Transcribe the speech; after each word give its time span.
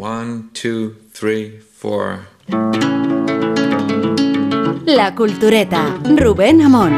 One, 0.00 0.50
two, 0.52 0.94
three, 1.12 1.58
four. 1.58 2.20
La 4.86 5.12
Cultureta, 5.16 5.98
Rubén 6.16 6.62
Amón. 6.62 6.96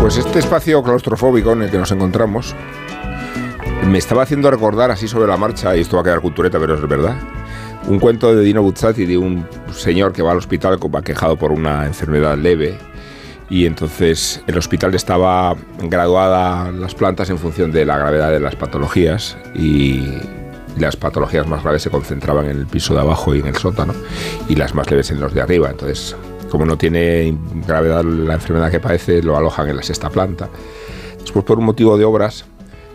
Pues 0.00 0.16
este 0.16 0.40
espacio 0.40 0.82
claustrofóbico 0.82 1.52
en 1.52 1.62
el 1.62 1.70
que 1.70 1.78
nos 1.78 1.92
encontramos 1.92 2.56
me 3.86 3.98
estaba 3.98 4.24
haciendo 4.24 4.50
recordar 4.50 4.90
así 4.90 5.06
sobre 5.06 5.28
la 5.28 5.36
marcha, 5.36 5.76
y 5.76 5.80
esto 5.80 5.96
va 5.96 6.02
a 6.02 6.04
quedar 6.04 6.20
cultureta, 6.20 6.58
pero 6.58 6.74
es 6.74 6.88
verdad, 6.88 7.16
un 7.88 7.98
cuento 7.98 8.34
de 8.34 8.42
Dino 8.42 8.62
Buzzati 8.62 9.06
de 9.06 9.18
un 9.18 9.46
señor 9.72 10.12
que 10.12 10.22
va 10.22 10.32
al 10.32 10.38
hospital 10.38 10.78
va 10.94 11.02
quejado 11.02 11.36
por 11.36 11.52
una 11.52 11.86
enfermedad 11.86 12.36
leve 12.36 12.76
y 13.48 13.66
entonces 13.66 14.42
el 14.46 14.56
hospital 14.56 14.94
estaba 14.94 15.56
graduada 15.82 16.70
las 16.70 16.94
plantas 16.94 17.30
en 17.30 17.38
función 17.38 17.72
de 17.72 17.84
la 17.84 17.98
gravedad 17.98 18.30
de 18.30 18.38
las 18.38 18.54
patologías 18.54 19.36
y 19.54 20.04
las 20.78 20.96
patologías 20.96 21.46
más 21.48 21.62
graves 21.62 21.82
se 21.82 21.90
concentraban 21.90 22.46
en 22.46 22.58
el 22.58 22.66
piso 22.66 22.94
de 22.94 23.00
abajo 23.00 23.34
y 23.34 23.40
en 23.40 23.46
el 23.48 23.56
sótano 23.56 23.92
y 24.48 24.54
las 24.54 24.74
más 24.74 24.88
leves 24.90 25.10
en 25.10 25.20
los 25.20 25.34
de 25.34 25.40
arriba. 25.40 25.68
Entonces, 25.70 26.14
como 26.48 26.64
no 26.64 26.78
tiene 26.78 27.36
gravedad 27.66 28.04
la 28.04 28.34
enfermedad 28.34 28.70
que 28.70 28.80
padece, 28.80 29.20
lo 29.22 29.36
alojan 29.36 29.68
en 29.68 29.76
la 29.76 29.82
sexta 29.82 30.10
planta. 30.10 30.48
Después, 31.20 31.44
por 31.44 31.58
un 31.58 31.64
motivo 31.64 31.98
de 31.98 32.04
obras, 32.04 32.44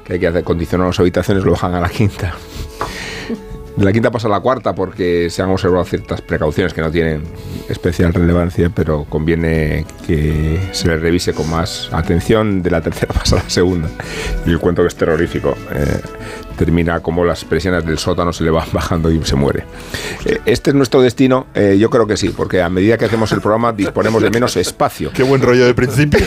que 0.06 0.14
hay 0.14 0.20
que 0.20 0.28
acondicionar 0.28 0.88
las 0.88 1.00
habitaciones, 1.00 1.44
lo 1.44 1.52
bajan 1.52 1.74
a 1.74 1.82
la 1.82 1.90
quinta. 1.90 2.34
De 3.78 3.84
la 3.84 3.92
quinta 3.92 4.10
pasa 4.10 4.28
a 4.28 4.32
la 4.32 4.40
cuarta 4.40 4.74
porque 4.74 5.30
se 5.30 5.42
han 5.42 5.50
observado 5.50 5.84
ciertas 5.84 6.22
precauciones 6.22 6.74
que 6.74 6.82
no 6.82 6.92
tienen 6.92 7.24
especial 7.68 8.14
relevancia, 8.14 8.72
pero 8.74 9.04
conviene 9.04 9.86
que 10.08 10.60
se 10.72 10.88
le 10.88 10.98
revise 10.98 11.34
con 11.34 11.50
más 11.50 11.90
atención. 11.92 12.64
De 12.64 12.72
la 12.72 12.80
tercera 12.82 13.14
pasa 13.14 13.38
a 13.38 13.44
la 13.44 13.50
segunda. 13.50 13.90
Y 14.46 14.52
el 14.52 14.60
cuento 14.60 14.82
que 14.82 14.88
es 14.88 14.96
terrorífico. 14.96 15.56
Eh, 15.72 16.00
termina 16.56 17.00
como 17.02 17.24
las 17.24 17.44
presiones 17.46 17.86
del 17.86 17.98
sótano 17.98 18.34
se 18.34 18.44
le 18.44 18.50
van 18.52 18.68
bajando 18.74 19.12
y 19.12 19.24
se 19.24 19.36
muere. 19.36 19.66
Eh, 20.26 20.40
este 20.46 20.72
es 20.72 20.76
nuestro 20.76 21.02
destino, 21.02 21.48
eh, 21.54 21.78
yo 21.80 21.90
creo 21.90 22.08
que 22.08 22.18
sí, 22.18 22.30
porque 22.30 22.62
a 22.62 22.70
medida 22.70 22.98
que 22.98 23.06
hacemos 23.06 23.32
el 23.32 23.42
programa 23.42 23.72
disponemos 23.74 24.22
de 24.22 24.30
menos 24.30 24.56
espacio. 24.58 25.12
Qué 25.14 25.24
buen 25.24 25.42
rollo 25.42 25.66
de 25.66 25.74
principio. 25.74 26.20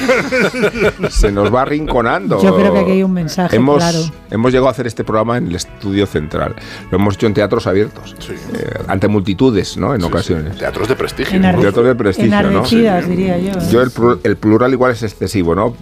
se 1.10 1.32
nos 1.32 1.52
va 1.54 1.62
arrinconando. 1.62 2.42
Yo 2.42 2.54
creo 2.56 2.72
que 2.72 2.78
aquí 2.80 2.90
hay 2.92 3.02
un 3.02 3.12
mensaje 3.12 3.56
hemos, 3.56 3.78
claro. 3.78 3.98
Hemos 4.30 4.52
llegado 4.52 4.68
a 4.68 4.70
hacer 4.72 4.86
este 4.86 5.04
programa 5.04 5.38
en 5.38 5.48
el 5.48 5.56
estudio 5.56 6.06
central. 6.06 6.54
Lo 6.90 6.98
hemos 6.98 7.14
hecho 7.14 7.26
en 7.26 7.34
teatros 7.34 7.66
abiertos, 7.66 8.14
eh, 8.30 8.70
ante 8.86 9.08
multitudes, 9.08 9.76
¿no? 9.76 9.94
En 9.94 10.02
ocasiones. 10.04 10.56
Teatros 10.58 10.88
de 10.88 10.96
prestigio. 10.96 11.36
Enarde- 11.38 11.62
Teatros 11.62 11.86
de 11.86 11.94
prestigio, 11.94 13.02
diría 13.08 13.38
yo. 13.38 13.52
Yo 13.70 13.82
el, 13.82 13.90
el 14.24 14.36
plural 14.36 14.72
igual 14.72 14.92
es 14.92 15.02
excesivo, 15.02 15.54
¿no? 15.54 15.74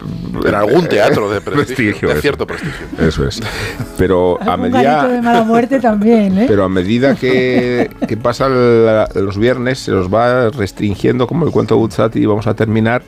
En 0.45 0.55
algún 0.55 0.87
teatro 0.89 1.31
de 1.31 1.41
prestigio, 1.43 2.09
de 2.09 2.15
eso. 2.15 2.23
cierto 2.23 2.47
prestigio. 2.47 2.87
Eso 3.01 3.27
es. 3.27 3.41
Pero 3.99 4.36
a 4.41 4.56
de 4.56 4.62
medida 4.69 5.20
mala 5.23 5.42
muerte 5.45 5.81
también, 5.81 6.39
¿eh? 6.39 6.45
pero 6.48 6.65
a 6.65 6.69
medida 6.69 7.15
que, 7.15 7.91
que 8.06 8.17
pasan 8.17 8.84
la- 8.87 9.09
los 9.15 9.39
viernes 9.39 9.78
se 9.81 9.91
los 9.93 10.12
va 10.12 10.51
restringiendo 10.51 11.27
como 11.27 11.47
el 11.47 11.53
cuento 11.53 11.75
de 11.75 11.81
Buzzati 11.81 12.20
y 12.20 12.27
vamos 12.27 12.47
a 12.47 12.55
terminar 12.55 13.03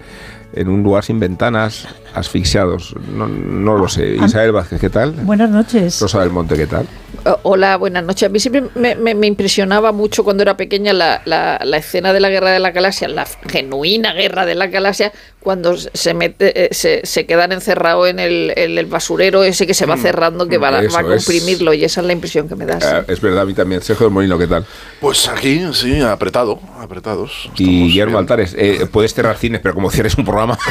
en 0.55 0.69
un 0.69 0.83
lugar 0.83 1.05
sin 1.05 1.21
ventanas, 1.21 1.87
asfixiados. 2.15 2.95
No, 3.13 3.27
no 3.29 3.77
lo 3.77 3.89
sé. 3.89 4.17
Isabel 4.17 4.53
Vázquez, 4.53 4.81
¿qué 4.81 4.91
tal? 4.91 5.13
Buenas 5.13 5.51
noches. 5.51 6.01
Rosa 6.01 6.21
del 6.21 6.31
Monte, 6.31 6.57
¿qué 6.57 6.67
tal? 6.67 6.87
Eh, 7.25 7.31
Hola, 7.43 7.77
buenas 7.77 8.05
noches. 8.05 8.25
A 8.29 8.29
mí 8.31 8.39
siempre 8.41 8.65
me, 8.75 8.95
me- 8.95 9.15
me 9.15 9.27
impresionaba 9.27 9.93
mucho 9.93 10.25
cuando 10.25 10.43
era 10.43 10.57
pequeña 10.57 10.93
la, 10.93 11.23
la- 11.25 11.61
la 11.65 11.77
escena 11.77 12.13
de 12.13 12.21
la 12.21 12.29
Guerra 12.31 12.51
de 12.51 12.59
la 12.61 12.71
Galaxia, 12.71 13.09
la 13.09 13.27
genuina 13.49 14.13
Guerra 14.13 14.47
de 14.47 14.55
la 14.55 14.67
Galaxia, 14.69 15.13
cuando 15.41 15.77
se 15.77 16.15
mete, 16.15 16.67
eh, 16.67 16.69
se, 16.73 17.01
se 17.05 17.27
quedan 17.27 17.53
encerrados 17.53 18.09
en 18.09 18.19
el, 18.19 18.87
basurero 18.87 19.43
ese 19.45 19.67
que 19.67 19.75
se 19.75 19.87
va 19.87 19.97
cerrando, 19.97 20.47
que 20.49 20.59
va, 20.59 20.69
a- 20.69 20.83
Mm, 20.83 20.85
Eso 20.87 21.03
va 21.03 21.13
a 21.13 21.17
es. 21.17 21.25
comprimirlo, 21.25 21.75
y 21.75 21.85
esa 21.85 22.01
es 22.01 22.07
la 22.07 22.13
impresión 22.13 22.49
que 22.49 22.55
me 22.57 22.67
da. 22.67 22.81
sí. 22.81 22.87
Eh, 22.91 23.05
es 23.09 23.21
verdad, 23.21 23.43
a 23.43 23.45
mí 23.47 23.55
también. 23.55 23.81
Sergio 23.83 24.07
del 24.07 24.13
Molino, 24.15 24.39
¿qué 24.39 24.47
tal? 24.47 24.65
Pues 25.01 25.29
aquí, 25.29 25.63
sí, 25.73 26.01
apretado, 26.01 26.61
apretados. 26.81 27.51
Y 27.57 27.65
Guillermo. 27.89 28.19
Altares, 28.19 28.55
eh, 28.59 28.87
puedes 28.91 29.15
cerrar 29.15 29.37
cines, 29.37 29.61
pero 29.61 29.75
como 29.75 29.91
cierres 29.91 30.17
un 30.17 30.25
programa. 30.25 30.59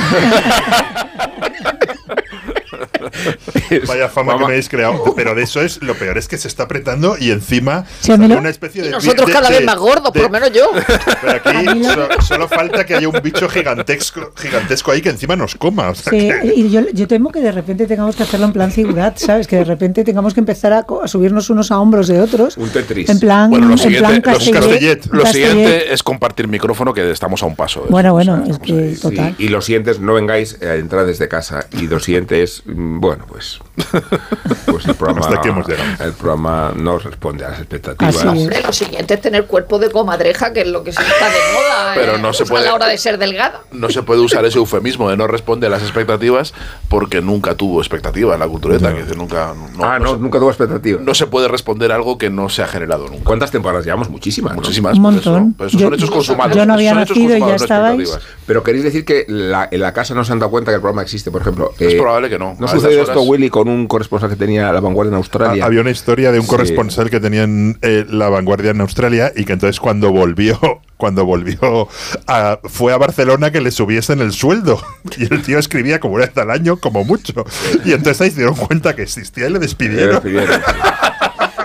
Vaya 3.88 4.10
fama 4.10 4.34
que 4.34 4.40
me 4.40 4.46
habéis 4.46 4.70
creado. 4.70 5.04
Pero 5.16 5.36
de 5.36 5.44
eso 5.44 5.62
es 5.62 5.82
lo 5.82 5.96
peor, 5.96 6.18
es 6.18 6.28
que 6.28 6.38
se 6.38 6.48
está 6.48 6.64
apretando 6.64 7.18
y 7.20 7.32
encima 7.32 7.86
Sí, 8.02 8.12
lo- 8.16 8.38
una 8.38 8.50
especie 8.50 8.82
de. 8.84 8.90
Y 8.90 8.92
nosotros 8.92 9.28
de- 9.28 9.34
cada 9.34 9.50
de- 9.50 9.58
vez 9.58 9.66
más 9.66 9.78
gordos, 9.78 10.12
por 10.12 10.22
lo 10.22 10.30
menos 10.30 10.52
yo. 10.52 10.70
Pero 11.22 11.32
aquí 11.44 11.84
so- 11.84 12.22
solo 12.22 12.48
falta 12.48 12.86
que 12.86 12.96
haya 12.96 13.08
un 13.10 13.20
bicho 13.24 13.48
gigantesco, 13.50 14.32
gigantesco 14.36 14.92
ahí 14.92 15.02
que 15.02 15.10
encima 15.10 15.36
nos 15.36 15.56
coma. 15.56 15.90
o 15.90 15.96
sea 15.96 16.12
Sí, 16.12 16.18
que- 16.30 16.54
y 16.56 16.70
yo, 16.70 16.82
yo 16.94 17.08
temo 17.08 17.32
que 17.32 17.40
de 17.42 17.52
repente 17.52 17.86
tengamos 17.88 18.16
que 18.16 18.24
hacerlo 18.24 18.46
en 18.48 18.54
plan 18.54 18.72
figurat, 18.72 19.18
¿sabes? 19.18 19.48
Que 19.48 19.58
de 19.58 19.64
repente 19.64 20.04
tengamos 20.04 20.34
que 20.34 20.40
empezar 20.40 20.74
a, 20.74 20.86
subirnos 21.08 21.50
unos 21.50 21.72
a 21.72 21.80
hombros 21.80 22.08
de 22.08 22.20
otros. 22.22 22.58
Un 22.58 22.70
Tetris. 22.70 23.10
En 23.10 23.20
plan, 23.20 23.50
Bueno, 23.50 23.68
lo 23.68 23.74
en 23.74 23.78
siguiente- 23.78 24.00
plan 24.00 24.16
lo 24.16 24.22
Castellet, 24.22 24.54
Castellet. 24.62 25.06
Lo 25.12 25.24
Castellet. 25.24 25.50
siguiente 25.52 25.94
es 25.94 26.04
compartir 26.04 26.48
micrófono, 26.48 26.94
que 26.94 27.10
estamos 27.12 27.42
a 27.44 27.46
un 27.46 27.56
paso. 27.56 27.86
Bueno, 27.90 28.14
bueno, 28.14 28.42
o 28.42 28.46
sea, 28.46 28.54
es 28.54 28.60
que 28.60 28.98
total. 29.02 29.36
y 29.38 29.48
lo 29.50 29.62
siguiente 29.62 29.92
no 30.00 30.14
vengáis 30.14 30.62
a 30.62 30.76
entrar 30.76 31.06
desde 31.06 31.28
casa. 31.28 31.66
Y 31.72 31.88
lo 31.88 32.00
siguiente 32.00 32.44
es, 32.44 32.64
mm, 32.66 33.00
bueno, 33.18 33.26
pues, 33.28 33.60
pues 34.66 34.86
el 34.86 34.96
programa, 34.96 35.22
Hasta 35.26 35.40
aquí 35.40 35.50
hemos 35.50 35.68
llegado. 35.68 36.04
el 36.04 36.14
programa 36.14 36.72
no 36.76 37.00
responde 37.00 37.46
a 37.46 37.50
las 37.50 37.60
expectativas. 37.60 38.16
Así 38.16 38.28
es. 38.28 38.34
Hombre, 38.44 38.62
Lo 38.66 38.74
siguiente 38.74 39.14
es 39.16 39.22
tener 39.22 39.46
cuerpo 39.46 39.80
de 39.80 39.92
comadreja, 39.92 40.54
que 40.54 40.62
es 40.62 40.68
lo 40.68 40.84
que 40.84 40.92
se 40.92 41.02
está 41.02 41.26
de 41.30 41.36
moda 41.54 41.92
Pero 41.96 42.16
eh, 42.16 42.20
no 42.20 42.34
se 42.34 42.44
a 42.44 42.46
puede- 42.46 42.66
la 42.66 42.74
hora 42.76 42.88
de 42.88 42.98
ser 42.98 43.18
delgada. 43.18 43.62
No 43.72 43.90
se 43.90 44.04
puede 44.04 44.22
usar 44.22 44.46
ese 44.46 44.58
eufemismo 44.58 45.10
de 45.10 45.18
no 45.18 45.28
responde 45.28 45.68
a 45.68 45.70
las 45.70 45.82
expectativas 45.82 46.54
porque 46.90 47.22
nunca 47.22 47.56
tuvo 47.56 47.80
expectativas 47.82 48.36
en 48.36 48.40
la 48.42 48.48
cultureta. 48.48 48.94
Que 48.94 49.04
dice, 49.04 49.16
nunca, 49.16 49.54
no, 49.78 49.84
ah, 49.84 50.00
no, 50.00 50.14
se, 50.16 50.18
nunca 50.20 50.40
tuvo 50.40 50.50
expectativas. 50.50 51.02
no 51.02 51.14
se 51.14 51.28
puede 51.28 51.48
responder 51.48 51.92
algo 51.92 52.18
que 52.18 52.30
no 52.30 52.50
se 52.50 52.64
ha 52.64 52.68
generado 52.68 53.08
nunca. 53.08 53.24
¿Cuántas 53.24 53.52
temporadas 53.52 53.86
llevamos? 53.86 54.10
Muchísimas. 54.10 54.54
¿no? 54.54 54.62
Muchísimas. 54.62 54.98
Un 54.98 55.04
pues 55.04 55.14
montón. 55.26 55.44
eso, 55.50 55.54
pues 55.58 55.70
eso 55.70 55.80
Yo- 55.80 55.86
son 55.88 55.94
hechos 55.96 56.12
consumados. 56.12 56.56
yo 56.56 56.66
no 56.66 56.74
había 56.74 56.94
nacido 56.94 57.36
y 57.36 57.40
ya 57.40 57.46
no 57.48 57.54
estabais. 57.56 58.18
Pero 58.46 58.64
queréis 58.64 58.84
decir 58.84 59.06
que 59.06 59.26
la- 59.28 59.68
en 59.72 59.82
la 59.82 59.94
casa 59.94 60.14
no 60.14 60.24
se 60.24 60.32
han 60.32 60.40
dado 60.40 60.52
cuenta 60.52 60.72
que 60.72 60.76
el 60.76 60.82
programa 60.82 61.02
existe, 61.02 61.32
por 61.32 61.42
ejemplo. 61.42 61.74
Es 61.80 61.94
Eh, 61.94 61.98
probable 61.98 62.30
que 62.30 62.38
no. 62.40 62.56
¿No 62.60 62.68
A 62.68 62.70
esto, 63.08 63.22
Willy, 63.24 63.50
con 63.50 63.68
un 63.70 63.88
corresponsal 63.88 64.30
que 64.30 64.36
tenía 64.36 64.72
la 64.72 64.80
vanguardia 64.80 65.10
en 65.10 65.16
Australia? 65.16 65.64
Ah, 65.64 65.68
Había 65.68 65.82
una 65.82 65.92
historia 65.92 66.32
de 66.32 66.40
un 66.40 66.46
Sí. 66.46 66.52
corresponsal 66.52 67.10
que 67.10 67.20
tenía 67.20 67.44
en 67.44 67.78
eh, 67.82 68.06
la 68.10 68.30
vanguardia 68.30 68.72
en 68.72 68.82
Australia 68.82 69.32
y 69.36 69.46
que 69.46 69.54
entonces 69.54 69.80
cuando 69.80 70.12
volvió, 70.12 70.60
cuando 70.98 71.26
volvió 71.26 71.88
a- 72.28 72.60
fue 72.64 72.94
a 72.94 72.98
Barcelona 72.98 73.52
que 73.52 73.62
le 73.62 73.72
subiesen 73.72 74.20
el 74.22 74.32
sueldo. 74.32 74.82
Y 75.18 75.34
el 75.34 75.42
tío 75.42 75.58
escribía 75.60 76.00
como 76.00 76.16
una 76.16 76.26
vez 76.26 76.38
al 76.38 76.52
año, 76.52 76.78
como 76.78 77.04
mucho. 77.04 77.46
Y 77.86 77.94
entonces 77.94 78.22
ahí 78.22 78.30
se 78.32 78.38
dieron 78.38 78.56
cuenta 78.56 78.96
que 78.96 79.04
existía 79.04 79.48
y 79.48 79.52
le 79.54 79.60
despidieron. 79.60 80.22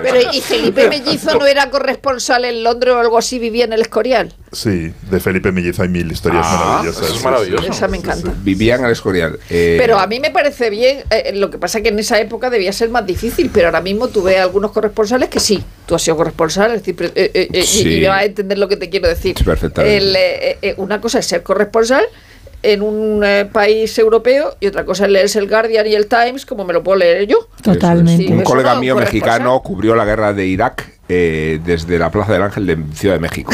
Pero 0.03 0.31
¿y 0.33 0.41
Felipe 0.41 0.89
Mellizo 0.89 1.39
no 1.39 1.47
era 1.47 1.71
corresponsal 1.71 2.45
en 2.45 2.63
Londres 2.65 2.95
o 2.95 2.99
algo 2.99 3.19
así, 3.19 3.39
vivía 3.39 3.65
en 3.65 3.73
el 3.73 3.81
Escorial? 3.83 4.33
Sí, 4.53 4.93
de 5.11 5.21
Felipe 5.21 5.51
Mellizo 5.53 5.83
hay 5.83 5.89
mil 5.89 6.11
historias 6.13 6.45
Ah, 6.47 6.65
maravillosas. 6.83 7.03
eso 7.05 7.13
es 7.15 7.19
sí, 7.19 7.25
maravilloso. 7.25 7.63
sí. 7.65 7.71
Esa 7.71 7.89
me 7.89 7.97
encanta. 7.97 8.33
Vivían 8.43 8.85
al 8.85 8.93
Escorial. 8.93 9.39
Eh, 9.49 9.77
Pero 9.79 9.99
a 9.99 10.07
mí 10.07 10.21
me 10.21 10.31
parece 10.31 10.69
bien, 10.71 11.05
eh, 11.11 11.33
lo 11.35 11.51
que 11.51 11.59
pasa 11.59 11.81
que 11.81 11.89
en 11.89 11.99
esa 11.99 12.21
época 12.21 12.51
debía 12.51 12.73
ser 12.73 12.89
más 12.91 13.07
difícil, 13.07 13.51
pero 13.53 13.67
ahora 13.69 13.81
mismo 13.81 14.09
tuve 14.09 14.39
algunos 14.39 14.73
corresponsales 14.73 15.29
que 15.29 15.41
sí, 15.41 15.63
tú 15.87 15.95
has 15.95 16.03
sido 16.03 16.17
corresponsal, 16.17 16.73
es 16.75 16.83
decir, 16.85 17.13
eh, 17.15 17.31
eh, 17.35 17.49
y- 17.53 17.63
Sí. 17.63 17.89
y, 17.89 18.05
vas 18.07 18.21
a 18.21 18.25
entender 18.25 18.59
lo 18.59 18.69
que 18.69 18.77
te 18.77 18.91
quiero 18.91 19.09
decir. 19.09 19.37
Sí, 19.39 19.45
perfectamente. 19.45 19.97
El, 19.97 20.17
eh, 20.17 20.59
eh, 20.63 20.75
una 20.77 21.01
cosa 21.01 21.19
es 21.21 21.27
ser 21.27 21.43
corresponsal 21.43 22.05
en 22.63 22.83
un 22.83 23.23
eh, 23.25 23.49
país 23.51 23.99
europeo 23.99 24.57
y 24.61 24.67
otra 24.67 24.85
cosa 24.85 25.07
es 25.07 25.11
leerse 25.11 25.39
el 25.39 25.49
Guardian 25.49 25.87
y 25.87 25.95
el 25.95 26.07
Times 26.07 26.47
como 26.47 26.65
me 26.65 26.73
lo 26.73 26.83
puedo 26.83 26.99
leer 26.99 27.27
yo. 27.27 27.49
Totalmente. 27.63 28.27
Sí, 28.27 28.33
un 28.33 28.43
colega 28.43 28.75
no, 28.75 28.81
mío 28.81 28.97
mexicano 28.97 29.61
cubrió 29.61 29.95
la 29.95 30.05
guerra 30.05 30.33
de 30.33 30.47
Irak 30.47 30.93
eh, 31.09 31.61
desde 31.65 31.99
la 31.99 32.11
Plaza 32.11 32.33
del 32.33 32.43
Ángel 32.43 32.67
de 32.67 32.79
Ciudad 32.95 33.17
de 33.17 33.21
México. 33.21 33.53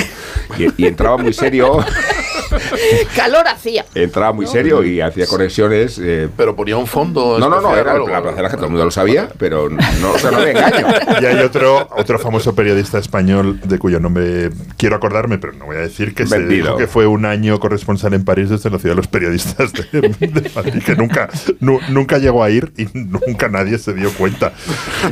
Y, 0.59 0.83
y 0.83 0.87
entraba 0.87 1.17
muy 1.17 1.33
serio, 1.33 1.79
Calor 3.17 3.47
hacía. 3.49 3.85
entraba 3.95 4.33
muy 4.33 4.47
serio 4.47 4.83
y 4.85 5.01
hacía 5.01 5.27
conexiones. 5.27 5.99
eh, 6.03 6.29
Pero 6.37 6.55
ponía 6.57 6.77
un 6.77 6.87
fondo. 6.87 7.39
no, 7.39 7.49
no, 7.49 7.61
no, 7.61 7.77
era 7.77 7.95
la 7.99 8.21
del 8.21 8.45
Ángel, 8.45 8.57
todo 8.57 8.65
el 8.67 8.71
mundo 8.73 8.85
lo 8.85 8.91
sabía, 8.91 9.29
pero 9.39 9.69
no, 9.69 10.13
o 10.13 10.19
sea, 10.19 10.31
no 10.31 10.39
me 10.41 10.51
engaño. 10.51 10.87
Y 11.21 11.25
hay 11.27 11.39
otro, 11.41 11.89
otro 11.97 12.19
famoso 12.19 12.55
periodista 12.55 12.99
español 12.99 13.61
de 13.65 13.79
cuyo 13.79 14.01
nombre 14.01 14.51
quiero 14.77 14.97
acordarme, 14.97 15.39
pero 15.39 15.53
no 15.53 15.67
voy 15.67 15.77
a 15.77 15.81
decir 15.81 16.15
que 16.15 16.27
se 16.27 16.41
dijo 16.47 16.77
que 16.77 16.87
fue 16.87 17.07
un 17.07 17.25
año 17.25 17.59
corresponsal 17.61 18.15
en 18.15 18.25
París 18.25 18.51
desde 18.51 18.71
la 18.71 18.79
ciudad 18.79 18.93
de 18.95 18.97
los 18.97 19.09
periodistas 19.09 19.73
de, 19.73 20.01
de 20.01 20.51
Madrid, 20.55 20.83
que 20.85 20.95
nunca, 20.97 21.29
nu- 21.61 21.81
nunca 21.89 22.19
llegó 22.19 22.43
a 22.45 22.51
ir 22.51 22.73
y 22.77 22.87
nunca 22.95 23.49
nadie 23.49 23.79
se 23.79 23.93
dio 23.95 24.11
cuenta. 24.13 24.53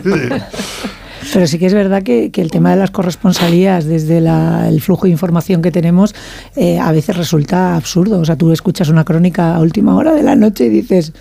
Pero 1.33 1.47
sí 1.47 1.59
que 1.59 1.67
es 1.67 1.75
verdad 1.75 2.03
que, 2.03 2.31
que 2.31 2.41
el 2.43 2.51
tema 2.51 2.71
de 2.71 2.77
las 2.77 2.91
corresponsalías, 2.91 3.85
desde 3.85 4.21
la- 4.21 4.69
el 4.69 4.81
flujo 4.81 5.05
de 5.07 5.11
información 5.13 5.63
que 5.63 5.71
tenemos, 5.73 6.15
eh, 6.55 6.79
a 6.79 6.93
veces 6.93 7.17
resulta 7.17 7.77
absurdo. 7.77 8.21
O 8.21 8.25
sea, 8.25 8.37
tú 8.37 8.53
escuchas 8.53 8.89
una 8.89 9.05
crónica 9.05 9.55
a 9.57 9.61
última 9.61 9.97
hora 9.97 10.13
de 10.15 10.23
la 10.23 10.37
noche 10.37 10.67
y 10.67 10.69
dices, 10.69 11.13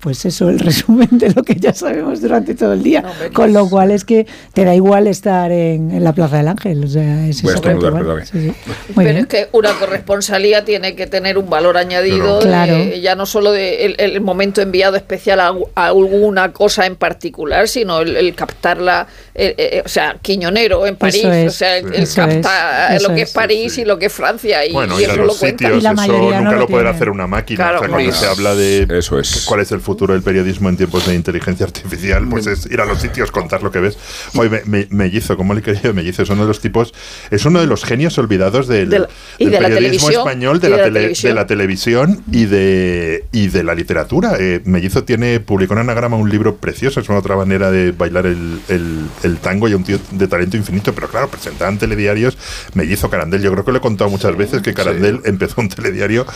pues 0.00 0.24
eso, 0.24 0.48
el 0.50 0.58
resumen 0.60 1.08
de 1.12 1.30
lo 1.32 1.42
que 1.42 1.54
ya 1.56 1.72
sabemos 1.74 2.20
durante 2.20 2.54
todo 2.54 2.72
el 2.74 2.82
día. 2.82 3.02
No, 3.02 3.10
Con 3.32 3.52
lo 3.52 3.68
cual 3.68 3.90
es 3.90 4.04
que 4.04 4.26
te 4.52 4.64
da 4.64 4.74
igual 4.74 5.06
estar 5.06 5.50
en, 5.50 5.90
en 5.90 6.04
la 6.04 6.12
Plaza 6.12 6.36
del 6.36 6.48
Ángel. 6.48 6.84
O 6.84 6.86
sea, 6.88 7.26
es 7.26 7.42
Voy 7.42 7.50
a 7.50 7.54
exactamente 7.54 7.86
estornudar, 7.86 8.02
igual. 8.02 8.22
perdón. 8.24 8.26
Sí, 8.26 8.54
sí. 8.64 8.72
Muy 8.94 9.04
Pero 9.04 9.08
bien. 9.10 9.16
es 9.16 9.26
que 9.26 9.48
una 9.52 9.72
corresponsalía 9.78 10.64
tiene 10.64 10.94
que 10.94 11.06
tener 11.06 11.38
un 11.38 11.48
valor 11.50 11.76
añadido, 11.76 12.40
Claro. 12.40 12.74
de- 12.74 13.00
ya 13.00 13.14
no 13.16 13.26
solo 13.26 13.52
de 13.52 13.86
el, 13.86 13.96
el 13.98 14.20
momento 14.20 14.60
enviado 14.60 14.96
especial 14.96 15.40
a, 15.40 15.54
a 15.74 15.86
alguna 15.88 16.52
cosa 16.52 16.86
en 16.86 16.96
particular, 16.96 17.66
sino 17.68 18.00
el, 18.00 18.16
el 18.16 18.34
captarla, 18.34 19.06
eh, 19.34 19.54
eh, 19.58 19.82
o 19.84 19.88
sea, 19.88 20.16
Quiñonero 20.22 20.86
en 20.86 20.96
París, 20.96 21.16
Eso 21.24 21.32
es, 21.32 21.46
o 21.48 21.56
sea, 21.56 21.76
el, 21.78 21.86
el 21.86 21.94
eso 21.94 22.02
es, 22.02 22.14
capta 22.14 22.94
eso 22.96 23.08
lo 23.08 23.14
que 23.14 23.22
es. 23.22 23.32
París 23.32 23.72
Sí. 23.74 23.80
y 23.82 23.84
lo 23.84 23.98
que 23.98 24.06
es 24.06 24.12
Francia, 24.12 24.64
y, 24.64 24.72
Bueno, 24.72 24.98
y 24.98 25.02
ir 25.04 25.08
a 25.10 25.12
eso 25.12 25.20
lo 25.22 25.26
los 25.28 25.38
cuenta. 25.38 25.64
sitios, 25.64 25.80
Y 25.80 25.82
la 25.82 25.92
eso 25.92 26.12
no 26.12 26.18
nunca 26.18 26.52
lo 26.52 26.58
lo, 26.60 26.66
puede 26.66 26.82
tiene. 26.84 26.96
hacer 26.96 27.10
una 27.10 27.26
máquina. 27.26 27.56
Claro, 27.56 27.78
O 27.78 27.80
sea, 27.80 27.88
cuando 27.90 28.12
se 28.12 28.26
habla 28.26 28.54
de 28.54 28.86
Eso 28.98 29.18
es. 29.18 29.44
cuál 29.46 29.60
es 29.60 29.72
el 29.72 29.80
futuro 29.80 29.95
del 30.04 30.22
periodismo 30.22 30.68
en 30.68 30.76
tiempos 30.76 31.06
de 31.06 31.14
inteligencia 31.14 31.64
artificial, 31.64 32.28
pues 32.28 32.46
es 32.46 32.66
ir 32.66 32.80
a 32.80 32.84
los 32.84 33.00
sitios, 33.00 33.30
contar 33.30 33.62
lo 33.62 33.70
que 33.70 33.80
ves. 33.80 33.96
Oye, 34.34 34.50
me, 34.50 34.62
me- 34.66 34.86
Mellizo, 34.90 35.36
¿cómo 35.36 35.54
le 35.54 35.62
quería 35.62 35.92
Mellizo? 35.94 36.22
Es 36.22 36.28
uno 36.30 36.42
de 36.42 36.48
los 36.48 36.60
tipos, 36.60 36.92
es 37.30 37.44
uno 37.46 37.60
de 37.60 37.66
los 37.66 37.84
genios 37.84 38.18
olvidados 38.18 38.68
del, 38.68 38.90
De 38.90 38.98
la- 39.00 39.08
y 39.38 39.44
del 39.46 39.54
de 39.54 39.60
la 39.60 39.68
periodismo 39.68 40.10
español, 40.10 40.60
de 40.60 40.68
la, 40.68 40.76
tele- 40.76 40.92
televisión. 41.00 41.30
de 41.30 41.34
la 41.34 41.46
televisión 41.46 42.22
y 42.30 42.44
de, 42.44 43.24
y 43.32 43.48
de 43.48 43.64
la 43.64 43.74
literatura. 43.74 44.34
Eh, 44.38 44.60
Mellizo 44.64 45.04
tiene, 45.04 45.40
publicó 45.40 45.72
en 45.74 45.80
Anagrama 45.80 46.16
un 46.16 46.28
libro 46.28 46.56
precioso, 46.56 47.00
es 47.00 47.08
una 47.08 47.18
otra 47.18 47.36
manera 47.36 47.70
de 47.70 47.92
bailar 47.92 48.26
el, 48.26 48.60
el- 48.68 49.06
el 49.22 49.36
tango 49.38 49.68
y 49.68 49.74
un 49.74 49.84
tío 49.84 49.98
de 50.10 50.28
talento 50.28 50.56
infinito, 50.56 50.92
pero 50.94 51.08
claro, 51.08 51.28
presentaba 51.28 51.70
en 51.70 51.78
telediarios 51.78 52.36
Mellizo 52.74 53.08
Carandel. 53.08 53.40
Yo 53.42 53.52
creo 53.52 53.64
que 53.64 53.72
lo 53.72 53.78
he 53.78 53.80
contado 53.80 54.10
muchas 54.10 54.36
veces 54.36 54.62
que 54.62 54.74
Carandel 54.74 55.20
empezó 55.24 55.60
un 55.60 55.68
telediario. 55.68 56.26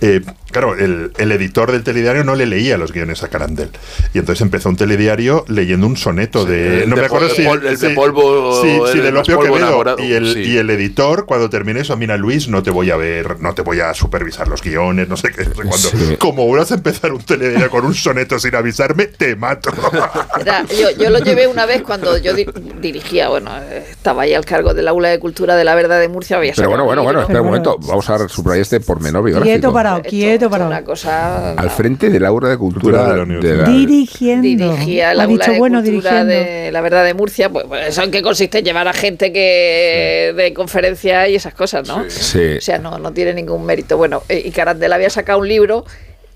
eh, 0.00 0.20
claro, 0.52 0.76
el, 0.76 1.12
el 1.18 1.32
editor 1.32 1.72
del 1.72 1.82
telediario 1.82 2.22
no 2.24 2.34
le 2.34 2.46
leía 2.46 2.76
los 2.78 2.92
guiones 2.92 2.99
a 3.00 3.28
Carandel. 3.28 3.70
Y 4.14 4.18
entonces 4.18 4.42
empezó 4.42 4.68
un 4.68 4.76
telediario 4.76 5.44
leyendo 5.48 5.86
un 5.86 5.96
soneto 5.96 6.44
de. 6.44 6.82
el 6.84 6.90
No 6.90 6.96
de 6.96 7.02
me 7.02 7.06
acuerdo 7.06 7.28
si. 7.30 7.42
pol- 7.42 7.66
el 7.66 7.78
de 7.78 7.88
sí, 7.88 7.94
polvo- 7.94 8.60
Sí, 8.62 8.68
sí, 8.92 8.98
el 8.98 9.04
de 9.04 9.12
más 9.12 9.28
Lopio 9.28 9.40
Quevedo. 9.40 9.96
Y 9.98 10.12
el, 10.12 10.34
sí. 10.34 10.40
y 10.42 10.56
el 10.58 10.68
editor, 10.70 11.26
cuando 11.26 11.48
termine 11.50 11.80
eso, 11.80 11.96
mira, 11.96 12.16
Luis, 12.16 12.48
no 12.48 12.62
te 12.62 12.70
voy 12.70 12.90
a 12.90 12.96
ver, 12.96 13.40
no 13.40 13.54
te 13.54 13.62
voy 13.62 13.80
a 13.80 13.94
supervisar 13.94 14.48
los 14.48 14.62
guiones, 14.62 15.08
no 15.08 15.16
sé 15.16 15.30
qué, 15.30 15.44
no 15.44 15.50
sé 15.50 15.54
cuándo. 15.54 15.76
Sí. 15.76 16.16
Como 16.18 16.46
vuelvas 16.46 16.70
a 16.72 16.74
empezar 16.74 17.12
un 17.12 17.22
telediario 17.22 17.70
con 17.70 17.84
un 17.84 17.94
soneto 17.94 18.38
sin 18.38 18.54
avisarme, 18.54 19.06
te 19.06 19.34
mato. 19.36 19.70
Era- 20.40 20.64
yo, 20.66 20.90
yo 20.98 21.10
lo 21.10 21.18
llevé 21.20 21.46
una 21.46 21.66
vez 21.66 21.82
cuando 21.82 22.16
yo 22.18 22.34
di- 22.34 22.46
dirigía, 22.80 23.28
bueno, 23.28 23.50
estaba 23.58 24.22
ahí 24.22 24.34
al 24.34 24.44
cargo 24.44 24.74
del 24.74 24.88
aula 24.88 25.08
de 25.08 25.18
cultura 25.18 25.56
de 25.56 25.64
la 25.64 25.74
Verdad 25.74 26.00
de 26.00 26.08
Murcia. 26.08 26.36
Había 26.36 26.52
Pero 26.54 26.68
bueno, 26.68 26.84
bueno, 26.84 27.02
bueno, 27.02 27.20
espera 27.22 27.40
un 27.40 27.46
momento. 27.46 27.76
Vamos 27.80 28.08
a 28.10 28.28
subrayar 28.28 28.62
este 28.62 28.80
pormenor 28.80 29.24
Quieto 29.24 29.40
biográfico. 29.42 29.72
parado, 29.72 30.02
quieto 30.02 30.32
esto 30.34 30.44
es 30.46 30.50
parado. 30.50 30.70
Una 30.70 30.84
cosa. 30.84 31.52
Al 31.52 31.70
frente 31.70 32.10
del 32.10 32.24
aula 32.24 32.48
de 32.48 32.58
cultura 32.58 32.89
Cultura 32.90 33.02
de 33.02 33.08
la 33.08 33.14
de 33.16 33.22
universidad. 33.22 33.56
la- 33.66 33.68
Dirigiendo. 33.72 34.42
dirigía 34.72 35.10
aula 35.10 35.26
dicho 35.26 35.50
de 35.52 35.58
bueno 35.58 35.82
cultura 35.82 36.24
dirigiendo. 36.24 36.50
de 36.50 36.72
la 36.72 36.80
verdad 36.80 37.04
de 37.04 37.14
Murcia 37.14 37.48
pues, 37.50 37.64
pues 37.68 37.88
eso 37.88 38.02
en 38.02 38.10
qué 38.10 38.22
consiste 38.22 38.62
llevar 38.62 38.88
a 38.88 38.92
gente 38.92 39.32
que 39.32 40.32
de 40.36 40.52
conferencia 40.54 41.28
y 41.28 41.34
esas 41.36 41.54
cosas 41.54 41.86
no 41.88 42.04
Sí. 42.08 42.56
o 42.58 42.60
sea 42.60 42.78
no 42.78 42.98
no 42.98 43.12
tiene 43.12 43.34
ningún 43.34 43.64
mérito 43.64 43.96
bueno 43.96 44.22
eh, 44.28 44.42
y 44.44 44.50
Carandel 44.50 44.92
había 44.92 45.10
sacado 45.10 45.38
un 45.38 45.48
libro 45.48 45.84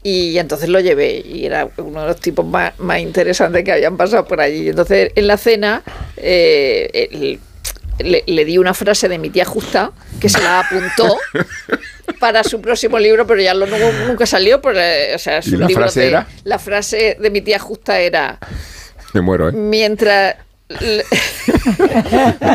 y 0.02 0.36
entonces 0.38 0.68
lo 0.68 0.80
llevé 0.80 1.22
y 1.24 1.46
era 1.46 1.66
uno 1.78 2.02
de 2.02 2.08
los 2.08 2.20
tipos 2.20 2.44
más, 2.44 2.78
más 2.78 3.00
interesantes 3.00 3.64
que 3.64 3.72
habían 3.72 3.96
pasado 3.96 4.26
por 4.26 4.40
allí 4.40 4.68
entonces 4.68 5.10
en 5.14 5.26
la 5.26 5.36
cena 5.38 5.82
eh, 6.16 7.08
el- 7.10 7.40
le, 7.98 8.24
le 8.26 8.44
di 8.44 8.58
una 8.58 8.74
frase 8.74 9.08
de 9.08 9.18
mi 9.18 9.30
tía 9.30 9.44
Justa 9.44 9.92
que 10.20 10.28
se 10.28 10.40
la 10.42 10.60
apuntó 10.60 11.16
para 12.20 12.42
su 12.44 12.60
próximo 12.60 12.98
libro, 12.98 13.26
pero 13.26 13.40
ya 13.40 13.54
lo, 13.54 13.66
nu- 13.66 14.06
nunca 14.06 14.26
salió. 14.26 14.60
O 14.64 15.18
sea, 15.18 15.38
es 15.38 15.46
¿Y 15.48 15.54
un 15.54 15.60
la 15.60 15.66
libro 15.66 15.82
frase 15.84 16.00
de- 16.00 16.06
era? 16.08 16.26
La 16.44 16.58
frase 16.58 17.16
de 17.20 17.30
mi 17.30 17.40
tía 17.40 17.58
Justa 17.58 17.98
era: 18.00 18.38
Me 19.12 19.20
muero, 19.20 19.48
¿eh? 19.48 19.52
Mientras 19.52 20.36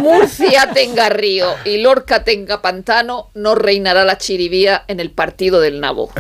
Murcia 0.02 0.70
tenga 0.74 1.10
río 1.10 1.54
y 1.66 1.78
Lorca 1.78 2.24
tenga 2.24 2.62
pantano, 2.62 3.30
no 3.36 3.56
reinará 3.56 4.04
la 4.06 4.18
chiribía 4.18 4.84
en 4.88 5.00
el 5.00 5.12
partido 5.12 5.60
del 5.62 5.80
nabo. 5.80 6.12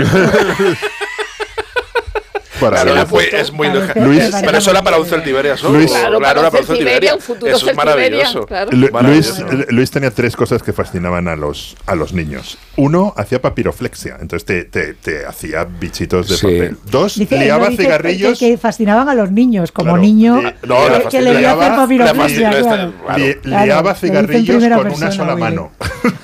Para 2.59 2.81
Claro, 2.81 2.95
la 2.95 3.05
foto. 3.05 3.21
es 3.31 3.51
muy 3.51 3.69
Claro, 3.69 4.05
Luis- 4.05 4.35
pero 4.43 4.57
eso 4.57 4.71
era 4.71 4.81
para 4.81 4.97
un 4.97 5.03
parece- 5.03 5.15
Celtiberias, 5.15 5.63
¿no? 5.63 5.69
Luis- 5.69 5.91
Claro, 5.91 6.17
un 6.17 6.23
para 6.23 6.39
un 6.41 6.51
Celtiberia, 6.51 6.65
Celtiberia. 6.75 7.15
un 7.15 7.21
futuro 7.21 7.55
Eso 7.55 7.69
es 7.69 7.75
maravilloso. 7.75 8.45
claro. 8.45 8.71
Lu- 8.71 8.77
Luis, 8.79 8.91
Maravilloso. 8.91 9.45
Luis 9.69 9.91
tenía 9.91 10.11
tres 10.11 10.35
cosas 10.35 10.63
que 10.63 10.73
fascinaban 10.73 11.27
a 11.27 11.35
los, 11.35 11.75
a 11.85 11.95
los 11.95 12.13
niños. 12.13 12.57
Uno, 12.75 13.13
hacía 13.17 13.41
papiroflexia, 13.41 14.17
entonces 14.21 14.45
te, 14.45 14.63
te- 14.65 14.93
te 14.93 15.25
hacía 15.25 15.65
bichitos 15.65 16.27
de 16.29 16.35
Sí. 16.37 16.41
papel. 16.45 16.77
Dos, 16.85 17.15
Dice, 17.15 17.37
liaba 17.37 17.65
no 17.65 17.69
dice 17.71 17.83
cigarrillos. 17.83 18.39
Que, 18.39 18.51
que 18.51 18.57
fascinaban 18.57 19.09
a 19.09 19.13
los 19.13 19.31
niños, 19.31 19.71
como 19.71 19.89
Claro, 19.91 20.01
niño. 20.01 20.41
li- 20.41 20.53
No, 20.67 20.89
la 20.89 20.99
que- 21.01 21.09
que 21.09 21.21
le 21.21 21.31
fascinaban- 21.33 21.33
voy 21.33 21.45
a 21.45 21.51
hacer 21.51 21.69
la 21.71 21.75
papiroflexia, 21.75 22.49
claro. 22.49 22.93
claro. 23.05 23.17
li- 23.17 23.33
Claro, 23.35 23.65
liaba 23.65 23.95
cigarrillos 23.95 24.55
con 24.57 24.65
una 24.65 24.81
persona, 24.81 25.11
sola 25.11 25.31
muy 25.33 25.41
mano. 25.41 25.71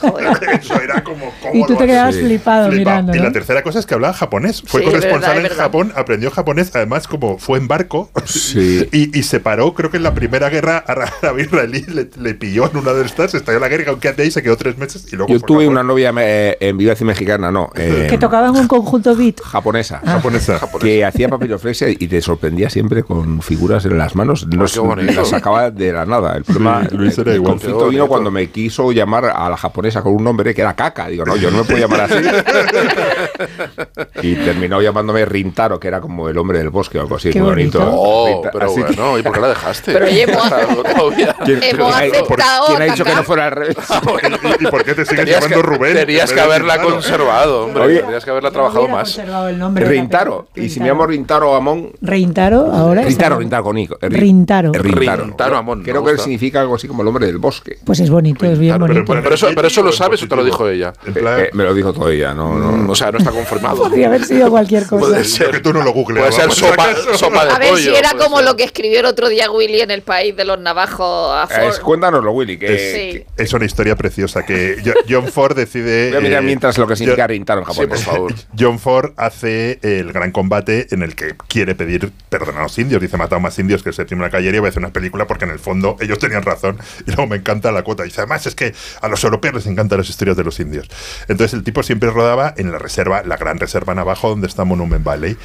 Eso 0.61 0.81
era 0.81 1.03
como. 1.03 1.31
¿cómo 1.41 1.53
Y 1.55 1.65
tú 1.67 1.75
te 1.75 1.85
quedabas 1.85 2.15
flipado 2.15 2.69
mirando. 2.71 3.15
Y 3.15 3.19
la 3.19 3.31
tercera 3.31 3.61
cosa 3.63 3.79
es 3.79 3.85
que 3.85 3.93
hablaba 3.93 4.13
japonés. 4.13 4.61
Fue 4.65 4.83
corresponsal 4.83 5.37
en. 5.45 5.55
Japón, 5.55 5.93
aprendió 5.95 6.24
japonés, 6.31 6.71
además 6.75 7.07
como 7.07 7.37
fue 7.37 7.57
en 7.59 7.67
barco. 7.67 8.09
Sí. 8.25 8.87
Y, 8.95 9.17
y 9.17 9.23
se 9.23 9.39
paró, 9.39 9.73
creo 9.73 9.89
que 9.91 9.97
en 9.97 10.03
la 10.03 10.13
primera 10.13 10.49
guerra 10.49 10.77
árabe-israelí 10.87 11.85
le, 11.87 12.09
le 12.17 12.33
pilló 12.35 12.69
en 12.69 12.77
una 12.77 12.93
de 12.93 13.03
estas, 13.05 13.33
estalló 13.33 13.59
la 13.59 13.67
guerra, 13.67 13.85
aunque 13.89 14.13
ahí 14.17 14.31
se 14.31 14.41
quedó 14.43 14.55
tres 14.57 14.77
meses 14.77 15.05
y 15.11 15.15
luego 15.15 15.31
Yo 15.33 15.39
tuve 15.39 15.65
Japón. 15.65 15.71
una 15.73 15.83
novia 15.83 16.13
eh, 16.19 16.57
en 16.59 16.77
Viva 16.77 16.93
Mexicana, 17.01 17.51
no, 17.51 17.69
eh, 17.75 18.07
Que 18.09 18.17
tocaban 18.17 18.55
un 18.55 18.67
conjunto 18.67 19.15
beat. 19.15 19.41
japonesa. 19.41 20.01
japonesa. 20.05 20.59
Que 20.79 21.03
hacía 21.03 21.27
papiroflexia 21.29 21.89
y 21.89 21.95
te 22.07 22.21
sorprendía 22.21 22.69
siempre 22.69 23.03
con 23.03 23.41
figuras 23.41 23.85
en 23.85 23.97
las 23.97 24.15
manos. 24.15 24.47
No 24.47 24.65
Ah, 24.65 24.79
bonito. 24.81 25.13
las 25.13 25.29
sacaba 25.29 25.71
de 25.71 25.91
la 25.93 26.05
nada. 26.05 26.35
El 26.37 26.43
problema, 26.43 26.87
Sí, 26.89 26.95
Luis 26.95 27.17
era 27.17 27.31
el 27.31 27.37
igual. 27.37 27.53
conflicto 27.53 27.87
vino 27.89 28.07
cuando 28.07 28.31
me 28.31 28.47
quiso 28.49 28.91
llamar 28.91 29.25
a 29.25 29.49
la 29.49 29.57
japonesa 29.57 30.01
con 30.01 30.13
un 30.15 30.23
nombre 30.23 30.53
que 30.53 30.61
era 30.61 30.75
Kaka. 30.75 31.07
Digo, 31.07 31.25
no, 31.25 31.35
yo 31.35 31.51
no 31.51 31.59
me 31.59 31.63
puedo 31.63 31.79
llamar 31.79 32.01
así. 32.01 32.15
y 34.21 34.35
terminó 34.35 34.81
llamándome 34.81 35.25
Rintaro, 35.25 35.79
que 35.79 35.87
era 35.87 36.01
como 36.01 36.14
el 36.29 36.37
hombre 36.37 36.59
del 36.59 36.69
bosque 36.69 36.97
o 36.97 37.01
algo 37.01 37.15
así. 37.15 37.29
Qué 37.29 37.39
muy 37.41 37.49
bonito. 37.51 37.79
bonito. 37.79 37.97
Oh, 37.99 38.41
pero 38.51 38.65
así 38.65 38.75
que- 38.83 38.93
bueno, 38.93 39.17
¿y 39.17 39.21
por 39.23 39.33
qué 39.33 39.39
la 39.41 39.47
dejaste? 39.49 39.93
Pero 39.93 40.05
oye, 40.05 40.23
hemos- 40.27 40.49
Todavía. 40.95 41.35
¿Quién- 41.45 41.63
Hemos 41.63 41.93
ha- 41.95 41.99
por- 41.99 42.15
aceptado, 42.41 42.65
¿Quién 42.67 42.81
ha 42.81 42.85
dicho 42.85 43.03
que 43.05 43.15
no 43.15 43.23
fuera 43.23 43.45
al 43.45 43.51
revés? 43.51 43.77
¿Y, 44.59 44.63
y 44.63 44.67
por 44.67 44.83
qué 44.83 44.93
te 44.95 45.05
sigues 45.05 45.25
Tenías 45.25 45.41
llamando 45.41 45.61
que, 45.61 45.75
Rubén? 45.77 45.93
Tenías 45.95 46.29
En 46.29 46.35
que 46.35 46.41
haberla 46.41 46.73
Rintaro? 46.75 46.93
conservado, 46.95 47.65
hombre. 47.65 47.83
Oye. 47.83 47.99
tenías 48.01 48.23
que 48.25 48.31
haberla 48.31 48.51
trabajado 48.51 48.87
más. 48.87 49.13
conservado 49.13 49.49
el 49.49 49.57
nombre 49.59 49.85
Rintaro. 49.85 50.47
Y 50.55 50.69
si 50.69 50.79
me 50.79 50.87
llamo 50.87 51.05
Rintaro 51.05 51.55
Amón. 51.55 51.91
Rintaro, 52.01 52.71
ahora. 52.71 53.03
Rintaro, 53.03 53.37
Rintaro 53.39 53.63
con 53.63 53.77
I. 53.77 53.87
Ri- 53.87 54.09
Rintaro. 54.09 54.71
Rintaro. 54.73 55.23
Rintaro, 55.23 55.57
Amón, 55.57 55.83
Creo 55.83 56.03
que 56.03 56.17
significa 56.17 56.61
algo 56.61 56.75
así 56.75 56.87
como 56.87 57.01
el 57.01 57.07
hombre 57.07 57.25
del 57.27 57.37
bosque. 57.37 57.77
Pues 57.83 57.99
es 57.99 58.09
bonito, 58.09 58.45
es 58.45 58.57
bien 58.59 58.77
bonito. 58.79 59.03
pero- 59.05 59.33
eso- 59.35 59.47
pero 59.55 59.67
eso 59.67 59.81
lo 59.83 59.91
sabes 59.91 60.21
o 60.23 60.27
te 60.27 60.35
lo 60.35 60.43
dijo 60.43 60.67
ella. 60.69 60.93
Eh, 61.05 61.13
eh, 61.15 61.49
me 61.53 61.63
lo 61.63 61.73
dijo 61.73 61.93
todo 61.93 62.09
ella, 62.09 62.33
no. 62.33 62.49
Mm, 62.53 62.89
O 62.89 62.95
sea, 62.95 63.11
no 63.11 63.17
está 63.17 63.31
confirmado. 63.31 63.77
Podría 63.77 64.07
haber 64.07 64.23
sido 64.23 64.49
cualquier 64.49 64.85
cosa. 64.87 65.05
Puede 65.07 65.23
ser. 65.23 65.51
que 65.51 65.59
tú 65.59 65.73
no 65.73 65.83
lo 65.83 65.93
Puede 66.05 66.31
ser 66.31 66.51
sopa, 66.51 66.95
sopa 67.17 67.45
de 67.45 67.51
A 67.51 67.57
ver 67.59 67.69
pollo. 67.71 67.81
si 67.91 67.95
era 67.95 68.11
como 68.13 68.37
ser. 68.37 68.45
lo 68.45 68.55
que 68.55 68.63
escribió 68.63 68.99
el 68.99 69.05
otro 69.05 69.29
día 69.29 69.49
Willy 69.51 69.81
en 69.81 69.91
el 69.91 70.01
país 70.01 70.35
de 70.35 70.45
los 70.45 70.59
navajos 70.59 71.33
a 71.35 71.47
Ford. 71.47 71.79
cuéntanoslo, 71.81 72.31
Willy. 72.31 72.57
Que, 72.57 72.67
Sí. 72.67 73.19
que- 73.35 73.43
Es 73.43 73.53
una 73.53 73.65
historia 73.65 73.95
preciosa 73.95 74.45
que 74.45 74.77
Jo- 74.83 74.93
John 75.09 75.27
Ford 75.31 75.55
decide. 75.55 76.09
voy 76.09 76.17
a 76.17 76.21
mirar 76.21 76.43
eh, 76.43 76.45
mientras 76.45 76.77
lo 76.77 76.87
que 76.87 76.95
significa 76.95 77.23
Jo- 77.23 77.27
Rintaro 77.27 77.61
en 77.61 77.65
Sí, 77.67 77.73
japonés. 77.73 78.03
por 78.03 78.13
favor. 78.13 78.33
John 78.59 78.79
Ford 78.79 79.11
hace 79.17 79.79
el 79.81 80.11
gran 80.13 80.31
combate 80.31 80.87
en 80.91 81.01
el 81.03 81.15
que 81.15 81.35
quiere 81.47 81.75
pedir 81.75 82.11
perdón 82.29 82.57
a 82.57 82.63
los 82.63 82.77
indios. 82.77 83.01
Dice, 83.01 83.15
he 83.15 83.19
matado 83.19 83.39
más 83.41 83.57
indios 83.59 83.83
que 83.83 83.89
el 83.89 83.95
séptimo 83.95 84.21
de 84.21 84.27
la 84.27 84.31
caballería. 84.31 84.59
Voy 84.61 84.67
a 84.67 84.69
hacer 84.69 84.79
una 84.83 84.93
película 84.93 85.25
porque 85.27 85.45
en 85.45 85.51
el 85.51 85.59
fondo 85.59 85.97
ellos 85.99 86.19
tenían 86.19 86.43
razón. 86.43 86.77
Y 87.05 87.11
luego 87.11 87.27
me 87.27 87.37
encanta 87.37 87.71
la 87.71 87.83
cuota. 87.83 88.03
Dice, 88.03 88.21
además 88.21 88.45
es 88.45 88.55
que 88.55 88.73
a 89.01 89.07
los 89.07 89.23
europeos 89.23 89.53
les 89.55 89.65
encantan 89.67 89.97
las 89.99 90.09
historias 90.09 90.37
de 90.37 90.43
los 90.43 90.59
indios. 90.59 90.87
Entonces 91.27 91.53
el 91.53 91.63
tipo 91.63 91.83
siempre 91.83 92.09
rodaba 92.09 92.53
en 92.57 92.71
la 92.71 92.77
reserva, 92.79 93.23
la 93.23 93.37
gran 93.37 93.59
reserva 93.59 93.93
Navajo, 93.95 94.29
donde 94.29 94.47
está 94.47 94.63
Monument 94.63 95.03
Valley. 95.03 95.37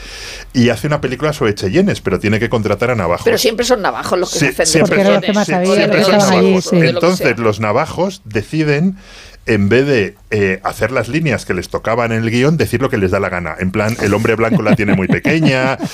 Y 0.53 0.69
hace 0.71 0.87
una 0.89 1.01
película 1.01 1.33
sobre 1.33 1.55
Cheyennes, 1.55 2.01
pero 2.01 2.19
tiene 2.19 2.41
que 2.41 2.49
contratar 2.49 2.91
a 2.91 2.95
Navajos. 2.97 3.25
Pero 3.25 3.39
siempre 3.39 3.65
son 3.65 3.83
navajos 3.83 4.19
los 4.19 4.33
que 4.33 4.39
Sí, 4.41 4.47
se 4.47 4.63
hacen 4.63 4.67
siempre 4.67 5.21
que 5.21 5.33
más 5.33 5.47
Sí, 5.47 5.53
son 5.53 5.61
allí, 5.61 6.09
navajos. 6.11 6.65
sí. 6.65 6.77
Entonces 6.81 7.39
los 7.39 7.61
navajos 7.61 8.23
deciden, 8.25 8.97
en 9.51 9.69
vez 9.69 9.85
de 9.85 10.15
eh, 10.31 10.61
hacer 10.63 10.93
las 10.93 11.09
líneas 11.09 11.45
que 11.45 11.55
les 11.55 11.69
tocaban 11.69 12.13
en 12.13 12.23
el 12.23 12.31
guion, 12.31 12.57
decir 12.57 12.81
lo 12.81 12.89
que 12.89 12.99
les 12.99 13.11
da 13.11 13.19
la 13.19 13.29
gana. 13.29 13.57
En 13.59 13.73
plan, 13.73 13.97
el 14.01 14.15
hombre 14.15 14.37
blanco 14.37 14.63
la 14.63 14.77
tiene 14.77 14.95
muy 14.95 15.09
pequeña. 15.09 15.77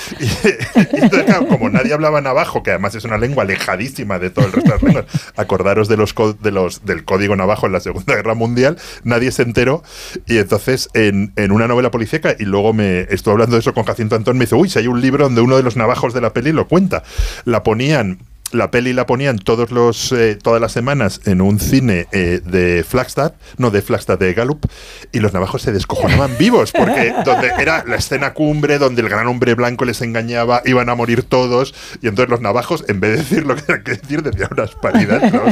Y, 0.76 1.46
como 1.48 1.70
nadie 1.70 1.94
hablaba 1.94 2.20
navajo, 2.20 2.62
que 2.62 2.70
además 2.70 2.94
es 2.94 3.04
una 3.04 3.16
lengua 3.16 3.44
alejadísima 3.44 4.18
de 4.18 4.30
todo 4.30 4.44
el 4.46 4.52
resto 4.52 4.70
de 4.70 4.74
las 4.74 4.82
lenguas, 4.82 5.06
acordaros 5.36 5.88
de 5.88 5.96
los, 5.96 6.14
de 6.42 6.50
los 6.50 6.84
del 6.84 7.04
código 7.04 7.34
navajo 7.34 7.66
en 7.66 7.72
la 7.72 7.80
Segunda 7.80 8.14
Guerra 8.14 8.34
Mundial, 8.34 8.76
nadie 9.04 9.32
se 9.32 9.42
enteró. 9.42 9.82
Y 10.26 10.38
entonces, 10.38 10.90
en, 10.94 11.32
en 11.36 11.52
una 11.52 11.66
novela 11.66 11.90
policíaca, 11.90 12.36
y 12.38 12.44
luego 12.44 12.72
me 12.72 13.02
estuve 13.02 13.32
hablando 13.32 13.56
de 13.56 13.60
eso 13.60 13.72
con 13.72 13.84
Jacinto 13.84 14.16
Antón, 14.16 14.36
me 14.36 14.44
dice, 14.44 14.54
uy, 14.54 14.68
si 14.68 14.78
hay 14.78 14.86
un 14.86 15.00
libro 15.00 15.24
donde 15.24 15.40
uno 15.40 15.56
de 15.56 15.62
los 15.62 15.76
navajos 15.76 16.12
de 16.12 16.20
la 16.20 16.32
peli 16.32 16.52
lo 16.52 16.68
cuenta. 16.68 17.02
La 17.44 17.62
ponían 17.62 18.18
la 18.52 18.70
peli 18.70 18.92
la 18.92 19.06
ponían 19.06 19.38
todos 19.38 19.70
los, 19.70 20.12
eh, 20.12 20.36
todas 20.40 20.60
las 20.60 20.72
semanas 20.72 21.20
en 21.24 21.40
un 21.40 21.58
cine 21.58 22.06
eh, 22.12 22.40
de 22.44 22.84
Flagstaff, 22.88 23.32
no 23.58 23.70
de 23.70 23.82
Flagstaff, 23.82 24.18
de 24.20 24.32
Gallup, 24.34 24.64
y 25.12 25.20
los 25.20 25.32
navajos 25.32 25.62
se 25.62 25.72
descojonaban 25.72 26.30
vivos, 26.38 26.72
porque 26.72 27.12
donde 27.24 27.50
era 27.58 27.84
la 27.86 27.96
escena 27.96 28.32
cumbre, 28.34 28.78
donde 28.78 29.02
el 29.02 29.08
gran 29.08 29.26
hombre 29.26 29.54
blanco 29.54 29.84
les 29.84 30.00
engañaba, 30.02 30.62
iban 30.64 30.88
a 30.88 30.94
morir 30.94 31.22
todos, 31.22 31.74
y 32.02 32.08
entonces 32.08 32.30
los 32.30 32.40
navajos, 32.40 32.84
en 32.88 33.00
vez 33.00 33.12
de 33.12 33.16
decir 33.18 33.46
lo 33.46 33.56
que 33.56 33.62
tenían 33.62 33.84
que 33.84 33.92
decir, 33.94 34.22
decían 34.22 34.48
unas 34.52 34.70
paridades. 34.74 35.32
¿no? 35.32 35.42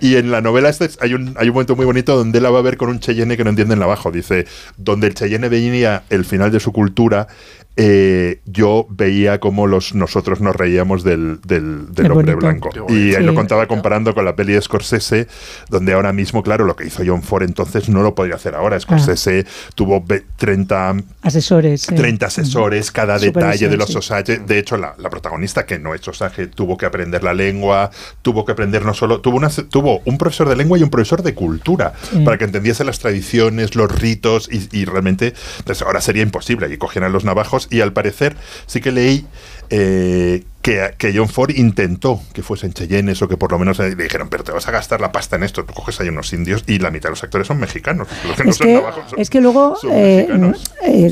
Y 0.00 0.16
en 0.16 0.30
la 0.30 0.40
novela 0.40 0.68
esta 0.68 0.84
es- 0.84 0.98
hay 1.00 1.14
un, 1.14 1.34
hay 1.38 1.48
un 1.48 1.54
momento 1.54 1.76
muy 1.76 1.84
bonito 1.86 2.16
donde 2.16 2.40
la 2.40 2.50
va 2.50 2.58
a 2.60 2.62
ver 2.62 2.76
con 2.76 2.88
un 2.88 3.00
Cheyenne 3.00 3.36
que 3.36 3.44
no 3.44 3.50
entiende 3.50 3.74
el 3.74 3.80
navajo. 3.80 4.10
Dice, 4.10 4.46
donde 4.76 5.06
el 5.08 5.14
Cheyenne 5.14 5.48
veía 5.48 6.02
el 6.10 6.24
final 6.24 6.50
de 6.50 6.60
su 6.60 6.72
cultura, 6.72 7.26
eh, 7.76 8.40
yo 8.44 8.86
veía 8.90 9.40
como 9.40 9.66
los, 9.66 9.94
nosotros 9.94 10.40
nos 10.40 10.54
reíamos 10.54 11.04
del, 11.04 11.40
del, 11.42 11.86
hombre 12.10 12.34
bonito. 12.34 12.36
blanco. 12.36 12.70
Y 12.88 13.14
ahí 13.14 13.16
Sí. 13.16 13.22
lo 13.22 13.34
contaba 13.34 13.66
comparando 13.66 14.14
con 14.14 14.24
la 14.24 14.36
peli 14.36 14.52
de 14.52 14.60
Scorsese, 14.60 15.26
donde 15.70 15.92
ahora 15.94 16.12
mismo, 16.12 16.42
claro, 16.42 16.64
lo 16.64 16.76
que 16.76 16.86
hizo 16.86 17.02
John 17.06 17.22
Ford 17.22 17.44
entonces 17.44 17.88
no 17.88 18.02
lo 18.02 18.14
podría 18.14 18.36
hacer 18.36 18.54
ahora. 18.54 18.78
Scorsese 18.78 19.46
tuvo 19.74 20.02
ve- 20.02 20.24
30, 20.36 20.96
Asesores. 21.22 21.82
sí. 21.82 21.94
30 21.94 22.26
asesores, 22.26 22.90
cada 22.90 23.18
detalle 23.18 23.68
de 23.68 23.76
los 23.76 23.88
Supervisión, 23.90 24.18
Osage. 24.18 24.38
De 24.46 24.58
hecho, 24.58 24.76
la, 24.76 24.94
la 24.98 25.08
protagonista, 25.10 25.64
que 25.64 25.78
no 25.78 25.94
es 25.94 26.06
Osage, 26.06 26.48
tuvo 26.48 26.76
que 26.76 26.84
aprender 26.86 27.22
la 27.24 27.32
lengua, 27.34 27.90
tuvo 28.22 28.44
que 28.44 28.52
aprender 28.52 28.84
no 28.84 28.92
solo. 28.94 29.20
Tuvo, 29.20 29.36
una, 29.38 29.48
tuvo 29.48 30.02
un 30.04 30.18
profesor 30.18 30.48
de 30.48 30.56
lengua 30.56 30.78
y 30.78 30.82
un 30.82 30.90
profesor 30.90 31.22
de 31.22 31.34
cultura 31.34 31.94
Sí. 32.10 32.18
para 32.24 32.36
que 32.38 32.44
entendiese 32.44 32.84
las 32.84 32.98
tradiciones, 32.98 33.74
los 33.76 33.90
ritos 33.90 34.48
y, 34.52 34.68
y 34.76 34.84
realmente. 34.84 35.32
Pues 35.64 35.80
ahora 35.82 36.00
sería 36.00 36.22
imposible. 36.22 36.72
Y 36.72 36.76
cogieran 36.76 37.12
los 37.12 37.24
navajos 37.24 37.61
y 37.70 37.80
al 37.80 37.92
parecer 37.92 38.36
sí 38.66 38.80
que 38.80 38.92
leí. 38.92 39.26
eh, 39.70 40.44
que, 40.60 40.94
que 40.96 41.12
John 41.16 41.28
Ford 41.28 41.50
intentó 41.56 42.20
que 42.34 42.42
fuesen 42.42 42.72
Cheyennes 42.72 43.20
o 43.22 43.26
que 43.26 43.36
por 43.36 43.50
lo 43.50 43.58
menos 43.58 43.80
eh, 43.80 43.96
le 43.96 44.04
dijeron, 44.04 44.28
pero 44.30 44.44
te 44.44 44.52
vas 44.52 44.68
a 44.68 44.70
gastar 44.70 45.00
la 45.00 45.10
pasta 45.10 45.34
en 45.34 45.42
esto, 45.42 45.64
tú 45.64 45.74
coges 45.74 45.98
ahí 46.00 46.08
unos 46.08 46.32
indios 46.32 46.62
y 46.68 46.78
la 46.78 46.92
mitad 46.92 47.08
de 47.08 47.12
los 47.12 47.24
actores 47.24 47.48
son 47.48 47.58
mexicanos. 47.58 48.06
Los 48.24 48.36
que 48.36 48.44
no 48.44 48.50
Es 48.50 48.56
son 48.58 48.66
que, 48.68 48.74
son- 49.10 49.18
es 49.18 49.28
que 49.30 49.40
luego 49.40 49.76
eh, 49.90 50.28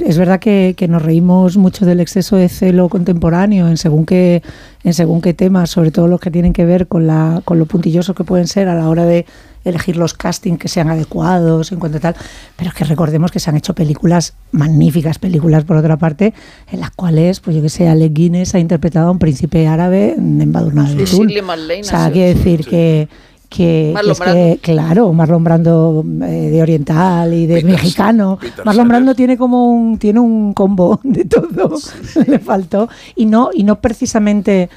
es 0.06 0.18
verdad 0.18 0.38
que, 0.38 0.74
que 0.76 0.86
nos 0.86 1.02
reímos 1.02 1.56
mucho 1.56 1.84
del 1.84 1.98
exceso 1.98 2.36
de 2.36 2.48
celo 2.48 2.88
contemporáneo 2.88 3.66
en 3.66 3.76
según 3.76 4.06
qué 4.06 4.40
en 4.82 4.94
según 4.94 5.20
qué 5.20 5.34
temas, 5.34 5.70
sobre 5.70 5.90
todo 5.90 6.08
los 6.08 6.20
que 6.20 6.30
tienen 6.30 6.52
que 6.52 6.64
ver 6.64 6.88
con 6.88 7.06
la 7.06 7.42
con 7.44 7.58
lo 7.58 7.66
puntilloso 7.66 8.14
que 8.14 8.24
pueden 8.24 8.46
ser 8.46 8.68
a 8.68 8.74
la 8.74 8.88
hora 8.88 9.04
de 9.04 9.26
elegir 9.64 9.96
los 9.96 10.14
castings 10.14 10.58
que 10.58 10.68
sean 10.68 10.88
adecuados 10.88 11.70
en 11.72 11.78
cuanto 11.78 11.98
a 11.98 12.00
tal, 12.00 12.16
pero 12.56 12.70
es 12.70 12.74
que 12.74 12.84
recordemos 12.84 13.30
que 13.30 13.40
se 13.40 13.50
han 13.50 13.56
hecho 13.56 13.74
películas 13.74 14.34
magníficas 14.52 15.18
películas 15.18 15.64
por 15.64 15.76
otra 15.76 15.98
parte 15.98 16.32
en 16.72 16.80
las 16.80 16.90
cuales 16.92 17.40
pues 17.40 17.56
yo 17.56 17.62
que 17.62 17.68
sé 17.68 17.88
Alec 17.88 18.12
Guinness 18.12 18.54
ha 18.54 18.58
interpretado 18.58 19.08
a 19.08 19.10
un 19.10 19.18
príncipe 19.18 19.66
árabe 19.66 20.14
en 20.16 20.40
Embadurnado 20.40 20.94
de 20.94 21.06
Sí, 21.06 21.20
o 21.20 21.84
sea, 21.84 22.10
quiere 22.10 22.34
decir 22.34 22.64
que 22.64 23.08
que, 23.50 23.90
Marlon 23.92 24.14
que 24.14 24.22
es 24.52 24.56
que, 24.56 24.58
claro, 24.62 25.12
Marlon 25.12 25.44
Brando 25.44 26.02
eh, 26.22 26.48
de 26.50 26.62
oriental 26.62 27.34
y 27.34 27.46
de 27.46 27.56
Peter- 27.56 27.70
mexicano. 27.70 28.38
Peter 28.40 28.64
Marlon 28.64 28.88
Brando 28.88 29.14
tiene 29.14 29.36
como 29.36 29.68
un 29.70 29.98
tiene 29.98 30.20
un 30.20 30.54
combo 30.54 31.00
de 31.04 31.24
todo. 31.26 31.74
Le 32.26 32.38
faltó 32.38 32.88
y 33.16 33.26
no 33.26 33.50
y 33.52 33.64
no 33.64 33.80
precisamente 33.80 34.70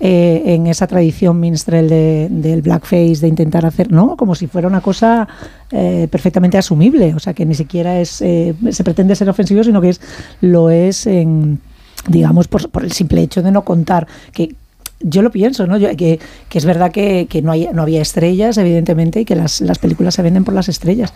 eh, 0.00 0.42
en 0.44 0.68
esa 0.68 0.86
tradición 0.86 1.40
minstrel 1.40 1.88
de- 1.88 2.28
del 2.30 2.62
blackface 2.62 3.16
de 3.20 3.26
intentar 3.28 3.66
hacer, 3.66 3.90
no, 3.90 4.16
como 4.16 4.36
si 4.36 4.46
fuera 4.46 4.68
una 4.68 4.80
cosa 4.80 5.26
eh, 5.72 6.06
perfectamente 6.08 6.56
asumible, 6.56 7.14
o 7.14 7.18
sea 7.18 7.34
que 7.34 7.44
ni 7.44 7.54
siquiera 7.56 7.98
es 8.00 8.22
eh, 8.22 8.54
se 8.70 8.84
pretende 8.84 9.16
ser 9.16 9.28
ofensivo, 9.28 9.64
sino 9.64 9.80
que 9.80 9.88
es 9.88 10.00
lo 10.40 10.70
es 10.70 11.06
en 11.08 11.58
digamos 12.06 12.46
por, 12.46 12.70
por 12.70 12.84
el 12.84 12.92
simple 12.92 13.22
hecho 13.22 13.42
de 13.42 13.50
no 13.50 13.62
contar 13.62 14.06
que 14.32 14.54
yo 15.00 15.22
lo 15.22 15.30
pienso, 15.30 15.66
¿no? 15.66 15.76
Yo- 15.78 15.94
que, 15.96 16.18
que 16.48 16.58
es 16.58 16.64
verdad 16.64 16.90
que, 16.92 17.26
que 17.30 17.40
no, 17.42 17.52
hay, 17.52 17.68
no 17.72 17.82
había 17.82 18.02
estrellas, 18.02 18.58
evidentemente, 18.58 19.20
y 19.20 19.24
que 19.24 19.36
las, 19.36 19.60
las 19.60 19.78
películas 19.78 20.14
se 20.14 20.22
venden 20.22 20.44
por 20.44 20.54
las 20.54 20.68
estrellas. 20.68 21.12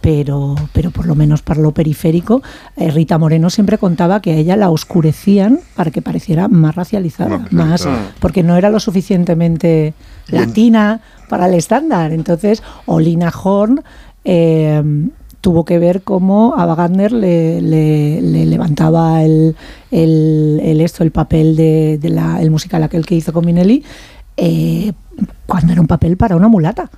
Pero, 0.00 0.56
pero 0.72 0.90
por 0.90 1.06
lo 1.06 1.14
menos 1.14 1.42
para 1.42 1.60
lo 1.60 1.70
periférico, 1.72 2.42
eh, 2.76 2.90
Rita 2.90 3.18
Moreno 3.18 3.50
siempre 3.50 3.78
contaba 3.78 4.20
que 4.20 4.32
a 4.32 4.36
ella 4.36 4.56
la 4.56 4.68
oscurecían 4.68 5.60
para 5.76 5.92
que 5.92 6.02
pareciera 6.02 6.48
más 6.48 6.74
racializada, 6.74 7.38
Más 7.52 7.86
porque 8.18 8.42
no 8.42 8.56
era 8.56 8.68
lo 8.68 8.80
suficientemente 8.80 9.94
latina 10.28 11.00
para 11.28 11.46
el 11.46 11.54
estándar. 11.54 12.12
Entonces, 12.12 12.62
Olina 12.86 13.32
Horn 13.42 13.82
eh, 14.24 14.82
tuvo 15.42 15.64
que 15.66 15.78
ver 15.78 16.00
cómo 16.02 16.54
a 16.56 16.64
Wagner 16.64 17.12
le, 17.12 17.60
le- 17.60 18.22
le 18.22 18.46
levantaba 18.46 19.22
el, 19.22 19.54
el, 19.90 20.60
el 20.62 20.80
esto, 20.80 21.02
el 21.02 21.10
papel 21.10 21.54
de, 21.56 21.98
de 22.00 22.08
la, 22.08 22.40
el 22.40 22.50
musical 22.50 22.82
aquel 22.82 23.04
que 23.04 23.16
hizo 23.16 23.34
con 23.34 23.44
Minelli, 23.44 23.84
eh, 24.38 24.92
cuando 25.46 25.72
era 25.72 25.82
un 25.82 25.86
papel 25.88 26.16
para 26.16 26.36
una 26.36 26.48
mulata. 26.48 26.90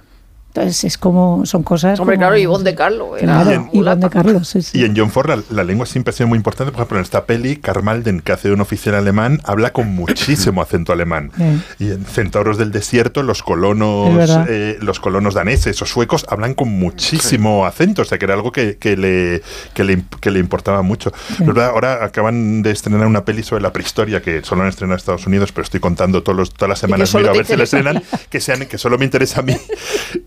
Entonces 0.56 0.84
es 0.84 0.98
como, 0.98 1.44
son 1.46 1.64
cosas. 1.64 1.98
Hombre, 1.98 2.14
como- 2.14 2.26
claro, 2.28 2.38
Ivonne 2.38 2.62
de 2.62 2.76
Carlo. 2.76 3.16
Era 3.16 3.42
Claro. 3.42 3.68
Ivonne 3.72 3.96
de 3.96 4.08
Carlos, 4.08 4.46
sí, 4.48 4.62
sí. 4.62 4.78
Y 4.78 4.84
en 4.84 4.96
John 4.96 5.10
Ford 5.10 5.28
la, 5.28 5.42
la 5.50 5.64
lengua 5.64 5.84
siempre 5.84 6.10
ha 6.10 6.16
sido 6.16 6.28
muy 6.28 6.36
importante. 6.36 6.70
Por 6.70 6.78
ejemplo, 6.80 6.98
en 6.98 7.02
esta 7.02 7.24
peli, 7.24 7.56
Carmalden, 7.56 8.20
que 8.20 8.30
hace 8.30 8.46
de 8.48 8.54
un 8.54 8.60
oficial 8.60 8.94
alemán, 8.94 9.40
habla 9.42 9.72
con 9.72 9.88
muchísimo 9.88 10.62
acento 10.62 10.92
alemán. 10.92 11.32
Eh. 11.40 11.58
Y 11.80 11.90
en 11.90 12.04
Centauros 12.06 12.56
del 12.58 12.70
Desierto, 12.70 13.24
los 13.24 13.42
colonos, 13.42 14.30
eh, 14.48 14.78
los 14.80 15.00
colonos 15.00 15.34
daneses 15.34 15.82
o 15.82 15.86
suecos 15.86 16.24
hablan 16.28 16.54
con 16.54 16.68
muchísimo 16.68 17.66
acento. 17.66 18.02
O 18.02 18.04
sea, 18.04 18.18
que 18.18 18.24
era 18.26 18.34
algo 18.34 18.52
que, 18.52 18.76
que 18.76 18.96
le, 18.96 19.42
que, 19.74 19.82
le, 19.82 19.98
imp- 19.98 20.20
que 20.20 20.30
le 20.30 20.38
importaba 20.38 20.82
mucho. 20.82 21.12
Verdad, 21.40 21.70
ahora 21.70 22.04
acaban 22.04 22.62
de 22.62 22.70
estrenar 22.70 23.06
una 23.08 23.24
peli 23.24 23.42
sobre 23.42 23.62
la 23.62 23.72
prehistoria 23.72 24.22
que 24.22 24.44
solo 24.44 24.62
han 24.62 24.68
estrenado 24.68 24.94
en 24.94 24.98
Estados 24.98 25.26
Unidos, 25.26 25.50
pero 25.50 25.64
estoy 25.64 25.80
contando 25.80 26.22
todos 26.22 26.38
los- 26.38 26.54
todas 26.54 26.68
las 26.68 26.78
semanas 26.78 27.12
miro 27.14 27.30
a 27.30 27.32
ver 27.32 27.44
si 27.46 27.56
la 27.56 27.64
estrenan, 27.64 28.02
que, 28.30 28.40
sean, 28.40 28.64
que 28.66 28.78
solo 28.78 28.96
me 28.98 29.04
interesa 29.04 29.40
a 29.40 29.42
mí. 29.42 29.56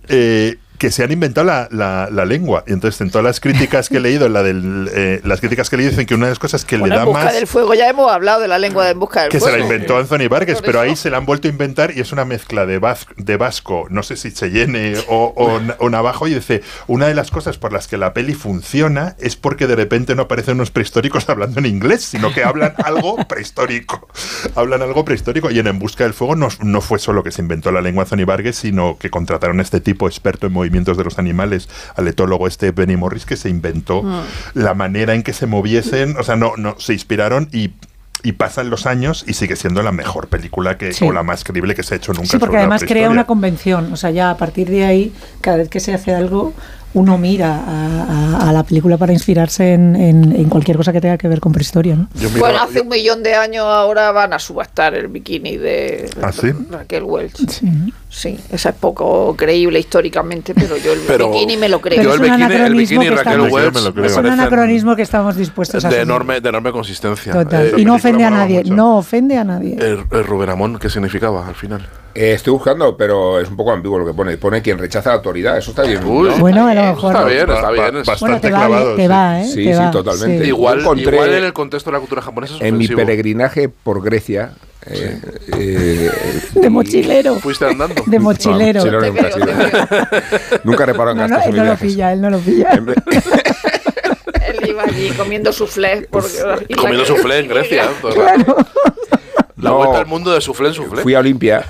Eh, 0.09 0.15
E... 0.17 0.66
que 0.77 0.91
se 0.91 1.03
han 1.03 1.11
inventado 1.11 1.45
la, 1.47 1.67
la- 1.71 2.09
la 2.11 2.25
lengua. 2.25 2.63
Y 2.67 2.73
entonces, 2.73 3.01
en 3.01 3.09
todas 3.09 3.23
las 3.25 3.39
críticas 3.39 3.89
que 3.89 3.97
he 3.97 3.99
leído, 3.99 4.25
en 4.27 4.33
la 4.33 4.43
del, 4.43 4.89
eh, 4.93 5.21
las 5.23 5.39
críticas 5.39 5.69
que 5.69 5.75
he 5.75 5.77
leído 5.77 5.91
dicen 5.91 6.05
que 6.05 6.15
una 6.15 6.25
de 6.27 6.31
las 6.31 6.39
cosas 6.39 6.65
que 6.65 6.77
Bueno, 6.77 6.93
le 6.93 6.97
da 6.97 7.01
en 7.03 7.07
busca 7.09 7.23
más. 7.25 7.33
del 7.33 7.47
fuego, 7.47 7.73
ya 7.73 7.89
hemos 7.89 8.11
hablado 8.11 8.41
de 8.41 8.47
la 8.47 8.59
lengua 8.59 8.85
de 8.85 8.91
en 8.91 8.99
busca 8.99 9.21
del 9.23 9.29
Que 9.31 9.39
se 9.39 9.49
fuego. 9.49 9.57
la 9.57 9.63
inventó 9.63 9.97
Anthony 9.97 10.27
Vargas, 10.29 10.61
pero 10.63 10.79
ahí 10.79 10.95
se 10.95 11.09
la 11.09 11.17
han 11.17 11.25
vuelto 11.25 11.47
a 11.47 11.51
inventar 11.51 11.91
y 11.95 11.99
es 11.99 12.11
una 12.11 12.25
mezcla 12.25 12.65
de, 12.65 12.79
vas- 12.79 13.07
de 13.17 13.37
vasco, 13.37 13.87
no 13.89 14.03
sé 14.03 14.15
si 14.17 14.31
Cheyenne 14.33 14.93
o, 15.07 15.33
o, 15.35 15.59
na- 15.59 15.75
o 15.79 15.89
navajo. 15.89 16.27
Y 16.27 16.33
dice: 16.35 16.61
Una 16.87 17.07
de 17.07 17.15
las 17.15 17.31
cosas 17.31 17.57
por 17.57 17.73
las 17.73 17.87
que 17.87 17.97
la 17.97 18.13
peli 18.13 18.33
funciona 18.33 19.15
es 19.19 19.35
porque 19.35 19.67
de 19.67 19.75
repente 19.75 20.15
no 20.15 20.23
aparecen 20.23 20.55
unos 20.55 20.71
prehistóricos 20.71 21.27
hablando 21.29 21.59
en 21.59 21.65
inglés, 21.65 22.03
sino 22.03 22.31
que 22.33 22.43
hablan 22.43 22.73
algo 22.83 23.17
prehistórico. 23.27 24.07
Hablan 24.55 24.81
algo 24.81 25.03
prehistórico. 25.05 25.51
Y 25.51 25.59
en 25.59 25.67
En 25.67 25.79
Busca 25.79 26.03
del 26.03 26.13
Fuego 26.13 26.35
no, 26.35 26.49
no 26.61 26.81
fue 26.81 26.99
solo 26.99 27.23
que 27.23 27.31
se 27.31 27.41
inventó 27.41 27.71
la 27.71 27.81
lengua 27.81 28.03
Anthony 28.03 28.25
Vargas, 28.25 28.55
sino 28.55 28.97
que 28.97 29.09
contrataron 29.09 29.59
a 29.59 29.63
este 29.63 29.79
tipo 29.81 30.07
experto 30.07 30.47
en 30.47 30.53
movimientos 30.67 30.97
de 30.97 31.03
los 31.03 31.17
animales, 31.17 31.69
al 31.95 32.07
etólogo 32.07 32.47
este 32.47 32.71
Benny 32.71 32.97
Morris, 32.97 33.25
que 33.25 33.37
se 33.37 33.49
inventó 33.49 34.03
la 34.53 34.73
manera 34.73 35.13
en 35.13 35.23
que 35.23 35.33
se 35.33 35.45
moviesen. 35.47 36.17
O 36.17 36.23
sea, 36.23 36.35
no, 36.35 36.53
no 36.57 36.75
se 36.79 36.93
inspiraron 36.93 37.49
y. 37.51 37.71
Y 38.23 38.31
pasan 38.31 38.71
los 38.71 38.87
años 38.87 39.23
y 39.27 39.33
sigue 39.35 39.55
siendo 39.55 39.83
la 39.83 39.91
mejor 39.91 40.27
película 40.27 40.75
que, 40.79 40.91
Sí. 40.91 41.05
o 41.05 41.11
la 41.13 41.21
más 41.21 41.43
creíble 41.43 41.75
que 41.75 41.83
se 41.83 41.93
ha 41.93 41.97
hecho 41.97 42.13
nunca. 42.13 42.27
Sí, 42.27 42.39
porque 42.39 42.57
además 42.57 42.83
crea 42.83 43.11
una 43.11 43.25
convención. 43.27 43.93
O 43.93 43.95
sea, 43.95 44.09
ya 44.09 44.31
a 44.31 44.37
partir 44.37 44.67
de 44.71 44.85
ahí, 44.85 45.13
cada 45.39 45.57
vez 45.57 45.69
que 45.69 45.79
se 45.79 45.93
hace 45.93 46.15
algo, 46.15 46.51
uno 46.93 47.17
mira 47.17 47.55
a, 47.55 48.03
a- 48.43 48.49
a 48.49 48.53
la 48.53 48.63
película 48.63 48.97
para 48.97 49.13
inspirarse 49.13 49.73
en, 49.73 49.95
en- 49.95 50.31
en 50.35 50.49
cualquier 50.49 50.77
cosa 50.77 50.91
que 50.93 51.01
tenga 51.01 51.17
que 51.17 51.27
ver 51.27 51.39
con 51.39 51.51
prehistoria. 51.51 51.95
¿no? 51.95 52.07
Bueno, 52.39 52.59
hace 52.61 52.75
yo- 52.75 52.83
un 52.83 52.89
millón 52.89 53.21
de 53.23 53.35
años 53.35 53.65
ahora 53.65 54.11
van 54.11 54.33
a 54.33 54.39
subastar 54.39 54.95
el 54.95 55.07
bikini 55.07 55.57
de 55.57 56.09
¿Ah, 56.21 56.31
sí? 56.31 56.47
Raquel 56.71 57.03
Welch. 57.03 57.35
Sí. 58.09 58.39
esa 58.51 58.69
es 58.69 58.75
poco 58.75 59.35
creíble 59.37 59.79
históricamente, 59.79 60.53
pero 60.55 60.77
yo 60.77 60.93
el 60.93 60.99
Pero- 61.07 61.29
bikini 61.31 61.57
me 61.57 61.69
lo 61.69 61.81
creo. 61.81 62.01
Yo 62.01 62.09
es 62.09 62.15
el 62.15 62.21
un 62.21 62.25
bikini, 62.25 62.43
el 62.43 62.51
anacronismo 62.51 62.99
bikini 63.01 63.05
que 63.05 63.23
Raquel 63.23 63.31
estamos- 63.33 63.51
Welch 63.53 63.73
me 63.75 63.81
lo 63.81 63.93
creo. 63.93 64.05
Es 64.05 64.11
un 64.11 64.15
parecen 64.23 64.39
anacronismo 64.39 64.95
que 64.95 65.01
estamos 65.03 65.35
dispuestos 65.35 65.85
a 65.85 65.89
de 65.89 65.95
asumir. 65.97 66.09
enorme, 66.09 66.41
de 66.41 66.49
enorme 66.49 66.71
consistencia. 66.71 67.33
Total. 67.33 67.65
Eh, 67.67 67.73
y 67.77 67.85
no 67.85 67.95
ofende 67.95 68.23
a 68.23 68.29
nadie. 68.31 68.63
mucho. 68.63 68.73
No 68.75 68.97
ofende 68.97 69.37
a 69.37 69.43
nadie. 69.43 69.75
El, 69.75 70.03
el 70.11 70.23
Rubén 70.25 70.49
Amón, 70.49 70.79
¿qué 70.79 70.89
significaba 70.89 71.47
al 71.47 71.55
final? 71.55 71.85
Eh, 72.19 72.33
estoy 72.33 72.51
buscando, 72.53 72.97
pero 72.97 73.39
es 73.39 73.47
un 73.47 73.55
poco 73.55 73.71
ambiguo 73.71 73.99
lo 73.99 74.05
que 74.05 74.13
pone. 74.13 74.37
Pone 74.37 74.61
quien 74.63 74.77
rechaza 74.79 75.09
la 75.11 75.15
autoridad. 75.17 75.57
Eso 75.57 75.69
está 75.71 75.83
bien. 75.83 76.03
Uy. 76.03 76.29
¿no? 76.29 76.37
Bueno, 76.37 76.67
a 76.67 76.73
lo 76.73 76.81
mejor. 76.83 77.13
Está 77.15 77.25
bien, 77.25 77.49
está 77.51 77.69
bien. 77.71 77.97
es- 77.97 78.07
bastante 78.07 78.19
Bueno, 78.19 78.41
te 78.41 78.51
va, 78.51 78.57
clavado, 78.59 78.95
te 78.95 79.01
sí. 79.03 79.07
va, 79.07 79.39
¿eh? 79.41 79.45
Sí, 79.45 79.65
Te 79.65 79.73
sí, 79.73 79.79
va, 79.79 79.91
totalmente. 79.91 80.43
sí. 80.43 80.47
Igual, 80.49 80.79
encontré- 80.81 81.13
igual 81.13 81.33
en 81.35 81.43
el 81.43 81.53
contexto 81.53 81.89
de 81.91 81.93
la 81.93 81.99
cultura 81.99 82.21
japonesa 82.23 82.55
es 82.55 82.61
En 82.61 82.77
mi 82.77 82.87
peregrinaje 82.87 83.69
por 83.69 84.01
Grecia. 84.03 84.53
eh, 84.87 85.19
eh, 85.57 86.11
De 86.55 86.69
mochilero. 86.71 87.35
Fuiste 87.35 87.65
andando. 87.65 88.01
De 88.07 88.19
mochilero. 88.19 88.83
No, 88.91 88.99
Te 88.99 89.11
nunca 89.11 89.21
veo. 89.35 90.59
Nunca 90.63 90.85
reparo 90.87 91.11
en 91.11 91.17
No, 91.17 91.27
no, 91.27 91.35
gastos 91.35 91.53
él 91.53 91.59
en 91.59 91.65
no 91.65 91.71
lo 91.71 91.77
pilla, 91.77 92.13
él 92.13 92.21
no 92.21 92.29
lo 92.31 92.39
pilla. 92.39 92.71
Él 94.47 94.69
iba 94.69 94.83
allí 94.83 95.09
comiendo 95.17 95.51
soufflé. 95.53 96.07
Porque, 96.09 96.29
Comiendo 96.75 97.05
soufflé 97.05 97.39
en 97.39 97.47
Grecia. 97.47 97.89
Claro. 98.01 98.55
La 99.57 99.71
No. 99.71 99.77
vuelta 99.77 99.97
al 99.99 100.05
mundo 100.05 100.31
de 100.31 100.39
suflé 100.39 100.67
en 100.67 100.73
suflé. 100.75 101.01
Fui 101.01 101.15
a 101.15 101.19
Olimpia, 101.19 101.65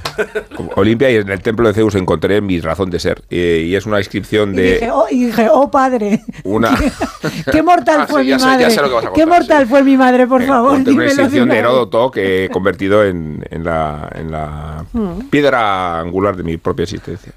Olimpia 0.76 1.10
y 1.10 1.16
en 1.16 1.30
el 1.30 1.42
templo 1.42 1.68
de 1.70 1.74
Zeus 1.74 1.96
encontré 1.96 2.42
mi 2.42 2.60
razón 2.60 2.90
de 2.90 3.00
ser. 3.00 3.24
Eh, 3.30 3.64
y 3.68 3.76
es 3.76 3.86
una 3.86 4.00
inscripción 4.00 4.54
Y 4.54 4.58
de 4.58 4.74
dije, 4.74 4.92
oh, 4.92 5.06
y 5.10 5.26
dije, 5.28 5.48
oh, 5.52 5.72
padre. 5.72 6.22
una, 6.44 6.78
Qué 7.52 7.64
mortal 7.64 8.02
Ah, 8.02 8.08
fue 8.08 8.24
sí, 8.26 8.34
mi 8.34 8.40
sé- 8.40 8.46
madre. 8.46 8.72
sé 8.72 8.82
lo 8.82 8.90
que 8.90 8.94
vas 8.96 9.06
a 9.06 9.14
Qué 9.14 9.26
mortal 9.26 9.64
sí. 9.64 9.70
fue 9.70 9.84
mi 9.84 9.96
madre, 9.96 10.28
por 10.28 10.44
favor. 10.44 10.72
encontré 10.74 10.94
una 10.94 11.06
inscripción 11.06 11.48
de. 11.50 11.58
Heródoto 11.60 12.12
que 12.12 12.46
he 12.46 12.50
convertido 12.50 13.06
en, 13.06 13.46
en 13.50 13.64
la, 13.64 14.10
en 14.16 14.32
la 14.32 14.86
Mm. 14.94 15.30
piedra 15.30 16.00
angular 16.00 16.36
de 16.36 16.44
mi 16.44 16.58
propia 16.58 16.84
existencia. 16.84 17.32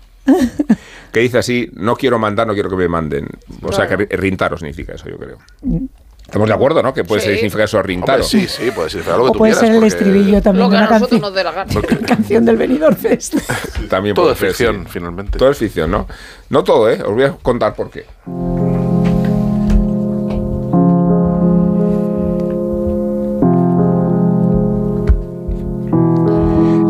Que 1.12 1.20
dice 1.20 1.38
así, 1.38 1.68
no 1.74 1.96
quiero 1.96 2.18
mandar, 2.18 2.46
no 2.46 2.54
quiero 2.54 2.68
que 2.70 2.76
me 2.76 2.88
manden. 2.88 3.26
O 3.62 3.72
sea, 3.72 3.86
que 3.88 3.96
ri- 3.98 4.16
rintaro 4.16 4.56
significa 4.56 4.94
eso, 4.94 5.08
yo 5.08 5.16
creo. 5.16 5.38
Estamos 6.30 6.46
de 6.48 6.54
acuerdo, 6.54 6.80
¿no? 6.80 6.94
Que 6.94 7.02
puede 7.02 7.20
Sí. 7.22 7.34
significar 7.34 7.64
eso, 7.64 7.82
rintaro. 7.82 8.22
Hombre, 8.22 8.28
sí, 8.28 8.46
sí, 8.46 8.70
puede 8.70 8.88
significar 8.88 9.18
lo 9.18 9.24
que 9.24 9.30
O 9.30 9.32
tú 9.32 9.38
puede 9.38 9.52
quieras. 9.52 9.68
ser 9.68 9.76
el 9.78 9.84
estribillo 9.84 10.40
también 10.40 10.64
Lo 10.64 10.70
de 10.70 10.76
a 10.76 10.80
una 10.82 10.90
nosotros 10.90 11.10
canción, 11.10 11.20
nos 11.20 11.34
dé 11.34 11.42
la 11.44 11.50
gana. 11.52 12.06
canción 12.06 12.44
del 12.44 12.56
Benidorm 12.56 12.94
Fest. 12.96 13.34
También 13.88 14.14
Todo 14.14 14.30
es 14.30 14.38
ficción, 14.38 14.84
sí. 14.84 14.90
finalmente. 14.90 15.36
Todo 15.36 15.50
es 15.50 15.58
ficción, 15.58 15.90
¿no? 15.90 16.06
No 16.50 16.62
todo, 16.62 16.88
¿eh? 16.88 17.02
Os 17.04 17.12
voy 17.12 17.24
a 17.24 17.32
contar 17.32 17.74
por 17.74 17.90
qué. 17.90 18.06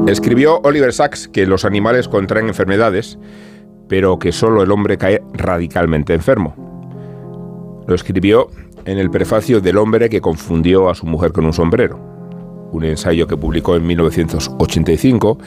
Escribió 0.06 0.60
Oliver 0.64 0.92
Sacks 0.92 1.28
que 1.28 1.46
los 1.46 1.64
animales 1.64 2.08
contraen 2.08 2.48
enfermedades, 2.48 3.18
pero 3.88 4.18
que 4.18 4.32
solo 4.32 4.62
el 4.62 4.72
hombre 4.72 4.98
cae 4.98 5.22
radicalmente 5.34 6.14
enfermo. 6.14 7.84
Lo 7.86 7.94
escribió 7.94 8.48
en 8.84 8.98
el 8.98 9.10
prefacio 9.10 9.60
del 9.60 9.76
hombre 9.76 10.08
que 10.08 10.20
confundió 10.20 10.90
a 10.90 10.94
su 10.94 11.06
mujer 11.06 11.32
con 11.32 11.44
un 11.44 11.52
sombrero, 11.52 11.98
un 12.72 12.84
ensayo 12.84 13.26
que 13.26 13.36
publicó 13.36 13.76
en 13.76 13.86
1985 13.86 15.38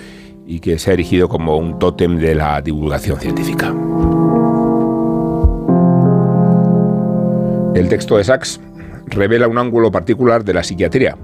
y 0.45 0.59
que 0.59 0.77
se 0.77 0.91
ha 0.91 0.93
erigido 0.93 1.29
como 1.29 1.57
un 1.57 1.79
tótem 1.79 2.17
de 2.17 2.35
la 2.35 2.61
divulgación 2.61 3.19
científica. 3.19 3.73
El 7.75 7.89
texto 7.89 8.17
de 8.17 8.23
Sachs 8.23 8.59
revela 9.07 9.47
un 9.47 9.57
ángulo 9.57 9.91
particular 9.91 10.43
de 10.43 10.53
la 10.53 10.63
psiquiatría, 10.63 11.17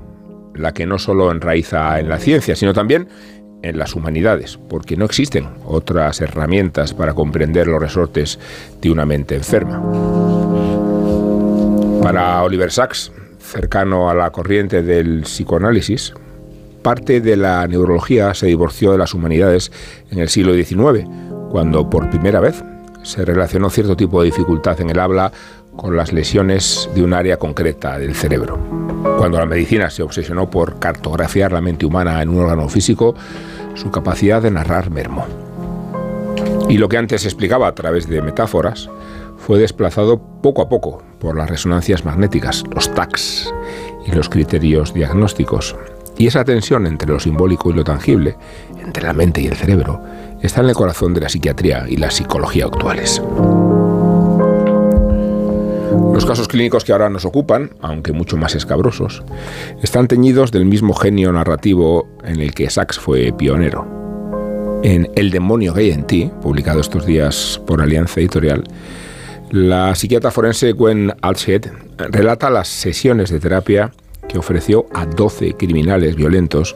la 0.56 0.74
que 0.74 0.86
no 0.86 0.98
solo 0.98 1.32
enraiza 1.32 2.00
en 2.00 2.10
la 2.10 2.18
ciencia, 2.18 2.56
sino 2.56 2.74
también 2.74 3.08
en 3.62 3.78
las 3.78 3.94
humanidades, 3.94 4.58
porque 4.70 4.96
no 4.96 5.06
existen 5.06 5.48
otras 5.66 6.22
herramientas 6.22 6.94
para 6.94 7.14
comprender 7.14 7.68
los 7.68 7.82
resortes 7.82 8.40
de 8.82 8.90
una 8.90 9.06
mente 9.06 9.36
enferma. 9.36 10.39
Para 12.02 12.42
Oliver 12.44 12.72
Sacks, 12.72 13.12
cercano 13.40 14.10
a 14.10 14.14
la 14.14 14.32
corriente 14.32 14.82
del 14.82 15.24
psicoanálisis, 15.24 16.14
parte 16.82 17.20
de 17.20 17.36
la 17.36 17.68
neurología 17.68 18.34
se 18.34 18.48
divorció 18.48 18.94
de 18.94 18.98
las 18.98 19.14
humanidades 19.14 19.72
en 20.10 20.20
el 20.20 20.30
siglo 20.30 20.54
XIX, 20.54 21.06
cuando 21.52 21.90
por 21.90 22.10
primera 22.10 22.40
vez 22.40 22.64
se 23.04 23.26
relacionó 23.26 23.70
cierto 23.70 23.96
tipo 23.96 24.22
de 24.22 24.28
dificultad 24.28 24.80
en 24.82 24.90
el 24.90 25.00
habla 25.00 25.32
con 25.76 25.96
las 25.96 26.14
lesiones 26.14 26.90
de 26.96 27.04
un 27.04 27.14
área 27.14 27.38
concreta 27.38 27.98
del 27.98 28.16
cerebro. 28.16 28.58
Cuando 29.18 29.38
la 29.38 29.46
medicina 29.46 29.90
se 29.90 30.04
obsesionó 30.04 30.50
por 30.50 30.80
cartografiar 30.80 31.52
la 31.52 31.62
mente 31.62 31.86
humana 31.86 32.22
en 32.22 32.30
un 32.30 32.40
órgano 32.40 32.70
físico, 32.70 33.16
su 33.76 33.92
capacidad 33.92 34.42
de 34.42 34.52
narrar 34.52 34.90
mermó. 34.90 35.26
Y 36.70 36.78
lo 36.78 36.88
que 36.88 36.98
antes 36.98 37.22
se 37.22 37.28
explicaba 37.28 37.68
a 37.68 37.76
través 37.76 38.08
de 38.08 38.22
metáforas 38.22 38.90
fue 39.50 39.58
desplazado 39.58 40.22
poco 40.44 40.62
a 40.62 40.70
poco 40.70 41.02
por 41.18 41.36
las 41.36 41.50
resonancias 41.50 42.06
magnéticas, 42.06 42.64
los 42.72 42.94
TACs 42.94 43.52
y 44.06 44.12
los 44.12 44.30
criterios 44.30 44.94
diagnósticos. 44.94 45.76
Y 46.20 46.28
esa 46.28 46.46
tensión 46.46 46.86
entre 46.86 47.12
lo 47.12 47.20
simbólico 47.20 47.72
y 47.72 47.74
lo 47.74 47.84
tangible, 47.84 48.38
entre 48.80 49.02
la 49.02 49.14
mente 49.14 49.42
y 49.42 49.48
el 49.48 49.56
cerebro, 49.56 50.04
está 50.44 50.62
en 50.62 50.70
el 50.70 50.76
corazón 50.76 51.16
de 51.16 51.22
la 51.22 51.30
psiquiatría 51.30 51.86
y 51.90 51.98
la 51.98 52.12
psicología 52.12 52.66
actuales. 52.66 53.24
Los 56.14 56.28
casos 56.28 56.48
clínicos 56.48 56.84
que 56.84 56.92
ahora 56.92 57.10
nos 57.10 57.26
ocupan, 57.26 57.72
aunque 57.82 58.14
mucho 58.14 58.38
más 58.38 58.54
escabrosos, 58.54 59.24
están 59.82 60.08
teñidos 60.08 60.52
del 60.52 60.66
mismo 60.66 60.94
genio 60.94 61.34
narrativo 61.34 62.08
en 62.24 62.40
el 62.40 62.54
que 62.54 62.70
Sachs 62.70 63.00
fue 63.00 63.34
pionero. 63.36 63.88
En 64.84 65.10
El 65.16 65.32
demonio 65.32 65.74
gay 65.74 65.90
en 65.90 66.06
ti, 66.06 66.32
publicado 66.40 66.82
estos 66.82 67.08
días 67.08 67.60
por 67.66 67.82
Alianza 67.82 68.20
Editorial, 68.20 68.64
la 69.52 69.96
psiquiatra 69.96 70.32
forense 70.32 70.74
Gwen 70.74 71.14
Alshed 71.22 71.68
relata 71.98 72.50
las 72.50 72.68
sesiones 72.68 73.32
de 73.32 73.40
terapia 73.40 73.92
que 74.28 74.38
ofreció 74.38 74.86
a 74.94 75.06
12 75.06 75.56
criminales 75.56 76.16
violentos 76.16 76.76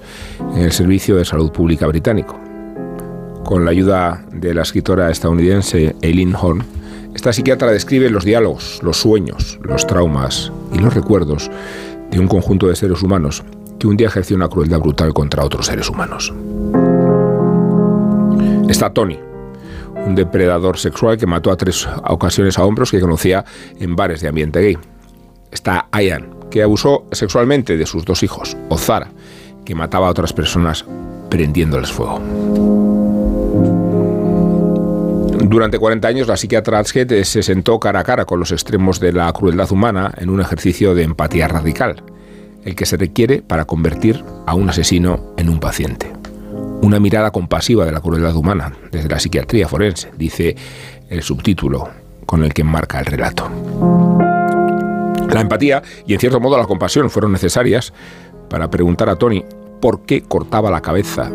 en 0.56 0.64
el 0.64 0.72
Servicio 0.72 1.16
de 1.16 1.26
Salud 1.26 1.52
Pública 1.52 1.86
británico. 1.86 2.40
Con 3.46 3.64
la 3.64 3.72
ayuda 3.72 4.26
de 4.32 4.54
la 4.54 4.64
escritora 4.64 5.12
estadounidense 5.12 5.96
Eileen 6.02 6.34
Horn, 6.34 6.64
esta 7.14 7.32
psiquiatra 7.32 7.72
describe 7.72 8.10
los 8.10 8.26
diálogos, 8.26 8.80
los 8.82 8.98
sueños, 8.98 9.60
los 9.62 9.86
traumas 9.86 10.52
y 10.74 10.80
los 10.80 10.96
recuerdos 10.96 11.52
de 12.10 12.20
un 12.20 12.28
conjunto 12.28 12.68
de 12.68 12.76
seres 12.76 13.04
humanos 13.04 13.44
que 13.78 13.88
un 13.88 13.98
día 13.98 14.08
ejerció 14.08 14.36
una 14.36 14.50
crueldad 14.50 14.80
brutal 14.80 15.14
contra 15.14 15.46
otros 15.46 15.68
seres 15.68 15.90
humanos. 15.90 16.34
Está 18.68 18.92
Tony, 18.92 19.20
un 20.06 20.16
depredador 20.16 20.78
sexual 20.78 21.18
que 21.18 21.26
mató 21.26 21.52
a 21.52 21.58
tres 21.58 21.88
ocasiones 22.08 22.58
a 22.58 22.66
hombres 22.66 22.92
que 22.92 23.00
conocía 23.00 23.46
en 23.80 23.96
bares 23.96 24.22
de 24.22 24.28
ambiente 24.28 24.62
gay. 24.62 24.78
Está 25.52 25.88
Ian, 25.94 26.36
que 26.50 26.64
abusó 26.64 27.06
sexualmente 27.12 27.78
de 27.78 27.86
sus 27.86 28.06
dos 28.06 28.24
hijos, 28.24 28.58
o 28.70 28.78
Zara, 28.78 29.10
que 29.66 29.76
mataba 29.76 30.08
a 30.08 30.12
otras 30.12 30.34
personas 30.34 30.86
prendiéndoles 31.30 31.92
fuego. 31.92 32.22
Durante 35.46 35.78
40 35.78 36.08
años, 36.08 36.28
la 36.28 36.38
psiquiatra 36.38 36.80
Adshead 36.80 37.24
se 37.24 37.44
sentó 37.44 37.80
cara 37.80 38.00
a 38.00 38.04
cara 38.04 38.26
con 38.26 38.40
los 38.40 38.52
extremos 38.52 39.00
de 39.00 39.14
la 39.14 39.32
crueldad 39.34 39.72
humana 39.72 40.12
en 40.18 40.30
un 40.30 40.42
ejercicio 40.42 40.96
de 40.96 41.04
empatía 41.04 41.48
radical, 41.48 42.04
el 42.64 42.76
que 42.76 42.86
se 42.86 42.98
requiere 42.98 43.42
para 43.42 43.66
convertir 43.66 44.24
a 44.48 44.56
un 44.56 44.70
asesino 44.70 45.34
en 45.38 45.50
un 45.50 45.60
paciente. 45.60 46.23
Una 46.84 47.00
mirada 47.00 47.32
compasiva 47.32 47.86
de 47.86 47.94
la 47.94 48.02
crueldad 48.02 48.36
humana 48.36 48.74
desde 48.92 49.08
la 49.08 49.18
psiquiatría 49.18 49.70
forense, 49.70 50.12
dice 50.18 50.58
el 51.08 51.24
subtítulo 51.24 51.88
con 52.26 52.44
el 52.44 52.54
que 52.54 52.64
enmarca 52.64 53.00
el 53.00 53.06
relato. 53.06 53.50
La 55.30 55.40
empatía 55.40 55.82
y 56.06 56.14
en 56.14 56.20
cierto 56.20 56.42
modo 56.42 56.58
la 56.58 56.66
compasión 56.66 57.10
fueron 57.10 57.32
necesarias 57.32 57.94
para 58.50 58.70
preguntar 58.70 59.08
a 59.08 59.16
Tony 59.16 59.46
por 59.80 60.06
qué 60.06 60.24
cortaba 60.24 60.70
la 60.70 60.82
cabeza 60.82 61.32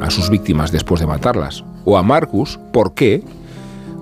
a 0.00 0.08
sus 0.08 0.30
víctimas 0.30 0.72
después 0.72 0.98
de 1.02 1.06
matarlas, 1.06 1.62
o 1.84 1.98
a 1.98 2.02
Marcus 2.02 2.58
por 2.72 2.94
qué, 2.94 3.22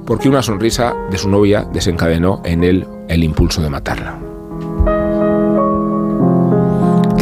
porque 0.07 0.29
una 0.29 0.43
sonrisa 0.43 0.95
de 1.11 1.19
su 1.19 1.29
novia 1.29 1.67
desencadenó 1.73 2.41
en 2.45 2.63
él 2.63 2.87
el 3.09 3.25
impulso 3.25 3.61
de 3.63 3.71
matarla. 3.71 4.34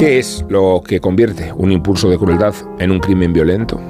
¿Qué 0.03 0.19
es 0.19 0.45
lo 0.49 0.83
que 0.85 0.99
convierte 0.99 1.53
un 1.53 1.71
impulso 1.71 2.11
de 2.11 2.19
crueldad 2.19 2.57
en 2.81 2.91
un 2.91 2.99
crimen 2.99 3.33
violento? 3.33 3.81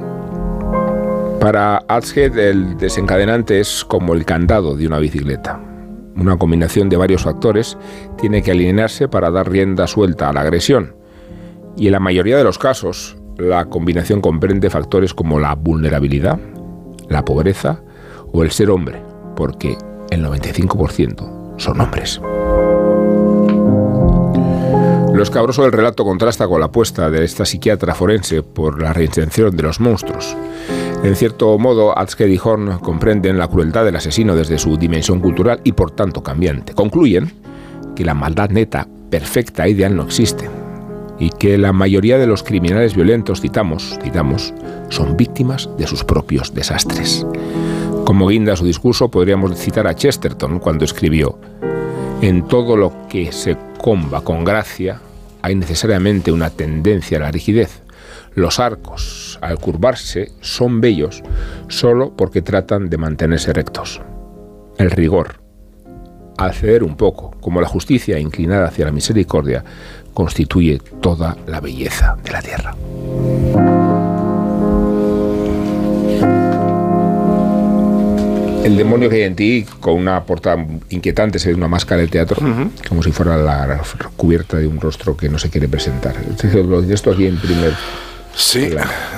Para 1.41 1.79
Adshead 1.89 2.37
el 2.37 2.77
desencadenante 2.77 3.61
es 3.61 3.83
como 3.83 4.13
el 4.13 4.27
candado 4.27 4.77
de 4.77 4.87
una 4.87 4.99
bicicleta. 4.99 5.59
Una 6.15 6.37
combinación 6.37 6.91
de 6.91 6.99
varios 6.99 7.23
factores 7.23 7.79
tiene 8.21 8.43
que 8.43 8.51
alinearse 8.51 9.09
para 9.09 9.31
dar 9.31 9.51
rienda 9.51 9.87
suelta 9.87 10.29
a 10.29 10.35
la 10.35 10.43
agresión. 10.43 10.95
Y 11.79 11.87
en 11.87 11.93
la 11.93 12.01
mayoría 12.01 12.37
de 12.37 12.45
los 12.45 12.59
casos, 12.59 13.17
la 13.39 13.65
combinación 13.71 14.21
comprende 14.21 14.69
factores 14.69 15.15
como 15.15 15.41
la 15.41 15.55
vulnerabilidad, 15.55 16.39
la 17.09 17.25
pobreza 17.25 17.81
o 18.35 18.43
el 18.43 18.51
ser 18.51 18.69
hombre, 18.69 19.03
porque 19.35 19.79
el 20.11 20.23
95% 20.23 21.57
son 21.57 21.81
hombres. 21.81 22.21
Lo 25.23 25.25
escabroso 25.25 25.63
del 25.63 25.71
relato 25.71 26.03
contrasta 26.03 26.49
con 26.49 26.59
la 26.59 26.67
apuesta 26.67 27.09
de 27.09 27.25
esta 27.25 27.45
psiquiatra 27.45 27.95
forense 27.95 28.43
por 28.43 28.83
la 28.83 28.93
reinvención 28.93 29.57
de 29.57 29.63
los 29.63 29.79
monstruos. 29.79 30.37
En 31.05 31.15
cierto 31.15 31.57
modo, 31.61 31.97
Adshead 31.97 32.27
y 32.27 32.41
Horn 32.43 32.81
comprenden 32.81 33.39
la 33.39 33.47
crueldad 33.47 33.85
del 33.85 33.95
asesino 33.95 34.35
desde 34.35 34.59
su 34.59 34.77
dimensión 34.77 35.21
cultural 35.21 35.61
y 35.63 35.71
por 35.71 35.93
tanto 35.93 36.25
cambiante. 36.25 36.75
Concluyen 36.75 37.33
que 37.95 38.05
la 38.05 38.15
maldad 38.15 38.51
neta, 38.51 38.89
perfecta 39.11 39.69
ideal 39.69 39.95
no 39.95 40.03
existe 40.03 40.51
y 41.21 41.31
que 41.31 41.57
la 41.57 41.73
mayoría 41.73 42.19
de 42.19 42.27
los 42.27 42.43
criminales 42.43 42.97
violentos, 42.97 43.41
citamos, 43.41 43.97
citamos, 44.03 44.53
son 44.89 45.17
víctimas 45.17 45.71
de 45.79 45.87
sus 45.87 46.03
propios 46.03 46.53
desastres. 46.53 47.25
Como 48.05 48.27
guinda 48.27 48.57
su 48.57 48.65
discurso, 48.65 49.09
podríamos 49.09 49.57
citar 49.57 49.87
a 49.87 49.95
Chesterton 49.95 50.59
cuando 50.59 50.85
escribió, 50.85 51.39
en 52.23 52.49
todo 52.49 52.77
lo 52.77 52.93
que 53.09 53.31
se 53.31 53.57
comba 53.79 54.23
con 54.23 54.43
gracia 54.43 55.01
hay 55.43 55.55
necesariamente 55.55 56.33
una 56.33 56.51
tendencia 56.51 57.19
a 57.19 57.23
la 57.23 57.31
rigidez. 57.31 57.83
Los 58.35 58.61
arcos, 58.61 59.39
al 59.43 59.59
curvarse, 59.59 60.33
son 60.41 60.81
bellos 60.81 61.23
solo 61.69 62.15
porque 62.17 62.43
tratan 62.43 62.89
de 62.89 62.99
mantenerse 62.99 63.53
rectos. 63.53 64.01
El 64.79 64.91
rigor 64.91 65.43
al 66.39 66.55
ceder 66.55 66.83
un 66.83 66.97
poco, 66.97 67.37
como 67.41 67.61
la 67.61 67.69
justicia 67.69 68.19
inclinada 68.19 68.69
hacia 68.69 68.87
la 68.87 68.93
misericordia 68.93 69.65
constituye 70.15 70.81
toda 71.01 71.37
la 71.47 71.61
belleza 71.61 72.17
de 72.23 72.33
la 72.33 72.43
tierra. 72.43 73.72
El 78.65 78.77
demonio 78.77 79.09
que 79.11 79.17
hay 79.17 79.23
en 79.23 79.35
ti, 79.35 79.67
con 79.81 79.95
una 79.95 80.23
portada 80.25 80.65
inquietante, 80.91 81.39
se 81.41 81.49
ve 81.49 81.55
una 81.57 81.67
máscara 81.69 82.01
de 82.01 82.09
teatro, 82.09 82.37
como 82.89 83.03
si 83.03 83.11
fuera 83.11 83.37
la 83.37 83.81
cubierta 84.17 84.57
de 84.59 84.67
un 84.69 84.81
rostro 84.81 85.17
que 85.17 85.29
no 85.29 85.39
se 85.39 85.51
quiere 85.51 85.69
presentar. 85.69 86.15
Esto 86.93 87.11
aquí 87.11 87.27
en 87.27 87.37
primer 87.39 87.73
Sí, 88.35 88.71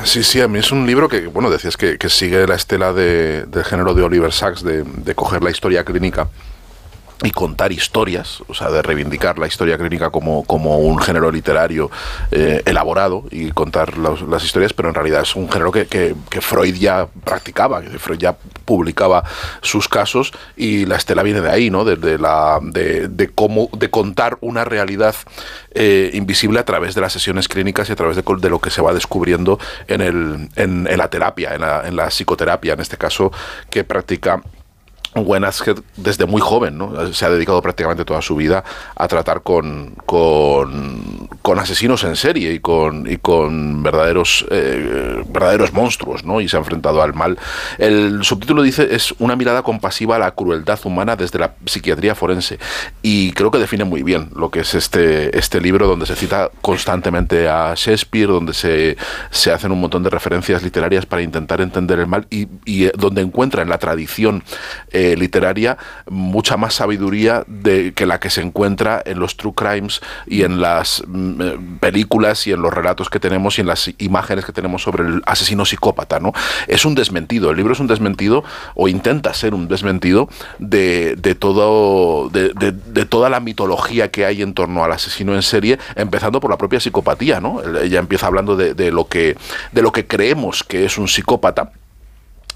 sí, 0.02 0.24
sí, 0.24 0.40
a 0.40 0.48
mí 0.48 0.58
es 0.58 0.72
un 0.72 0.86
libro 0.86 1.08
que, 1.08 1.28
bueno, 1.28 1.48
decías 1.48 1.76
que, 1.76 1.98
que 1.98 2.08
sigue 2.08 2.46
la 2.48 2.56
estela 2.56 2.92
de- 2.92 3.44
del 3.46 3.62
género 3.64 3.94
de 3.94 4.02
Oliver 4.02 4.32
Sacks, 4.32 4.64
de, 4.64 4.82
de 4.82 5.14
coger 5.14 5.44
la 5.44 5.50
historia 5.50 5.84
clínica 5.84 6.26
y 7.24 7.30
contar 7.30 7.72
historias, 7.72 8.42
o 8.48 8.54
sea, 8.54 8.70
de 8.70 8.82
reivindicar 8.82 9.38
la 9.38 9.46
historia 9.46 9.78
clínica 9.78 10.10
como, 10.10 10.44
como 10.44 10.78
un 10.78 10.98
género 10.98 11.32
literario 11.32 11.90
eh, 12.30 12.62
elaborado 12.66 13.24
y 13.30 13.50
contar 13.52 13.96
las 13.96 14.44
historias, 14.44 14.74
pero 14.74 14.90
en 14.90 14.94
realidad 14.94 15.22
es 15.22 15.34
un 15.34 15.50
género 15.50 15.72
que, 15.72 16.14
Freud 16.40 16.74
ya 16.74 17.08
practicaba, 17.24 17.80
que 17.80 17.98
Freud 17.98 18.18
ya 18.18 18.36
publicaba 18.66 19.24
sus 19.62 19.88
casos 19.88 20.32
y 20.56 20.84
la 20.84 20.96
estela 20.96 21.22
viene 21.22 21.40
de 21.40 21.50
ahí, 21.50 21.70
¿no? 21.70 21.84
De, 21.84 22.18
la, 22.18 22.60
de, 22.62 23.30
cómo, 23.34 23.70
de 23.72 23.88
contar 23.88 24.36
una 24.42 24.64
realidad 24.64 25.14
eh, 25.70 26.10
invisible 26.12 26.60
a 26.60 26.64
través 26.64 26.94
de 26.94 27.00
las 27.00 27.14
sesiones 27.14 27.48
clínicas 27.48 27.88
y 27.88 27.92
a 27.92 27.96
través 27.96 28.16
de 28.16 28.50
lo 28.50 28.58
que 28.58 28.70
se 28.70 28.82
va 28.82 28.92
descubriendo 28.92 29.58
en, 29.88 30.02
el, 30.02 30.50
en, 30.56 30.86
en 30.86 30.98
la 30.98 31.08
terapia, 31.08 31.54
en 31.54 31.62
la, 31.62 31.88
en 31.88 31.96
la 31.96 32.08
psicoterapia, 32.08 32.74
en 32.74 32.80
este 32.80 32.98
caso, 32.98 33.32
que 33.70 33.82
practica 33.82 34.42
Gwen 35.14 35.44
Ashead 35.44 35.78
desde 35.96 36.26
muy 36.26 36.40
joven, 36.40 36.78
¿no? 36.78 37.12
Se 37.12 37.24
ha 37.24 37.30
dedicado 37.30 37.62
prácticamente 37.62 38.04
toda 38.04 38.20
su 38.22 38.36
vida 38.36 38.64
a 38.96 39.08
tratar 39.08 39.42
con, 39.42 39.94
con, 40.06 41.28
con 41.44 41.58
asesinos 41.58 42.02
en 42.04 42.16
serie 42.16 42.54
y 42.54 42.58
con, 42.58 43.06
y 43.06 43.18
con 43.18 43.82
verdaderos, 43.82 44.46
eh, 44.50 45.22
verdaderos 45.28 45.74
monstruos, 45.74 46.24
¿no? 46.24 46.40
Y 46.40 46.48
se 46.48 46.56
ha 46.56 46.60
enfrentado 46.60 47.02
al 47.02 47.12
mal. 47.12 47.38
El 47.76 48.24
subtítulo 48.24 48.62
dice 48.62 48.94
es 48.94 49.14
una 49.18 49.36
mirada 49.36 49.62
compasiva 49.62 50.16
a 50.16 50.18
la 50.18 50.30
crueldad 50.30 50.80
humana 50.84 51.16
desde 51.16 51.38
la 51.38 51.52
psiquiatría 51.66 52.14
forense. 52.14 52.58
Y 53.02 53.32
creo 53.32 53.50
que 53.50 53.58
define 53.58 53.84
muy 53.84 54.02
bien 54.02 54.30
lo 54.34 54.50
que 54.50 54.60
es 54.60 54.74
este, 54.74 55.36
este 55.36 55.60
libro 55.60 55.86
donde 55.86 56.06
se 56.06 56.16
cita 56.16 56.50
constantemente 56.62 57.46
a 57.46 57.74
Shakespeare, 57.76 58.28
donde 58.28 58.54
se, 58.54 58.96
se 59.30 59.52
hacen 59.52 59.70
un 59.70 59.82
montón 59.82 60.02
de 60.02 60.08
referencias 60.08 60.62
literarias 60.62 61.04
para 61.04 61.20
intentar 61.20 61.60
entender 61.60 61.98
el 61.98 62.06
mal 62.06 62.26
y, 62.30 62.48
y, 62.64 62.86
eh, 62.86 62.92
donde 62.96 63.20
encuentra 63.20 63.60
en 63.60 63.68
la 63.68 63.76
tradición 63.76 64.42
eh, 64.92 65.14
literaria 65.18 65.76
mucha 66.08 66.56
más 66.56 66.72
sabiduría 66.72 67.44
de, 67.46 67.92
que 67.92 68.06
la 68.06 68.18
que 68.18 68.30
se 68.30 68.40
encuentra 68.40 69.02
en 69.04 69.18
los 69.18 69.36
true 69.36 69.52
crimes 69.54 70.00
y 70.26 70.44
en 70.44 70.62
las 70.62 71.02
mm, 71.06 71.33
películas 71.80 72.46
y 72.46 72.52
en 72.52 72.62
los 72.62 72.72
relatos 72.72 73.10
que 73.10 73.20
tenemos 73.20 73.58
y 73.58 73.62
en 73.62 73.66
las 73.66 73.90
imágenes 73.98 74.44
que 74.44 74.52
tenemos 74.52 74.82
sobre 74.82 75.04
el 75.04 75.22
asesino 75.26 75.64
psicópata, 75.64 76.20
¿no? 76.20 76.32
Es 76.68 76.84
un 76.84 76.94
desmentido, 76.94 77.50
el 77.50 77.56
libro 77.56 77.72
es 77.72 77.80
un 77.80 77.86
desmentido 77.86 78.44
o 78.74 78.88
intenta 78.88 79.34
ser 79.34 79.54
un 79.54 79.68
desmentido 79.68 80.28
de, 80.58 81.14
de 81.16 81.34
todo 81.34 82.28
de, 82.30 82.50
de- 82.54 82.72
de 82.72 83.04
toda 83.06 83.28
la 83.28 83.40
mitología 83.40 84.10
que 84.10 84.24
hay 84.24 84.42
en 84.42 84.54
torno 84.54 84.84
al 84.84 84.92
asesino 84.92 85.34
en 85.34 85.42
serie, 85.42 85.78
empezando 85.96 86.40
por 86.40 86.50
la 86.50 86.56
propia 86.58 86.80
psicopatía, 86.80 87.40
¿no? 87.40 87.60
Ella 87.82 87.98
empieza 87.98 88.26
hablando 88.26 88.56
de 88.56 88.90
lo 88.90 89.06
que 89.08 89.36
de 89.72 89.82
lo 89.82 89.92
que 89.92 90.06
creemos 90.06 90.64
que 90.64 90.84
es 90.84 90.98
un 90.98 91.08
psicópata. 91.08 91.72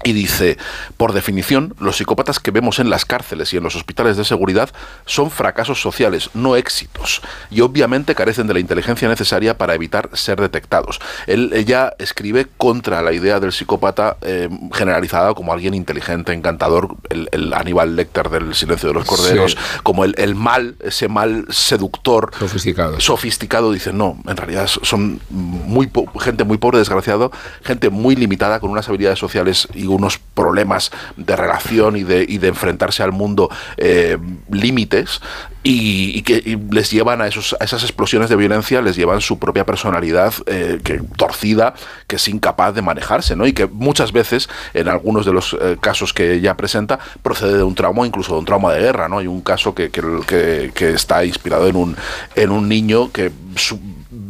Y 0.03 0.13
dice, 0.13 0.57
por 0.97 1.11
definición, 1.13 1.75
los 1.79 1.97
psicópatas 1.97 2.39
que 2.39 2.51
vemos 2.51 2.79
en 2.79 2.89
las 2.89 3.03
cárceles 3.05 3.53
y 3.53 3.57
en 3.57 3.63
los 3.63 3.75
hospitales 3.75 4.15
de 4.15 4.23
seguridad 4.23 4.69
son 5.05 5.29
fracasos 5.29 5.81
sociales, 5.81 6.29
no 6.33 6.55
éxitos, 6.55 7.21
y 7.51 7.61
obviamente 7.61 8.15
carecen 8.15 8.47
de 8.47 8.53
la 8.53 8.59
inteligencia 8.61 9.09
necesaria 9.09 9.57
para 9.57 9.73
evitar 9.75 10.09
ser 10.13 10.39
detectados. 10.39 10.99
Él, 11.27 11.51
ella 11.53 11.93
escribe 11.99 12.47
contra 12.57 13.01
la 13.01 13.11
idea 13.11 13.39
del 13.41 13.51
psicópata 13.51 14.15
eh, 14.21 14.47
generalizada 14.73 15.33
como 15.33 15.51
alguien 15.51 15.73
inteligente, 15.73 16.31
encantador, 16.31 16.95
el, 17.09 17.27
el 17.33 17.53
Aníbal 17.53 17.95
Lecter 17.97 18.29
del 18.29 18.55
Silencio 18.55 18.89
de 18.89 18.95
los 18.95 19.05
Corderos, 19.05 19.51
Sí. 19.51 19.57
como 19.83 20.05
el, 20.05 20.15
el 20.17 20.33
mal, 20.35 20.75
ese 20.79 21.07
mal 21.09 21.45
seductor, 21.49 22.31
Sofisticado. 22.39 22.99
sofisticado, 22.99 23.71
dice, 23.71 23.91
no, 23.93 24.17
en 24.27 24.37
realidad 24.37 24.67
son 24.67 25.19
muy 25.29 25.89
gente 26.21 26.43
muy 26.45 26.57
pobre, 26.57 26.77
desgraciado, 26.79 27.31
gente 27.63 27.89
muy 27.89 28.15
limitada 28.15 28.59
con 28.59 28.69
unas 28.71 28.87
habilidades 28.87 29.19
sociales 29.19 29.67
y 29.73 29.88
unos 29.93 30.17
problemas 30.17 30.91
de 31.17 31.35
relación 31.35 31.95
y 31.95 32.03
de, 32.03 32.25
y 32.27 32.37
de 32.37 32.47
enfrentarse 32.47 33.03
al 33.03 33.11
mundo 33.11 33.49
eh, 33.77 34.17
límites 34.49 35.21
y, 35.61 36.21
que 36.21 36.57
les 36.71 36.91
llevan 36.91 37.21
a, 37.21 37.27
esos, 37.27 37.55
a 37.59 37.63
esas 37.63 37.83
explosiones 37.83 38.29
de 38.29 38.35
violencia, 38.35 38.81
les 38.81 38.95
llevan 38.95 39.19
su 39.19 39.39
propia 39.39 39.65
personalidad 39.65 40.33
eh, 40.45 40.79
que, 40.83 41.01
torcida, 41.17 41.73
que 42.07 42.15
es 42.15 42.27
incapaz 42.27 42.73
de 42.73 42.81
manejarse, 42.81 43.35
¿no? 43.35 43.45
Y 43.45 43.53
que 43.53 43.67
muchas 43.67 44.11
veces, 44.13 44.49
en 44.73 44.87
algunos 44.87 45.25
de 45.25 45.33
los 45.33 45.57
eh, 45.59 45.77
casos 45.81 46.13
que 46.13 46.33
ella 46.33 46.55
presenta, 46.55 46.99
procede 47.21 47.57
de 47.57 47.63
un 47.63 47.75
trauma, 47.75 48.07
incluso 48.07 48.33
de 48.33 48.39
un 48.39 48.45
trauma 48.45 48.73
de 48.73 48.79
guerra, 48.79 49.09
¿no? 49.09 49.19
Hay 49.19 49.27
un 49.27 49.41
caso 49.41 49.75
que, 49.75 49.89
que, 49.91 50.89
está 50.89 51.25
inspirado 51.25 51.67
en 51.67 51.75
un, 51.75 51.95
en 52.35 52.51
un 52.51 52.67
niño 52.67 53.11
que 53.11 53.31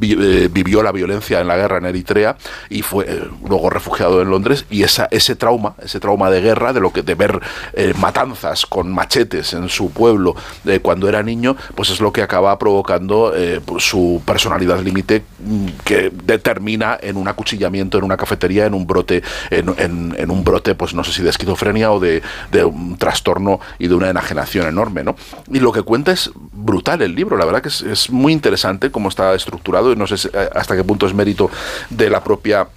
eh, 0.02 0.50
vivió 0.52 0.84
la 0.84 0.92
violencia 0.92 1.40
en 1.40 1.48
la 1.48 1.58
guerra 1.58 1.78
en 1.78 1.86
Eritrea 1.86 2.38
y 2.70 2.82
fue 2.82 3.06
eh, 3.08 3.24
luego 3.48 3.70
refugiado 3.70 4.22
en 4.22 4.30
Londres 4.30 4.66
y 4.70 4.84
esa, 4.84 5.08
ese 5.12 5.36
trauma, 5.36 5.76
ese 5.82 6.00
trauma 6.00 6.30
de 6.30 6.42
guerra, 6.42 6.74
de 6.74 6.80
lo 6.80 6.92
que 6.92 7.02
de 7.02 7.16
ver 7.16 7.40
eh, 7.74 7.94
matanzas 8.00 8.66
con 8.66 8.92
machetes 8.92 9.54
en 9.54 9.70
su 9.70 9.92
pueblo 9.92 10.36
cuando 10.82 11.10
era 11.10 11.24
niño, 11.24 11.56
pues 11.76 11.90
es 11.90 12.00
lo 12.00 12.14
que 12.14 12.22
acaba 12.22 12.58
provocando 12.60 13.34
pues, 13.66 13.84
su 13.84 14.22
personalidad 14.26 14.80
límite 14.82 15.24
mm, 15.40 15.68
que 15.84 16.12
determina 16.24 16.98
en 17.02 17.18
un 17.18 17.28
acuchillamiento 17.28 17.98
en 17.98 18.04
una 18.04 18.18
cafetería, 18.18 18.66
en 18.66 18.74
un 18.74 18.86
brote, 18.86 19.24
en, 19.50 20.32
un 20.32 20.44
brote, 20.44 20.76
pues 20.76 20.94
no 20.94 21.04
sé 21.04 21.12
si 21.12 21.24
de 21.24 21.30
esquizofrenia 21.30 21.92
o 21.92 22.00
de, 22.00 22.22
de 22.52 22.64
un 22.64 22.98
trastorno 22.98 23.60
y 23.80 23.88
de 23.88 23.96
una 23.96 24.10
enajenación 24.10 24.68
enorme, 24.68 25.04
¿no? 25.04 25.16
Y 25.52 25.60
lo 25.60 25.72
que 25.72 25.82
cuenta 25.82 26.12
es 26.12 26.32
brutal 26.36 27.02
el 27.02 27.16
libro, 27.16 27.38
la 27.38 27.46
verdad 27.46 27.62
que 27.62 27.70
es, 27.70 27.82
es 27.82 28.10
muy 28.10 28.34
interesante 28.34 28.92
cómo 28.92 29.10
está 29.10 29.34
estructurado 29.34 29.89
y 29.92 29.96
no 29.96 30.08
sé 30.08 30.30
eh, 30.34 30.50
hasta 30.54 30.76
qué 30.76 30.84
punto 30.84 31.06
es 31.08 31.14
mérito 31.14 31.50
de 31.90 32.10
la 32.10 32.24
propia 32.24 32.68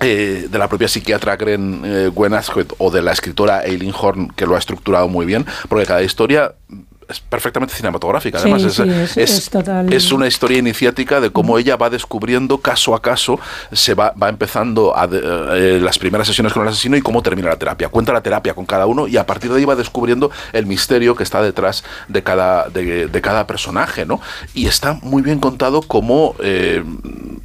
eh, 0.00 0.48
de 0.50 0.58
la 0.58 0.66
propia 0.66 0.88
psiquiatra 0.88 1.36
Gren 1.36 1.82
eh, 1.84 2.10
Gwen 2.14 2.32
Ashead 2.32 2.68
o 2.78 2.90
de 2.90 3.02
la 3.02 3.12
escritora 3.12 3.64
Eileen 3.64 3.92
Horn 3.98 4.30
que 4.30 4.46
lo 4.46 4.54
ha 4.54 4.58
estructurado 4.58 5.08
muy 5.08 5.26
bien, 5.26 5.44
porque 5.68 5.84
cada 5.84 6.02
historia 6.02 6.54
es 7.10 7.20
perfectamente 7.20 7.74
cinematográfica. 7.74 8.38
Sí, 8.38 8.42
Además, 8.50 8.62
es, 8.64 8.74
sí, 8.74 8.82
es- 8.82 9.16
es- 9.96 10.12
una 10.12 10.26
historia 10.26 10.58
iniciática 10.58 11.20
de 11.20 11.30
cómo 11.30 11.58
ella 11.58 11.76
va 11.76 11.90
descubriendo 11.90 12.58
caso 12.58 12.94
a 12.94 13.02
caso, 13.02 13.38
se 13.72 13.94
va, 13.94 14.12
va 14.20 14.28
empezando 14.28 14.96
a 14.96 15.06
de- 15.06 15.20
eh, 15.76 15.80
las 15.80 15.98
primeras 15.98 16.26
sesiones 16.26 16.52
con 16.52 16.62
el 16.62 16.68
asesino 16.68 16.96
y 16.96 17.02
cómo 17.02 17.22
termina 17.22 17.48
la 17.48 17.56
terapia. 17.56 17.88
Cuenta 17.88 18.12
la 18.12 18.22
terapia 18.22 18.54
con 18.54 18.66
cada 18.66 18.86
uno 18.86 19.06
y 19.08 19.16
a 19.16 19.26
partir 19.26 19.50
de 19.52 19.58
ahí 19.58 19.64
va 19.64 19.76
descubriendo 19.76 20.30
el 20.52 20.66
misterio 20.66 21.14
que 21.14 21.22
está 21.22 21.42
detrás 21.42 21.84
de 22.08 22.22
cada, 22.22 22.68
de, 22.68 23.06
de 23.08 23.20
cada 23.20 23.46
personaje, 23.46 24.06
¿no? 24.06 24.20
Y 24.54 24.66
está 24.66 24.98
muy 25.02 25.22
bien 25.22 25.38
contado 25.40 25.82
como 25.82 26.34
eh, 26.42 26.82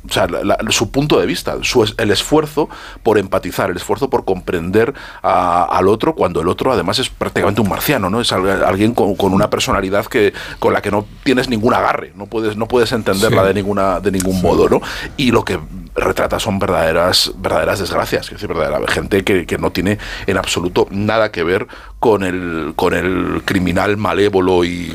o 0.07 0.13
sea, 0.13 0.27
la- 0.27 0.43
la- 0.43 0.57
su 0.69 0.91
punto 0.91 1.19
de 1.19 1.25
vista, 1.25 1.55
su 1.63 1.83
el 1.97 2.11
esfuerzo 2.11 2.69
por 3.03 3.17
empatizar, 3.17 3.69
el 3.71 3.77
esfuerzo 3.77 4.09
por 4.09 4.23
comprender 4.25 4.93
a- 5.23 5.63
al 5.65 5.87
otro 5.87 6.13
cuando 6.15 6.41
el 6.41 6.47
otro 6.47 6.71
además 6.71 6.99
es 6.99 7.09
prácticamente 7.09 7.61
un 7.61 7.69
marciano, 7.69 8.09
¿no? 8.09 8.21
Es 8.21 8.31
al- 8.31 8.63
alguien 8.63 8.93
con, 8.93 9.15
con 9.15 9.33
una 9.33 9.49
personalidad 9.55 10.05
que 10.07 10.33
con 10.59 10.73
la 10.73 10.81
que 10.81 10.91
no 10.91 11.05
tienes 11.23 11.47
ningún 11.49 11.73
agarre, 11.73 12.11
no 12.15 12.25
puedes 12.25 12.57
no 12.57 12.67
puedes 12.67 12.91
entenderla 12.91 13.41
Sí. 13.43 13.47
de 13.47 13.53
ninguna 13.53 13.99
de 14.01 14.11
ningún 14.11 14.41
modo, 14.41 14.67
¿no? 14.69 14.81
Y 15.17 15.31
lo 15.31 15.43
que 15.45 15.57
retrata 15.95 16.39
son 16.39 16.59
verdaderas 16.59 17.31
verdaderas 17.37 17.79
desgracias, 17.79 18.25
es 18.25 18.31
decir, 18.33 18.47
verdadera 18.49 18.79
gente 18.91 19.23
que, 19.23 19.45
que 19.45 19.57
no 19.57 19.71
tiene 19.71 19.97
en 20.27 20.37
absoluto 20.37 20.87
nada 20.91 21.31
que 21.31 21.43
ver 21.43 21.67
con 21.99 22.23
el 22.23 22.73
con 22.75 22.93
el 22.93 23.41
criminal 23.45 23.95
malévolo 23.97 24.63
y, 24.65 24.93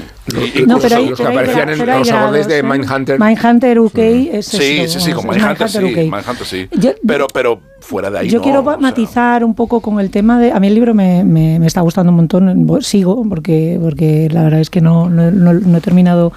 y- 0.55 0.63
No, 0.67 0.79
pero 0.79 0.97
hay, 0.97 1.09
los 1.09 1.19
que 1.19 1.25
pero 1.25 1.31
hay 1.31 1.37
aparecían 1.39 1.69
en 1.71 1.79
pero 1.79 1.93
hay 1.93 1.99
los 2.01 2.11
acordes 2.11 2.49
de. 2.49 2.63
Mindhunter. 2.63 3.19
Mindhunter 3.19 3.81
UK 3.81 3.99
es 3.99 4.47
Sí, 4.47 4.81
eso, 4.81 5.01
sí, 5.01 5.07
sí, 5.07 5.13
con 5.13 5.25
es 5.31 5.37
Mindhunter 5.43 5.69
sí, 5.69 5.79
UK. 5.79 5.97
Mindhunter 6.13 6.47
sí. 6.47 6.69
Yo- 6.73 6.93
pero, 7.07 7.27
pero 7.33 7.61
fuera 7.81 8.11
de 8.11 8.19
ahí 8.19 8.29
Yo 8.29 8.39
no, 8.39 8.45
quiero 8.45 8.61
o 8.61 8.65
sea, 8.65 8.77
matizar 8.77 9.43
un 9.43 9.55
poco 9.55 9.81
con 9.81 9.99
el 10.01 10.11
tema 10.11 10.39
de. 10.39 10.53
A 10.53 10.61
mí 10.61 10.67
el 10.69 10.75
libro 10.75 10.95
me, 10.95 11.25
me- 11.25 11.59
me 11.59 11.67
está 11.67 11.81
gustando 11.81 12.11
un 12.11 12.17
montón. 12.17 12.67
Sigo, 12.83 13.25
porque, 13.29 13.79
porque 13.83 14.29
la 14.31 14.43
verdad 14.45 14.61
es 14.61 14.71
que 14.71 14.81
no, 14.81 15.09
no- 15.09 15.31
no- 15.31 15.55
no 15.55 15.79
he 15.79 15.81
terminado 15.81 16.33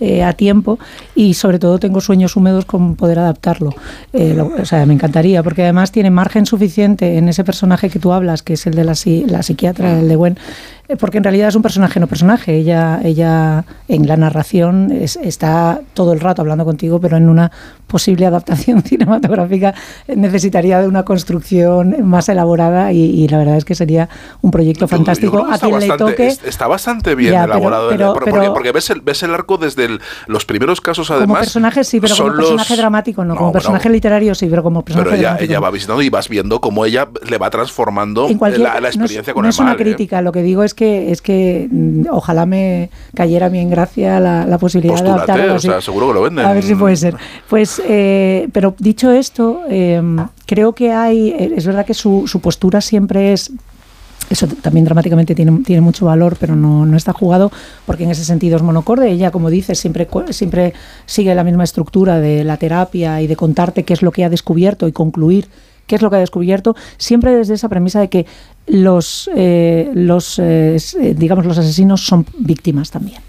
eh, 0.00 0.24
a 0.24 0.32
tiempo 0.32 0.78
y 1.14 1.34
sobre 1.34 1.58
todo 1.58 1.78
tengo 1.78 2.00
sueños 2.00 2.36
húmedos 2.36 2.64
con 2.64 2.96
poder 2.96 3.20
adaptarlo. 3.20 3.74
Eh, 4.12 4.40
o 4.40 4.64
sea, 4.64 4.84
me 4.86 4.94
encantaría, 4.94 5.42
porque 5.42 5.62
además 5.62 5.92
tiene 5.92 6.10
margen 6.10 6.46
suficiente 6.46 7.16
en 7.16 7.28
ese 7.28 7.44
personaje 7.44 7.90
que 7.90 7.98
tú 7.98 8.12
hablas, 8.12 8.42
que 8.42 8.54
es 8.54 8.66
el 8.66 8.74
de 8.74 8.84
la, 8.84 8.94
la 9.26 9.42
psiquiatra, 9.42 10.00
el 10.00 10.08
de 10.08 10.16
Gwen, 10.16 10.38
porque 10.98 11.18
en 11.18 11.24
realidad 11.24 11.48
es 11.48 11.54
un 11.54 11.62
personaje 11.62 11.98
no 11.98 12.06
personaje. 12.06 12.54
Ella, 12.56 13.00
ella 13.02 13.64
en 13.88 14.06
la 14.06 14.16
narración 14.16 14.90
es- 14.92 15.16
está 15.16 15.80
todo 15.94 16.12
el 16.12 16.20
rato 16.20 16.42
hablando 16.42 16.64
contigo, 16.64 17.00
pero 17.00 17.16
en 17.16 17.28
una 17.28 17.50
posible 17.86 18.26
adaptación 18.26 18.82
cinematográfica 18.84 19.74
eh, 20.08 20.16
necesitaría 20.16 20.80
de 20.80 20.88
una 20.88 21.04
construcción 21.04 21.96
más 22.06 22.28
elaborada 22.28 22.92
y, 22.92 22.98
y 23.02 23.28
la 23.28 23.38
verdad 23.38 23.56
es 23.56 23.64
que 23.64 23.74
sería 23.74 24.08
un 24.42 24.50
proyecto 24.50 24.86
fantástico 24.88 25.38
a 25.50 25.58
quien 25.58 25.78
le 25.78 25.88
bastante- 25.88 26.12
toque. 26.12 26.26
es- 26.26 26.44
Está 26.44 26.66
bastante 26.66 27.14
bien 27.14 27.32
Ya, 27.32 27.42
pero- 27.42 27.54
elaborado. 27.54 27.90
el- 27.90 27.96
pero- 27.96 28.12
porque, 28.14 28.30
pero- 28.32 28.52
porque 28.54 28.72
ves, 28.72 28.90
el, 28.90 29.00
ves 29.00 29.22
el 29.22 29.32
arco 29.34 29.56
desde 29.56 29.86
el- 29.86 30.00
los 30.26 30.44
primeros 30.44 30.80
casos, 30.80 31.10
además. 31.10 31.26
como 31.28 31.40
personaje 31.40 31.84
sí, 31.84 32.00
pero 32.00 32.14
como 32.16 32.28
los- 32.30 32.36
personaje 32.40 32.76
dramático, 32.76 33.24
no, 33.24 33.34
como 33.34 33.46
bueno, 33.46 33.52
personaje 33.52 33.88
literario 33.88 34.34
sí, 34.34 34.46
pero 34.50 34.62
como 34.62 34.84
personaje 34.84 35.10
Pero 35.10 35.16
ella, 35.20 35.28
dramático. 35.30 35.50
ella 35.50 35.58
no. 35.60 35.62
va 35.62 35.70
visitando 35.70 36.02
y 36.02 36.08
vas 36.10 36.28
viendo 36.28 36.60
cómo 36.60 36.84
ella 36.84 37.08
le 37.28 37.38
va 37.38 37.48
transformando 37.50 38.28
la, 38.28 38.48
la 38.58 38.80
no 38.80 38.88
es- 38.88 38.94
experiencia 38.96 39.30
no 39.32 39.34
con 39.34 39.46
es 39.46 39.58
el 39.58 39.64
mal. 39.64 39.74
una 39.74 39.80
¿eh? 39.80 39.84
crítica, 39.84 40.20
lo 40.22 40.32
que 40.32 40.42
digo 40.42 40.62
es 40.62 40.73
que 40.74 41.10
es 41.10 41.22
que 41.22 41.68
mm, 41.70 42.06
ojalá 42.10 42.46
me 42.46 42.90
cayera 43.14 43.46
a 43.46 43.50
mí 43.50 43.58
en 43.58 43.70
gracia 43.70 44.20
la, 44.20 44.46
la 44.46 44.58
posibilidad 44.58 44.94
de 44.94 45.02
Postúrate, 45.02 45.32
adaptar 45.32 45.40
algo 45.40 45.56
o 45.56 45.60
sea, 45.60 45.80
seguro 45.80 46.08
que 46.08 46.14
lo 46.14 46.22
venden. 46.22 46.46
A 46.46 46.52
ver 46.52 46.62
si 46.62 46.74
puede 46.74 46.96
ser. 46.96 47.16
Pues, 47.48 47.80
eh, 47.86 48.48
pero 48.52 48.74
dicho 48.78 49.10
esto, 49.10 49.62
eh, 49.68 50.02
creo 50.46 50.74
que 50.74 50.92
hay, 50.92 51.30
eh, 51.30 51.54
es 51.56 51.66
verdad 51.66 51.86
que 51.86 51.94
su, 51.94 52.26
su 52.26 52.40
postura 52.40 52.80
siempre 52.80 53.32
es 53.32 53.52
eso 54.30 54.46
también 54.46 54.84
dramáticamente 54.84 55.34
tiene, 55.34 55.60
tiene 55.64 55.82
mucho 55.82 56.06
valor, 56.06 56.36
pero 56.38 56.56
no, 56.56 56.86
no 56.86 56.96
está 56.96 57.12
jugado 57.12 57.52
porque 57.86 58.04
en 58.04 58.10
ese 58.10 58.24
sentido 58.24 58.56
es 58.56 58.62
monocorde. 58.62 59.10
Ella, 59.10 59.30
como 59.30 59.50
dices, 59.50 59.78
siempre, 59.78 60.08
siempre 60.30 60.72
sigue 61.06 61.34
la 61.34 61.44
misma 61.44 61.64
estructura 61.64 62.20
de 62.20 62.44
la 62.44 62.56
terapia 62.56 63.20
y 63.20 63.26
de 63.26 63.36
contarte 63.36 63.84
qué 63.84 63.92
es 63.92 64.02
lo 64.02 64.12
que 64.12 64.24
ha 64.24 64.30
descubierto 64.30 64.88
y 64.88 64.92
concluir 64.92 65.48
qué 65.86 65.96
es 65.96 66.02
lo 66.02 66.10
que 66.10 66.16
ha 66.16 66.20
descubierto, 66.20 66.74
siempre 66.96 67.34
desde 67.34 67.54
esa 67.54 67.68
premisa 67.68 68.00
de 68.00 68.08
que 68.08 68.26
los, 68.66 69.30
eh, 69.36 69.90
los 69.94 70.38
eh, 70.38 70.76
eh, 71.00 71.14
digamos, 71.16 71.44
los 71.46 71.58
asesinos 71.58 72.04
son 72.04 72.26
víctimas 72.38 72.90
también. 72.90 73.20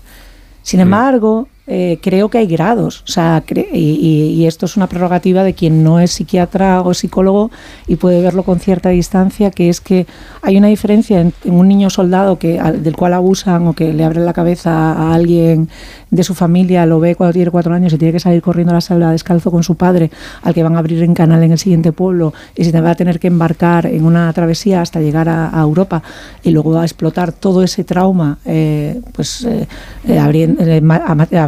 Sin 0.62 0.80
embargo, 0.80 1.48
eh, 1.68 1.98
creo 2.02 2.30
que 2.30 2.38
hay 2.38 2.48
grados, 2.48 3.02
o 3.02 3.08
sea, 3.08 3.44
y, 3.74 4.46
esto 4.46 4.68
es 4.68 4.78
una 4.78 4.88
prerrogativa 4.88 5.44
de 5.44 5.54
quien 5.54 5.84
no 5.84 6.00
es 6.00 6.12
psiquiatra 6.12 6.82
o 6.82 6.94
psicólogo 6.94 7.50
y 7.88 7.96
puede 7.96 8.22
verlo 8.22 8.44
con 8.44 8.60
cierta 8.60 8.90
distancia, 8.90 9.50
que 9.50 9.70
es 9.70 9.82
que 9.82 10.06
hay 10.44 10.58
una 10.58 10.68
diferencia 10.68 11.22
en, 11.22 11.34
un 11.46 11.68
niño 11.68 11.90
soldado 11.90 12.38
que 12.38 12.62
del 12.62 12.96
cual 12.96 13.14
abusan 13.14 13.68
o 13.68 13.74
que 13.74 13.94
le 13.94 14.04
abren 14.04 14.26
la 14.26 14.34
cabeza 14.34 14.94
a 14.94 15.16
alguien 15.16 15.70
de 16.12 16.24
su 16.24 16.36
familia, 16.36 16.86
lo 16.86 17.00
ve 17.00 17.16
cuando 17.16 17.34
tiene 17.34 17.50
cuatro 17.50 17.74
años 17.74 17.94
y 17.94 17.98
tiene 17.98 18.12
que 18.12 18.20
salir 18.20 18.42
corriendo 18.42 18.72
a 18.72 18.76
la 18.76 18.82
sala 18.82 19.12
descalzo 19.12 19.50
con 19.50 19.64
su 19.64 19.76
padre, 19.76 20.12
al 20.44 20.54
que 20.54 20.62
van 20.62 20.76
a 20.76 20.80
abrir 20.80 21.02
en 21.02 21.14
canal 21.14 21.42
en 21.44 21.52
el 21.52 21.58
siguiente 21.58 21.92
pueblo 21.92 22.34
y 22.56 22.64
se 22.64 22.82
va 22.82 22.92
a 22.92 22.96
tener 22.96 23.20
que 23.20 23.28
embarcar 23.28 23.88
en 23.88 24.06
una 24.06 24.32
travesía 24.34 24.82
hasta 24.82 25.02
llegar 25.02 25.30
a, 25.30 25.52
Europa 25.66 26.04
y 26.44 26.52
luego 26.52 26.72
va 26.72 26.82
a 26.82 26.86
explotar 26.86 27.32
todo 27.32 27.64
ese 27.64 27.84
trauma, 27.84 28.38
eh, 28.46 29.02
pues 29.14 29.46
eh, 29.46 29.68
eh, 30.08 30.20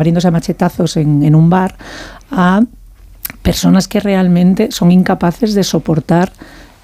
abriéndose 0.07 0.29
a 0.29 0.31
machetazos 0.31 0.95
en, 0.95 1.23
en 1.23 1.35
un 1.35 1.49
bar, 1.49 1.75
a 2.31 2.61
personas 3.41 3.87
que 3.87 3.99
realmente 3.99 4.71
son 4.71 4.91
incapaces 4.91 5.53
de 5.53 5.63
soportar 5.63 6.31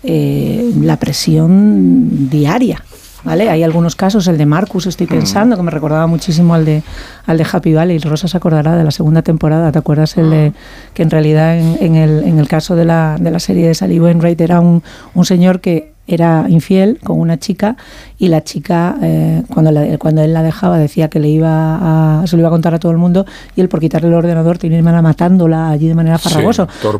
eh, 0.03 0.71
la 0.81 0.97
presión 0.97 2.29
diaria. 2.29 2.83
¿Vale? 3.23 3.49
Hay 3.49 3.63
algunos 3.63 3.95
casos, 3.95 4.27
el 4.27 4.37
de 4.37 4.45
Marcus 4.45 4.85
estoy 4.85 5.07
pensando, 5.07 5.55
que 5.55 5.63
me 5.63 5.71
recordaba 5.71 6.07
muchísimo 6.07 6.53
al 6.55 6.65
de, 6.65 6.83
al 7.25 7.37
de 7.37 7.45
Happy 7.49 7.73
Valley. 7.73 7.97
Rosa 7.99 8.27
se 8.27 8.35
acordará 8.35 8.75
de 8.75 8.83
la 8.83 8.91
segunda 8.91 9.21
temporada, 9.21 9.71
¿te 9.71 9.79
acuerdas? 9.79 10.17
El 10.17 10.29
de, 10.29 10.51
que 10.93 11.03
en 11.03 11.09
realidad 11.09 11.57
en, 11.57 11.77
en 11.79 11.95
el, 11.95 12.23
en 12.25 12.37
el 12.37 12.49
caso 12.49 12.75
de 12.75 12.83
la, 12.83 13.15
de 13.17 13.31
la 13.31 13.39
serie 13.39 13.65
de 13.65 13.75
Sally 13.75 14.01
Wainwright 14.01 14.41
era 14.41 14.59
un, 14.59 14.83
un 15.13 15.23
señor 15.23 15.61
que 15.61 15.92
era 16.05 16.45
infiel 16.49 16.99
con 17.03 17.17
una 17.19 17.37
chica 17.39 17.77
y 18.19 18.27
la 18.27 18.43
chica 18.43 18.97
eh, 19.01 19.43
cuando, 19.53 19.71
la- 19.71 19.97
cuando 19.97 20.21
él 20.21 20.33
la 20.33 20.43
dejaba 20.43 20.77
decía 20.77 21.09
que 21.09 21.19
le 21.19 21.29
iba 21.29 22.21
a, 22.21 22.27
se 22.27 22.35
lo 22.35 22.41
iba 22.41 22.49
a 22.49 22.51
contar 22.51 22.73
a 22.73 22.79
todo 22.79 22.91
el 22.91 22.97
mundo 22.97 23.25
y 23.55 23.61
él 23.61 23.69
por 23.69 23.79
quitarle 23.79 24.09
el 24.09 24.13
ordenador 24.13 24.57
terminaba 24.57 25.01
matándola 25.01 25.69
allí 25.69 25.87
de 25.87 25.95
manera 25.95 26.17
Sí, 26.17 26.29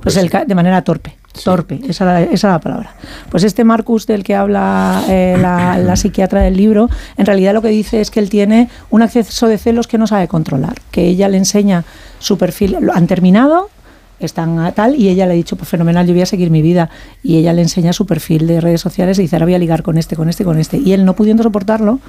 pues 0.01 0.15
el 0.17 0.23
sí. 0.25 0.29
ca- 0.29 0.45
de 0.45 0.55
manera 0.55 0.81
torpe 0.83 1.17
torpe 1.43 1.81
esa 1.87 2.03
era, 2.03 2.21
esa 2.31 2.47
era 2.47 2.55
la 2.57 2.59
palabra. 2.61 2.91
Pues 3.29 3.43
este 3.43 3.63
Marcus 3.63 4.05
del 4.05 4.23
que 4.23 4.35
habla 4.35 5.03
eh, 5.09 5.35
la, 5.41 5.77
la 5.83 5.95
psiquiatra 5.95 6.41
del 6.41 6.55
libro 6.55 6.89
en 7.17 7.25
realidad 7.25 7.53
lo 7.53 7.61
que 7.61 7.69
dice 7.69 7.99
es 7.99 8.09
que 8.11 8.19
él 8.19 8.29
tiene 8.29 8.69
un 8.91 9.01
acceso 9.01 9.47
de 9.47 9.57
celos 9.57 9.87
que 9.87 9.97
no 9.97 10.05
sabe 10.07 10.27
controlar 10.27 10.75
que 10.91 11.07
ella 11.07 11.27
le 11.27 11.37
enseña 11.37 11.83
su 12.19 12.37
perfil 12.37 12.77
lo 12.79 12.93
han 12.93 13.07
terminado 13.07 13.69
están 14.19 14.59
a 14.59 14.71
tal 14.71 14.95
y 14.95 15.09
ella 15.09 15.25
le 15.25 15.33
ha 15.33 15.35
dicho 15.35 15.55
pues 15.55 15.69
fenomenal 15.69 16.05
yo 16.07 16.13
voy 16.13 16.21
a 16.21 16.25
seguir 16.25 16.49
mi 16.49 16.61
vida 16.61 16.89
y 17.23 17.37
ella 17.37 17.51
le 17.53 17.61
enseña 17.61 17.91
su 17.93 18.05
perfil 18.05 18.47
de 18.47 18.61
redes 18.61 18.79
sociales 18.81 19.19
y 19.19 19.23
dice 19.23 19.35
ahora 19.35 19.45
voy 19.45 19.55
a 19.55 19.59
ligar 19.59 19.83
con 19.83 19.97
este 19.97 20.15
con 20.15 20.29
este 20.29 20.43
con 20.45 20.57
este 20.59 20.77
y 20.77 20.93
él 20.93 21.03
no 21.05 21.13
pudiendo 21.15 21.43
soportarlo 21.43 21.99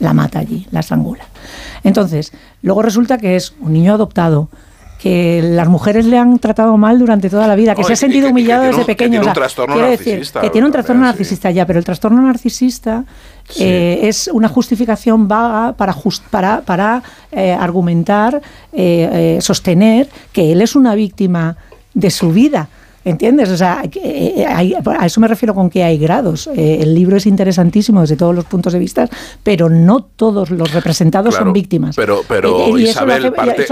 la 0.00 0.12
mata 0.12 0.38
allí 0.40 0.66
la 0.70 0.80
estrangula 0.80 1.24
entonces 1.84 2.32
luego 2.62 2.82
resulta 2.82 3.18
que 3.18 3.36
es 3.36 3.54
un 3.60 3.72
niño 3.72 3.94
adoptado 3.94 4.48
que 5.00 5.42
las 5.42 5.66
mujeres 5.68 6.06
le 6.06 6.16
han 6.16 6.38
tratado 6.38 6.76
mal 6.76 6.96
durante 7.00 7.28
toda 7.28 7.48
la 7.48 7.56
vida, 7.56 7.74
que 7.74 7.80
No, 7.82 7.88
se 7.88 7.92
ha 7.92 7.96
que- 7.96 8.00
sentido 8.00 8.26
que 8.28 8.32
humillado 8.32 8.60
tiene 8.62 8.68
desde 8.68 8.80
un- 8.82 8.86
que 8.86 8.92
pequeño. 8.92 9.10
tiene 9.10 9.18
un 9.18 9.22
o 9.22 9.24
sea, 9.24 9.34
trastorno 9.34 9.74
quiero 9.74 9.90
decir, 9.90 10.06
narcisista 10.12 10.40
que 10.42 10.50
tiene 10.50 10.66
un 10.68 10.72
trastorno 10.72 11.02
sí. 11.02 11.06
narcisista 11.06 11.50
ya, 11.50 11.66
pero 11.66 11.78
el 11.80 11.84
trastorno 11.84 12.22
narcisista 12.22 13.04
eh, 13.58 14.00
es 14.02 14.28
una 14.32 14.48
justificación 14.48 15.28
vaga 15.28 15.72
para, 15.74 15.92
jus- 15.92 16.22
para, 16.30 16.60
para 16.62 17.02
eh, 17.30 17.52
argumentar, 17.52 18.40
eh, 18.72 19.38
sostener 19.40 20.08
que 20.32 20.52
él 20.52 20.60
es 20.62 20.74
una 20.76 20.94
víctima 20.94 21.56
de 21.94 22.10
su 22.10 22.30
vida. 22.32 22.68
¿Entiendes? 23.04 23.48
O 23.50 23.56
sea, 23.56 23.82
hay- 23.82 24.74
a 24.74 25.06
eso 25.06 25.20
me 25.20 25.26
refiero 25.26 25.56
con 25.56 25.68
que 25.70 25.82
hay 25.82 25.98
grados. 25.98 26.48
El 26.54 26.94
libro 26.94 27.16
es 27.16 27.26
interesantísimo 27.26 28.00
desde 28.02 28.14
todos 28.14 28.32
los 28.32 28.44
puntos 28.44 28.72
de 28.72 28.78
vista, 28.78 29.08
pero 29.42 29.68
no 29.68 30.04
todos 30.04 30.50
los 30.50 30.72
representados 30.72 31.34
Claro, 31.34 31.46
son 31.46 31.52
víctimas. 31.52 31.96
Pero, 31.96 32.22
pero 32.28 32.68
Y- 32.78 32.82
y 32.82 32.88
Isabel, 32.90 33.32
parte, 33.32 33.64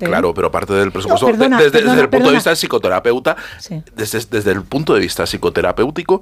claro, 0.00 0.34
pero 0.34 0.50
parte 0.50 0.72
del 0.74 0.90
presupuesto, 0.90 1.26
No, 1.26 1.32
perdona, 1.32 1.58
de- 1.58 1.64
desde, 1.66 1.78
perdona, 1.78 1.92
desde 1.92 2.02
el 2.02 2.08
punto 2.08 2.10
perdona. 2.10 2.30
de 2.30 2.36
vista 2.36 2.50
del 2.50 2.56
psicoterapeuta, 2.56 3.36
Sí. 3.60 3.82
desde, 3.94 4.18
desde 4.28 4.50
el 4.50 4.62
punto 4.62 4.94
de 4.94 5.00
vista 5.00 5.24
psicoterapéutico, 5.24 6.20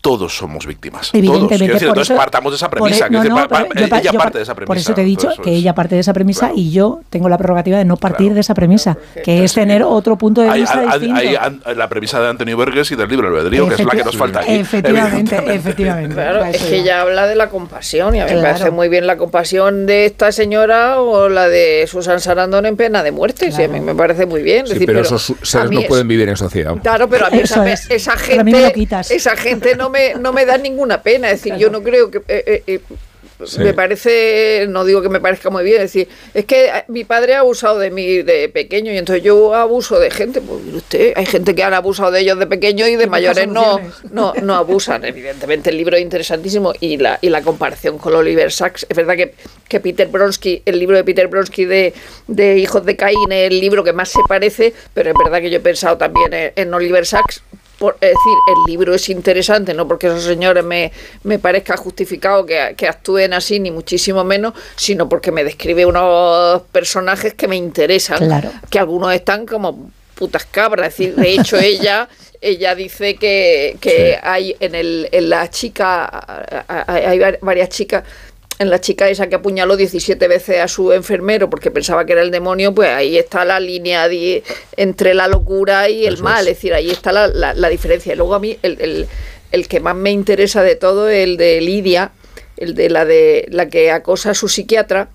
todos 0.00 0.36
somos 0.36 0.66
víctimas. 0.66 1.10
Todos. 1.10 1.14
Evidentemente, 1.14 1.58
decir, 1.74 1.88
por 1.88 1.88
entonces 1.88 2.10
eso- 2.10 2.16
partamos 2.18 2.52
de 2.52 2.56
esa 2.56 2.70
por 2.70 2.78
premisa. 2.80 3.04
e- 3.04 3.08
quiero 3.08 3.12
no, 3.12 3.22
decir, 3.22 3.30
no, 3.30 3.36
pa- 3.36 3.48
pa- 3.48 3.68
pero 3.68 3.80
yo 3.80 3.88
pa- 3.90 3.98
ella 3.98 4.12
yo 4.12 4.18
parte 4.18 4.32
pa- 4.32 4.38
de 4.38 4.42
esa 4.42 4.54
premisa. 4.54 4.66
Por 4.68 4.76
eso 4.78 4.94
te 4.94 5.00
he 5.02 5.04
dicho 5.04 5.28
que 5.42 5.50
es. 5.52 5.56
ella 5.58 5.74
parte 5.74 5.94
de 5.94 6.00
esa 6.00 6.12
premisa 6.12 6.40
Claro. 6.46 6.54
y 6.56 6.70
yo 6.70 7.00
tengo 7.10 7.28
la 7.28 7.36
prerrogativa 7.38 7.78
de 7.78 7.84
no 7.84 7.96
partir 7.96 8.26
Claro. 8.28 8.34
de 8.34 8.40
esa 8.40 8.54
premisa, 8.54 8.96
que 9.24 9.44
es 9.44 9.52
tener 9.52 9.82
otro 9.82 10.16
punto 10.16 10.40
de 10.40 10.48
Hay, 10.48 10.60
vista 10.62 10.78
hay- 10.88 11.00
distinto. 11.00 11.20
hay 11.64 11.74
la 11.76 11.88
premisa 11.88 12.20
de 12.20 12.28
Antonio 12.28 12.56
Burgess 12.56 12.90
y 12.92 12.96
del 12.96 13.08
libro 13.08 13.28
albedrío, 13.28 13.68
que 13.68 13.74
es 13.74 13.84
la 13.84 13.90
que 13.90 14.04
nos 14.04 14.16
falta 14.16 14.40
aquí. 14.40 14.52
Efectivamente, 14.54 15.54
efectivamente. 15.54 16.14
Claro, 16.14 16.44
es 16.44 16.62
que 16.62 16.76
ella 16.78 17.02
habla 17.02 17.26
de 17.26 17.36
la 17.36 17.48
compasión 17.50 18.14
y 18.14 18.20
a 18.20 18.26
mí 18.26 18.34
me 18.34 18.42
parece 18.42 18.70
muy 18.70 18.88
bien 18.88 19.06
la 19.06 19.16
compasión 19.16 19.86
de 19.86 20.06
esta 20.06 20.32
señora 20.32 21.00
o 21.00 21.28
la 21.28 21.48
de 21.48 21.86
Susan 21.86 22.20
Sarandon 22.20 22.66
en 22.66 22.76
pena 22.76 23.02
de 23.02 23.12
muerte. 23.12 23.52
Sí, 23.52 23.62
a 23.62 23.68
mí 23.68 23.80
me 23.80 23.94
parece 23.94 24.26
muy 24.26 24.42
bien. 24.42 24.64
es 24.64 24.68
Sí, 24.70 24.74
decir, 24.74 24.86
pero, 24.86 25.02
pero 25.02 25.16
esos 25.16 25.34
seres 25.42 25.70
no 25.70 25.82
pueden 25.82 26.08
vivir 26.08 26.28
en 26.28 26.36
sociedad. 26.36 26.74
Claro, 26.82 27.08
pero 27.08 27.26
a 27.26 27.30
mí 27.30 27.38
esa, 27.40 27.68
es. 27.70 27.90
esa 27.90 28.14
Pero 28.26 28.40
a 28.40 28.44
mí 28.44 28.52
me 28.52 28.58
lo 28.60 28.64
gente, 28.66 28.80
quitas. 28.80 29.10
No 29.90 30.14
me, 30.14 30.14
no 30.14 30.32
me 30.32 30.46
da 30.46 30.56
ninguna 30.58 31.02
pena. 31.02 31.30
Es 31.30 31.42
decir, 31.42 31.58
yo 31.58 31.70
no 31.70 31.82
creo 31.82 32.10
que 32.10 32.18
eh, 32.28 32.44
eh, 32.46 32.62
eh, 32.66 32.80
Sí. 33.42 33.60
me 33.60 33.72
parece, 33.72 34.66
no 34.68 34.84
digo 34.84 35.00
que 35.00 35.08
me 35.08 35.18
parezca 35.18 35.48
muy 35.48 35.64
bien, 35.64 35.76
es 35.76 35.94
decir, 35.94 36.08
es 36.34 36.44
que 36.44 36.66
eh, 36.66 36.84
mi 36.88 37.04
padre 37.04 37.34
ha 37.34 37.38
abusado 37.38 37.78
de 37.78 37.90
mí 37.90 38.20
de 38.20 38.50
pequeño 38.50 38.92
y 38.92 38.98
entonces 38.98 39.24
yo 39.24 39.54
abuso 39.54 39.98
de 39.98 40.10
gente. 40.10 40.42
Pues 40.42 40.60
mire 40.62 40.76
usted, 40.76 41.12
hay 41.16 41.24
gente 41.24 41.54
que 41.54 41.62
han 41.62 41.72
abusado 41.72 42.10
de 42.10 42.20
ellos 42.20 42.38
de 42.38 42.46
pequeño 42.46 42.86
y 42.86 42.96
de 42.96 43.06
mayores 43.06 43.48
no, 43.48 43.80
no, 44.10 44.34
no 44.42 44.54
abusan. 44.56 45.06
Evidentemente 45.06 45.70
el 45.70 45.78
libro 45.78 45.96
es 45.96 46.02
interesantísimo 46.02 46.74
y 46.80 46.98
la, 46.98 47.18
y 47.22 47.30
la 47.30 47.40
comparación 47.40 47.96
con 47.96 48.14
Oliver 48.14 48.52
Sacks. 48.52 48.84
Es 48.90 48.94
verdad 48.94 49.16
que, 49.16 49.34
que 49.68 49.80
Peter 49.80 50.08
Bronsky, 50.08 50.62
el 50.66 50.78
libro 50.78 50.96
de 50.98 51.04
Peter 51.04 51.26
Bronsky 51.26 51.64
de, 51.64 51.94
de 52.26 52.58
Hijos 52.58 52.84
de 52.84 52.96
Caín 52.96 53.32
es 53.32 53.50
el 53.50 53.58
libro 53.58 53.82
que 53.82 53.94
más 53.94 54.10
se 54.10 54.20
parece, 54.28 54.74
pero 54.92 55.12
es 55.12 55.16
verdad 55.16 55.40
que 55.40 55.48
yo 55.48 55.56
he 55.56 55.60
pensado 55.60 55.96
también 55.96 56.34
en, 56.34 56.52
en 56.56 56.74
Oliver 56.74 57.06
Sacks. 57.06 57.42
Por, 57.80 57.94
es 57.94 58.10
decir, 58.10 58.36
el 58.48 58.70
libro 58.70 58.94
es 58.94 59.08
interesante, 59.08 59.72
no 59.74 59.88
porque 59.88 60.06
esos 60.08 60.22
señores 60.24 60.62
me, 60.62 60.92
me 61.24 61.38
parezca 61.38 61.76
justificado 61.78 62.44
que, 62.44 62.74
que 62.76 62.86
actúen 62.86 63.32
así, 63.32 63.58
ni 63.58 63.70
muchísimo 63.70 64.22
menos, 64.22 64.52
sino 64.76 65.08
porque 65.08 65.32
me 65.32 65.42
describe 65.44 65.86
unos 65.86 66.60
personajes 66.70 67.32
que 67.34 67.48
me 67.48 67.56
interesan, 67.56 68.18
Claro. 68.18 68.50
que 68.70 68.78
algunos 68.78 69.14
están 69.14 69.46
como 69.46 69.90
putas 70.14 70.44
cabras, 70.44 70.88
es 70.92 70.98
decir, 70.98 71.14
de 71.16 71.32
hecho 71.32 71.56
ella 71.60 72.06
ella 72.42 72.74
dice 72.74 73.16
que, 73.16 73.76
que 73.80 74.12
Sí. 74.14 74.20
hay 74.22 74.56
en 74.60 74.74
el 74.74 75.08
en 75.12 75.28
la 75.30 75.48
chica 75.50 76.84
hay 76.86 77.18
var- 77.18 77.38
varias 77.42 77.68
chicas 77.70 78.04
en 78.60 78.68
la 78.70 78.78
chica 78.80 79.08
esa 79.08 79.28
que 79.28 79.36
apuñaló 79.36 79.74
17 79.76 80.28
veces 80.28 80.60
a 80.60 80.68
su 80.68 80.92
enfermero 80.92 81.48
porque 81.48 81.70
pensaba 81.70 82.04
que 82.04 82.12
era 82.12 82.20
el 82.22 82.30
demonio, 82.30 82.74
pues 82.74 82.90
ahí 82.90 83.16
está 83.16 83.44
la 83.46 83.58
línea 83.58 84.06
entre 84.76 85.14
la 85.14 85.28
locura 85.28 85.88
y 85.88 86.04
el 86.06 86.14
Eso 86.14 86.24
mal, 86.24 86.42
es. 86.46 86.52
es 86.52 86.56
decir, 86.58 86.74
ahí 86.74 86.90
está 86.90 87.10
la, 87.10 87.26
la- 87.28 87.54
la 87.54 87.68
diferencia. 87.70 88.12
Y 88.12 88.16
luego 88.16 88.34
a 88.34 88.38
mí 88.38 88.58
el, 88.62 88.78
el- 88.80 89.08
el 89.50 89.66
que 89.66 89.80
más 89.80 89.96
me 89.96 90.10
interesa 90.10 90.62
de 90.62 90.76
todo 90.76 91.08
es 91.08 91.24
el 91.24 91.38
de 91.38 91.60
Lidia, 91.62 92.12
el 92.58 92.74
de 92.74 92.90
la 92.90 93.06
de 93.06 93.46
la 93.50 93.66
que 93.70 93.90
acosa 93.90 94.32
a 94.32 94.34
su 94.34 94.46
psiquiatra, 94.46 95.08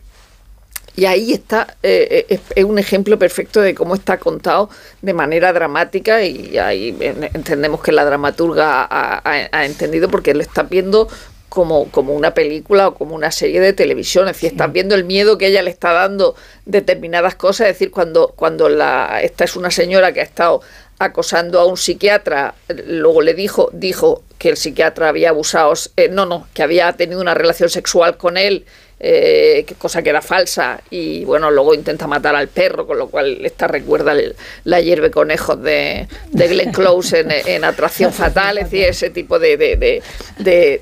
y 0.98 1.06
ahí 1.06 1.32
está, 1.34 1.76
eh, 1.84 2.08
eh, 2.10 2.26
es, 2.30 2.40
es 2.56 2.64
un 2.64 2.80
ejemplo 2.80 3.20
perfecto 3.20 3.62
de 3.62 3.76
cómo 3.76 3.94
está 3.96 4.18
contado 4.18 4.70
de 5.04 5.14
manera 5.14 5.54
dramática 5.54 6.24
y 6.24 6.58
ahí 6.58 6.96
en- 7.00 7.26
entendemos 7.34 7.82
que 7.82 7.92
la 7.92 8.06
dramaturga 8.06 8.82
ha, 8.90 9.18
ha- 9.24 9.50
ha 9.52 9.66
entendido 9.66 10.10
porque 10.10 10.34
lo 10.34 10.42
está 10.42 10.64
viendo 10.64 11.08
como, 11.56 11.90
como 11.90 12.14
una 12.14 12.34
película 12.34 12.90
o 12.90 12.94
como 12.94 13.16
una 13.16 13.32
serie 13.32 13.62
de 13.62 13.72
televisión. 13.72 14.28
Es 14.28 14.36
decir, 14.36 14.52
estás 14.52 14.72
viendo 14.74 14.94
el 14.94 15.06
miedo 15.06 15.38
que 15.38 15.48
ella 15.48 15.64
le 15.64 15.72
está 15.72 15.94
dando 15.94 16.36
determinadas 16.66 17.36
cosas. 17.36 17.68
Es 17.68 17.76
decir, 17.76 17.92
cuando, 17.92 18.34
cuando 18.36 18.68
la, 18.68 19.22
esta 19.24 19.46
es 19.46 19.56
una 19.56 19.72
señora 19.72 20.12
que 20.12 20.20
ha 20.20 20.24
estado 20.24 20.62
acosando 21.00 21.62
a 21.62 21.66
un 21.66 21.78
psiquiatra, 21.78 22.56
luego 22.68 23.22
le 23.22 23.34
dijo, 23.34 23.70
dijo 23.72 24.22
que 24.38 24.50
el 24.50 24.58
psiquiatra 24.58 25.08
había 25.08 25.30
abusado, 25.30 25.74
eh, 25.96 26.10
no, 26.10 26.26
no, 26.26 26.46
que 26.54 26.62
había 26.62 26.92
tenido 26.94 27.22
una 27.22 27.34
relación 27.34 27.70
sexual 27.70 28.18
con 28.18 28.36
él, 28.36 28.66
eh, 29.00 29.66
cosa 29.78 30.02
que 30.02 30.10
era 30.10 30.22
falsa, 30.22 30.80
y 30.90 31.26
bueno, 31.26 31.52
luego 31.52 31.74
intenta 31.74 32.08
matar 32.08 32.36
al 32.36 32.48
perro, 32.48 32.88
con 32.88 32.98
lo 32.98 33.08
cual 33.10 33.46
esta 33.46 33.68
recuerda 33.68 34.14
el- 34.14 34.36
la 34.64 34.80
hierve 34.80 35.12
conejos 35.12 35.62
de, 35.62 36.08
de 36.32 36.48
Glenn 36.48 36.72
Close 36.72 37.20
en, 37.20 37.32
en 37.32 37.64
Atracción 37.66 38.14
Fatal, 38.22 38.58
es 38.58 38.66
decir, 38.72 38.86
ese 38.88 39.10
tipo 39.10 39.38
de, 39.40 39.58
de, 39.58 40.02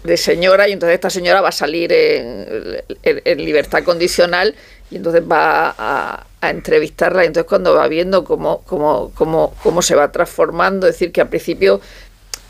de- 0.04 0.18
señora, 0.18 0.68
y 0.68 0.74
entonces 0.74 0.94
esta 0.96 1.10
señora 1.10 1.42
va 1.42 1.50
a 1.50 1.54
salir 1.54 1.92
en, 1.92 2.78
en- 3.04 3.22
en 3.26 3.38
libertad 3.46 3.84
condicional 3.84 4.54
y 4.92 4.98
entonces 4.98 5.24
va 5.24 5.74
a, 5.78 6.26
a 6.40 6.50
entrevistarla 6.52 7.24
y 7.24 7.28
entonces 7.28 7.50
cuando 7.50 7.74
va 7.74 7.88
viendo 7.88 8.24
cómo, 8.24 8.62
cómo, 8.66 9.12
cómo, 9.16 9.56
cómo 9.64 9.82
se 9.82 9.96
va 9.96 10.12
transformando, 10.12 10.88
es 10.88 10.94
decir, 10.94 11.12
que 11.12 11.22
al 11.22 11.30
principio 11.30 11.82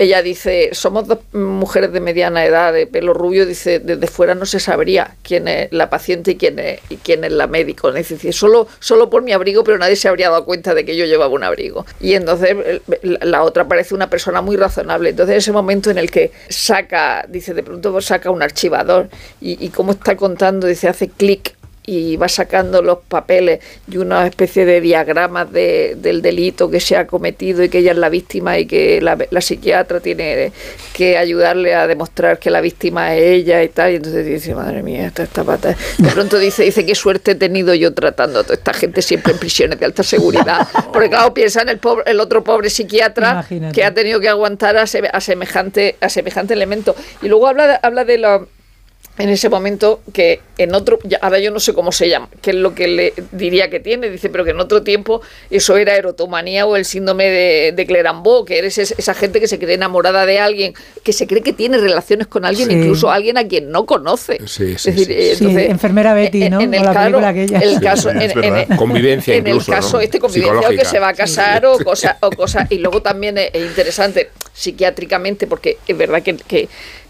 ella 0.03 0.21
dice, 0.21 0.69
somos 0.73 1.07
dos 1.07 1.19
mujeres 1.33 1.91
de 1.91 1.99
mediana 1.99 2.45
edad, 2.45 2.71
de 2.73 2.87
pelo 2.87 3.13
rubio, 3.13 3.45
dice, 3.45 3.79
desde 3.79 4.07
fuera 4.07 4.35
no 4.35 4.45
se 4.45 4.59
sabría 4.59 5.15
quién 5.23 5.47
es 5.47 5.71
la 5.71 5.89
paciente 5.89 6.31
y 6.31 6.35
quién 6.35 6.59
es, 6.59 6.79
y 6.89 6.97
quién 6.97 7.23
es 7.23 7.31
la 7.31 7.47
médico. 7.47 7.89
Es 7.93 8.09
decir, 8.09 8.33
solo, 8.33 8.67
solo 8.79 9.09
por 9.09 9.23
mi 9.23 9.31
abrigo, 9.33 9.63
pero 9.63 9.77
nadie 9.77 9.95
se 9.95 10.07
habría 10.07 10.29
dado 10.29 10.45
cuenta 10.45 10.73
de 10.73 10.85
que 10.85 10.95
yo 10.95 11.05
llevaba 11.05 11.33
un 11.33 11.43
abrigo. 11.43 11.85
Y 11.99 12.13
entonces 12.13 12.55
el- 13.01 13.19
la 13.21 13.43
otra 13.43 13.67
parece 13.67 13.95
una 13.95 14.09
persona 14.09 14.41
muy 14.41 14.55
razonable. 14.57 15.09
Entonces 15.09 15.37
ese 15.37 15.51
momento 15.51 15.89
en 15.89 15.97
el 15.97 16.11
que 16.11 16.31
saca, 16.49 17.25
dice, 17.27 17.53
de 17.53 17.63
pronto 17.63 17.99
saca 18.01 18.29
un 18.29 18.41
archivador 18.41 19.09
y, 19.41 19.63
y 19.63 19.69
cómo 19.69 19.91
está 19.93 20.15
contando, 20.15 20.67
dice, 20.67 20.87
hace 20.87 21.09
clic 21.09 21.55
y 21.85 22.15
va 22.15 22.29
sacando 22.29 22.81
los 22.81 22.99
papeles 22.99 23.59
y 23.91 23.97
una 23.97 24.25
especie 24.25 24.65
de 24.65 24.79
diagramas 24.79 25.51
de, 25.51 25.95
del 25.97 26.21
delito 26.21 26.69
que 26.69 26.79
se 26.79 26.95
ha 26.95 27.07
cometido 27.07 27.61
y 27.63 27.67
que 27.69 27.79
ella 27.79 27.91
es 27.91 27.97
la 27.97 28.07
víctima 28.09 28.57
y 28.57 28.65
que 28.65 29.01
la, 29.01 29.17
la 29.29 29.41
psiquiatra 29.41 29.99
tiene 29.99 30.51
que 30.93 31.17
ayudarle 31.17 31.75
a 31.75 31.85
demostrar 31.87 32.39
que 32.39 32.49
la 32.49 32.61
víctima 32.61 33.15
es 33.15 33.23
ella 33.23 33.61
y 33.63 33.69
tal. 33.69 33.91
Y 33.91 33.95
entonces 33.95 34.25
dice, 34.25 34.55
madre 34.55 34.81
mía, 34.81 35.07
esta, 35.07 35.23
esta 35.23 35.43
pata. 35.43 35.75
De 35.97 36.09
pronto 36.09 36.39
dice, 36.39 36.63
dice, 36.63 36.85
qué 36.85 36.95
suerte 36.95 37.31
he 37.31 37.35
tenido 37.35 37.73
yo 37.73 37.93
tratando 37.93 38.39
a 38.39 38.43
toda 38.43 38.55
esta 38.55 38.73
gente 38.73 39.01
siempre 39.01 39.33
en 39.33 39.39
prisiones 39.39 39.77
de 39.79 39.85
alta 39.85 40.03
seguridad. 40.03 40.65
Porque 40.93 41.09
claro, 41.09 41.33
piensa 41.33 41.63
en 41.63 41.69
el, 41.69 41.79
pobre, 41.79 42.03
el 42.09 42.19
otro 42.21 42.43
pobre 42.45 42.69
psiquiatra 42.69 43.31
Imagínate. 43.31 43.73
que 43.75 43.83
ha 43.83 43.93
tenido 43.93 44.19
que 44.21 44.29
aguantar 44.29 44.77
a, 44.77 44.83
seme- 44.83 45.09
a 45.11 45.19
semejante, 45.19 45.97
a 45.99 46.07
semejante 46.07 46.53
elemento. 46.53 46.95
Y 47.21 47.27
luego 47.27 47.47
habla 47.47 47.67
de, 47.67 47.79
habla 47.81 48.05
de 48.05 48.17
la 48.19 48.45
en 49.19 49.29
ese 49.29 49.47
momento 49.47 50.01
que 50.11 50.39
en 50.57 50.73
otro, 50.73 50.97
ya- 51.03 51.19
ahora 51.21 51.37
yo 51.37 51.51
no 51.51 51.59
sé 51.59 51.73
cómo 51.73 51.91
se 51.91 52.09
llama, 52.09 52.29
qué 52.41 52.49
es 52.49 52.55
lo 52.55 52.73
que 52.73 52.87
le 52.87 53.13
diría 53.31 53.69
que 53.69 53.79
tiene, 53.79 54.09
dice, 54.09 54.29
pero 54.29 54.43
que 54.43 54.49
en 54.51 54.59
otro 54.59 54.81
tiempo 54.81 55.21
eso 55.51 55.77
era 55.77 55.95
erotomanía 55.95 56.65
o 56.65 56.75
el 56.75 56.83
síndrome 56.83 57.29
de, 57.29 57.73
de 57.75 57.85
Clerambault, 57.85 58.47
que 58.47 58.57
eres 58.57 58.79
es- 58.79 58.95
esa 58.97 59.13
gente 59.13 59.39
que 59.39 59.47
se 59.47 59.59
cree 59.59 59.75
enamorada 59.75 60.25
de 60.25 60.39
alguien, 60.39 60.73
que 61.03 61.13
se 61.13 61.27
cree 61.27 61.43
que 61.43 61.53
tiene 61.53 61.77
relaciones 61.77 62.25
con 62.25 62.43
alguien, 62.43 62.69
Sí. 62.69 62.75
incluso 62.75 63.11
alguien 63.11 63.37
a 63.37 63.47
quien 63.47 63.69
no 63.69 63.85
conoce. 63.85 64.39
Sí, 64.47 64.75
sí, 64.77 64.89
es 64.89 64.95
decir, 64.95 65.05
sí. 65.05 65.13
eh, 65.13 65.35
Sí, 65.35 65.43
entonces, 65.45 65.69
enfermera 65.69 66.13
Betty, 66.15 66.49
¿no? 66.49 66.61
En 66.61 66.73
el, 66.73 66.81
O 66.81 66.83
la 66.85 66.93
caso- 66.93 67.19
el 67.61 67.79
caso, 67.81 68.09
sí, 68.09 68.15
en, 68.15 68.21
es 68.23 68.35
en- 68.35 68.55
en- 68.71 68.77
Convivencia 68.77 69.35
en 69.35 69.45
incluso, 69.47 69.71
el 69.71 69.77
caso 69.77 69.97
¿no? 69.97 70.01
este 70.01 70.19
convivencia 70.19 70.69
o 70.69 70.71
que 70.71 70.85
se 70.85 70.97
va 70.99 71.09
a 71.09 71.13
casar 71.13 71.65
o 71.67 71.77
cosa 71.83 72.17
o 72.19 72.31
cosa 72.31 72.65
y 72.69 72.79
luego 72.79 73.03
también 73.03 73.37
es, 73.37 73.51
es 73.53 73.63
interesante 73.63 74.31
psiquiátricamente 74.53 75.45
porque 75.47 75.77
es 75.87 75.97
verdad 75.97 76.21
que, 76.23 76.35
que, 76.35 76.67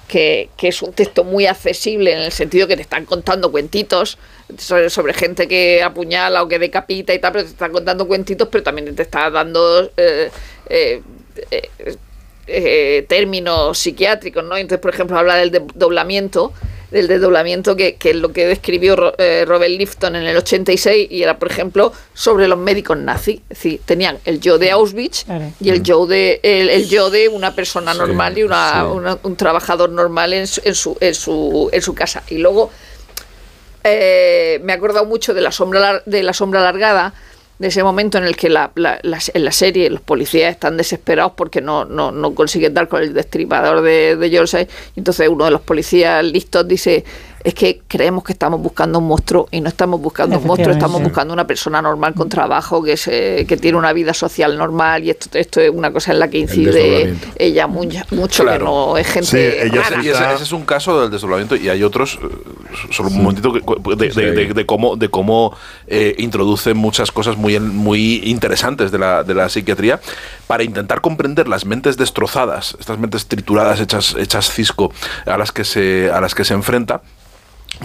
que- 0.08 0.50
que 0.58 0.68
es 0.68 0.82
un 0.82 0.94
texto 0.94 1.24
muy 1.24 1.46
accesible 1.46 2.12
en 2.14 2.20
el 2.20 2.32
sentido 2.32 2.68
que 2.68 2.76
te 2.76 2.82
están 2.82 3.06
contando 3.06 3.52
cuentitos 3.52 4.18
sobre, 4.58 4.90
sobre 4.90 5.14
gente 5.14 5.48
que 5.48 5.82
apuñala 5.82 6.44
o 6.44 6.48
que 6.48 6.60
decapita 6.60 7.14
y 7.14 7.20
tal, 7.20 7.32
pero 7.32 7.46
te 7.46 7.52
están 7.52 7.72
contando 7.72 8.08
cuentitos, 8.08 8.48
pero 8.52 8.64
también 8.64 8.96
te 8.96 9.04
está 9.04 9.30
dando 9.30 9.90
eh, 9.98 10.30
eh, 10.70 11.02
eh, 11.52 11.70
eh, 12.48 13.06
términos 13.08 13.78
psiquiátricos, 13.78 14.44
¿no? 14.44 14.58
Entonces, 14.58 14.82
por 14.82 14.94
ejemplo, 14.94 15.18
habla 15.18 15.36
del 15.38 15.52
desdoblamiento, 15.52 16.52
del 16.94 17.08
desdoblamiento 17.08 17.76
que, 17.76 17.96
que 17.96 18.12
es 18.12 18.16
lo 18.16 18.32
que 18.32 18.48
describió 18.48 19.14
eh, 19.18 19.44
Robert 19.46 19.72
Lifton 19.72 20.16
en 20.16 20.24
el 20.24 20.38
86 20.38 21.08
y 21.12 21.24
era, 21.24 21.38
por 21.38 21.52
ejemplo, 21.52 21.92
sobre 22.14 22.48
los 22.48 22.58
médicos 22.58 22.98
nazis. 22.98 23.42
Es 23.50 23.58
decir, 23.58 23.82
tenían 23.84 24.20
el 24.24 24.40
yo 24.40 24.58
de 24.58 24.72
Auschwitz 24.72 25.26
Claro. 25.26 25.52
y 25.60 25.70
el 25.70 25.84
yo 25.84 26.06
de 26.06 26.40
el, 26.44 26.70
el 26.70 26.88
yo 26.88 27.10
de 27.10 27.28
una 27.28 27.54
persona 27.56 27.92
Sí, 27.94 28.00
normal 28.00 28.38
y 28.38 28.44
una, 28.44 28.82
sí. 28.82 28.88
una- 28.96 29.18
un 29.24 29.36
trabajador 29.36 29.90
normal 29.90 30.32
en 30.34 30.48
su, 30.48 30.62
en 30.64 30.76
su, 30.76 30.96
en 31.02 31.14
su, 31.16 31.70
en 31.74 31.82
su 31.82 31.94
casa. 31.94 32.24
Y 32.30 32.38
luego 32.38 32.72
eh, 33.84 34.60
me 34.64 34.74
he 34.74 34.76
acordado 34.76 35.06
mucho 35.06 35.34
de 35.34 35.42
la 35.42 35.52
sombra 35.52 36.02
de 36.06 36.24
la 36.24 36.34
sombra 36.34 36.62
alargada 36.62 37.14
de 37.60 37.68
ese 37.68 37.84
momento 37.84 38.18
en 38.18 38.24
el 38.26 38.36
que 38.36 38.50
la, 38.50 38.72
la- 38.76 39.00
la- 39.04 39.20
en 39.34 39.46
la 39.46 39.52
serie 39.52 39.90
los 39.90 40.02
policías 40.02 40.52
están 40.52 40.76
desesperados 40.76 41.34
porque 41.36 41.62
no, 41.62 41.86
no, 41.86 42.12
no 42.12 42.34
consiguen 42.34 42.74
dar 42.74 42.88
con 42.88 43.02
el 43.02 43.14
destripador 43.14 43.82
de, 43.82 44.16
de 44.18 44.30
Yorkshire 44.30 44.68
y 44.96 45.00
entonces 45.00 45.30
uno 45.30 45.46
de 45.46 45.52
los 45.52 45.62
policías 45.62 46.24
listos 46.26 46.68
dice 46.68 47.06
es 47.44 47.54
que 47.54 47.82
creemos 47.90 48.24
que 48.24 48.32
estamos 48.32 48.62
buscando 48.62 49.00
un 49.00 49.08
monstruo 49.08 49.50
y 49.52 49.60
no 49.60 49.68
estamos 49.68 50.00
buscando 50.00 50.38
un 50.40 50.48
monstruo, 50.48 50.72
estamos 50.74 51.04
buscando 51.04 51.34
una 51.34 51.46
persona 51.46 51.82
normal 51.82 52.14
con 52.14 52.30
trabajo 52.30 52.82
que 52.82 52.96
se, 52.96 53.46
que 53.46 53.58
tiene 53.58 53.78
una 53.78 53.92
vida 53.92 54.14
social 54.14 54.58
normal 54.58 55.04
y 55.04 55.10
esto, 55.10 55.38
esto 55.38 55.60
es 55.60 55.70
una 55.70 55.92
cosa 55.92 56.14
en 56.14 56.20
la 56.20 56.30
que 56.30 56.38
incide 56.40 57.14
ella 57.38 57.68
mucho, 57.68 58.00
mucho 58.12 58.44
Claro. 58.44 58.60
que 58.60 58.64
no 58.64 58.98
es 58.98 59.08
gente 59.08 59.28
Sí, 59.30 59.38
ella 59.62 59.82
rara. 59.90 60.02
Y 60.04 60.08
ese, 60.08 60.24
ese 60.36 60.44
es 60.44 60.52
un 60.54 60.64
caso 60.64 61.02
del 61.02 61.12
desdoblamiento 61.12 61.58
y 61.58 61.68
hay 61.68 61.84
otros, 61.84 62.18
eh, 62.24 62.28
solo 62.92 63.10
un 63.10 63.18
momentito, 63.22 63.52
que- 63.52 63.60
de, 63.98 64.10
de- 64.10 64.32
de- 64.32 64.54
de 64.54 64.66
cómo, 64.66 64.96
de 64.96 65.10
cómo 65.10 65.54
eh, 65.96 66.16
introducen 66.18 66.76
muchas 66.76 67.12
cosas 67.12 67.38
muy, 67.38 67.60
muy 67.60 68.22
interesantes 68.26 68.92
de 68.92 68.98
la, 68.98 69.24
de 69.24 69.36
la 69.36 69.48
psiquiatría 69.48 70.02
para 70.48 70.64
intentar 70.64 71.02
comprender 71.02 71.48
las 71.48 71.66
mentes 71.66 71.98
destrozadas, 71.98 72.76
estas 72.80 72.98
mentes 72.98 73.28
trituradas, 73.28 73.80
hechas, 73.80 74.16
hechas 74.18 74.52
cisco, 74.52 74.92
a 75.28 75.38
las 75.38 75.52
que 75.52 75.64
se, 75.64 76.10
a 76.12 76.20
las 76.20 76.34
que 76.34 76.46
se 76.46 76.56
enfrenta 76.56 77.02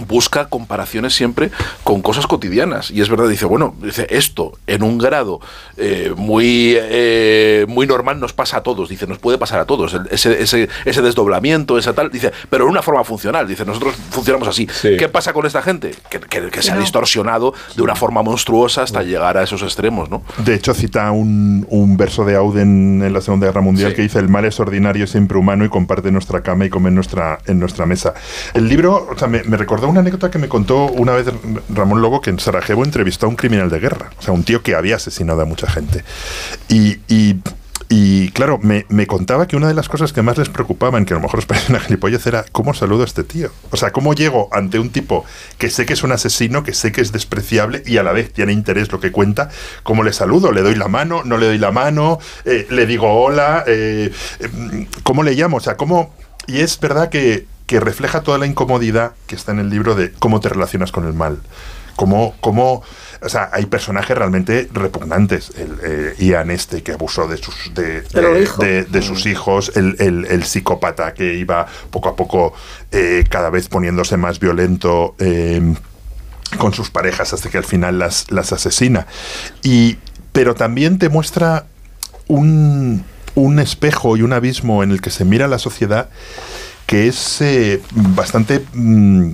busca 0.07 0.47
comparaciones 0.49 1.13
siempre 1.13 1.51
con 1.83 2.01
cosas 2.01 2.27
cotidianas. 2.27 2.91
Y 2.91 3.01
es 3.01 3.09
verdad 3.09 3.27
dice 3.27 3.45
bueno 3.45 3.75
dice 3.81 4.07
esto 4.09 4.53
en 4.67 4.83
un 4.83 4.97
grado 4.97 5.39
eh, 5.77 6.13
muy 6.15 6.75
eh, 6.77 7.65
muy 7.67 7.87
normal 7.87 8.19
nos 8.19 8.33
pasa 8.33 8.57
a 8.57 8.63
todos. 8.63 8.89
Dice 8.89 9.07
nos 9.07 9.19
puede 9.19 9.37
pasar 9.37 9.59
a 9.59 9.65
todos. 9.65 9.95
Ese, 10.11 10.41
ese, 10.41 10.69
ese 10.85 11.01
desdoblamiento 11.01 11.77
esa 11.77 11.93
tal 11.93 12.09
dice 12.11 12.31
pero 12.49 12.65
en 12.65 12.71
una 12.71 12.81
forma 12.81 13.03
funcional. 13.03 13.47
Dice 13.47 13.65
nosotros 13.65 13.95
funcionamos 14.11 14.47
así. 14.47 14.67
Sí. 14.71 14.95
qué 14.97 15.09
pasa 15.09 15.33
con 15.33 15.45
esta 15.45 15.61
gente 15.61 15.91
que, 16.09 16.19
que- 16.19 16.49
que 16.49 16.61
se 16.61 16.71
ha 16.71 16.77
distorsionado 16.77 17.53
de 17.75 17.81
una 17.81 17.95
forma 17.95 18.21
monstruosa 18.23 18.83
hasta 18.83 19.03
llegar 19.03 19.37
a 19.37 19.43
esos 19.43 19.61
extremos 19.61 20.09
no 20.09 20.23
De 20.37 20.53
hecho, 20.55 20.73
cita 20.73 21.11
un, 21.11 21.65
un 21.69 21.97
verso 21.97 22.23
de 22.25 22.35
Auden 22.35 23.01
en 23.03 23.13
la 23.13 23.21
Segunda 23.21 23.47
Guerra 23.47 23.61
Mundial 23.61 23.89
Sí. 23.91 23.95
que 23.95 24.01
dice: 24.03 24.19
El 24.19 24.29
mal 24.29 24.45
es 24.45 24.59
ordinario, 24.59 25.07
siempre 25.07 25.37
humano 25.37 25.65
y 25.65 25.69
comparte 25.69 26.11
nuestra 26.11 26.41
cama 26.41 26.65
y 26.65 26.69
come 26.69 26.89
en 26.89 26.95
nuestra, 26.95 27.39
en 27.45 27.59
nuestra 27.59 27.85
mesa. 27.85 28.13
El 28.53 28.67
libro, 28.67 29.07
o 29.11 29.17
sea, 29.17 29.27
me, 29.27 29.43
me 29.43 29.57
recordó 29.79 29.91
una 29.91 30.01
anécdota 30.01 30.29
que 30.29 30.39
me 30.39 30.49
contó 30.49 30.87
una 30.87 31.13
vez 31.13 31.27
Ramón 31.69 32.01
Lobo 32.01 32.19
que 32.19 32.29
en 32.29 32.39
Sarajevo 32.39 32.83
entrevistó 32.83 33.27
a 33.27 33.29
un 33.29 33.37
criminal 33.37 33.69
de 33.69 33.79
guerra, 33.79 34.09
o 34.19 34.21
sea, 34.21 34.33
un 34.33 34.43
tío 34.43 34.61
que 34.61 34.75
había 34.75 34.97
asesinado 34.97 35.41
a 35.41 35.45
mucha 35.45 35.69
gente. 35.69 36.03
Y. 36.67 36.97
y 37.07 37.37
y 37.91 38.29
claro, 38.33 38.59
me, 38.61 38.85
me 38.89 39.07
contaba 39.07 39.47
que 39.47 39.55
una 39.55 39.67
de 39.67 39.73
las 39.73 39.89
cosas 39.89 40.13
que 40.13 40.21
más 40.21 40.37
les 40.37 40.47
preocupaban, 40.47 41.05
que 41.05 41.15
a 41.15 41.17
lo 41.17 41.23
mejor 41.23 41.39
os 41.39 41.47
parece 41.47 41.71
una 41.71 41.79
gilipollez, 41.79 42.27
era 42.27 42.45
cómo 42.51 42.75
saludo 42.75 43.01
a 43.01 43.05
este 43.05 43.23
tío. 43.23 43.49
O 43.71 43.77
sea, 43.77 43.91
cómo 43.91 44.13
llego 44.13 44.47
ante 44.51 44.77
un 44.77 44.91
tipo 44.91 45.25
que 45.57 45.71
sé 45.71 45.87
que 45.87 45.93
es 45.93 46.03
un 46.03 46.11
asesino, 46.11 46.61
que 46.61 46.75
sé 46.75 46.91
que 46.91 47.01
es 47.01 47.11
despreciable 47.11 47.81
y 47.87 47.97
a 47.97 48.03
la 48.03 48.11
vez 48.11 48.31
tiene 48.31 48.53
interés 48.53 48.91
lo 48.91 48.99
que 48.99 49.11
cuenta, 49.11 49.49
cómo 49.81 50.03
le 50.03 50.13
saludo, 50.13 50.51
le 50.51 50.61
doy 50.61 50.75
la 50.75 50.87
mano, 50.87 51.23
no 51.25 51.39
le 51.39 51.47
doy 51.47 51.57
la 51.57 51.71
mano, 51.71 52.19
eh, 52.45 52.67
le 52.69 52.85
digo 52.85 53.11
hola, 53.11 53.63
eh, 53.65 54.11
eh, 54.39 54.87
cómo 55.01 55.23
le 55.23 55.33
llamo, 55.33 55.57
o 55.57 55.61
sea, 55.61 55.75
cómo... 55.75 56.13
Y 56.45 56.59
es 56.59 56.79
verdad 56.79 57.09
que, 57.09 57.47
que 57.69 57.79
refleja 57.79 58.21
toda 58.21 58.39
la 58.39 58.47
incomodidad 58.47 59.11
que 59.27 59.35
está 59.35 59.51
en 59.51 59.59
el 59.59 59.69
libro 59.69 59.93
de 59.93 60.11
cómo 60.11 60.39
te 60.39 60.49
relacionas 60.49 60.91
con 60.91 61.05
el 61.05 61.13
mal. 61.13 61.37
Cómo, 61.95 62.33
cómo, 62.41 62.81
o 63.21 63.29
sea, 63.29 63.49
hay 63.53 63.67
personajes 63.67 64.17
realmente 64.17 64.67
repugnantes. 64.73 65.51
El 65.55 65.77
eh, 65.83 66.15
Ian 66.17 66.49
este 66.49 66.81
que 66.81 66.93
abusó 66.93 67.27
de 67.27 67.37
sus, 67.37 67.71
de, 67.75 68.01
De 68.01 68.21
los 68.23 68.33
de- 68.33 68.41
hijos. 68.41 68.59
de- 68.65 68.83
de 68.85 69.01
sus 69.03 69.27
hijos, 69.27 69.71
el, 69.75 69.95
el- 69.99 70.25
el 70.25 70.43
psicópata 70.45 71.13
que 71.13 71.35
iba 71.35 71.67
poco 71.91 72.09
a 72.09 72.15
poco 72.15 72.53
eh, 72.91 73.23
cada 73.29 73.51
vez 73.51 73.67
poniéndose 73.69 74.17
más 74.17 74.39
violento. 74.39 75.13
eh, 75.19 75.75
con 76.57 76.73
sus 76.73 76.89
parejas 76.89 77.31
hasta 77.33 77.47
que 77.51 77.59
al 77.59 77.63
final 77.65 77.99
las, 77.99 78.31
las 78.31 78.51
asesina. 78.51 79.05
Y, 79.61 79.97
pero 80.31 80.55
también 80.55 80.97
te 80.97 81.07
muestra 81.07 81.67
un, 82.27 83.05
un 83.35 83.59
espejo 83.59 84.17
y 84.17 84.23
un 84.23 84.33
abismo 84.33 84.81
en 84.81 84.89
el 84.89 84.99
que 84.99 85.11
se 85.11 85.25
mira 85.25 85.47
la 85.47 85.59
sociedad 85.59 86.09
que 86.89 87.07
es 87.07 87.39
eh, 87.41 87.79
bastante 87.93 88.65
mm, 88.73 89.29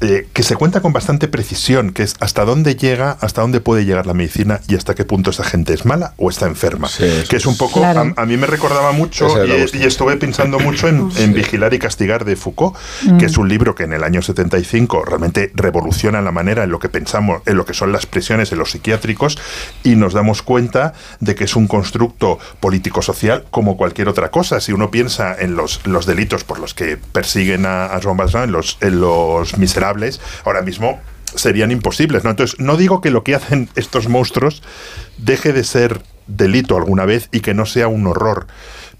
eh, 0.00 0.28
que 0.32 0.42
se 0.42 0.56
cuenta 0.56 0.80
con 0.80 0.92
bastante 0.92 1.28
precisión, 1.28 1.92
que 1.92 2.02
es 2.02 2.14
hasta 2.20 2.44
dónde 2.44 2.76
llega, 2.76 3.16
hasta 3.20 3.40
dónde 3.40 3.60
puede 3.60 3.84
llegar 3.84 4.06
la 4.06 4.14
medicina 4.14 4.60
y 4.68 4.74
hasta 4.76 4.94
qué 4.94 5.04
punto 5.04 5.30
esa 5.30 5.44
gente 5.44 5.72
es 5.74 5.84
mala 5.84 6.14
o 6.16 6.30
está 6.30 6.46
enferma. 6.46 6.88
Sí, 6.88 7.04
que 7.28 7.36
es 7.36 7.46
un 7.46 7.56
poco, 7.56 7.80
Claro. 7.80 8.12
a, 8.16 8.22
a 8.22 8.26
mí 8.26 8.36
me 8.36 8.46
recordaba 8.46 8.92
mucho 8.92 9.42
es 9.42 9.74
y, 9.74 9.78
y 9.78 9.82
estuve 9.84 10.16
pensando 10.16 10.58
mucho 10.58 10.88
en, 10.88 11.08
en 11.16 11.32
Vigilar 11.34 11.72
y 11.74 11.78
Castigar 11.78 12.24
de 12.24 12.36
Foucault, 12.36 12.76
que 13.18 13.26
es 13.26 13.36
un 13.38 13.48
libro 13.48 13.74
que 13.74 13.84
en 13.84 13.92
el 13.92 14.04
año 14.04 14.22
75 14.22 15.04
realmente 15.04 15.50
revoluciona 15.54 16.20
la 16.20 16.32
manera 16.32 16.64
en 16.64 16.70
lo 16.70 16.78
que 16.78 16.88
pensamos, 16.88 17.42
en 17.46 17.56
lo 17.56 17.64
que 17.64 17.74
son 17.74 17.92
las 17.92 18.06
prisiones 18.06 18.52
en 18.52 18.58
los 18.58 18.70
psiquiátricos 18.72 19.38
y 19.82 19.96
nos 19.96 20.12
damos 20.14 20.42
cuenta 20.42 20.92
de 21.20 21.34
que 21.34 21.44
es 21.44 21.56
un 21.56 21.66
constructo 21.66 22.38
político-social 22.60 23.44
como 23.50 23.76
cualquier 23.76 24.08
otra 24.08 24.30
cosa. 24.30 24.60
Si 24.60 24.72
uno 24.72 24.90
piensa 24.90 25.34
en 25.38 25.56
los, 25.56 25.80
los 25.86 26.06
delitos 26.06 26.44
por 26.44 26.58
los 26.58 26.74
que 26.74 26.96
persiguen 26.96 27.66
a, 27.66 27.86
a 27.86 28.00
Jean 28.00 28.16
Valjean, 28.16 28.44
en 28.44 28.52
los, 28.52 28.78
en 28.80 29.00
los 29.00 29.56
miserables, 29.58 29.85
ahora 30.44 30.62
mismo 30.62 31.00
serían 31.34 31.70
imposibles. 31.70 32.24
¿no? 32.24 32.30
Entonces, 32.30 32.58
no 32.58 32.76
digo 32.76 33.00
que 33.00 33.10
lo 33.10 33.24
que 33.24 33.34
hacen 33.34 33.68
estos 33.74 34.08
monstruos 34.08 34.62
deje 35.18 35.52
de 35.52 35.64
ser 35.64 36.00
delito 36.26 36.76
alguna 36.76 37.04
vez 37.04 37.28
y 37.32 37.40
que 37.40 37.54
no 37.54 37.66
sea 37.66 37.88
un 37.88 38.06
horror. 38.06 38.46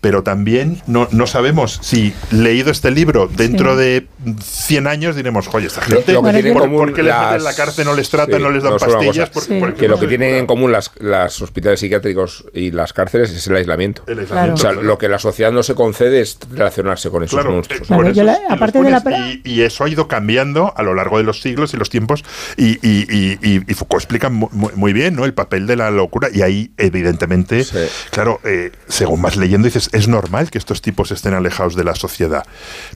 Pero 0.06 0.22
también 0.22 0.80
no, 0.86 1.08
no 1.10 1.26
sabemos 1.26 1.80
si 1.82 2.14
leído 2.30 2.70
este 2.70 2.92
libro 2.92 3.26
dentro 3.26 3.72
Sí. 3.72 3.80
de 3.80 4.06
100 4.40 4.86
años 4.86 5.16
diremos, 5.16 5.48
oye, 5.52 5.66
esta 5.66 5.80
gente, 5.80 6.12
lo 6.12 6.22
que 6.22 6.52
¿por, 6.52 6.92
qué 6.94 7.02
les 7.02 7.12
meten 7.12 7.28
en 7.34 7.34
la 7.34 7.38
las- 7.38 7.56
cárcel, 7.56 7.86
no 7.86 7.94
les 7.94 8.08
tratan, 8.08 8.36
Sí, 8.36 8.42
no 8.44 8.50
les 8.52 8.62
dan 8.62 8.74
no, 8.74 8.78
pastillas? 8.78 9.30
Por- 9.30 9.42
Sí. 9.42 9.58
por- 9.58 9.74
Que 9.74 9.88
lo 9.88 9.98
que 9.98 10.06
tienen 10.06 10.36
en 10.36 10.46
común 10.46 10.70
las, 10.70 10.92
las 11.00 11.42
hospitales 11.42 11.80
psiquiátricos 11.80 12.44
y 12.54 12.70
las 12.70 12.92
cárceles 12.92 13.32
es 13.32 13.44
el 13.48 13.56
aislamiento. 13.56 14.02
El 14.06 14.20
O 14.20 14.56
sea, 14.56 14.70
lo 14.70 14.96
que 14.96 15.08
la 15.08 15.18
sociedad 15.18 15.50
no 15.50 15.64
se 15.64 15.74
concede 15.74 16.20
es 16.20 16.38
relacionarse 16.52 17.10
con 17.10 17.24
esos 17.24 17.34
Claro, 17.40 17.52
monstruos. 17.56 17.90
eh, 17.90 18.22
la- 18.22 18.38
aparte 18.48 18.80
de 18.80 18.90
la 18.90 19.02
y, 19.18 19.40
y 19.44 19.62
eso 19.62 19.82
ha 19.82 19.88
ido 19.88 20.06
cambiando 20.06 20.72
a 20.76 20.84
lo 20.84 20.94
largo 20.94 21.18
de 21.18 21.24
los 21.24 21.40
siglos 21.40 21.74
y 21.74 21.78
los 21.78 21.90
tiempos 21.90 22.24
y, 22.56 22.78
y- 22.86 23.06
y- 23.10 23.38
y- 23.42 23.62
y 23.66 23.74
Foucault 23.74 24.02
explica 24.02 24.28
mu- 24.30 24.50
muy, 24.52 24.70
muy 24.76 24.92
bien 24.92 25.16
¿no? 25.16 25.24
el 25.24 25.34
papel 25.34 25.66
de 25.66 25.74
la 25.74 25.90
locura 25.90 26.28
y 26.32 26.42
ahí 26.42 26.70
evidentemente 26.78 27.64
Sí. 27.64 27.78
claro 28.12 28.38
eh, 28.44 28.70
según 28.86 29.20
vas 29.20 29.36
leyendo 29.36 29.66
dices 29.66 29.90
es 29.96 30.08
normal 30.08 30.50
que 30.50 30.58
estos 30.58 30.82
tipos 30.82 31.10
estén 31.10 31.34
alejados 31.34 31.74
de 31.76 31.84
la 31.84 31.94
sociedad 31.94 32.44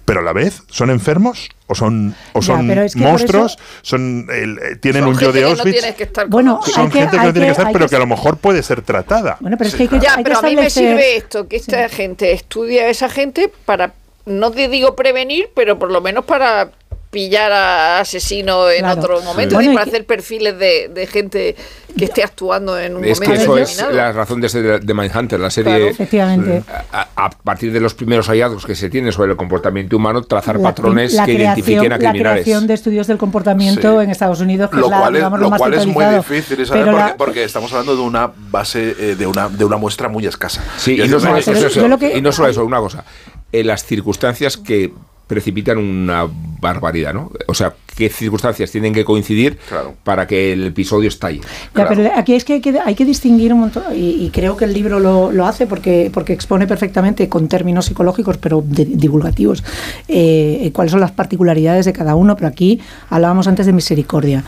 pero 0.04 0.20
a 0.20 0.22
la 0.22 0.32
vez 0.32 0.62
son 0.68 0.90
enfermos 0.90 1.48
o 1.66 1.74
son 1.74 2.14
o 2.32 2.42
son 2.42 2.70
es 2.70 2.94
que 2.94 3.00
monstruos 3.00 3.52
eso- 3.54 3.62
son 3.82 4.26
el- 4.30 4.58
eh, 4.58 4.76
tienen 4.76 5.02
Son 5.02 5.10
un 5.14 5.18
yo 5.18 5.32
de 5.32 5.40
no 5.42 5.48
Auschwitz 5.48 5.84
Bueno, 6.28 6.60
son 6.64 6.86
hay 6.86 6.90
que- 6.90 6.98
gente 7.00 7.16
que 7.16 7.20
hay 7.20 7.26
no 7.26 7.32
tiene 7.32 7.46
que 7.46 7.52
estar 7.52 7.72
pero 7.72 7.88
que- 7.88 7.96
a 7.96 7.98
lo 8.00 8.06
mejor 8.06 8.36
puede 8.38 8.62
ser 8.62 8.82
tratada. 8.82 9.36
Bueno, 9.40 9.56
pero 9.56 9.68
es 9.68 9.74
que 9.76 9.82
hay 9.84 9.88
que, 9.88 10.00
Ya, 10.00 10.12
hay 10.12 10.16
que 10.18 10.22
pero 10.24 10.38
a 10.38 10.42
mí 10.42 10.56
me 10.56 10.68
sirve 10.70 11.16
esto, 11.16 11.46
que 11.48 11.56
esta 11.56 11.88
gente 11.88 12.32
estudia 12.32 12.82
a 12.82 12.88
esa 12.88 13.08
gente 13.08 13.50
para, 13.64 13.92
no 14.26 14.50
te 14.50 14.68
digo 14.68 14.96
prevenir, 14.96 15.50
pero 15.54 15.78
por 15.78 15.90
lo 15.90 16.00
menos 16.00 16.24
para 16.24 16.72
pillar 17.10 17.50
a 17.50 17.98
asesinos 18.00 18.70
en 18.72 18.80
Claro. 18.84 19.00
otro 19.00 19.20
momento 19.22 19.56
Bueno, 19.56 19.70
y 19.70 19.72
y 19.72 19.76
para 19.76 19.84
que- 19.84 19.90
hacer 19.90 20.06
perfiles 20.06 20.56
de, 20.58 20.88
de 20.94 21.06
gente 21.08 21.56
que 21.98 22.04
esté 22.04 22.22
actuando 22.22 22.78
en 22.78 22.94
un 22.96 23.04
Es 23.04 23.18
que 23.18 23.26
momento 23.26 23.42
eso 23.56 23.58
es 23.58 23.70
determinado. 23.76 23.96
la 24.06 24.12
razón 24.12 24.40
de, 24.40 24.48
ser 24.48 24.80
de 24.80 24.94
Mindhunter, 24.94 25.40
la 25.40 25.50
serie. 25.50 25.72
Claro. 25.74 25.90
Efectivamente. 25.90 26.62
A, 26.92 27.08
a 27.16 27.30
partir 27.30 27.72
de 27.72 27.80
los 27.80 27.94
primeros 27.94 28.28
hallazgos 28.28 28.64
que 28.64 28.76
se 28.76 28.88
tienen 28.88 29.10
sobre 29.12 29.32
el 29.32 29.36
comportamiento 29.36 29.96
humano, 29.96 30.22
trazar 30.22 30.54
la- 30.56 30.62
patrones 30.68 31.12
la 31.14 31.26
que 31.26 31.34
creación- 31.34 31.48
identifiquen 31.58 31.92
a 31.92 31.98
La 31.98 32.10
criminales. 32.10 32.44
creación 32.44 32.66
de 32.68 32.74
estudios 32.74 33.06
del 33.08 33.18
comportamiento 33.18 33.98
Sí. 33.98 34.04
en 34.04 34.10
Estados 34.10 34.40
Unidos, 34.40 34.70
que 34.70 34.76
lo 34.76 34.84
es, 34.84 34.90
la, 34.90 34.98
cual 35.00 35.14
es, 35.16 35.18
digamos, 35.18 35.40
lo 35.40 35.50
más 35.50 35.58
cual 35.58 35.74
es 35.74 35.86
muy 35.86 36.04
difícil 36.04 36.64
¿sabes? 36.64 36.70
Pero 36.70 36.84
porque, 36.92 36.96
la- 37.10 37.16
porque 37.16 37.44
estamos 37.44 37.72
hablando 37.72 37.96
de 37.96 38.02
una 38.02 38.30
base 38.50 38.94
eh, 38.96 39.16
de 39.16 39.26
una 39.26 39.48
de 39.48 39.64
una 39.64 39.76
muestra 39.78 40.08
muy 40.08 40.24
escasa 40.26 40.62
Sí, 40.76 40.92
y 40.94 41.08
no, 41.08 41.18
solo 41.18 41.36
eso, 41.38 41.50
eso, 41.52 41.98
que- 41.98 42.16
y 42.18 42.22
no 42.22 42.30
solo 42.30 42.48
eso, 42.48 42.64
una 42.64 42.78
cosa. 42.78 43.04
eh, 43.50 43.64
las 43.64 43.84
circunstancias 43.84 44.56
que 44.56 44.92
precipitan 45.34 45.78
una 45.78 46.26
barbaridad, 46.60 47.14
¿no? 47.14 47.30
O 47.46 47.54
sea, 47.54 47.72
qué 47.96 48.08
circunstancias 48.10 48.70
tienen 48.72 48.92
que 48.92 49.04
coincidir 49.04 49.56
Claro. 49.68 49.94
para 50.02 50.26
que 50.26 50.52
el 50.52 50.66
episodio 50.66 51.08
estalle. 51.08 51.38
Ya, 51.40 51.46
Claro. 51.72 51.90
pero 51.94 52.10
aquí 52.16 52.34
es 52.34 52.44
que 52.44 52.54
hay 52.54 52.60
que, 52.60 52.78
hay 52.84 52.94
que 52.96 53.04
distinguir 53.04 53.52
un 53.54 53.60
montón, 53.60 53.84
y, 53.94 54.24
y 54.24 54.30
creo 54.30 54.56
que 54.56 54.64
el 54.64 54.72
libro 54.74 54.98
lo, 54.98 55.30
lo 55.30 55.46
hace 55.46 55.66
porque, 55.68 56.10
porque 56.12 56.32
expone 56.32 56.66
perfectamente 56.66 57.28
con 57.28 57.46
términos 57.48 57.86
psicológicos, 57.86 58.38
pero 58.38 58.62
de- 58.66 58.84
divulgativos, 58.86 59.62
eh, 60.08 60.70
cuáles 60.74 60.90
son 60.90 61.00
las 61.00 61.12
particularidades 61.12 61.86
de 61.86 61.92
cada 61.92 62.14
uno. 62.16 62.34
Pero 62.36 62.48
aquí 62.48 62.80
hablábamos 63.08 63.46
antes 63.46 63.66
de 63.66 63.72
misericordia. 63.72 64.42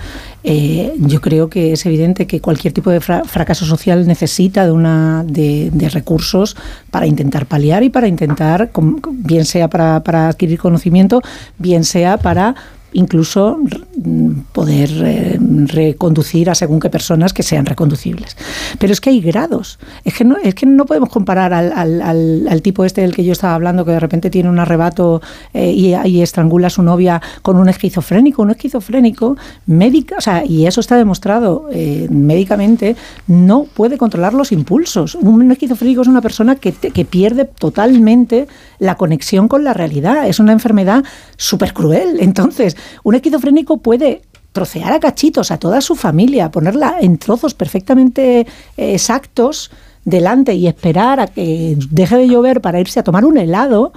Eh, 0.44 0.94
yo 0.98 1.20
creo 1.20 1.48
que 1.48 1.72
es 1.72 1.86
evidente 1.86 2.26
que 2.26 2.40
cualquier 2.40 2.72
tipo 2.72 2.90
de 2.90 3.00
fra- 3.00 3.24
fracaso 3.24 3.64
social 3.64 4.06
necesita 4.06 4.64
de, 4.66 4.72
una, 4.72 5.24
de, 5.26 5.70
de 5.72 5.88
recursos 5.88 6.56
para 6.90 7.06
intentar 7.06 7.46
paliar 7.46 7.82
y 7.84 7.90
para 7.90 8.08
intentar, 8.08 8.70
bien 9.12 9.44
sea 9.44 9.68
para, 9.68 10.02
para 10.02 10.28
adquirir 10.28 10.58
conocimiento, 10.58 11.22
bien 11.58 11.84
sea 11.84 12.16
para 12.18 12.56
incluso 12.92 13.58
poder 14.52 14.90
eh, 15.04 15.38
reconducir 15.66 16.50
a 16.50 16.54
según 16.54 16.80
qué 16.80 16.90
personas 16.90 17.32
que 17.32 17.42
sean 17.42 17.66
reconducibles. 17.66 18.36
Pero 18.78 18.92
es 18.92 19.00
que 19.00 19.10
hay 19.10 19.20
grados. 19.20 19.78
Es 20.04 20.14
que 20.14 20.24
no, 20.24 20.36
es 20.42 20.54
que 20.54 20.66
no 20.66 20.86
podemos 20.86 21.08
comparar 21.08 21.52
al, 21.52 21.72
al- 21.72 22.02
al- 22.02 22.46
al 22.48 22.62
tipo 22.62 22.84
este 22.84 23.00
del 23.02 23.14
que 23.14 23.24
yo 23.24 23.32
estaba 23.32 23.54
hablando, 23.54 23.84
que 23.84 23.92
de 23.92 24.00
repente 24.00 24.30
tiene 24.30 24.48
un 24.48 24.58
arrebato 24.58 25.20
eh, 25.54 25.70
y, 25.72 26.20
estrangula 26.22 26.68
a 26.68 26.70
su 26.70 26.82
novia 26.82 27.20
con 27.42 27.56
un 27.56 27.68
esquizofrénico. 27.68 28.42
Un 28.42 28.50
esquizofrénico 28.50 29.36
médica, 29.66 30.16
o 30.18 30.20
sea, 30.20 30.44
y 30.44 30.66
eso 30.66 30.80
está 30.80 30.96
demostrado 30.96 31.68
eh, 31.72 32.06
médicamente, 32.10 32.96
no 33.26 33.64
puede 33.64 33.98
controlar 33.98 34.34
los 34.34 34.52
impulsos. 34.52 35.14
Un 35.16 35.50
esquizofrénico 35.52 36.02
es 36.02 36.08
una 36.08 36.20
persona 36.20 36.56
que, 36.56 36.72
que 36.72 37.04
pierde 37.04 37.44
totalmente 37.44 38.46
la 38.78 38.96
conexión 38.96 39.48
con 39.48 39.64
la 39.64 39.72
realidad. 39.74 40.26
Es 40.26 40.40
una 40.40 40.52
enfermedad 40.52 41.04
súper 41.36 41.72
cruel. 41.72 42.16
Entonces, 42.20 42.76
un 43.04 43.14
esquizofrénico 43.14 43.78
puede 43.78 43.91
trocear 44.52 44.92
a 44.92 45.00
cachitos 45.00 45.50
a 45.50 45.58
toda 45.58 45.80
su 45.80 45.94
familia, 45.96 46.50
ponerla 46.50 46.96
en 47.00 47.16
trozos 47.18 47.54
perfectamente 47.54 48.40
eh, 48.40 48.94
exactos 48.94 49.70
delante 50.04 50.52
y 50.54 50.66
esperar 50.66 51.20
a 51.20 51.26
que 51.26 51.76
deje 51.90 52.16
de 52.16 52.28
llover 52.28 52.60
para 52.60 52.80
irse 52.80 53.00
a 53.00 53.02
tomar 53.04 53.24
un 53.24 53.38
helado. 53.38 53.92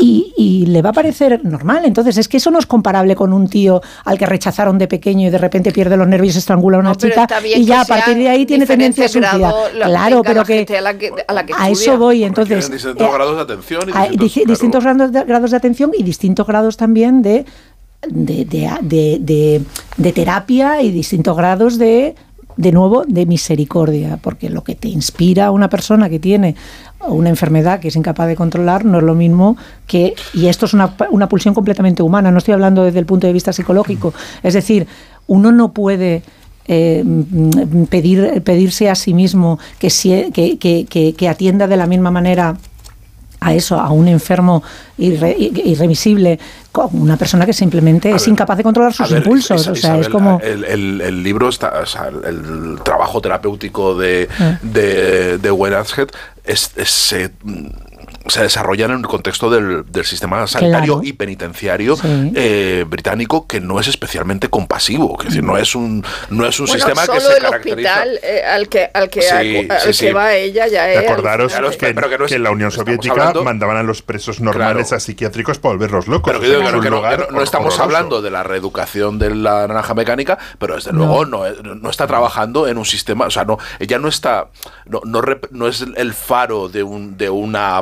Y, 0.00 0.32
y 0.36 0.66
le 0.66 0.80
va 0.80 0.90
a 0.90 0.92
parecer 0.92 1.40
normal. 1.44 1.80
Entonces, 1.84 2.16
es 2.18 2.28
que 2.28 2.36
eso 2.36 2.52
no 2.52 2.60
es 2.60 2.66
comparable 2.66 3.16
con 3.16 3.32
un 3.32 3.48
tío 3.48 3.80
al 4.04 4.16
que 4.16 4.26
rechazaron 4.26 4.78
de 4.78 4.86
pequeño 4.86 5.26
y 5.26 5.30
de 5.30 5.38
repente 5.38 5.72
pierde 5.72 5.96
los 5.96 6.06
nervios 6.06 6.36
y 6.36 6.38
estrangula 6.38 6.76
a 6.76 6.80
una 6.80 6.90
No, 6.90 6.94
chica 6.94 7.26
y 7.44 7.64
ya 7.64 7.80
a 7.80 7.84
partir 7.84 8.14
de 8.16 8.28
ahí 8.28 8.46
tiene 8.46 8.64
tendencia 8.64 9.06
diferentes 9.08 9.40
suicida. 9.40 9.86
Claro, 9.88 10.22
pero 10.22 10.44
que, 10.44 10.64
a 10.76 10.80
la 10.82 10.96
que- 10.96 11.12
a 11.26 11.32
la 11.32 11.44
que 11.44 11.52
a 11.52 11.68
estudia. 11.68 11.72
eso 11.92 11.98
voy. 11.98 12.22
Entonces, 12.22 12.70
distintos 12.70 13.08
eh, 13.08 13.12
grados 13.12 13.34
de 13.36 13.42
atención 13.42 13.88
y 13.88 13.92
hay 13.92 14.10
distintos- 14.16 14.32
claro. 14.34 14.50
distintos 14.50 14.84
grados 14.84 15.12
de, 15.12 15.24
grados 15.24 15.50
de 15.50 15.56
atención 15.56 15.90
y 15.98 16.02
distintos 16.04 16.46
grados 16.46 16.76
también 16.76 17.22
de, 17.22 17.44
de, 18.06 18.44
de, 18.44 19.18
de- 19.20 19.62
de- 19.96 20.12
terapia 20.12 20.82
y 20.82 20.90
distintos 20.90 21.36
grados 21.36 21.78
de 21.78 22.14
de 22.56 22.72
nuevo 22.72 23.04
de 23.06 23.24
misericordia, 23.24 24.18
porque 24.20 24.50
lo 24.50 24.64
que 24.64 24.74
te 24.74 24.88
inspira 24.88 25.46
a 25.46 25.50
una 25.52 25.68
persona 25.68 26.08
que 26.10 26.18
tiene 26.18 26.56
una 27.06 27.28
enfermedad 27.28 27.78
que 27.78 27.86
es 27.86 27.94
incapaz 27.94 28.26
de 28.26 28.34
controlar 28.34 28.84
no 28.84 28.98
es 28.98 29.04
lo 29.04 29.14
mismo 29.14 29.56
que, 29.86 30.14
y 30.34 30.46
esto 30.48 30.66
es 30.66 30.74
una, 30.74 30.92
una 31.12 31.28
pulsión 31.28 31.54
completamente 31.54 32.02
humana, 32.02 32.32
no 32.32 32.38
estoy 32.38 32.54
hablando 32.54 32.82
desde 32.82 32.98
el 32.98 33.06
punto 33.06 33.28
de 33.28 33.32
vista 33.32 33.52
psicológico, 33.52 34.12
es 34.42 34.54
decir, 34.54 34.88
uno 35.28 35.52
no 35.52 35.72
puede 35.72 36.24
eh, 36.66 37.04
pedir, 37.88 38.42
pedirse 38.42 38.90
a 38.90 38.96
sí 38.96 39.14
mismo 39.14 39.60
que, 39.78 39.88
que- 40.32 40.58
que- 40.88 41.14
que 41.14 41.28
atienda 41.28 41.68
de 41.68 41.76
la 41.76 41.86
misma 41.86 42.10
manera 42.10 42.56
a 43.40 43.54
eso, 43.54 43.78
a 43.78 43.90
un 43.90 44.08
enfermo 44.08 44.62
irre- 44.98 45.36
irremisible, 45.38 46.38
una 46.92 47.16
persona 47.16 47.46
que 47.46 47.52
simplemente 47.52 48.12
A 48.12 48.16
es 48.16 48.22
ver, 48.22 48.30
incapaz 48.30 48.56
de 48.58 48.62
controlar 48.64 48.92
sus 48.92 49.10
ver, 49.10 49.18
impulsos. 49.22 49.66
O 49.68 49.74
sea, 49.74 49.98
es 49.98 50.08
como... 50.08 50.40
El, 50.42 50.64
el- 50.64 51.00
el 51.00 51.22
libro 51.22 51.48
está. 51.48 51.72
O 51.82 51.86
sea, 51.86 52.08
el, 52.08 52.24
el 52.24 52.78
trabajo 52.84 53.20
terapéutico 53.20 53.96
de, 53.96 54.28
Ah. 54.38 54.58
de, 54.62 55.38
de 55.38 55.50
es, 56.44 56.70
es, 56.76 56.88
se, 56.90 57.30
mm, 57.42 57.66
se 58.28 58.42
desarrolla 58.42 58.86
en 58.86 58.92
el 58.92 59.02
contexto 59.06 59.50
del, 59.50 59.84
del 59.90 60.04
sistema 60.04 60.46
sanitario 60.46 60.94
Claro. 60.94 61.00
y 61.08 61.12
penitenciario 61.12 61.96
Sí. 61.96 62.32
eh, 62.36 62.84
británico 62.88 63.46
que 63.46 63.60
no 63.60 63.80
es 63.80 63.88
especialmente 63.88 64.48
compasivo. 64.48 65.16
Es 65.20 65.26
decir, 65.28 65.42
no 65.42 65.56
es 65.56 65.74
un, 65.74 66.04
no 66.30 66.46
es 66.46 66.60
un 66.60 66.66
Bueno, 66.66 66.84
sistema 66.84 67.00
que 67.02 67.06
solo 67.20 67.20
se 67.20 67.36
el 67.36 67.42
caracteriza. 67.42 67.90
hospital 67.94 68.20
eh, 68.22 68.42
al 68.44 68.68
que 68.68 68.90
al 68.92 69.10
que, 69.10 69.22
Sí, 69.22 69.28
acu- 69.34 69.70
al 69.72 69.80
sí, 69.80 69.86
que 69.86 69.92
sí. 69.92 70.10
va 70.12 70.34
ella 70.34 70.66
ya 70.66 70.90
es 70.92 71.00
Claro, 71.04 71.44
alucinante. 71.44 71.78
que, 71.78 71.94
pero 71.94 72.08
que 72.08 72.18
no 72.18 72.24
es- 72.24 72.28
que 72.30 72.36
en 72.36 72.42
la 72.42 72.50
Unión 72.50 72.70
Soviética 72.70 73.12
hablando- 73.12 73.44
mandaban 73.44 73.76
a 73.76 73.82
los 73.82 74.02
presos 74.02 74.40
normales 74.40 74.88
Claro. 74.88 74.96
a 74.96 75.00
psiquiátricos 75.00 75.58
para 75.58 75.74
volverlos 75.74 76.06
locos. 76.08 76.30
Pero 76.30 76.40
que, 76.40 76.46
digo 76.48 76.60
Es 76.62 76.66
que 76.68 76.72
no, 76.76 76.80
que 76.82 76.90
no- 76.90 77.02
que 77.02 77.42
estamos 77.42 77.74
horroroso. 77.74 77.82
hablando 77.82 78.22
de 78.22 78.30
la 78.30 78.42
reeducación 78.42 79.18
de 79.18 79.34
la 79.34 79.66
naranja 79.66 79.94
mecánica, 79.94 80.38
pero 80.58 80.74
desde 80.76 80.92
No. 80.92 80.98
luego 80.98 81.24
no, 81.26 81.42
no 81.74 81.90
está 81.90 82.06
trabajando 82.06 82.66
en 82.68 82.78
un 82.78 82.84
sistema, 82.84 83.26
o 83.26 83.30
sea, 83.30 83.44
no, 83.44 83.58
ella 83.78 83.98
no 83.98 84.08
está, 84.08 84.48
no, 84.86 85.00
no, 85.04 85.22
rep- 85.22 85.48
no 85.50 85.68
es 85.68 85.84
el 85.96 86.12
faro 86.14 86.68
de, 86.68 86.82
un, 86.82 87.16
de 87.16 87.30
una 87.30 87.80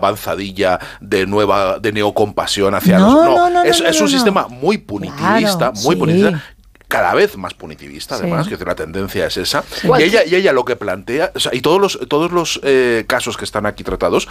de 1.01 1.27
nueva, 1.27 1.79
de 1.79 1.93
neocompasión 1.93 2.75
hacia 2.75 2.99
No, 2.99 3.15
los. 3.15 3.25
no, 3.25 3.51
no, 3.51 3.63
es, 3.65 3.81
no, 3.81 3.89
es 3.89 3.97
no, 3.99 4.05
un 4.05 4.11
sistema 4.11 4.49
muy 4.49 4.79
punitivista, 4.79 5.73
Claro, 5.73 5.73
muy 5.83 5.95
sí. 5.95 6.01
punitivista. 6.01 6.43
Cada 6.89 7.15
vez 7.15 7.37
más 7.37 7.53
punitivista, 7.55 8.17
Sí. 8.17 8.23
además, 8.23 8.47
que 8.49 8.57
la 8.65 8.75
tendencia 8.77 9.27
es 9.27 9.37
esa. 9.37 9.65
Y 9.99 10.03
ella, 10.03 10.25
y 10.25 10.37
ella 10.37 10.53
lo 10.53 10.65
que 10.65 10.77
plantea, 10.77 11.33
o 11.35 11.41
sea, 11.41 11.53
y 11.55 11.61
todos 11.61 11.81
los, 11.81 11.99
todos 12.09 12.31
los 12.31 12.61
eh, 12.63 13.05
casos 13.09 13.37
que 13.37 13.45
están 13.45 13.67
aquí 13.67 13.83
tratados 13.83 14.29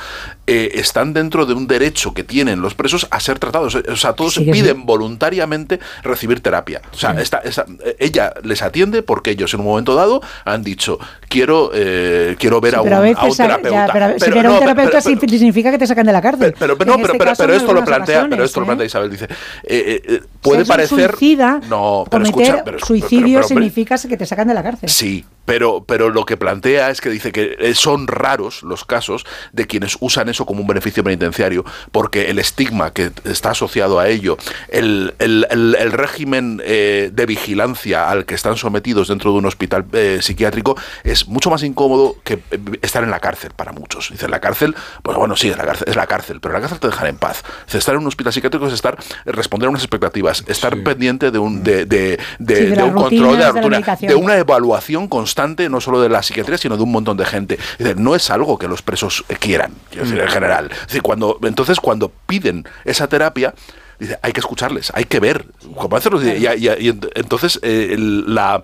eh, 0.48 0.72
están 0.76 1.14
dentro 1.14 1.46
de 1.46 1.54
un 1.54 1.68
derecho 1.68 2.14
que 2.14 2.24
tienen 2.24 2.62
los 2.62 2.74
presos 2.74 3.08
a 3.12 3.20
ser 3.20 3.40
tratados. 3.40 3.76
O 3.76 3.96
sea, 3.98 4.14
todos 4.14 4.36
Sí 4.36 4.46
que 4.46 4.54
sí. 4.54 4.62
piden 4.62 4.86
voluntariamente 4.86 5.80
recibir 6.04 6.40
terapia. 6.42 6.82
O 6.94 6.98
sea, 6.98 7.12
esta- 7.20 7.40
esta- 7.40 7.66
eh, 7.84 7.96
ella 8.00 8.34
les 8.44 8.62
atiende 8.62 9.02
porque 9.04 9.32
ellos 9.32 9.54
en 9.54 9.60
un 9.60 9.66
momento 9.66 9.94
dado 9.96 10.22
han 10.46 10.64
dicho, 10.64 10.98
quiero, 11.28 11.72
eh, 11.74 12.36
quiero 12.40 12.62
ver 12.62 12.72
Sí, 12.72 12.78
a, 12.78 12.82
un, 12.82 12.86
pero 12.86 12.98
a 12.98 13.26
un 13.26 13.32
ya, 13.32 13.36
terapeuta. 13.48 13.90
pero, 13.92 14.08
si 14.14 14.26
Pero 14.26 14.36
a 14.36 14.38
un 14.40 14.44
no, 14.44 14.60
terapeuta 14.60 15.00
pero- 15.04 15.20
pero- 15.20 15.30
significa 15.30 15.72
que 15.72 15.78
te 15.78 15.88
sacan 15.88 16.06
de 16.06 16.14
la 16.14 16.22
cárcel. 16.22 16.54
pero, 16.58 16.78
pero, 16.78 16.92
no, 16.92 16.96
pero, 16.98 17.06
este 17.08 17.18
pero, 17.18 17.32
caso, 17.32 17.44
pero 17.44 17.54
esto 17.54 17.74
lo 17.74 17.84
plantea, 17.84 18.28
pero 18.30 18.44
esto 18.46 18.60
lo 18.62 18.66
plantea 18.66 18.86
Isabel, 18.86 19.10
dice, 19.12 19.26
eh, 19.64 20.02
eh, 20.08 20.22
puede 20.42 20.64
parecer 20.66 21.12
suicida, 21.12 21.60
no, 21.70 22.06
pero 22.10 22.24
cometer 22.24 22.45
escucha, 22.46 22.64
pero- 22.64 22.80
suicidio 22.80 23.10
pero- 23.10 23.26
pero, 23.26 23.40
hombre, 23.48 23.48
significa 23.70 23.96
que 24.08 24.18
te 24.18 24.26
sacan 24.26 24.48
de 24.48 24.54
la 24.54 24.64
cárcel. 24.64 24.90
Sí, 24.90 25.26
pero, 25.46 25.84
pero 25.86 26.10
lo 26.10 26.26
que 26.26 26.38
plantea 26.38 26.90
es 26.90 27.02
que 27.02 27.10
dice 27.10 27.32
que 27.32 27.56
eh, 27.60 27.76
son 27.76 28.08
raros 28.08 28.64
los 28.64 28.84
casos 28.84 29.26
de 29.54 29.68
quienes 29.68 29.98
usan 30.00 30.28
eso 30.30 30.46
como 30.46 30.62
un 30.62 30.68
beneficio 30.68 31.04
penitenciario, 31.04 31.64
porque 31.92 32.30
el 32.30 32.40
estigma 32.40 32.92
que 32.94 33.12
está 33.26 33.52
asociado 33.52 34.00
a 34.00 34.08
ello, 34.10 34.38
el, 34.70 35.14
el- 35.20 35.48
el- 35.50 35.76
el 35.80 35.92
régimen 35.92 36.62
eh, 36.66 37.10
de 37.14 37.26
vigilancia 37.26 38.10
al 38.10 38.26
que 38.26 38.36
están 38.36 38.58
sometidos 38.58 39.08
dentro 39.08 39.32
de 39.32 39.38
un 39.38 39.46
hospital 39.46 39.86
eh, 39.94 40.20
psiquiátrico 40.22 40.76
es 41.04 41.28
mucho 41.28 41.50
más 41.50 41.64
incómodo 41.64 42.16
que 42.24 42.40
estar 42.82 43.04
en 43.04 43.12
la 43.12 43.20
cárcel 43.20 43.52
para 43.56 43.72
muchos. 43.72 44.10
Dice, 44.12 44.26
en 44.26 44.32
la 44.32 44.40
cárcel, 44.40 44.76
pues 45.04 45.18
bueno, 45.18 45.36
sí, 45.36 45.50
es 45.50 45.58
la 45.58 45.66
cárcel, 45.66 45.88
es 45.90 45.96
la 45.96 46.08
cárcel, 46.08 46.40
pero 46.42 46.54
en 46.56 46.62
la 46.62 46.68
cárcel 46.68 46.80
te 46.80 46.88
dejan 46.88 47.08
en 47.08 47.18
paz. 47.18 47.44
Dice, 47.66 47.78
estar 47.78 47.94
en 47.96 48.02
un 48.02 48.08
hospital 48.08 48.34
psiquiátrico 48.34 48.68
es 48.68 48.74
estar, 48.74 48.98
responder 49.26 49.68
a 49.68 49.70
unas 49.70 49.84
expectativas, 49.84 50.44
estar 50.48 50.76
pendiente 50.84 51.32
de 51.32 51.40
un, 51.40 51.64
de, 51.64 51.86
de- 51.86 52.20
de- 52.40 52.56
Sí, 52.56 52.64
de 52.64 52.70
de 52.72 52.76
las 52.76 52.86
un 52.86 52.94
control, 52.94 53.38
de 53.38 53.62
de 54.10 54.16
una 54.16 54.38
evaluación 54.38 55.08
constante, 55.08 55.70
no 55.70 55.82
solo 55.82 56.02
de 56.02 56.10
la 56.10 56.22
psiquiatría, 56.24 56.58
sino 56.58 56.78
de 56.78 56.84
un 56.84 56.92
montón 56.92 57.18
de 57.18 57.26
gente. 57.26 57.56
Es 57.74 57.78
decir, 57.80 57.98
no 57.98 58.16
es 58.16 58.30
algo 58.30 58.58
que 58.58 58.68
los 58.68 58.82
presos 58.82 59.24
eh, 59.30 59.36
quieran, 59.40 59.74
decir, 59.92 60.20
en 60.20 60.28
general. 60.28 60.70
Es 60.72 60.88
decir, 60.88 61.02
cuando, 61.02 61.40
entonces, 61.44 61.80
cuando 61.80 62.12
piden 62.28 62.66
esa 62.84 63.08
terapia, 63.08 63.54
dice, 64.00 64.18
hay 64.22 64.32
que 64.34 64.40
escucharles, 64.42 64.92
hay 64.94 65.06
que 65.06 65.20
ver 65.20 65.46
cómo 65.76 65.96
hacerlo. 65.96 66.22
Y, 66.24 66.30
y- 66.30 66.46
y- 66.48 66.88
y 66.88 66.92
ent- 66.92 67.10
entonces, 67.16 67.60
eh, 67.64 67.96
la, 67.98 68.62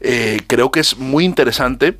eh, 0.00 0.40
creo 0.46 0.70
que 0.70 0.80
es 0.80 0.96
muy 0.98 1.24
interesante 1.24 1.96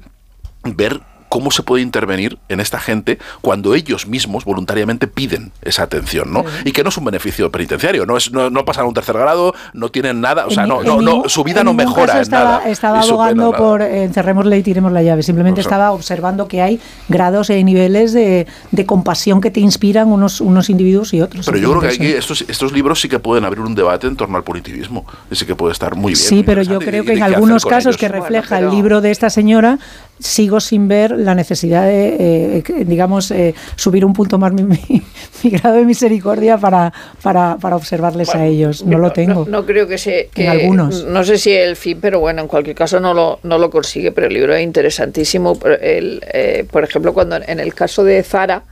ver 0.65 1.01
cómo 1.35 1.51
se 1.51 1.65
puede 1.65 1.83
intervenir 1.83 2.39
en 2.49 2.61
esta 2.61 2.79
gente 2.79 3.19
cuando 3.41 3.75
ellos 3.75 4.07
mismos 4.07 4.45
voluntariamente 4.45 5.09
piden 5.09 5.51
esa 5.63 5.83
atención, 5.83 6.33
¿no? 6.33 6.45
Y 6.65 6.71
que 6.71 6.85
no 6.85 6.91
es 6.91 6.97
un 6.97 7.05
beneficio 7.07 7.51
penitenciario, 7.51 8.07
no 8.07 8.17
es 8.17 8.31
no, 8.31 8.51
no 8.51 8.65
pasan 8.65 8.85
a 8.85 8.87
un 8.87 8.95
tercer 8.95 9.17
grado, 9.19 9.53
no 9.73 9.89
tienen 9.89 10.21
nada, 10.21 10.47
o 10.47 10.51
sea, 10.53 10.63
En 10.63 10.69
no, 10.69 10.85
no, 10.85 11.01
no, 11.03 11.29
su 11.29 11.43
vida 11.43 11.63
en 11.63 11.67
no 11.67 11.75
mejora 11.75 12.07
caso 12.07 12.17
en 12.19 12.23
estaba, 12.23 12.45
nada. 12.59 12.69
Estaba 12.71 13.01
abogando 13.01 13.51
nada. 13.51 13.57
por 13.59 13.83
eh, 13.83 14.05
encerrémosle 14.05 14.57
y 14.59 14.63
tiremos 14.63 14.93
la 14.93 15.03
llave. 15.03 15.25
Simplemente 15.25 15.61
O 15.61 15.65
sea- 15.65 15.71
estaba 15.73 15.91
observando 15.91 16.47
que 16.47 16.63
hay 16.63 16.79
grados 17.09 17.51
y 17.51 17.65
niveles 17.65 18.13
de, 18.13 18.47
de 18.71 18.87
compasión 18.87 19.41
que 19.41 19.51
te 19.51 19.59
inspiran 19.59 20.13
unos, 20.13 20.41
unos 20.41 20.71
individuos 20.71 21.13
y 21.15 21.21
otros. 21.21 21.47
Pero 21.47 21.59
yo 21.59 21.71
creo 21.71 21.81
que 21.81 21.89
aquí 21.89 22.07
estos, 22.13 22.45
estos 22.47 22.71
libros 22.71 23.01
sí 23.01 23.09
que 23.09 23.19
pueden 23.19 23.45
abrir 23.45 23.65
un 23.65 23.75
debate 23.75 24.07
en 24.07 24.15
torno 24.15 24.37
al 24.37 24.45
punitivismo. 24.45 25.05
Y 25.33 25.35
sí 25.35 25.47
que 25.47 25.57
puede 25.57 25.73
estar 25.73 25.97
muy 25.97 26.13
bien. 26.13 26.17
Sí, 26.29 26.35
muy 26.37 26.45
pero 26.45 26.63
yo 26.63 26.79
creo 26.79 27.03
¿Y 27.03 27.07
que 27.07 27.13
en 27.15 27.25
algunos 27.25 27.65
casos 27.67 27.87
ellos? 27.87 27.97
que 27.97 28.09
Bueno, 28.09 28.23
refleja 28.23 28.57
pero- 28.57 28.69
el 28.71 28.77
libro 28.77 29.01
de 29.01 29.11
esta 29.11 29.31
señora, 29.31 29.81
sigo 30.21 30.61
sin 30.61 30.89
ver 30.89 31.11
la 31.13 31.35
necesidad 31.35 31.85
de, 31.87 32.57
eh, 32.59 32.63
que, 32.63 32.85
digamos, 32.85 33.31
eh, 33.31 33.55
subir 33.77 34.05
un 34.05 34.13
punto 34.13 34.39
más 34.39 34.53
mi, 34.53 34.63
mi- 34.63 34.79
mi 35.43 35.51
grado 35.51 35.77
de 35.77 35.85
misericordia 35.85 36.57
para, 36.57 36.93
para, 37.23 37.57
para 37.61 37.77
observarles 37.77 38.35
a 38.35 38.47
ellos. 38.47 38.85
No 38.85 38.99
lo 38.99 39.13
tengo. 39.13 39.45
No, 39.45 39.51
no 39.61 39.67
creo 39.67 39.87
que 39.89 39.99
se. 39.99 40.31
Que, 40.33 40.49
algunos. 40.49 41.05
No 41.05 41.25
sé 41.25 41.37
si 41.39 41.53
el 41.53 41.77
fin, 41.77 41.99
pero 42.01 42.21
bueno, 42.21 42.43
en 42.43 42.49
cualquier 42.49 42.77
caso 42.77 43.01
no 43.01 43.13
lo, 43.15 43.41
no 43.43 43.59
lo 43.59 43.71
consigue. 43.71 44.13
Pero 44.13 44.29
el 44.29 44.35
libro 44.35 44.55
es 44.55 44.63
interesantísimo. 44.63 45.59
Por- 45.59 45.83
el, 45.83 46.23
eh, 46.33 46.65
por 46.71 46.85
ejemplo, 46.85 47.13
cuando 47.13 47.37
en 47.37 47.61
el 47.61 47.75
caso 47.75 48.05
de 48.05 48.23
Zara. 48.23 48.63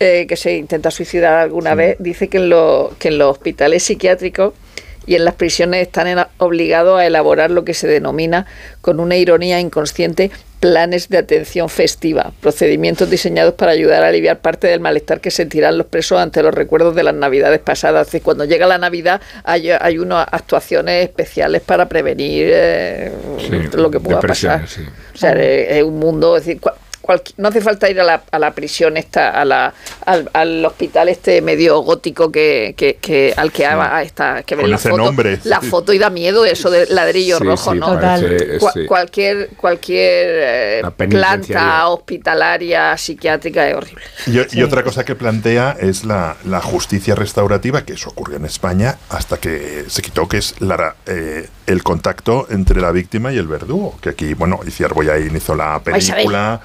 eh, 0.00 0.26
que 0.28 0.36
se 0.36 0.56
intenta 0.58 0.90
suicidar 0.90 1.32
alguna 1.34 1.74
vez, 1.74 1.96
dice 1.98 2.28
que 2.28 2.36
en, 2.36 2.50
lo- 2.50 2.92
que 2.98 3.08
en 3.08 3.16
los 3.18 3.30
hospitales 3.30 3.82
psiquiátricos 3.82 4.52
y 5.06 5.14
en 5.14 5.24
las 5.24 5.34
prisiones 5.34 5.80
están 5.86 6.06
en- 6.06 6.18
obligados 6.38 7.00
a 7.00 7.06
elaborar 7.06 7.50
lo 7.50 7.64
que 7.64 7.72
se 7.72 7.88
denomina, 7.88 8.44
con 8.82 9.00
una 9.00 9.16
ironía 9.16 9.58
inconsciente, 9.60 10.30
planes 10.62 11.08
de 11.08 11.18
atención 11.18 11.68
festiva, 11.68 12.32
procedimientos 12.40 13.10
diseñados 13.10 13.54
para 13.54 13.72
ayudar 13.72 14.04
a 14.04 14.06
aliviar 14.06 14.38
parte 14.38 14.68
del 14.68 14.78
malestar 14.78 15.20
que 15.20 15.32
sentirán 15.32 15.76
los 15.76 15.88
presos 15.88 16.20
ante 16.20 16.40
los 16.40 16.54
recuerdos 16.54 16.94
de 16.94 17.02
las 17.02 17.14
navidades 17.14 17.58
pasadas. 17.58 18.02
Es 18.06 18.12
decir, 18.12 18.22
cuando 18.22 18.44
llega 18.44 18.68
la 18.68 18.78
Navidad 18.78 19.20
hay, 19.42 19.70
hay 19.70 19.98
unas 19.98 20.24
actuaciones 20.30 21.02
especiales 21.02 21.62
para 21.62 21.88
prevenir 21.88 22.46
eh, 22.52 23.10
Sí, 23.40 23.50
lo 23.76 23.90
que 23.90 23.98
pueda 23.98 24.20
pasar. 24.20 24.68
sí. 24.68 24.82
O 25.12 25.18
sea, 25.18 25.32
es 25.32 25.78
es 25.78 25.82
un 25.82 25.98
mundo, 25.98 26.36
es 26.36 26.46
decir, 26.46 26.60
no 27.36 27.48
hace 27.48 27.60
falta 27.60 27.90
ir 27.90 28.00
a 28.00 28.04
la, 28.04 28.22
a 28.30 28.38
la 28.38 28.52
prisión 28.52 28.96
esta, 28.96 29.30
a 29.30 29.44
la, 29.44 29.74
al, 30.06 30.30
al 30.32 30.64
hospital 30.64 31.08
este 31.08 31.40
medio 31.42 31.80
gótico 31.80 32.30
que, 32.30 32.74
que, 32.76 32.96
que 32.96 33.34
al 33.36 33.50
que 33.52 33.66
esta, 34.02 34.42
que 34.42 34.56
Con 34.56 34.70
la 34.70 34.76
ese 34.76 34.90
foto, 34.90 35.02
nombre, 35.04 35.38
la 35.44 35.60
sí. 35.60 35.66
foto 35.66 35.92
y 35.92 35.98
da 35.98 36.10
miedo 36.10 36.44
eso 36.44 36.70
de 36.70 36.86
ladrillo 36.86 37.38
Sí, 37.38 37.44
rojo, 37.44 37.72
sí, 37.72 37.78
¿no? 37.78 37.86
Total. 37.94 38.20
parece, 38.20 38.60
sí. 38.60 38.86
Cualquier, 38.86 39.48
cualquier 39.56 40.26
eh, 40.28 40.82
planta 41.08 41.88
hospitalaria, 41.88 42.96
psiquiátrica 42.96 43.68
es 43.68 43.74
horrible. 43.74 44.02
Y, 44.26 44.58
y 44.58 44.62
otra 44.62 44.82
cosa 44.82 45.04
que 45.04 45.14
plantea 45.14 45.76
es 45.80 46.04
la, 46.04 46.36
la 46.44 46.60
justicia 46.60 47.14
restaurativa, 47.14 47.84
que 47.84 47.94
eso 47.94 48.10
ocurrió 48.10 48.36
en 48.36 48.44
España 48.44 48.98
hasta 49.08 49.38
que 49.38 49.84
se 49.88 50.02
quitó, 50.02 50.28
que 50.28 50.38
es 50.38 50.60
la, 50.60 50.94
eh, 51.06 51.48
el 51.66 51.82
contacto 51.82 52.46
entre 52.50 52.80
la 52.80 52.90
víctima 52.92 53.32
y 53.32 53.38
el 53.38 53.46
verdugo. 53.48 53.98
Que 54.00 54.10
aquí, 54.10 54.34
bueno, 54.34 54.60
Iciar 54.66 54.94
Boyain 54.94 55.34
hizo 55.34 55.54
la 55.54 55.80
película 55.82 56.60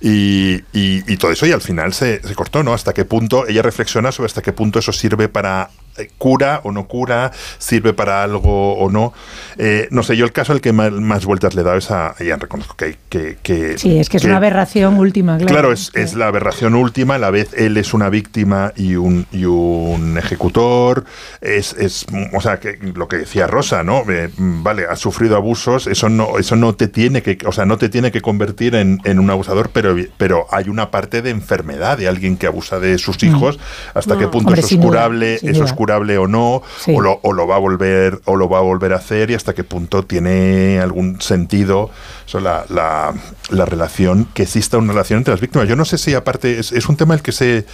y, 0.00 0.54
y- 0.72 1.02
y 1.12 1.16
todo 1.16 1.30
eso, 1.32 1.46
y 1.46 1.52
al 1.52 1.60
final 1.60 1.92
se, 1.92 2.20
se 2.26 2.34
cortó, 2.34 2.62
¿no? 2.62 2.72
Hasta 2.74 2.92
qué 2.92 3.04
punto, 3.04 3.46
ella 3.46 3.62
reflexiona 3.62 4.12
sobre 4.12 4.26
hasta 4.26 4.42
qué 4.42 4.52
punto 4.52 4.78
eso 4.78 4.92
sirve 4.92 5.28
para 5.28 5.70
cura 6.06 6.60
o 6.62 6.70
no 6.72 6.86
cura, 6.86 7.32
sirve 7.58 7.92
para 7.92 8.22
algo 8.22 8.74
o 8.74 8.90
no. 8.90 9.12
Eh, 9.58 9.88
no 9.90 10.02
sé, 10.04 10.16
yo 10.16 10.24
el 10.24 10.32
caso 10.32 10.52
al 10.52 10.60
que 10.60 10.72
más, 10.72 10.92
más 10.92 11.24
vueltas 11.26 11.54
le 11.54 11.62
he 11.62 11.64
dado 11.64 11.78
es 11.78 11.90
a. 11.90 12.14
Reconozco 12.38 12.76
que. 12.76 12.96
que, 13.08 13.36
que- 13.42 13.76
Sí, 13.78 13.98
es 13.98 14.08
que 14.08 14.18
es 14.18 14.24
una 14.24 14.36
aberración 14.36 14.98
última, 14.98 15.36
claro. 15.36 15.52
Claro, 15.52 15.72
es, 15.72 15.90
es 15.94 16.14
la 16.14 16.28
aberración 16.28 16.74
última, 16.74 17.16
a 17.16 17.18
la 17.18 17.30
vez 17.30 17.50
él 17.54 17.76
es 17.76 17.92
una 17.94 18.08
víctima 18.08 18.72
y 18.76 18.94
un, 18.96 19.26
y 19.32 19.44
un 19.44 20.16
ejecutor, 20.18 21.04
es, 21.40 21.72
es, 21.74 22.06
o 22.32 22.40
sea, 22.40 22.60
que 22.60 22.78
lo 22.94 23.08
que 23.08 23.16
decía 23.18 23.46
Rosa, 23.46 23.82
¿no? 23.82 24.02
Eh, 24.10 24.30
mm, 24.36 24.62
vale, 24.62 24.86
has 24.88 24.98
sufrido 25.00 25.36
abusos, 25.36 25.86
eso 25.86 26.08
no, 26.08 26.38
eso 26.38 26.56
no 26.56 26.74
te 26.74 26.88
tiene 26.88 27.22
que, 27.22 27.38
o 27.46 27.52
sea, 27.52 27.64
no 27.66 27.78
te 27.78 27.88
tiene 27.88 28.10
que 28.12 28.20
convertir 28.20 28.74
en, 28.74 29.00
en 29.04 29.18
un 29.18 29.30
abusador, 29.30 29.70
pero, 29.72 29.96
pero 30.16 30.46
hay 30.50 30.68
una 30.68 30.90
parte 30.90 31.22
de 31.22 31.30
enfermedad 31.30 31.98
de 31.98 32.08
alguien 32.08 32.36
que 32.36 32.46
abusa 32.46 32.78
de 32.78 32.98
sus 32.98 33.22
hijos, 33.22 33.58
hasta 33.94 34.16
qué 34.18 34.26
punto 34.28 34.38
Mm. 34.38 34.46
Hombre, 34.48 34.60
eso 34.60 34.68
es 34.74 34.80
duda, 34.80 34.82
curable, 34.88 35.34
eso 35.34 35.46
es 35.50 35.56
duda. 35.58 35.74
Curable 35.88 36.18
o 36.18 36.26
no, 36.28 36.62
Sí. 36.80 36.94
o, 36.94 37.00
lo, 37.00 37.18
o 37.22 37.32
lo 37.32 37.46
va 37.46 37.56
a 37.56 37.58
volver, 37.58 38.20
o 38.26 38.36
lo 38.36 38.48
va 38.48 38.58
a 38.58 38.62
volver 38.62 38.92
a 38.92 38.96
hacer, 38.96 39.30
y 39.30 39.34
hasta 39.34 39.54
qué 39.54 39.64
punto 39.64 40.02
tiene 40.04 40.80
algún 40.80 41.20
sentido 41.20 41.90
eso, 42.28 42.40
la, 42.40 42.64
la, 42.68 43.14
la 43.50 43.64
relación, 43.64 44.26
que 44.34 44.42
exista 44.42 44.76
una 44.78 44.92
relación 44.92 45.18
entre 45.18 45.32
las 45.32 45.40
víctimas. 45.40 45.66
Yo 45.66 45.76
no 45.76 45.84
sé 45.86 45.96
si 45.98 46.14
aparte, 46.14 46.58
es, 46.58 46.72
es 46.72 46.88
un 46.88 46.96
tema 46.96 47.14
el 47.14 47.22
que 47.22 47.32
sé 47.32 47.64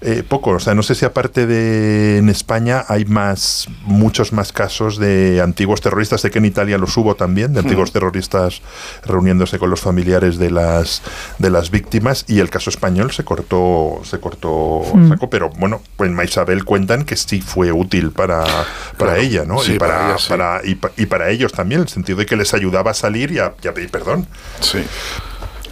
eh, 0.00 0.22
poco, 0.26 0.50
o 0.52 0.60
sea, 0.60 0.74
no 0.74 0.82
sé 0.84 0.94
si 0.94 1.04
aparte 1.04 1.46
de 1.46 2.18
en 2.18 2.28
España 2.28 2.84
hay 2.88 3.04
más, 3.04 3.66
muchos 3.82 4.32
más 4.32 4.52
casos 4.52 4.98
de 4.98 5.40
antiguos 5.42 5.80
terroristas, 5.80 6.20
sé 6.20 6.30
que 6.30 6.38
en 6.38 6.44
Italia 6.44 6.78
los 6.78 6.96
hubo 6.96 7.16
también, 7.16 7.52
de 7.52 7.60
antiguos 7.60 7.90
terroristas 7.92 8.62
reuniéndose 9.04 9.58
con 9.58 9.70
los 9.70 9.80
familiares 9.80 10.38
de 10.38 10.50
las 10.50 11.02
de 11.38 11.50
las 11.50 11.70
víctimas, 11.70 12.24
y 12.28 12.38
el 12.38 12.48
caso 12.48 12.70
español 12.70 13.10
se 13.12 13.24
cortó, 13.24 14.00
se 14.04 14.20
cortó 14.20 14.82
Mm. 14.94 15.08
saco, 15.08 15.28
pero 15.30 15.50
bueno, 15.58 15.80
pues 15.96 16.10
en 16.10 16.20
Isabel 16.22 16.64
cuentan 16.64 17.04
que 17.04 17.16
sí 17.16 17.40
fue 17.40 17.72
útil 17.72 18.12
para, 18.12 18.44
para 18.96 19.14
Claro. 19.14 19.16
ella, 19.16 19.44
¿no? 19.44 19.58
Sí, 19.58 19.72
y 19.74 19.78
para, 19.78 19.94
para 19.94 20.08
ella, 20.10 20.18
sí. 20.18 20.28
para- 20.28 20.60
y, 20.64 20.74
pa- 20.76 20.90
y 20.96 21.06
para 21.06 21.30
ellos 21.30 21.52
también, 21.52 21.80
en 21.80 21.86
el 21.86 21.88
sentido 21.92 22.18
de 22.18 22.26
que 22.26 22.36
les 22.36 22.54
ayudaba 22.54 22.92
a 22.92 22.94
salir 22.94 23.32
y 23.32 23.38
a, 23.38 23.54
y 23.62 23.66
a 23.68 23.72
perdón. 23.96 24.26
Sí. 24.60 24.78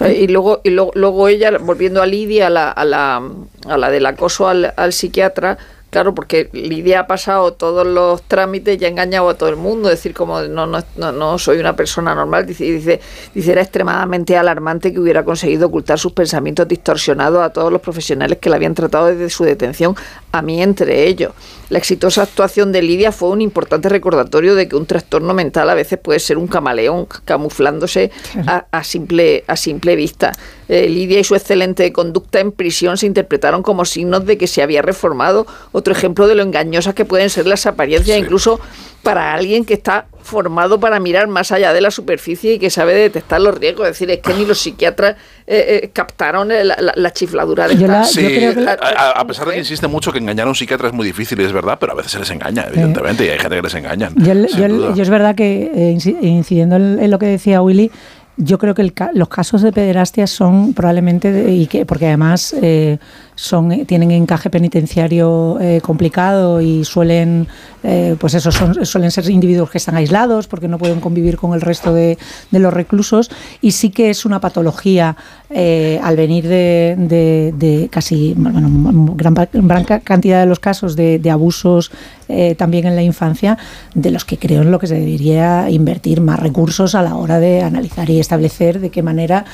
Eh, 0.01 0.23
Y 0.23 0.27
luego, 0.29 0.61
y 0.65 0.71
luego, 0.71 0.91
luego 0.95 1.29
ella, 1.29 1.57
volviendo 1.61 2.03
a 2.03 2.07
Lidia, 2.07 2.47
a 2.49 2.51
la, 2.51 2.71
a 2.71 2.85
la, 2.85 3.23
a 3.69 3.77
la 3.77 3.91
del 3.91 4.07
acoso 4.07 4.49
al, 4.49 4.73
al 4.77 4.93
psiquiatra, 4.93 5.57
claro, 5.91 6.13
porque 6.13 6.51
Lidia 6.53 7.01
ha 7.01 7.07
pasado 7.07 7.53
todos 7.53 7.87
los 7.87 8.23
trámites 8.23 8.81
y 8.81 8.85
ha 8.85 8.89
engañado 8.89 9.29
a 9.29 9.35
todo 9.35 9.49
el 9.49 9.55
mundo, 9.57 9.89
decir 9.89 10.13
como 10.13 10.43
no, 10.43 10.67
no, 10.67 10.83
no, 10.97 11.13
no 11.13 11.39
soy 11.39 11.59
una 11.59 11.77
persona 11.77 12.13
normal, 12.17 12.45
dice, 12.47 12.65
dice, 12.65 13.01
dice, 13.33 13.53
era 13.53 13.63
extremadamente 13.63 14.37
alarmante 14.37 14.93
que 14.93 14.99
hubiera 14.99 15.25
conseguido 15.25 15.69
ocultar 15.69 16.01
sus 16.01 16.11
pensamientos 16.13 16.67
distorsionados 16.67 17.41
a 17.41 17.51
todos 17.51 17.71
los 17.71 17.81
profesionales 17.81 18.39
que 18.39 18.51
la 18.51 18.57
habían 18.57 18.75
tratado 18.75 19.07
desde 19.07 19.31
su 19.31 19.45
detención, 19.45 19.95
a 20.35 20.43
mí 20.43 20.61
entre 20.61 21.07
ellos. 21.07 21.33
La 21.71 21.79
exitosa 21.79 22.23
actuación 22.23 22.73
de 22.73 22.83
Lidia 22.83 23.13
fue 23.13 23.29
un 23.31 23.41
importante 23.41 23.89
recordatorio 23.89 24.57
de 24.57 24.67
que 24.69 24.75
un 24.75 24.85
trastorno 24.85 25.33
mental 25.33 25.71
a 25.71 25.75
veces 25.75 25.99
puede 25.99 26.19
ser 26.19 26.39
un 26.39 26.49
camaleón 26.49 27.07
camuflándose 27.25 28.11
a, 28.47 28.67
a 28.73 28.83
simple, 28.83 29.45
a 29.47 29.57
simple 29.57 29.95
vista. 29.95 30.33
Eh, 30.69 30.89
Lidia 30.89 31.21
y 31.21 31.25
su 31.25 31.37
excelente 31.37 31.93
conducta 31.93 32.41
en 32.41 32.51
prisión 32.51 32.99
se 32.99 33.07
interpretaron 33.07 33.63
como 33.63 33.85
signos 33.85 34.27
de 34.27 34.37
que 34.37 34.49
se 34.49 34.61
había 34.61 34.83
reformado. 34.83 35.47
Otro 35.71 35.93
ejemplo 35.93 36.27
de 36.27 36.35
lo 36.35 36.43
engañosas 36.43 36.95
que 36.95 37.05
pueden 37.05 37.31
ser 37.31 37.47
las 37.47 37.65
apariencias, 37.67 38.17
Sí. 38.19 38.23
incluso 38.25 38.59
para 39.05 39.35
alguien 39.35 39.65
que 39.65 39.75
está 39.75 40.07
formado 40.25 40.81
para 40.81 40.99
mirar 41.01 41.29
más 41.29 41.53
allá 41.53 41.73
de 41.75 41.81
la 41.83 41.91
superficie 41.91 42.55
y 42.55 42.59
que 42.59 42.71
sabe 42.71 42.95
detectar 42.95 43.41
los 43.41 43.57
riesgos. 43.59 43.87
Es 43.87 43.93
decir, 43.93 44.11
es 44.11 44.21
que 44.21 44.33
ni 44.35 44.47
los 44.47 44.59
psiquiatras 44.59 45.17
eh, 45.47 45.81
eh, 45.85 45.91
captaron 45.93 46.51
eh, 46.51 46.65
la, 46.65 46.77
la- 46.81 46.95
la 46.97 47.13
chifladura 47.13 47.69
de 47.69 47.77
Yo 47.77 47.87
la- 47.87 48.03
esta- 48.03 48.21
yo 48.23 48.29
Sí, 48.29 48.35
creo 48.35 48.55
que- 48.55 48.67
a, 48.69 49.25
pesar 49.27 49.47
de 49.47 49.53
que 49.53 49.59
insiste 49.59 49.87
mucho 49.87 50.11
que 50.13 50.19
engañar 50.19 50.47
a 50.47 50.51
un 50.51 50.55
psiquiatra 50.57 50.89
es 50.89 50.95
muy 50.95 51.07
difícil, 51.07 51.39
y 51.41 51.45
es 51.45 51.53
verdad, 51.53 51.77
pero 51.79 51.93
a 51.93 51.95
veces 51.95 52.13
se 52.13 52.19
les 52.19 52.31
engaña, 52.31 52.65
evidentemente, 52.69 53.27
y 53.27 53.29
hay 53.29 53.39
gente 53.39 53.57
que 53.57 53.63
les 53.63 53.75
engañan. 53.75 54.15
Yo, 54.17 54.33
es 55.03 55.11
verdad 55.11 55.35
que, 55.35 55.71
eh, 55.75 55.95
inci- 55.95 56.17
incidiendo 56.23 56.77
en, 56.77 56.99
en 57.01 57.11
lo 57.11 57.19
que 57.19 57.27
decía 57.27 57.61
Willy, 57.61 57.91
yo 58.37 58.59
creo 58.59 58.75
que 58.75 58.83
el 58.83 58.93
ca- 58.95 59.11
los 59.15 59.29
casos 59.29 59.63
de 59.63 59.73
pederastia 59.73 60.27
son 60.27 60.73
probablemente, 60.75 61.31
de- 61.31 61.53
y 61.53 61.67
que 61.69 61.87
porque 61.87 62.07
además 62.07 62.53
eh, 62.63 62.99
son 63.35 63.73
eh, 63.73 63.85
tienen 63.85 64.11
encaje 64.11 64.51
penitenciario 64.51 65.59
eh, 65.61 65.81
complicado 65.83 66.61
y 66.61 66.85
suelen, 66.85 67.47
eh, 67.83 68.17
pues 68.19 68.35
eso, 68.35 68.53
son, 68.53 68.85
suelen 68.87 69.11
ser 69.11 69.29
individuos 69.29 69.71
que 69.71 69.79
están 69.79 69.97
aislados 69.97 70.47
porque 70.47 70.69
no 70.69 70.79
pueden 70.79 71.01
convivir 71.01 71.37
con 71.37 71.55
el 71.55 71.61
resto 71.61 71.93
de, 71.93 72.19
los 72.51 72.73
reclusos. 72.73 73.31
Y 73.61 73.73
sí 73.73 73.91
que 73.91 74.11
es 74.11 74.25
una 74.25 74.41
patología 74.41 75.17
al 76.03 76.17
venir 76.17 76.49
de, 76.49 77.89
casi, 77.91 78.35
bueno, 78.37 79.15
gran, 79.15 79.35
gran 79.53 79.85
ca- 79.85 80.01
cantidad 80.01 80.41
de 80.41 80.47
los 80.47 80.59
casos 80.59 80.97
de, 80.97 81.31
abusos 81.31 81.91
también 82.57 82.87
en 82.87 82.97
la 82.97 83.03
infancia, 83.03 83.59
de 83.95 84.11
los 84.11 84.25
que 84.25 84.39
creo 84.39 84.63
en 84.63 84.71
lo 84.71 84.79
que 84.79 84.87
se 84.87 84.95
debería 84.95 85.69
invertir 85.71 86.21
más 86.21 86.41
recursos 86.41 86.95
a 86.95 87.03
la 87.03 87.17
hora 87.17 87.39
de 87.39 87.63
analizar 87.63 88.09
y 88.11 88.19
establecer 88.19 88.81
de 88.81 88.91
qué 88.91 89.03
manera 89.03 89.45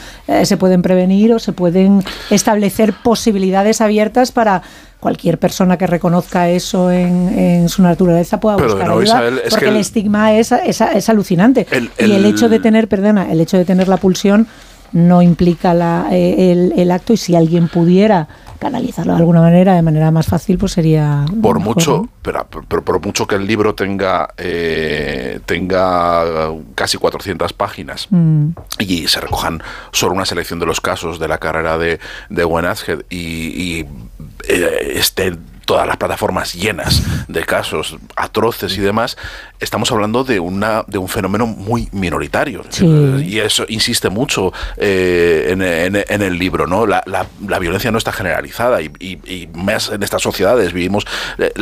se 0.44 0.56
pueden 0.56 0.80
prevenir 0.82 1.34
o 1.34 1.38
se 1.38 1.52
pueden 1.52 2.02
establecer 2.30 2.94
posibilidades 3.02 3.69
abiertas 3.80 4.32
para 4.32 4.62
cualquier 4.98 5.38
persona 5.38 5.78
que 5.78 5.86
reconozca 5.86 6.48
eso 6.50 6.90
en, 6.90 7.28
en 7.38 7.68
su 7.68 7.82
naturaleza 7.82 8.38
pueda 8.40 8.56
Pero 8.56 8.68
buscar 8.70 8.90
ayuda, 8.90 9.04
Isabel, 9.04 9.40
es 9.44 9.50
porque 9.50 9.64
que 9.64 9.70
el, 9.70 9.76
el- 9.76 9.80
estigma 9.80 10.32
es, 10.34 10.52
es, 10.52 10.80
es 10.80 11.08
alucinante. 11.08 11.66
El- 11.70 11.90
y 11.98 12.12
el- 12.12 12.24
hecho 12.26 12.48
de 12.48 12.58
tener 12.58 12.88
perdona 12.88 13.30
el 13.32 13.40
hecho 13.40 13.56
de 13.56 13.64
tener 13.64 13.88
la 13.88 13.96
pulsión 13.98 14.46
no 14.92 15.22
implica 15.22 15.74
la, 15.74 16.08
eh, 16.10 16.52
el, 16.52 16.72
el 16.76 16.90
acto 16.90 17.12
y 17.12 17.16
si 17.16 17.36
alguien 17.36 17.68
pudiera 17.68 18.28
canalizarlo 18.58 19.12
de 19.12 19.18
alguna 19.18 19.40
manera, 19.40 19.74
de 19.74 19.82
manera 19.82 20.10
más 20.10 20.26
fácil, 20.26 20.58
pues 20.58 20.72
sería... 20.72 21.24
por 21.40 21.58
mejor, 21.58 21.76
mucho, 21.76 22.08
pero, 22.20 22.46
pero 22.68 22.84
por 22.84 23.04
mucho 23.04 23.26
que 23.26 23.36
el 23.36 23.46
libro 23.46 23.74
tenga 23.74 24.34
eh, 24.36 25.40
tenga 25.46 26.50
casi 26.74 26.98
400 26.98 27.52
páginas 27.54 27.80
Mm. 28.10 28.50
y 28.78 29.08
se 29.08 29.20
recojan 29.20 29.62
solo 29.92 30.14
una 30.14 30.24
selección 30.24 30.58
de 30.58 30.66
los 30.66 30.80
casos 30.80 31.18
de 31.18 31.28
la 31.28 31.38
carrera 31.38 31.78
de, 31.78 32.00
de 32.28 32.44
y, 33.10 33.16
y, 33.16 33.86
eh, 34.48 34.92
estén 34.96 35.38
todas 35.64 35.86
las 35.86 35.96
plataformas 35.96 36.54
llenas 36.54 37.02
de 37.28 37.44
casos 37.44 37.96
atroces 38.16 38.76
y 38.76 38.80
demás, 38.80 39.16
estamos 39.60 39.92
hablando 39.92 40.24
de 40.24 40.40
una 40.40 40.84
de 40.86 40.98
un 40.98 41.08
fenómeno 41.08 41.46
muy 41.46 41.88
minoritario. 41.92 42.62
Sí. 42.70 42.84
Y 43.24 43.38
eso 43.38 43.64
insiste 43.68 44.08
mucho 44.08 44.52
eh, 44.76 45.48
en, 45.50 45.62
en- 45.62 46.04
en 46.08 46.22
el 46.22 46.38
libro, 46.38 46.66
¿no? 46.66 46.86
La, 46.86 47.02
la- 47.06 47.26
la 47.46 47.58
violencia 47.58 47.90
no 47.90 47.98
está 47.98 48.12
generalizada 48.12 48.80
y, 48.80 48.90
y- 48.98 49.18
y 49.32 49.48
más 49.54 49.90
en 49.90 50.02
estas 50.02 50.22
sociedades 50.22 50.72
vivimos. 50.72 51.06
eh, 51.38 51.52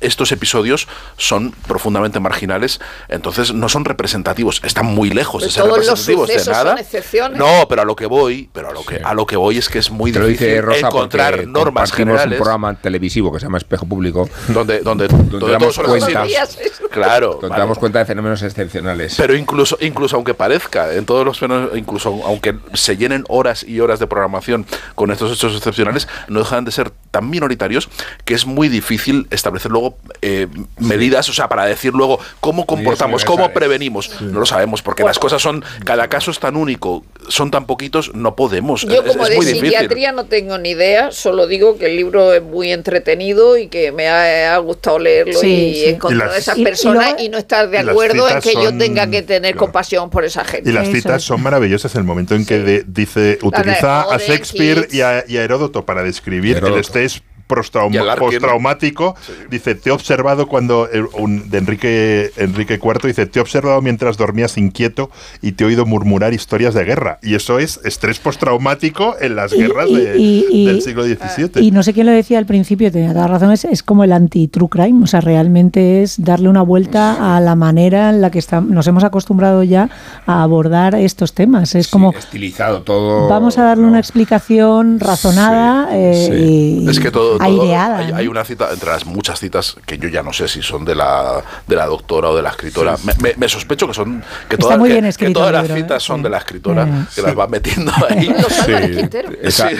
estos 0.00 0.32
episodios 0.32 0.88
son 1.16 1.52
profundamente 1.66 2.20
marginales, 2.20 2.80
entonces 3.08 3.52
no 3.54 3.68
son 3.68 3.84
representativos, 3.84 4.60
están 4.64 4.86
muy 4.86 5.10
lejos 5.10 5.42
de 5.42 5.46
Pues 5.46 5.54
ser 5.54 5.64
todos 5.64 5.78
los 5.78 5.86
representativos 5.86 6.28
de 6.28 6.52
nada. 6.52 6.70
son 6.70 6.78
excepciones. 6.78 7.38
No, 7.38 7.66
pero 7.68 7.82
a 7.82 7.84
lo 7.84 7.96
que 7.96 8.06
voy, 8.06 8.48
pero 8.52 8.68
a 8.70 8.72
lo 8.72 8.84
que 8.84 9.00
a 9.02 9.14
lo 9.14 9.26
que 9.26 9.36
voy 9.36 9.58
es 9.58 9.68
que 9.68 9.78
es 9.78 9.90
muy 9.90 10.12
Te 10.12 10.20
difícil 10.20 10.46
dice 10.48 10.60
Rosa 10.62 10.86
encontrar 10.88 11.46
normas 11.46 11.92
generales 11.92 12.38
un 12.38 12.44
programa 12.44 12.74
televisivo 12.74 13.32
que 13.32 13.38
se 13.40 13.46
llama 13.46 13.58
Espejo 13.58 13.86
Público, 13.86 14.28
donde 14.48 14.80
donde, 14.80 15.08
donde 15.08 15.28
donde 15.38 15.52
damos 15.52 15.74
todos 15.74 15.74
son 15.74 15.86
cuenta. 15.86 16.22
asesinos. 16.22 16.72
Claro, 16.90 17.38
vale. 17.50 17.60
damos 17.62 17.78
cuenta 17.78 17.98
de 17.98 18.04
fenómenos 18.06 18.42
excepcionales. 18.42 19.14
Pero 19.16 19.34
incluso, 19.36 19.76
incluso 19.80 20.16
aunque 20.16 20.34
parezca, 20.34 20.94
en 20.94 21.06
todos 21.06 21.24
los 21.24 21.38
fenómenos, 21.38 21.76
incluso 21.76 22.20
aunque 22.24 22.54
se 22.74 22.96
llenen 22.96 23.24
horas 23.28 23.64
y 23.64 23.80
horas 23.80 23.98
de 23.98 24.06
programación 24.06 24.66
con 24.94 25.10
estos 25.10 25.32
hechos 25.32 25.56
excepcionales, 25.56 26.08
no 26.28 26.40
dejan 26.40 26.64
de 26.64 26.72
ser 26.72 26.90
tan 27.10 27.28
minoritarios 27.30 27.88
que 28.24 28.34
es 28.34 28.46
muy 28.46 28.68
difícil 28.68 29.26
establecer 29.30 29.70
luego 29.70 29.98
eh, 30.22 30.46
medidas, 30.78 31.28
o 31.28 31.32
sea, 31.32 31.48
para 31.48 31.64
decir 31.66 31.92
luego 31.94 32.18
cómo 32.40 32.66
comportamos, 32.66 33.24
cómo 33.24 33.52
prevenimos. 33.52 34.20
No 34.20 34.40
lo 34.40 34.46
sabemos, 34.46 34.82
porque 34.82 35.02
las 35.04 35.18
cosas 35.18 35.40
son, 35.42 35.64
cada 35.84 36.08
caso 36.08 36.30
es 36.30 36.38
tan 36.40 36.56
único, 36.56 37.04
son 37.28 37.50
tan 37.50 37.66
poquitos, 37.66 38.14
no 38.14 38.34
podemos. 38.36 38.82
Yo 38.82 39.02
es, 39.02 39.12
como 39.12 39.22
es 39.24 39.30
de 39.30 39.36
muy 39.36 39.46
difícil. 39.46 39.68
psiquiatría 39.70 40.12
no 40.12 40.24
tengo 40.26 40.58
ni 40.58 40.70
idea, 40.70 41.12
solo 41.12 41.46
digo 41.46 41.78
que 41.78 41.86
el 41.86 41.96
libro 41.96 42.32
es 42.32 42.42
muy 42.42 42.72
entretenido 42.72 43.56
y 43.56 43.68
que 43.68 43.92
me 43.92 44.08
ha, 44.08 44.54
ha 44.54 44.58
gustado 44.58 44.98
leerlo 44.98 45.38
Sí, 45.38 45.46
y 45.48 45.74
sí. 45.74 45.84
encontrar 45.86 46.30
a 46.30 46.36
esas 46.36 46.56
y- 46.58 46.62
y 46.62 46.64
personas 46.64 47.14
y, 47.18 47.28
no 47.34 47.38
estar 47.38 47.68
de 47.68 47.80
y 47.80 47.82
las 47.82 47.92
acuerdo 47.92 48.28
en 48.28 48.40
citas 48.40 48.44
que 48.44 48.54
yo 48.54 48.70
son- 48.70 48.78
tenga 48.78 49.06
que 49.10 49.22
tener 49.22 49.52
claro. 49.52 49.58
compasión 49.66 50.08
por 50.10 50.24
esa 50.24 50.44
gente. 50.44 50.70
Y 50.70 50.72
las 50.72 50.84
Eso 50.88 50.96
citas 50.96 51.22
son 51.22 51.42
maravillosas. 51.42 51.94
El 51.96 52.04
momento 52.04 52.34
en 52.34 52.46
que 52.46 52.58
de- 52.58 52.84
dice, 52.86 53.38
utiliza 53.42 54.02
a 54.02 54.16
Shakespeare 54.18 54.88
y 54.90 55.00
a, 55.02 55.24
y 55.28 55.36
a 55.36 55.42
Heródoto 55.44 55.84
para 55.84 56.02
describir 56.02 56.56
Heródoto. 56.56 56.76
el 56.76 56.80
estrés 56.80 57.22
postrauma- 57.48 58.16
postraumático. 58.16 59.14
Dice, 59.50 59.74
te 59.74 59.90
he 59.90 59.92
observado 59.92 60.46
cuando, 60.48 60.88
un- 61.18 61.50
de 61.50 61.58
Enrique, 61.58 62.30
Enrique 62.36 62.74
IV, 62.82 63.06
dice, 63.08 63.26
te 63.26 63.38
he 63.38 63.42
observado 63.42 63.80
mientras 63.82 64.16
dormías 64.16 64.56
inquieto 64.58 65.10
y 65.42 65.52
te 65.52 65.64
he 65.64 65.66
oído 65.66 65.86
murmurar 65.86 66.32
historias 66.34 66.74
de 66.74 66.84
guerra. 66.84 67.18
Y 67.22 67.34
eso 67.34 67.58
es 67.58 67.80
estrés 67.84 68.18
postraumático 68.18 69.16
en 69.20 69.36
las 69.36 69.52
Y- 69.52 69.56
guerras 69.58 69.88
y- 69.90 69.96
de- 69.96 70.18
y- 70.18 70.46
y- 70.50 70.66
del 70.66 70.82
siglo 70.82 71.04
XVII. 71.04 71.62
Y 71.64 71.70
no 71.70 71.82
sé 71.82 71.92
quién 71.92 72.06
lo 72.06 72.12
decía 72.12 72.38
al 72.38 72.46
principio, 72.46 72.90
tenía 72.92 73.12
toda 73.12 73.26
razón, 73.28 73.52
es, 73.52 73.64
es 73.64 73.82
como 73.82 74.04
el 74.04 74.12
anti-true 74.12 74.68
crime, 74.68 75.02
o 75.04 75.06
sea, 75.06 75.20
realmente 75.20 76.02
es 76.02 76.22
darle 76.22 76.48
una 76.48 76.62
vuelta 76.62 77.36
a 77.36 77.40
la 77.40 77.54
manera 77.54 78.10
en 78.10 78.20
la 78.20 78.30
que 78.30 78.38
está- 78.38 78.60
nos 78.60 78.86
hemos 78.86 79.04
acostumbrado 79.04 79.62
ya 79.62 79.88
a 80.26 80.42
abordar 80.42 80.94
estos 80.94 81.32
temas. 81.34 81.74
Es 81.74 81.86
Sí, 81.86 81.92
como, 81.92 82.12
estilizado 82.12 82.82
todo. 82.82 83.28
vamos 83.28 83.58
a 83.58 83.64
darle 83.64 83.82
¿no? 83.84 83.88
una 83.90 83.98
explicación 83.98 85.00
razonada 85.00 85.88
eh, 85.92 86.28
sí. 86.30 86.84
y 86.84 86.88
Es 86.88 87.00
que 87.00 87.10
todo, 87.10 87.33
todo- 87.38 87.62
aireada. 87.62 87.98
hay, 87.98 88.10
¿no? 88.12 88.16
hay 88.16 88.28
una 88.28 88.44
cita, 88.44 88.70
entre 88.72 88.90
las 88.90 89.04
muchas 89.06 89.38
citas, 89.40 89.76
que 89.86 89.98
yo 89.98 90.08
ya 90.08 90.22
no 90.22 90.32
sé 90.32 90.48
si 90.48 90.62
son 90.62 90.84
de 90.84 90.94
la, 90.94 91.42
de 91.66 91.76
la 91.76 91.86
doctora 91.86 92.28
o 92.30 92.36
de 92.36 92.42
la 92.42 92.50
escritora. 92.50 92.96
Me, 93.04 93.14
me- 93.20 93.34
me 93.36 93.48
sospecho 93.48 93.86
que 93.86 93.94
son 93.94 94.22
que 94.48 94.56
todas, 94.56 94.78
que- 95.16 95.30
todas 95.30 95.52
las 95.52 95.62
libro, 95.64 95.76
¿eh? 95.76 95.82
citas 95.82 96.02
son 96.02 96.22
de 96.22 96.30
la 96.30 96.38
escritora, 96.38 97.06
que 97.14 97.22
las 97.22 97.38
va 97.38 97.46
metiendo 97.46 97.92
ahí. 98.08 98.26
Los 98.28 98.58
Álvarez 98.60 98.96
Quintero. 98.96 99.30
Esa- 99.42 99.70
Sí. 99.74 99.76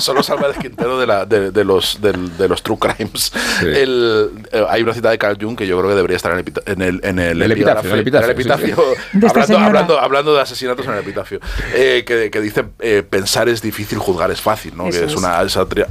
Son 0.00 0.16
los 0.16 0.28
Álvarez 0.30 0.56
Quintero 0.58 0.98
de, 0.98 1.06
la, 1.06 1.24
de, 1.26 1.50
de 1.50 1.64
los, 1.64 2.00
del- 2.00 2.36
de 2.36 2.48
los 2.48 2.62
True 2.62 2.78
Crimes. 2.78 3.32
Sí. 3.60 3.66
El, 3.66 4.30
eh, 4.52 4.64
hay 4.68 4.82
una 4.82 4.94
cita 4.94 5.10
de 5.10 5.18
Carl 5.18 5.36
Jung 5.40 5.56
que 5.56 5.66
yo 5.66 5.76
creo 5.78 5.90
que 5.90 5.96
debería 5.96 6.16
estar 6.16 6.32
en 6.32 6.38
el, 6.38 6.44
epita- 6.44 6.62
en 6.66 6.82
el, 6.82 7.00
en 7.04 7.18
el, 7.18 7.42
El 7.42 7.52
epitafio, 7.52 7.94
epitafio, 7.96 8.18
en 8.18 8.24
el 8.24 8.30
epitafio. 8.30 8.76
De 9.12 9.26
hablando, 9.26 9.58
hablando, 9.58 10.00
hablando 10.00 10.34
de 10.34 10.40
asesinatos 10.40 10.86
en 10.86 10.92
el 10.92 10.98
epitafio. 11.00 11.40
eh, 11.74 12.04
que, 12.06 12.30
que 12.30 12.40
dice 12.40 12.64
eh, 12.80 13.02
pensar 13.08 13.48
es 13.48 13.62
difícil, 13.62 13.98
juzgar 13.98 14.30
es 14.30 14.40
fácil, 14.40 14.76
¿no? 14.76 14.86
Eso 14.88 14.98
que 15.00 15.04
es 15.06 15.12
es. 15.12 15.16
una 15.18 15.40
es 15.42 15.56
atri- 15.56 15.86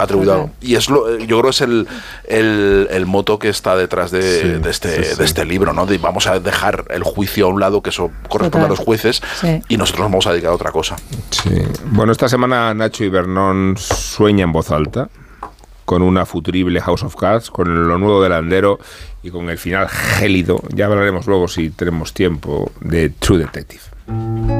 Y 0.61 0.75
es 0.75 0.89
lo, 0.89 1.17
yo 1.17 1.39
creo 1.39 1.43
que 1.43 1.49
es 1.49 1.61
el, 1.61 1.87
el, 2.27 2.87
el 2.91 3.05
moto 3.05 3.39
que 3.39 3.49
está 3.49 3.75
detrás 3.75 4.11
de, 4.11 4.21
Sí, 4.21 4.47
de 4.49 4.69
este, 4.69 5.03
sí, 5.03 5.09
sí. 5.11 5.17
de 5.17 5.25
este 5.25 5.45
libro, 5.45 5.73
¿no? 5.73 5.85
De 5.85 5.97
vamos 5.97 6.27
a 6.27 6.39
dejar 6.39 6.85
el 6.89 7.03
juicio 7.03 7.47
a 7.47 7.49
un 7.49 7.59
lado, 7.59 7.81
que 7.81 7.89
eso 7.89 8.11
corresponde 8.29 8.49
Total. 8.49 8.65
a 8.65 8.69
los 8.69 8.79
jueces, 8.79 9.21
y 9.67 9.77
nosotros 9.77 10.01
nos 10.05 10.11
vamos 10.11 10.27
a 10.27 10.31
dedicar 10.31 10.51
a 10.51 10.55
otra 10.55 10.71
cosa. 10.71 10.95
Bueno, 11.85 12.11
esta 12.11 12.27
semana 12.29 12.73
Nacho 12.73 13.03
y 13.03 13.09
Bernón 13.09 13.75
sueña 13.77 14.43
en 14.43 14.51
voz 14.51 14.71
alta 14.71 15.09
con 15.85 16.03
una 16.03 16.25
futurible 16.25 16.79
House 16.81 17.01
of 17.03 17.15
Cards, 17.15 17.49
con 17.49 17.87
lo 17.87 17.97
nuevo 17.97 18.21
del 18.21 18.33
Andero 18.33 18.79
y 19.23 19.31
con 19.31 19.49
el 19.49 19.57
final 19.57 19.89
gélido. 19.89 20.61
Ya 20.69 20.85
hablaremos 20.85 21.25
luego, 21.25 21.47
si 21.47 21.71
tenemos 21.71 22.13
tiempo, 22.13 22.71
de 22.81 23.09
True 23.09 23.39
Detective. 23.39 24.58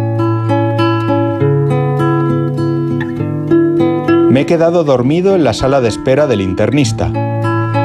Me 4.30 4.42
he 4.42 4.46
quedado 4.46 4.84
dormido 4.84 5.36
en 5.36 5.44
la 5.44 5.54
sala 5.54 5.82
de 5.82 5.90
espera 5.90 6.28
del 6.28 6.42
internista. 6.42 7.12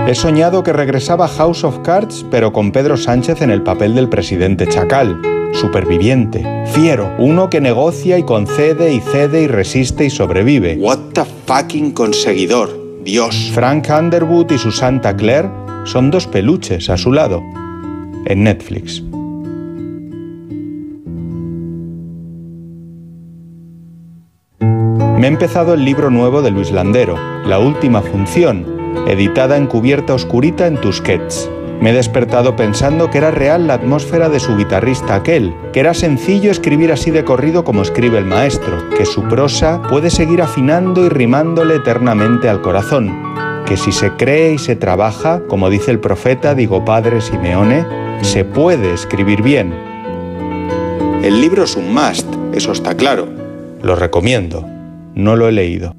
He 0.07 0.15
soñado 0.15 0.63
que 0.63 0.75
regresaba 0.75 1.27
House 1.27 1.65
of 1.65 1.79
Cards, 1.79 2.27
pero 2.31 2.53
con 2.53 2.71
Pedro 2.71 2.99
Sánchez 2.99 3.41
en 3.41 3.51
el 3.51 3.63
papel 3.63 3.95
del 3.95 4.11
presidente 4.11 4.69
Chacal, 4.69 5.23
superviviente, 5.55 6.45
fiero, 6.67 7.11
uno 7.19 7.49
que 7.49 7.63
negocia 7.63 8.19
y 8.19 8.25
concede 8.25 8.93
y 8.93 9.01
cede 9.01 9.45
y 9.45 9.47
resiste 9.47 10.05
y 10.05 10.11
sobrevive. 10.11 10.77
What 10.79 10.99
the 11.15 11.25
fucking 11.47 11.93
conseguidor. 11.93 12.69
Dios. 13.03 13.51
Frank 13.55 13.89
Underwood 13.89 14.53
y 14.53 14.59
su 14.59 14.71
Santa 14.71 15.17
Claire 15.17 15.49
son 15.85 16.11
dos 16.11 16.27
peluches 16.27 16.91
a 16.91 16.99
su 16.99 17.11
lado, 17.11 17.43
en 18.27 18.45
Netflix. 18.45 19.03
Me 25.25 25.29
he 25.29 25.33
empezado 25.33 25.73
el 25.73 25.87
libro 25.87 26.11
nuevo 26.11 26.43
de 26.43 26.51
Luis 26.51 26.71
Landero, 26.71 27.17
La 27.47 27.59
Última 27.59 28.03
Función, 28.03 28.67
editada 29.09 29.57
en 29.57 29.67
cubierta 29.67 30.13
oscurita 30.13 30.67
en 30.67 30.79
Tusquets. 30.79 31.51
Me 31.81 31.89
he 31.89 31.93
despertado 31.95 32.57
pensando 32.57 33.11
que 33.11 33.17
era 33.17 33.31
real 33.31 33.67
la 33.67 33.73
atmósfera 33.73 34.29
de 34.29 34.39
su 34.39 34.55
guitarrista 34.55 35.15
aquel, 35.15 35.55
que 35.73 35.81
era 35.81 35.95
sencillo 35.95 36.51
escribir 36.51 36.93
así 36.93 37.11
de 37.11 37.25
corrido 37.25 37.65
como 37.65 37.81
escribe 37.81 38.19
el 38.19 38.27
maestro, 38.27 38.91
que 38.99 39.07
su 39.07 39.23
prosa 39.23 39.81
puede 39.89 40.11
seguir 40.11 40.43
afinando 40.43 41.03
y 41.07 41.09
rimándole 41.09 41.77
eternamente 41.77 42.51
al 42.51 42.61
corazón, 42.61 43.11
que 43.65 43.79
si 43.79 43.93
se 43.93 44.11
cree 44.19 44.53
y 44.53 44.59
se 44.59 44.77
trabaja, 44.77 45.41
como 45.49 45.71
dice 45.71 45.91
el 45.91 46.01
profeta 46.01 46.55
Digo 46.55 46.85
Padre 46.85 47.23
Simeone, 47.23 47.87
Se 48.21 48.45
puede 48.45 48.93
escribir 48.93 49.41
bien. 49.41 49.73
El 51.23 51.41
libro 51.41 51.65
es 51.65 51.77
un 51.77 51.95
must, 51.95 52.27
eso 52.53 52.73
está 52.73 52.95
claro. 52.95 53.27
Lo 53.81 53.97
recomiendo. 53.97 54.74
No 55.15 55.37
lo 55.37 55.49
he 55.49 55.53
leído. 55.53 55.95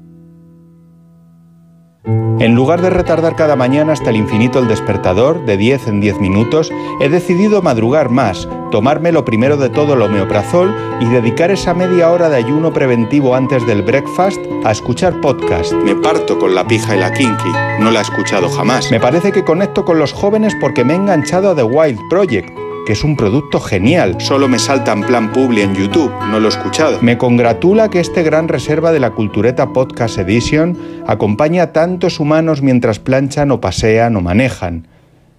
En 2.38 2.54
lugar 2.54 2.82
de 2.82 2.90
retardar 2.90 3.34
cada 3.34 3.56
mañana 3.56 3.94
hasta 3.94 4.10
el 4.10 4.16
infinito 4.16 4.58
el 4.58 4.68
despertador, 4.68 5.46
de 5.46 5.56
10 5.56 5.88
en 5.88 6.00
10 6.00 6.20
minutos, 6.20 6.70
he 7.00 7.08
decidido 7.08 7.62
madrugar 7.62 8.10
más, 8.10 8.46
tomarme 8.70 9.10
lo 9.10 9.24
primero 9.24 9.56
de 9.56 9.70
todo 9.70 9.94
el 9.94 10.02
homeoprazol 10.02 10.72
y 11.00 11.06
dedicar 11.06 11.50
esa 11.50 11.72
media 11.72 12.10
hora 12.10 12.28
de 12.28 12.36
ayuno 12.36 12.74
preventivo 12.74 13.34
antes 13.34 13.66
del 13.66 13.82
breakfast 13.82 14.38
a 14.64 14.70
escuchar 14.70 15.18
podcast. 15.22 15.72
Me 15.72 15.96
parto 15.96 16.38
con 16.38 16.54
la 16.54 16.66
pija 16.66 16.94
y 16.94 17.00
la 17.00 17.10
kinky, 17.10 17.52
no 17.80 17.90
la 17.90 18.00
he 18.00 18.02
escuchado 18.02 18.50
jamás. 18.50 18.90
Me 18.90 19.00
parece 19.00 19.32
que 19.32 19.42
conecto 19.42 19.86
con 19.86 19.98
los 19.98 20.12
jóvenes 20.12 20.54
porque 20.60 20.84
me 20.84 20.92
he 20.92 20.96
enganchado 20.96 21.50
a 21.50 21.56
The 21.56 21.62
Wild 21.62 22.00
Project, 22.10 22.50
que 22.86 22.92
es 22.92 23.04
un 23.04 23.16
producto 23.16 23.60
genial. 23.60 24.20
Solo 24.20 24.48
me 24.48 24.58
salta 24.58 24.92
en 24.92 25.02
plan 25.02 25.32
publi 25.32 25.60
en 25.60 25.74
YouTube, 25.74 26.12
no 26.30 26.40
lo 26.40 26.46
he 26.46 26.48
escuchado. 26.48 27.02
Me 27.02 27.18
congratula 27.18 27.90
que 27.90 28.00
este 28.00 28.22
gran 28.22 28.48
reserva 28.48 28.92
de 28.92 29.00
la 29.00 29.10
Cultureta 29.10 29.72
Podcast 29.72 30.18
Edition 30.18 30.78
acompaña 31.06 31.64
a 31.64 31.72
tantos 31.72 32.20
humanos 32.20 32.62
mientras 32.62 32.98
planchan 33.00 33.50
o 33.50 33.60
pasean 33.60 34.16
o 34.16 34.20
manejan. 34.20 34.86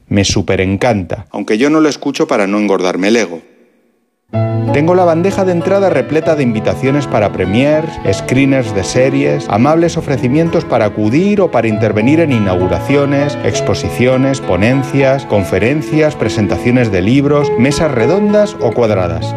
Me 0.09 0.25
super 0.25 0.61
encanta. 0.61 1.25
Aunque 1.31 1.57
yo 1.57 1.69
no 1.69 1.79
lo 1.79 1.89
escucho 1.89 2.27
para 2.27 2.47
no 2.47 2.59
engordarme 2.59 3.07
el 3.07 3.15
ego. 3.15 3.41
Tengo 4.78 4.93
la 4.93 5.05
bandeja 5.05 5.43
de 5.43 5.53
entrada 5.53 5.89
repleta 5.89 6.36
de 6.36 6.43
invitaciones 6.43 7.07
para 7.07 7.32
premiers, 7.32 7.89
screeners 8.13 8.75
de 8.75 8.84
series, 8.84 9.47
amables 9.49 9.97
ofrecimientos 9.97 10.65
para 10.65 10.86
acudir 10.86 11.41
o 11.41 11.49
para 11.49 11.67
intervenir 11.67 12.19
en 12.19 12.32
inauguraciones, 12.32 13.38
exposiciones, 13.43 14.39
ponencias, 14.39 15.25
conferencias, 15.25 16.15
presentaciones 16.15 16.91
de 16.91 17.01
libros, 17.01 17.49
mesas 17.57 17.91
redondas 17.91 18.55
o 18.59 18.71
cuadradas. 18.71 19.34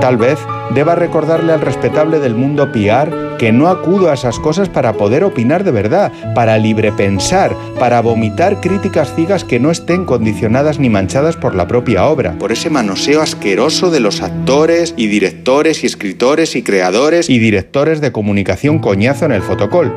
Tal 0.00 0.18
vez 0.18 0.38
deba 0.74 0.94
recordarle 0.94 1.52
al 1.52 1.62
respetable 1.62 2.20
del 2.20 2.34
mundo 2.34 2.70
PR 2.70 3.25
que 3.38 3.52
no 3.52 3.68
acudo 3.68 4.10
a 4.10 4.14
esas 4.14 4.38
cosas 4.38 4.68
para 4.68 4.94
poder 4.94 5.24
opinar 5.24 5.64
de 5.64 5.70
verdad, 5.70 6.12
para 6.34 6.58
libre 6.58 6.92
pensar, 6.92 7.56
para 7.78 8.00
vomitar 8.00 8.60
críticas 8.60 9.14
ciegas 9.14 9.44
que 9.44 9.60
no 9.60 9.70
estén 9.70 10.04
condicionadas 10.04 10.78
ni 10.78 10.88
manchadas 10.88 11.36
por 11.36 11.54
la 11.54 11.66
propia 11.66 12.06
obra. 12.06 12.38
Por 12.38 12.52
ese 12.52 12.70
manoseo 12.70 13.22
asqueroso 13.22 13.90
de 13.90 14.00
los 14.00 14.22
actores 14.22 14.94
y 14.96 15.06
directores 15.06 15.82
y 15.84 15.86
escritores 15.86 16.56
y 16.56 16.62
creadores 16.62 17.28
y 17.28 17.38
directores 17.38 18.00
de 18.00 18.12
comunicación 18.12 18.78
coñazo 18.78 19.26
en 19.26 19.32
el 19.32 19.42
fotocol. 19.42 19.92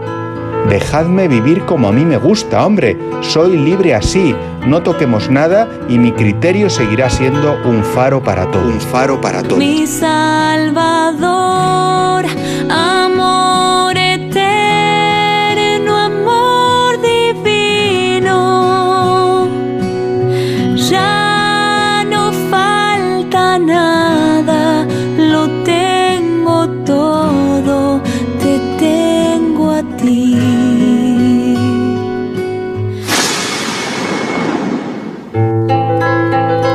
Dejadme 0.68 1.28
vivir 1.28 1.62
como 1.66 1.88
a 1.88 1.92
mí 1.92 2.06
me 2.06 2.18
gusta, 2.18 2.66
hombre. 2.66 2.96
Soy 3.22 3.58
libre 3.58 3.96
así. 3.96 4.36
No 4.68 4.84
toquemos 4.84 5.30
nada 5.30 5.68
y 5.88 5.98
mi 5.98 6.12
criterio 6.12 6.70
seguirá 6.70 7.10
siendo 7.10 7.58
un 7.66 7.84
faro 7.84 8.22
para 8.22 8.52
todos. 8.52 8.66
Un 8.66 8.82
faro 8.82 9.20
para 9.20 9.42
todos. 9.42 9.58
Mi 9.58 9.88
Salvador, 9.88 11.59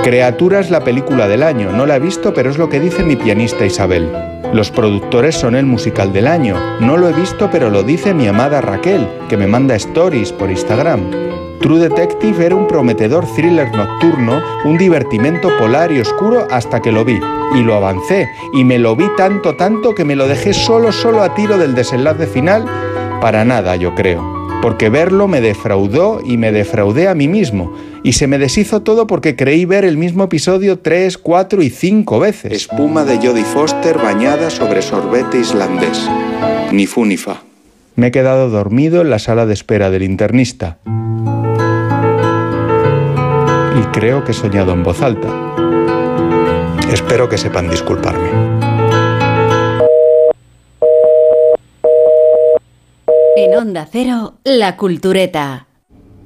Criatura 0.05 0.61
es 0.61 0.71
la 0.71 0.85
película 0.85 1.29
del 1.29 1.43
año. 1.43 1.73
No 1.73 1.87
la 1.87 1.97
he 1.97 1.99
visto, 1.99 2.35
pero 2.35 2.51
es 2.51 2.59
lo 2.59 2.69
que 2.69 2.79
dice 2.79 3.03
mi 3.03 3.17
pianista 3.17 3.65
Isabel. 3.65 4.13
Los 4.53 4.71
productores 4.71 5.35
son 5.35 5.57
el 5.57 5.65
musical 5.65 6.13
del 6.13 6.27
año. 6.27 6.57
No 6.79 6.99
lo 6.99 7.09
he 7.09 7.15
visto, 7.15 7.49
pero 7.51 7.71
lo 7.71 7.83
dice 7.83 8.13
mi 8.13 8.27
amada 8.27 8.61
Raquel, 8.61 9.09
que 9.31 9.39
me 9.39 9.47
manda 9.47 9.75
stories 9.77 10.31
por 10.31 10.51
Instagram. 10.51 11.11
True 11.59 11.79
Detective 11.79 12.45
era 12.45 12.55
un 12.55 12.67
prometedor 12.67 13.25
thriller 13.35 13.75
nocturno, 13.75 14.43
un 14.67 14.77
divertimento 14.77 15.49
polar 15.57 15.91
y 15.91 16.01
oscuro 16.01 16.47
hasta 16.51 16.81
que 16.81 16.93
lo 16.93 17.07
vi. 17.07 17.19
Y 17.55 17.63
lo 17.63 17.75
avancé, 17.75 18.29
y 18.53 18.63
me 18.63 18.79
lo 18.79 18.95
vi 18.97 19.07
tanto, 19.17 19.57
tanto 19.57 19.95
que 19.95 20.05
me 20.05 20.17
lo 20.17 20.29
dejé 20.29 20.53
solo, 20.53 20.93
solo 20.93 21.23
a 21.23 21.35
tiro 21.35 21.57
del 21.57 21.75
desenlace 21.75 22.27
final. 22.27 22.67
Para 23.23 23.47
nada, 23.47 23.75
yo 23.77 23.95
creo. 23.95 24.23
Porque 24.61 24.91
verlo 24.91 25.29
me 25.29 25.41
defraudó 25.41 26.21
y 26.23 26.37
me 26.37 26.53
defraudé 26.53 27.09
a 27.09 27.15
mí 27.15 27.27
mismo. 27.27 27.73
Y 28.05 28.13
se 28.13 28.27
me 28.27 28.37
deshizo 28.37 28.83
todo 28.83 29.07
porque 29.07 29.35
creí 29.35 29.65
ver 29.65 29.87
el 29.87 29.97
mismo 29.97 30.25
episodio 30.25 30.79
tres, 30.79 31.17
cuatro 31.17 31.63
y 31.63 31.71
cinco 31.71 32.21
veces. 32.21 32.53
Espuma 32.53 33.03
de 33.03 33.17
Jodie 33.17 33.45
Foster 33.45 33.97
bañada 33.97 34.51
sobre 34.51 34.83
sorbete 34.83 35.39
islandés. 35.41 36.07
Ni 36.71 36.87
fu 36.87 37.07
ni 37.07 37.17
fa. 37.17 37.41
Me 37.97 38.09
he 38.09 38.11
quedado 38.11 38.51
dormido 38.51 39.01
en 39.01 39.09
la 39.09 39.19
sala 39.19 39.47
de 39.47 39.55
espera 39.55 39.89
del 39.89 40.03
internista. 40.03 40.77
Y 43.75 43.83
creo 43.99 44.23
que 44.23 44.33
he 44.33 44.35
soñado 44.35 44.75
en 44.75 44.83
voz 44.83 45.01
alta. 45.01 45.29
Espero 46.93 47.31
que 47.31 47.39
sepan 47.39 47.71
disculparme. 47.71 48.29
En 53.35 53.57
Onda 53.57 53.89
Cero, 53.91 54.35
La 54.45 54.77
Cultureta. 54.77 55.69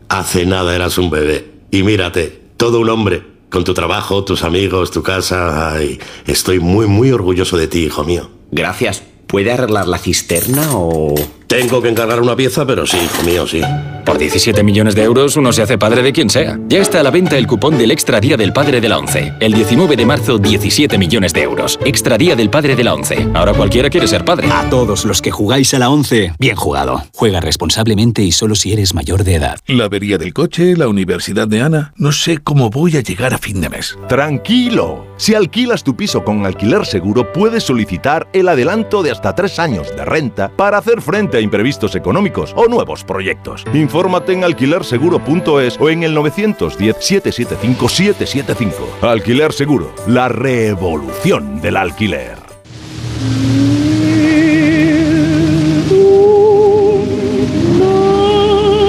Hace 0.08 0.44
nada 0.44 0.74
eras 0.74 0.98
un 0.98 1.08
bebé. 1.08 1.57
Y 1.70 1.82
mírate, 1.82 2.42
todo 2.56 2.80
un 2.80 2.90
hombre. 2.90 3.22
Con 3.50 3.64
tu 3.64 3.72
trabajo, 3.72 4.24
tus 4.24 4.44
amigos, 4.44 4.90
tu 4.90 5.02
casa. 5.02 5.72
Ay, 5.72 5.98
estoy 6.26 6.60
muy, 6.60 6.86
muy 6.86 7.12
orgulloso 7.12 7.56
de 7.56 7.66
ti, 7.66 7.84
hijo 7.84 8.04
mío. 8.04 8.28
Gracias. 8.50 9.02
¿Puede 9.28 9.52
arreglar 9.52 9.86
la 9.86 9.98
cisterna 9.98 10.70
o...? 10.72 11.14
Tengo 11.48 11.80
que 11.80 11.88
encargar 11.88 12.20
una 12.20 12.36
pieza, 12.36 12.66
pero 12.66 12.86
sí, 12.86 12.98
hijo 12.98 13.22
mío, 13.22 13.46
sí. 13.46 13.62
Por 14.04 14.18
17 14.18 14.62
millones 14.62 14.94
de 14.94 15.02
euros 15.02 15.36
uno 15.36 15.50
se 15.52 15.62
hace 15.62 15.78
padre 15.78 16.02
de 16.02 16.12
quien 16.12 16.28
sea. 16.28 16.58
Ya 16.68 16.78
está 16.78 17.00
a 17.00 17.02
la 17.02 17.10
venta 17.10 17.38
el 17.38 17.46
cupón 17.46 17.78
del 17.78 17.90
Extra 17.90 18.20
Día 18.20 18.36
del 18.36 18.52
Padre 18.52 18.82
de 18.82 18.88
la 18.88 18.98
ONCE. 18.98 19.34
El 19.40 19.52
19 19.52 19.96
de 19.96 20.06
marzo, 20.06 20.36
17 20.36 20.98
millones 20.98 21.32
de 21.32 21.42
euros. 21.42 21.78
Extra 21.84 22.18
Día 22.18 22.36
del 22.36 22.50
Padre 22.50 22.76
de 22.76 22.84
la 22.84 22.94
ONCE. 22.94 23.28
Ahora 23.34 23.54
cualquiera 23.54 23.88
quiere 23.88 24.08
ser 24.08 24.26
padre. 24.26 24.48
A 24.50 24.68
todos 24.68 25.06
los 25.06 25.22
que 25.22 25.30
jugáis 25.30 25.72
a 25.72 25.78
la 25.78 25.88
ONCE, 25.88 26.32
bien 26.38 26.56
jugado. 26.56 27.02
Juega 27.14 27.40
responsablemente 27.40 28.22
y 28.22 28.32
solo 28.32 28.54
si 28.54 28.72
eres 28.74 28.94
mayor 28.94 29.24
de 29.24 29.36
edad. 29.36 29.58
La 29.66 29.86
avería 29.86 30.18
del 30.18 30.34
coche, 30.34 30.76
la 30.76 30.88
universidad 30.88 31.48
de 31.48 31.62
Ana. 31.62 31.92
No 31.96 32.12
sé 32.12 32.38
cómo 32.38 32.68
voy 32.68 32.96
a 32.96 33.02
llegar 33.02 33.32
a 33.32 33.38
fin 33.38 33.60
de 33.60 33.70
mes. 33.70 33.96
Tranquilo. 34.08 35.06
Si 35.16 35.34
alquilas 35.34 35.82
tu 35.82 35.96
piso 35.96 36.24
con 36.24 36.46
alquiler 36.46 36.86
seguro, 36.86 37.32
puedes 37.32 37.64
solicitar 37.64 38.28
el 38.32 38.48
adelanto 38.48 39.02
de 39.02 39.10
hasta 39.18 39.34
tres 39.34 39.58
años 39.58 39.94
de 39.96 40.04
renta 40.04 40.48
para 40.48 40.78
hacer 40.78 41.02
frente 41.02 41.38
a 41.38 41.40
imprevistos 41.40 41.96
económicos 41.96 42.52
o 42.54 42.68
nuevos 42.68 43.02
proyectos. 43.02 43.64
Infórmate 43.74 44.32
en 44.32 44.44
alquilerseguro.es 44.44 45.76
o 45.80 45.90
en 45.90 46.04
el 46.04 46.16
910-775-775. 46.16 48.72
Alquiler 49.02 49.52
Seguro, 49.52 49.92
la 50.06 50.28
revolución 50.28 51.60
del 51.60 51.78
alquiler. 51.78 52.38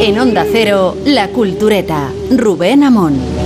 En 0.02 0.20
Onda 0.20 0.46
Cero, 0.52 0.96
La 1.06 1.30
Cultureta. 1.30 2.12
Rubén 2.38 2.84
Amón. 2.84 3.39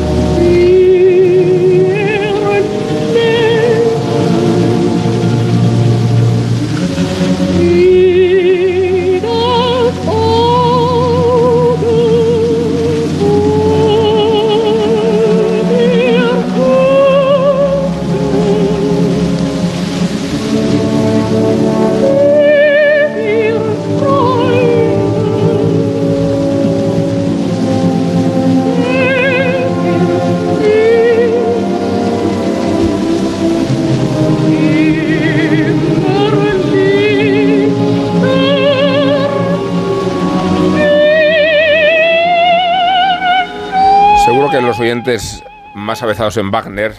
Oyentes 45.04 45.44
más 45.76 46.02
avezados 46.02 46.38
en 46.38 46.50
Wagner 46.50 46.94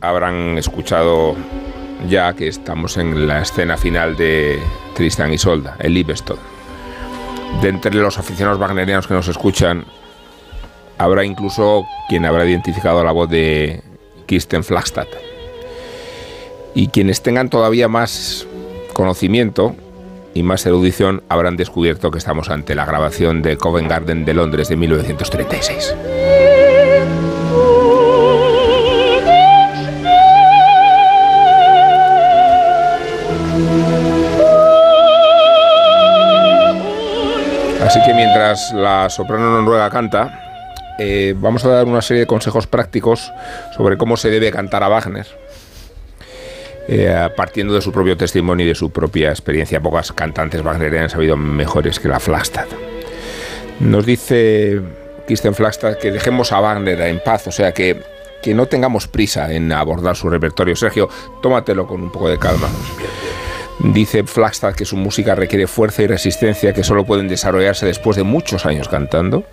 habrán 0.00 0.56
escuchado 0.56 1.36
ya 2.08 2.32
que 2.32 2.48
estamos 2.48 2.96
en 2.96 3.28
la 3.28 3.42
escena 3.42 3.76
final 3.76 4.16
de 4.16 4.58
Tristan 4.94 5.34
y 5.34 5.36
Solda, 5.36 5.76
el 5.78 5.92
Liebestod. 5.92 6.38
De 7.60 7.68
entre 7.68 7.94
los 7.94 8.18
aficionados 8.18 8.58
wagnerianos 8.58 9.06
que 9.06 9.12
nos 9.12 9.28
escuchan, 9.28 9.84
habrá 10.96 11.26
incluso 11.26 11.84
quien 12.08 12.24
habrá 12.24 12.46
identificado 12.46 13.04
la 13.04 13.12
voz 13.12 13.28
de 13.28 13.82
Kirsten 14.24 14.64
Flagstad. 14.64 15.08
Y 16.74 16.88
quienes 16.88 17.22
tengan 17.22 17.50
todavía 17.50 17.86
más 17.86 18.46
conocimiento 18.94 19.76
y 20.32 20.42
más 20.42 20.64
erudición 20.64 21.22
habrán 21.28 21.58
descubierto 21.58 22.10
que 22.10 22.18
estamos 22.18 22.48
ante 22.48 22.74
la 22.74 22.86
grabación 22.86 23.42
de 23.42 23.58
Covent 23.58 23.90
Garden 23.90 24.24
de 24.24 24.32
Londres 24.32 24.70
de 24.70 24.76
1936. 24.76 26.51
Así 37.84 38.00
que 38.06 38.14
mientras 38.14 38.72
la 38.72 39.10
soprano 39.10 39.60
noruega 39.60 39.90
canta, 39.90 40.40
eh, 40.98 41.34
vamos 41.36 41.64
a 41.64 41.68
dar 41.68 41.86
una 41.86 42.00
serie 42.00 42.20
de 42.20 42.26
consejos 42.26 42.66
prácticos 42.66 43.32
sobre 43.76 43.96
cómo 43.96 44.16
se 44.16 44.30
debe 44.30 44.52
cantar 44.52 44.84
a 44.84 44.88
Wagner, 44.88 45.26
eh, 46.86 47.28
partiendo 47.36 47.74
de 47.74 47.80
su 47.80 47.90
propio 47.90 48.16
testimonio 48.16 48.64
y 48.64 48.68
de 48.68 48.74
su 48.76 48.90
propia 48.90 49.30
experiencia. 49.30 49.80
Pocas 49.80 50.12
cantantes 50.12 50.62
wagnerianas 50.62 51.12
han 51.12 51.16
sabido 51.16 51.36
mejores 51.36 51.98
que 51.98 52.08
la 52.08 52.20
Flagstad. 52.20 52.66
Nos 53.80 54.06
dice 54.06 54.80
Kirsten 55.26 55.54
Flagstad 55.54 55.96
que 55.98 56.12
dejemos 56.12 56.52
a 56.52 56.60
Wagner 56.60 57.00
en 57.00 57.20
paz, 57.20 57.48
o 57.48 57.52
sea 57.52 57.72
que, 57.72 58.00
que 58.42 58.54
no 58.54 58.66
tengamos 58.66 59.08
prisa 59.08 59.52
en 59.52 59.72
abordar 59.72 60.14
su 60.14 60.30
repertorio. 60.30 60.76
Sergio, 60.76 61.08
tómatelo 61.42 61.86
con 61.86 62.00
un 62.00 62.12
poco 62.12 62.28
de 62.28 62.38
calma. 62.38 62.68
Dice 63.82 64.22
Flagstad 64.22 64.74
que 64.74 64.84
su 64.84 64.96
música 64.96 65.34
requiere 65.34 65.66
fuerza 65.66 66.02
y 66.02 66.06
resistencia 66.06 66.72
que 66.72 66.84
solo 66.84 67.04
pueden 67.04 67.26
desarrollarse 67.26 67.84
después 67.84 68.16
de 68.16 68.22
muchos 68.22 68.64
años 68.64 68.88
cantando. 68.88 69.44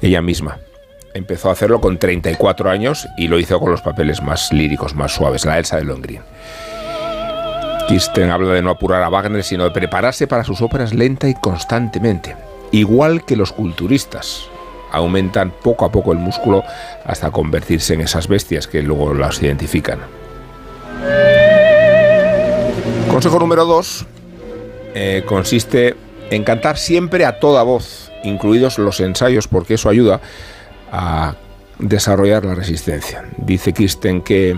Ella 0.00 0.22
misma 0.22 0.60
empezó 1.14 1.48
a 1.48 1.52
hacerlo 1.52 1.80
con 1.80 1.98
34 1.98 2.70
años 2.70 3.08
y 3.16 3.26
lo 3.26 3.38
hizo 3.38 3.58
con 3.58 3.70
los 3.70 3.80
papeles 3.80 4.22
más 4.22 4.52
líricos, 4.52 4.94
más 4.94 5.12
suaves, 5.12 5.44
la 5.44 5.58
Elsa 5.58 5.78
de 5.78 5.84
Longrin. 5.84 6.20
Kirsten 7.88 8.30
habla 8.30 8.52
de 8.52 8.62
no 8.62 8.70
apurar 8.70 9.02
a 9.02 9.08
Wagner, 9.08 9.42
sino 9.42 9.64
de 9.64 9.70
prepararse 9.70 10.26
para 10.26 10.44
sus 10.44 10.60
óperas 10.60 10.92
lenta 10.92 11.28
y 11.28 11.34
constantemente. 11.34 12.36
Igual 12.70 13.24
que 13.24 13.36
los 13.36 13.52
culturistas, 13.52 14.48
aumentan 14.92 15.50
poco 15.50 15.84
a 15.84 15.92
poco 15.92 16.12
el 16.12 16.18
músculo 16.18 16.62
hasta 17.04 17.30
convertirse 17.30 17.94
en 17.94 18.02
esas 18.02 18.28
bestias 18.28 18.66
que 18.66 18.82
luego 18.82 19.14
las 19.14 19.42
identifican. 19.42 20.00
Consejo 23.16 23.38
número 23.38 23.64
dos 23.64 24.04
eh, 24.94 25.22
consiste 25.24 25.96
en 26.28 26.44
cantar 26.44 26.76
siempre 26.76 27.24
a 27.24 27.40
toda 27.40 27.62
voz, 27.62 28.12
incluidos 28.24 28.78
los 28.78 29.00
ensayos, 29.00 29.48
porque 29.48 29.72
eso 29.72 29.88
ayuda 29.88 30.20
a 30.92 31.34
desarrollar 31.78 32.44
la 32.44 32.54
resistencia. 32.54 33.24
Dice 33.38 33.72
Kirsten 33.72 34.20
que 34.20 34.54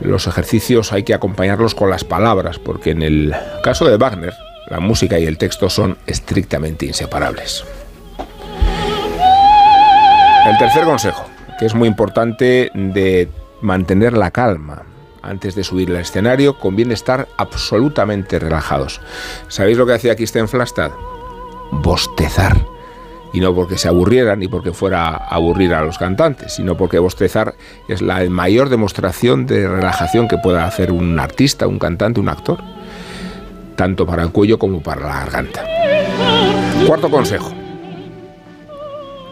los 0.00 0.26
ejercicios 0.26 0.94
hay 0.94 1.02
que 1.02 1.12
acompañarlos 1.12 1.74
con 1.74 1.90
las 1.90 2.04
palabras, 2.04 2.58
porque 2.58 2.92
en 2.92 3.02
el 3.02 3.34
caso 3.62 3.84
de 3.84 3.98
Wagner, 3.98 4.32
la 4.70 4.80
música 4.80 5.18
y 5.18 5.26
el 5.26 5.36
texto 5.36 5.68
son 5.68 5.98
estrictamente 6.06 6.86
inseparables. 6.86 7.66
El 10.46 10.56
tercer 10.56 10.84
consejo, 10.84 11.26
que 11.58 11.66
es 11.66 11.74
muy 11.74 11.86
importante 11.86 12.70
de 12.72 13.28
mantener 13.60 14.14
la 14.14 14.30
calma. 14.30 14.86
Antes 15.26 15.54
de 15.54 15.64
subir 15.64 15.90
al 15.90 15.96
escenario 15.96 16.58
conviene 16.58 16.94
estar 16.94 17.28
absolutamente 17.36 18.38
relajados. 18.38 19.00
¿Sabéis 19.48 19.76
lo 19.76 19.86
que 19.86 19.94
hacía 19.94 20.14
Kirsten 20.14 20.48
Flastad? 20.48 20.92
Bostezar 21.72 22.56
y 23.32 23.40
no 23.40 23.54
porque 23.54 23.76
se 23.76 23.88
aburrieran 23.88 24.38
ni 24.38 24.48
porque 24.48 24.72
fuera 24.72 25.08
a 25.08 25.16
aburrir 25.34 25.74
a 25.74 25.82
los 25.82 25.98
cantantes, 25.98 26.54
sino 26.54 26.76
porque 26.76 26.98
bostezar 26.98 27.54
es 27.88 28.00
la 28.00 28.24
mayor 28.30 28.68
demostración 28.68 29.46
de 29.46 29.68
relajación 29.68 30.28
que 30.28 30.38
pueda 30.38 30.64
hacer 30.64 30.90
un 30.90 31.18
artista, 31.18 31.66
un 31.66 31.78
cantante, 31.78 32.20
un 32.20 32.28
actor, 32.28 32.58
tanto 33.74 34.06
para 34.06 34.22
el 34.22 34.30
cuello 34.30 34.58
como 34.58 34.80
para 34.80 35.02
la 35.02 35.20
garganta. 35.20 35.64
Cuarto 36.86 37.10
consejo. 37.10 37.52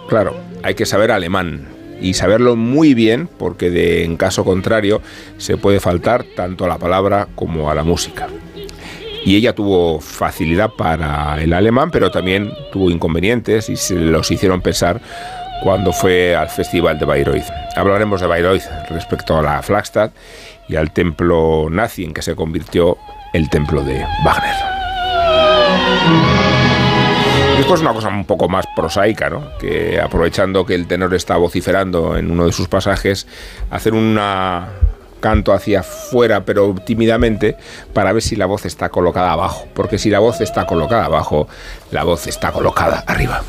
Claro, 0.08 0.34
hay 0.62 0.74
que 0.74 0.84
saber 0.84 1.10
alemán 1.10 1.73
y 2.04 2.14
saberlo 2.14 2.54
muy 2.54 2.94
bien 2.94 3.28
porque 3.38 4.04
en 4.04 4.16
caso 4.16 4.44
contrario 4.44 5.00
se 5.38 5.56
puede 5.56 5.80
faltar 5.80 6.24
tanto 6.36 6.66
a 6.66 6.68
la 6.68 6.78
palabra 6.78 7.28
como 7.34 7.70
a 7.70 7.74
la 7.74 7.82
música 7.82 8.28
y 9.24 9.36
ella 9.36 9.54
tuvo 9.54 10.00
facilidad 10.00 10.70
para 10.76 11.42
el 11.42 11.54
alemán, 11.54 11.90
pero 11.90 12.10
también 12.10 12.52
tuvo 12.72 12.90
inconvenientes 12.90 13.70
y 13.70 13.76
se 13.76 13.94
los 13.94 14.30
hicieron 14.30 14.60
pensar 14.60 15.00
cuando 15.62 15.92
fue 15.92 16.36
al 16.36 16.50
Festival 16.50 16.98
de 16.98 17.06
Bayreuth. 17.06 17.46
Hablaremos 17.74 18.20
de 18.20 18.26
Bayreuth 18.26 18.64
respecto 18.90 19.38
a 19.38 19.42
la 19.42 19.62
Flagstad 19.62 20.10
y 20.68 20.76
al 20.76 20.92
templo 20.92 21.68
nazi 21.70 22.04
en 22.04 22.12
que 22.12 22.20
se 22.20 22.36
convirtió 22.36 22.98
el 23.32 23.48
templo 23.48 23.82
de 23.82 24.04
Wagner. 24.24 24.56
Después 27.56 27.80
una 27.80 27.92
cosa 27.92 28.08
un 28.08 28.24
poco 28.24 28.48
más 28.48 28.66
prosaica, 28.74 29.30
¿no? 29.30 29.56
Que 29.58 30.00
aprovechando 30.00 30.66
que 30.66 30.74
el 30.74 30.86
tenor 30.86 31.14
está 31.14 31.36
vociferando 31.36 32.16
en 32.16 32.30
uno 32.30 32.46
de 32.46 32.52
sus 32.52 32.68
pasajes, 32.68 33.26
hacer 33.70 33.94
una 33.94 34.68
canto 35.20 35.54
hacia 35.54 35.80
afuera, 35.80 36.44
pero 36.44 36.74
tímidamente, 36.84 37.56
para 37.94 38.12
ver 38.12 38.22
si 38.22 38.36
la 38.36 38.44
voz 38.44 38.66
está 38.66 38.90
colocada 38.90 39.32
abajo. 39.32 39.66
Porque 39.72 39.96
si 39.96 40.10
la 40.10 40.18
voz 40.18 40.42
está 40.42 40.66
colocada 40.66 41.06
abajo, 41.06 41.48
la 41.90 42.04
voz 42.04 42.26
está 42.26 42.52
colocada 42.52 43.04
arriba. 43.06 43.42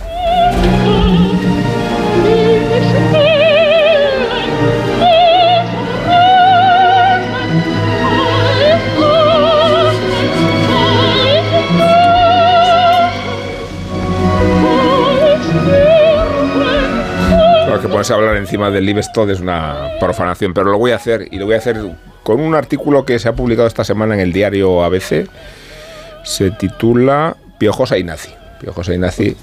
Que 17.86 17.92
ponerse 17.92 18.14
a 18.14 18.16
hablar 18.16 18.38
encima 18.38 18.72
del 18.72 18.86
Livestock 18.86 19.30
es 19.30 19.40
una 19.40 19.92
profanación, 20.00 20.54
pero 20.54 20.72
lo 20.72 20.78
voy 20.80 20.92
a 20.92 20.96
hacer 20.96 21.28
y 21.30 21.38
lo 21.38 21.46
voy 21.46 21.54
a 21.54 21.60
hacer 21.60 21.78
con 22.24 22.40
un 22.40 22.56
artículo 22.56 23.06
que 23.06 23.20
se 23.20 23.30
ha 23.30 23.36
publicado 23.36 23.68
esta 23.68 23.84
semana 23.84 24.16
en 24.16 24.22
el 24.22 24.34
diario 24.34 24.84
ABC. 24.84 25.30
Se 26.24 26.50
titula 26.50 27.38
Piojosa 27.60 28.00
y 28.00 28.04
Nazi. 28.04 28.32
Piojosa 28.60 28.96
y 28.96 28.98
Nazi. 28.98 29.38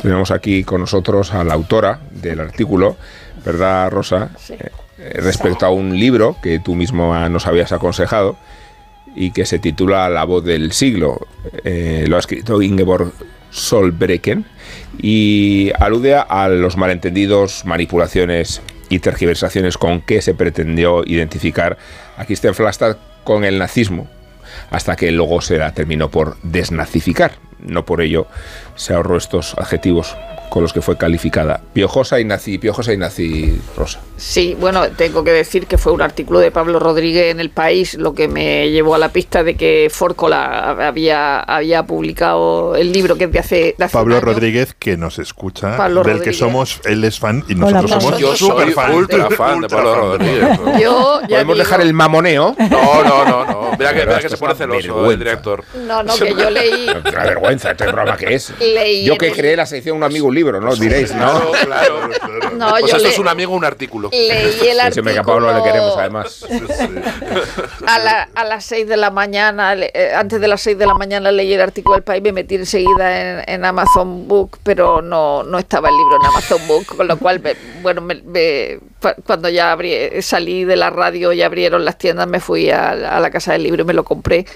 Tenemos 0.00 0.30
aquí 0.30 0.64
con 0.64 0.80
nosotros 0.80 1.34
a 1.34 1.44
la 1.44 1.52
autora 1.52 2.00
del 2.10 2.40
artículo, 2.40 2.96
¿verdad, 3.44 3.90
Rosa? 3.90 4.30
Eh, 4.48 5.20
respecto 5.20 5.66
a 5.66 5.70
un 5.70 5.98
libro 5.98 6.36
que 6.42 6.60
tú 6.60 6.74
mismo 6.74 7.14
nos 7.28 7.46
habías 7.46 7.72
aconsejado 7.72 8.36
y 9.14 9.32
que 9.32 9.44
se 9.44 9.58
titula 9.58 10.08
La 10.08 10.24
voz 10.24 10.42
del 10.42 10.72
siglo. 10.72 11.26
Eh, 11.64 12.06
lo 12.08 12.16
ha 12.16 12.20
escrito 12.20 12.62
Ingeborg 12.62 13.12
Solbrecken 13.50 14.46
y 14.98 15.72
alude 15.78 16.14
a 16.14 16.48
los 16.48 16.76
malentendidos, 16.76 17.64
manipulaciones 17.64 18.62
y 18.88 18.98
tergiversaciones 18.98 19.78
con 19.78 20.00
que 20.00 20.22
se 20.22 20.34
pretendió 20.34 21.02
identificar 21.04 21.78
a 22.16 22.24
Kirsten 22.24 22.54
Flastad 22.54 22.96
con 23.24 23.44
el 23.44 23.58
nazismo, 23.58 24.08
hasta 24.70 24.96
que 24.96 25.10
luego 25.10 25.40
se 25.40 25.58
la 25.58 25.72
terminó 25.72 26.10
por 26.10 26.36
desnazificar. 26.42 27.32
No 27.58 27.84
por 27.84 28.02
ello 28.02 28.26
se 28.76 28.92
ahorró 28.92 29.16
estos 29.16 29.54
adjetivos 29.58 30.16
con 30.54 30.62
los 30.62 30.72
que 30.72 30.80
fue 30.80 30.96
calificada. 30.96 31.60
Piojosa 31.72 32.20
y 32.20 32.24
nazi, 32.24 32.58
piojosa 32.58 32.92
y 32.92 32.96
nazi, 32.96 33.60
Rosa. 33.76 33.98
Sí, 34.16 34.56
bueno, 34.60 34.88
tengo 34.96 35.24
que 35.24 35.32
decir 35.32 35.66
que 35.66 35.78
fue 35.78 35.90
un 35.90 36.00
artículo 36.00 36.38
de 36.38 36.52
Pablo 36.52 36.78
Rodríguez 36.78 37.32
en 37.32 37.40
El 37.40 37.50
País 37.50 37.94
lo 37.94 38.14
que 38.14 38.28
me 38.28 38.70
llevó 38.70 38.94
a 38.94 38.98
la 38.98 39.08
pista 39.08 39.42
de 39.42 39.56
que 39.56 39.88
Fórcola 39.90 40.70
había, 40.86 41.40
había 41.40 41.82
publicado 41.82 42.76
el 42.76 42.92
libro 42.92 43.16
que 43.16 43.24
es 43.24 43.32
de 43.32 43.38
hace, 43.40 43.74
de 43.76 43.84
hace 43.84 43.92
Pablo 43.92 44.14
un 44.14 44.22
año. 44.22 44.32
Rodríguez, 44.32 44.76
que 44.78 44.96
nos 44.96 45.18
escucha, 45.18 45.76
Pablo 45.76 46.04
del 46.04 46.22
que 46.22 46.32
somos, 46.32 46.80
él 46.84 47.02
es 47.02 47.18
fan 47.18 47.42
y 47.48 47.54
Hola, 47.60 47.82
nosotros 47.82 47.90
Pablo. 47.90 48.00
somos 48.02 48.20
Yo 48.20 48.36
soy 48.36 48.48
súper 48.50 48.70
fan. 48.74 48.94
ultra 48.94 49.30
fan 49.30 49.60
de 49.60 49.68
Pablo 49.68 49.94
Rodríguez. 49.96 50.58
Yo 50.80 51.20
ya 51.22 51.28
Podemos 51.28 51.40
digo- 51.40 51.54
dejar 51.56 51.80
el 51.80 51.92
mamoneo. 51.92 52.54
No, 52.70 53.02
no, 53.02 53.24
no, 53.24 53.44
no. 53.44 53.70
Mira 53.78 53.92
que, 53.92 54.06
mira 54.06 54.20
que 54.20 54.28
se 54.28 54.36
pone 54.36 54.54
celoso 54.54 55.10
el 55.10 55.18
director. 55.18 55.64
No, 55.86 56.02
no, 56.04 56.14
que 56.16 56.30
yo 56.34 56.48
leí... 56.50 56.86
Una 57.08 57.24
vergüenza, 57.24 57.70
este 57.72 57.84
programa 57.84 58.16
que 58.16 58.34
es. 58.34 58.52
Leí 58.60 59.04
Yo 59.04 59.16
que 59.18 59.32
creé 59.32 59.56
la 59.56 59.66
sección 59.66 59.96
Un 59.96 60.04
amigo 60.04 60.28
un 60.28 60.34
libro, 60.34 60.43
¿no? 60.52 60.74
Diréis, 60.76 61.14
¿no? 61.14 61.40
Claro, 61.64 62.08
claro. 62.10 62.50
No, 62.56 62.70
pues 62.70 62.82
yo 62.82 62.96
eso 62.96 62.98
le- 62.98 63.08
es 63.10 63.18
un 63.18 63.28
amigo, 63.28 63.52
un 63.54 63.64
artículo. 63.64 64.10
Leí 64.12 64.68
el 64.68 64.80
Ese 64.80 65.02
que 65.02 65.18
a 65.18 65.22
Pablo 65.22 65.46
le 65.48 65.54
artículo 65.58 65.64
queremos, 65.72 65.96
además. 65.98 66.44
a, 67.86 67.98
la- 67.98 68.28
a 68.34 68.44
las 68.44 68.64
6 68.64 68.86
de 68.88 68.96
la 68.96 69.10
mañana, 69.10 69.74
le- 69.74 69.90
eh, 69.94 70.14
antes 70.14 70.40
de 70.40 70.48
las 70.48 70.60
6 70.60 70.78
de 70.78 70.86
la 70.86 70.94
mañana 70.94 71.30
leí 71.32 71.52
el 71.52 71.60
artículo 71.60 71.94
del 71.96 72.04
país, 72.04 72.22
me 72.22 72.32
metí 72.32 72.54
enseguida 72.56 73.42
en, 73.42 73.44
en 73.54 73.64
Amazon 73.64 74.26
Book, 74.28 74.58
pero 74.62 75.02
no, 75.02 75.42
no 75.42 75.58
estaba 75.58 75.88
el 75.88 75.96
libro 75.96 76.16
en 76.20 76.26
Amazon 76.26 76.60
Book, 76.66 76.96
con 76.96 77.06
lo 77.08 77.16
cual, 77.18 77.40
me- 77.40 77.56
bueno, 77.82 78.00
me- 78.00 78.22
me- 78.22 78.78
cu- 79.00 79.22
cuando 79.26 79.48
ya 79.48 79.72
abrí- 79.76 80.20
salí 80.22 80.64
de 80.64 80.76
la 80.76 80.90
radio 80.90 81.32
y 81.32 81.42
abrieron 81.42 81.84
las 81.84 81.98
tiendas, 81.98 82.26
me 82.26 82.40
fui 82.40 82.70
a, 82.70 82.90
a 82.90 83.20
la 83.20 83.30
casa 83.30 83.52
del 83.52 83.62
libro 83.64 83.82
y 83.82 83.86
me 83.86 83.94
lo 83.94 84.04
compré. 84.04 84.46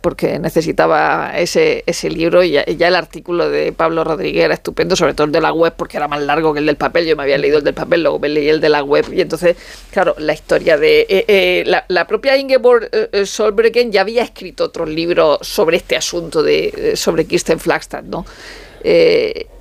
Porque 0.00 0.38
necesitaba 0.38 1.32
ese, 1.36 1.82
ese 1.86 2.08
libro 2.10 2.42
y 2.44 2.52
ya, 2.52 2.62
el 2.62 2.94
artículo 2.94 3.50
de 3.50 3.72
Pablo 3.72 4.04
Rodríguez 4.04 4.44
era 4.44 4.54
estupendo, 4.54 4.96
sobre 4.96 5.14
todo 5.14 5.26
el 5.26 5.32
de 5.32 5.40
la 5.40 5.52
web, 5.52 5.74
porque 5.76 5.96
era 5.96 6.08
más 6.08 6.22
largo 6.22 6.52
que 6.52 6.60
el 6.60 6.66
del 6.66 6.76
papel. 6.76 7.06
Yo 7.06 7.16
me 7.16 7.24
había 7.24 7.38
leído 7.38 7.58
el 7.58 7.64
del 7.64 7.74
papel, 7.74 8.02
luego 8.02 8.18
me 8.18 8.28
leí 8.28 8.48
el 8.48 8.60
de 8.60 8.68
la 8.68 8.82
web 8.82 9.06
y 9.12 9.20
entonces, 9.20 9.56
claro, 9.90 10.14
la 10.18 10.32
historia 10.32 10.76
de... 10.78 11.00
eh, 11.08 11.24
eh, 11.28 11.64
la, 11.66 11.84
la 11.88 12.06
propia 12.06 12.36
Ingeborg 12.36 12.88
eh, 12.92 13.08
eh, 13.12 13.90
ya 13.90 14.00
había 14.00 14.22
escrito 14.22 14.64
otros 14.64 14.88
libros 14.88 15.38
sobre 15.42 15.76
este 15.78 15.96
asunto 15.96 16.42
de 16.42 16.92
sobre 16.94 17.26
Kirsten 17.26 17.58
Flagstad, 17.58 18.02
¿no? 18.04 18.24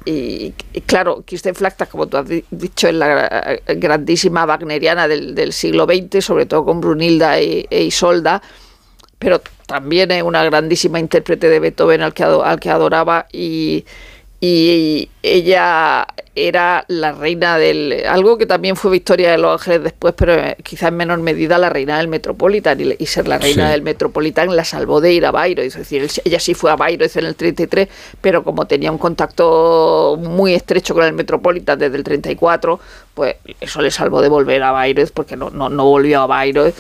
Y, 0.10 0.54
claro, 0.86 1.24
Kirsten 1.26 1.54
Flagstad, 1.56 1.90
como 1.90 2.08
tú 2.08 2.18
has 2.18 2.28
di- 2.30 2.46
dicho, 2.50 2.88
es 2.88 2.94
la 2.94 3.60
grandísima 3.68 4.46
wagneriana 4.46 5.08
del, 5.08 5.36
del 5.36 5.52
siglo 5.52 5.86
XX, 5.86 6.24
sobre 6.24 6.46
todo 6.46 6.64
con 6.64 6.80
Brunilda 6.80 7.38
e, 7.40 7.68
e 7.70 7.84
Isolda, 7.84 8.42
pero 9.20 9.42
también 9.68 10.12
es 10.12 10.24
una 10.24 10.44
grandísima 10.44 11.00
intérprete 11.00 11.50
de 11.50 11.60
Beethoven 11.60 12.02
al 12.02 12.14
que, 12.16 12.24
al 12.24 12.60
que 12.60 12.70
adoraba 12.72 13.28
y, 13.32 13.86
y 14.42 15.10
ella 15.24 16.08
era 16.36 16.86
la 16.88 17.14
reina 17.14 17.58
del... 17.58 18.04
algo 18.08 18.38
que 18.38 18.46
también 18.46 18.76
fue 18.76 18.92
Victoria 18.92 19.32
de 19.32 19.40
los 19.40 19.60
Ángeles 19.60 19.84
después, 19.84 20.14
pero 20.16 20.36
eh, 20.36 20.56
quizá 20.64 20.90
en 20.90 20.96
menor 20.98 21.20
medida 21.20 21.58
la 21.58 21.70
reina 21.70 21.98
del 21.98 22.08
Metropolitan 22.08 22.80
y, 22.80 22.96
y 23.00 23.06
ser 23.08 23.28
la 23.28 23.40
reina 23.40 23.66
Sí. 23.66 23.72
del 23.72 23.82
Metropolitan 23.82 24.56
la 24.56 24.64
salvó 24.64 25.02
de 25.02 25.14
ir 25.14 25.26
a 25.26 25.32
Bayreuth, 25.32 25.66
es 25.66 25.76
decir, 25.78 26.08
ella 26.26 26.40
sí 26.40 26.54
fue 26.54 26.70
a 26.72 26.76
Bayreuth 26.76 27.18
en 27.18 27.26
el 27.26 27.36
33, 27.36 27.90
pero 28.22 28.44
como 28.44 28.68
tenía 28.68 28.92
un 28.92 29.00
contacto 29.00 30.18
muy 30.22 30.54
estrecho 30.54 30.94
con 30.94 31.06
el 31.06 31.14
Metropolitan 31.14 31.80
desde 31.80 31.98
el 31.98 32.04
34, 32.04 32.80
pues 33.16 33.38
eso 33.60 33.82
le 33.82 33.90
salvó 33.90 34.22
de 34.22 34.30
volver 34.30 34.62
a 34.62 34.72
Bayreuth 34.72 35.10
porque 35.12 35.36
no, 35.36 35.50
no, 35.50 35.70
no 35.70 35.86
volvió 35.86 36.22
a 36.22 36.28
Bayreuth 36.28 36.76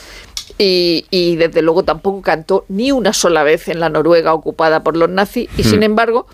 y, 0.57 1.05
y 1.11 1.35
desde 1.35 1.61
luego 1.61 1.83
tampoco 1.83 2.21
cantó 2.21 2.65
ni 2.69 2.91
una 2.91 3.13
sola 3.13 3.43
vez 3.43 3.67
en 3.67 3.79
la 3.79 3.89
Noruega 3.89 4.33
ocupada 4.33 4.83
por 4.83 4.95
los 4.97 5.09
nazis 5.09 5.49
y 5.57 5.61
Hmm. 5.63 5.65
sin 5.69 5.83
embargo 5.83 6.27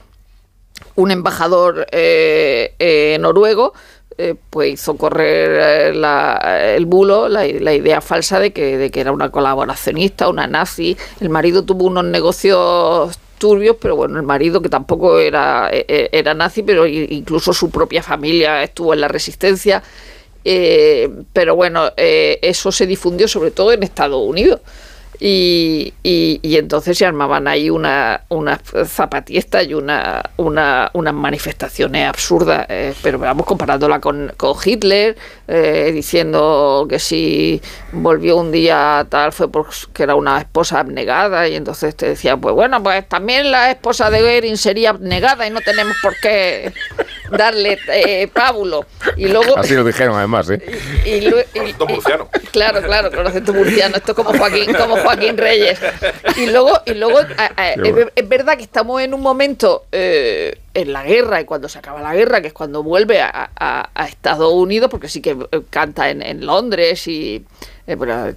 un 0.95 1.11
embajador 1.11 1.87
eh, 1.91 2.73
eh, 2.79 3.17
noruego 3.19 3.73
eh, 4.17 4.35
pues 4.51 4.73
hizo 4.73 4.95
correr 4.95 5.91
eh, 5.91 5.93
la- 5.95 6.75
el 6.75 6.85
bulo, 6.85 7.27
la, 7.27 7.45
la 7.47 7.73
idea 7.73 7.99
falsa 7.99 8.39
de 8.39 8.53
que, 8.53 8.77
de 8.77 8.91
que 8.91 9.01
era 9.01 9.11
una 9.11 9.31
colaboracionista, 9.31 10.29
una 10.29 10.45
nazi. 10.45 10.95
El 11.19 11.29
marido 11.29 11.63
tuvo 11.63 11.85
unos 11.85 12.05
negocios 12.05 13.17
turbios, 13.39 13.77
pero 13.81 13.95
bueno, 13.95 14.17
el 14.17 14.23
marido 14.23 14.61
que 14.61 14.69
tampoco 14.69 15.17
era, 15.17 15.67
era 15.71 16.35
nazi, 16.35 16.61
pero 16.61 16.85
incluso 16.85 17.53
su 17.53 17.71
propia 17.71 18.03
familia 18.03 18.61
estuvo 18.61 18.93
en 18.93 19.01
la 19.01 19.07
resistencia. 19.07 19.81
Eh, 20.45 21.09
pero 21.31 21.55
bueno, 21.55 21.91
eh, 21.97 22.39
eso 22.41 22.71
se 22.71 22.85
difundió 22.85 23.27
sobre 23.27 23.51
todo 23.51 23.71
en 23.71 23.83
Estados 23.83 24.21
Unidos. 24.21 24.61
Y, 25.19 25.93
y- 26.03 26.39
y 26.41 26.57
entonces 26.57 26.97
se 26.97 27.05
armaban 27.05 27.47
ahí 27.47 27.69
una, 27.69 28.21
una 28.29 28.59
zapatista 28.85 29.61
y 29.63 29.73
una, 29.73 30.21
una, 30.37 30.89
unas 30.93 31.13
manifestaciones 31.13 32.07
absurdas, 32.07 32.65
eh, 32.69 32.93
pero 33.01 33.19
vamos 33.19 33.45
comparándola 33.45 33.99
con, 33.99 34.33
con 34.37 34.55
Hitler, 34.63 35.15
eh, 35.47 35.91
diciendo 35.93 36.85
que 36.89 36.99
si 36.99 37.61
volvió 37.91 38.37
un 38.37 38.51
día 38.51 39.05
tal 39.09 39.31
fue 39.31 39.49
porque 39.51 40.03
era 40.03 40.15
una 40.15 40.39
esposa 40.39 40.79
abnegada 40.79 41.47
y 41.47 41.55
entonces 41.55 41.95
te 41.95 42.07
decía, 42.07 42.35
pues 42.35 42.55
bueno, 42.55 42.81
pues 42.81 43.07
también 43.07 43.51
la 43.51 43.71
esposa 43.71 44.09
de 44.09 44.21
Goering 44.21 44.57
sería 44.57 44.89
abnegada 44.89 45.45
y 45.47 45.51
no 45.51 45.61
tenemos 45.61 45.95
por 46.01 46.15
qué 46.21 46.73
darle 47.31 47.77
eh, 47.91 48.27
pábulo. 48.33 48.85
Y 49.15 49.27
luego... 49.27 49.57
Así 49.57 49.73
lo 49.75 49.83
dijeron 49.83 50.15
además, 50.17 50.49
¿eh? 50.49 50.61
y 51.05 51.21
lue- 51.21 51.45
y- 51.53 51.73
Claro, 52.51 52.81
claro, 52.81 53.09
con 53.11 53.25
acento 53.25 53.53
murciano. 53.53 53.95
Esto 53.97 54.11
es 54.11 54.15
como 54.15 54.37
Joaquín, 54.37 54.73
como 54.73 54.97
Joaquín 55.03 55.37
Reyes. 55.37 55.79
Y 56.37 56.47
luego, 56.47 56.79
y 56.85 56.93
luego 56.93 57.19
a- 57.19 57.51
a- 57.55 57.73
Qué 57.75 58.07
es, 58.15 58.29
verdad 58.29 58.57
que 58.57 58.63
estamos 58.63 59.01
en 59.01 59.13
un 59.13 59.21
momento 59.21 59.85
eh, 59.91 60.57
en 60.73 60.91
la 60.93 61.03
guerra 61.03 61.41
y 61.41 61.45
cuando 61.45 61.69
se 61.69 61.77
acaba 61.79 62.01
la 62.01 62.15
guerra, 62.15 62.41
que 62.41 62.47
es 62.47 62.53
cuando 62.53 62.81
vuelve 62.83 63.21
a, 63.21 63.51
a- 63.55 64.05
Estados 64.07 64.51
Unidos, 64.53 64.89
porque 64.89 65.07
sí 65.07 65.21
que 65.21 65.31
eh, 65.51 65.61
canta 65.69 66.09
en, 66.09 66.21
en 66.21 66.45
Londres 66.45 67.07
y 67.07 67.43
eh, 67.85 67.95
bueno, 67.95 68.27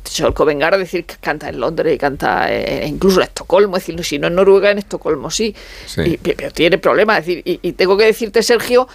Vengar 0.45 0.77
decir 0.77 1.05
que 1.07 1.15
canta 1.21 1.49
en 1.49 1.61
Londres 1.61 1.95
y 1.95 1.99
canta 1.99 2.53
eh, 2.53 2.85
incluso 2.87 3.21
en 3.21 3.29
Estocolmo, 3.29 3.77
es 3.77 3.87
decir, 3.87 4.05
si 4.05 4.19
no 4.19 4.27
en 4.27 4.35
Noruega, 4.35 4.71
en 4.71 4.79
Estocolmo 4.79 5.31
sí. 5.31 5.55
Sí. 5.87 6.03
Y- 6.03 6.17
pero 6.35 6.51
tiene 6.51 6.79
problemas, 6.79 7.21
es 7.21 7.27
decir, 7.27 7.43
y, 7.45 7.61
y 7.63 7.73
tengo 7.73 7.97
que 7.97 8.05
decirte, 8.07 8.43
Sergio, 8.43 8.89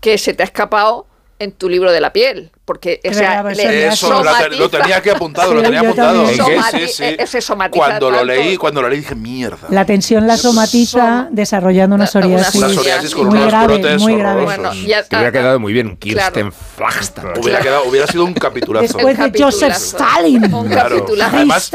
que 0.00 0.16
se 0.18 0.32
te 0.34 0.42
ha 0.42 0.46
escapado 0.46 1.06
en 1.40 1.52
tu 1.52 1.68
libro 1.68 1.92
de 1.92 2.00
la 2.00 2.12
piel, 2.12 2.50
porque 2.64 3.00
o 3.08 3.14
sea, 3.14 3.44
Eso 3.50 4.22
lo, 4.22 4.30
te- 4.36 4.56
lo 4.56 4.68
tenía 4.68 4.96
aquí 4.96 5.08
apuntado, 5.10 5.54
lo 5.54 5.62
tenía 5.62 5.80
apuntado. 5.80 6.26
Sí, 6.28 6.38
sí, 6.72 6.88
sí. 6.88 7.16
se 7.26 7.40
somatiza 7.40 7.84
Cuando 7.84 8.10
lo 8.10 8.16
tanto. 8.18 8.32
leí, 8.32 8.56
cuando 8.56 8.82
lo 8.82 8.88
leí 8.88 8.98
dije, 9.00 9.14
mierda. 9.14 9.68
La 9.70 9.84
tensión 9.84 10.26
la 10.26 10.36
somatiza 10.36 11.28
desarrollando 11.30 11.94
una 11.94 12.06
psoriasis, 12.06 12.54
Una 12.56 12.68
psoriasis 12.68 13.14
con 13.14 13.26
muy 13.28 13.38
unos 13.38 13.48
grave, 13.50 13.66
brotes 13.78 14.00
muy 14.02 14.16
grave. 14.16 14.42
horrorosos. 14.42 14.76
Te 15.08 15.16
hubiera 15.16 15.32
quedado 15.32 15.60
muy 15.60 15.72
bien 15.72 15.86
un 15.86 15.96
Kirsten 15.96 16.52
Flagstad. 16.52 17.38
Hubiera, 17.40 17.60
quedado, 17.60 17.84
hubiera 17.84 18.06
sido 18.06 18.24
un 18.24 18.34
capitulazo. 18.34 18.82
Después 18.98 19.16
de 19.18 19.42
Joseph 19.42 19.74
Stalin. 19.74 20.52
Un 20.52 20.68
Claro. 20.68 20.96
capitulazo. 20.96 21.36
Además, 21.36 21.70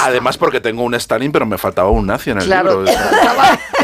además 0.00 0.38
porque 0.38 0.60
tengo 0.60 0.82
un 0.82 0.94
Stalin, 0.94 1.30
pero 1.32 1.44
me 1.46 1.58
faltaba 1.58 1.90
un 1.90 2.06
nazi 2.06 2.30
en 2.30 2.38
el 2.38 2.44
Claro, 2.46 2.82
libro. 2.82 2.98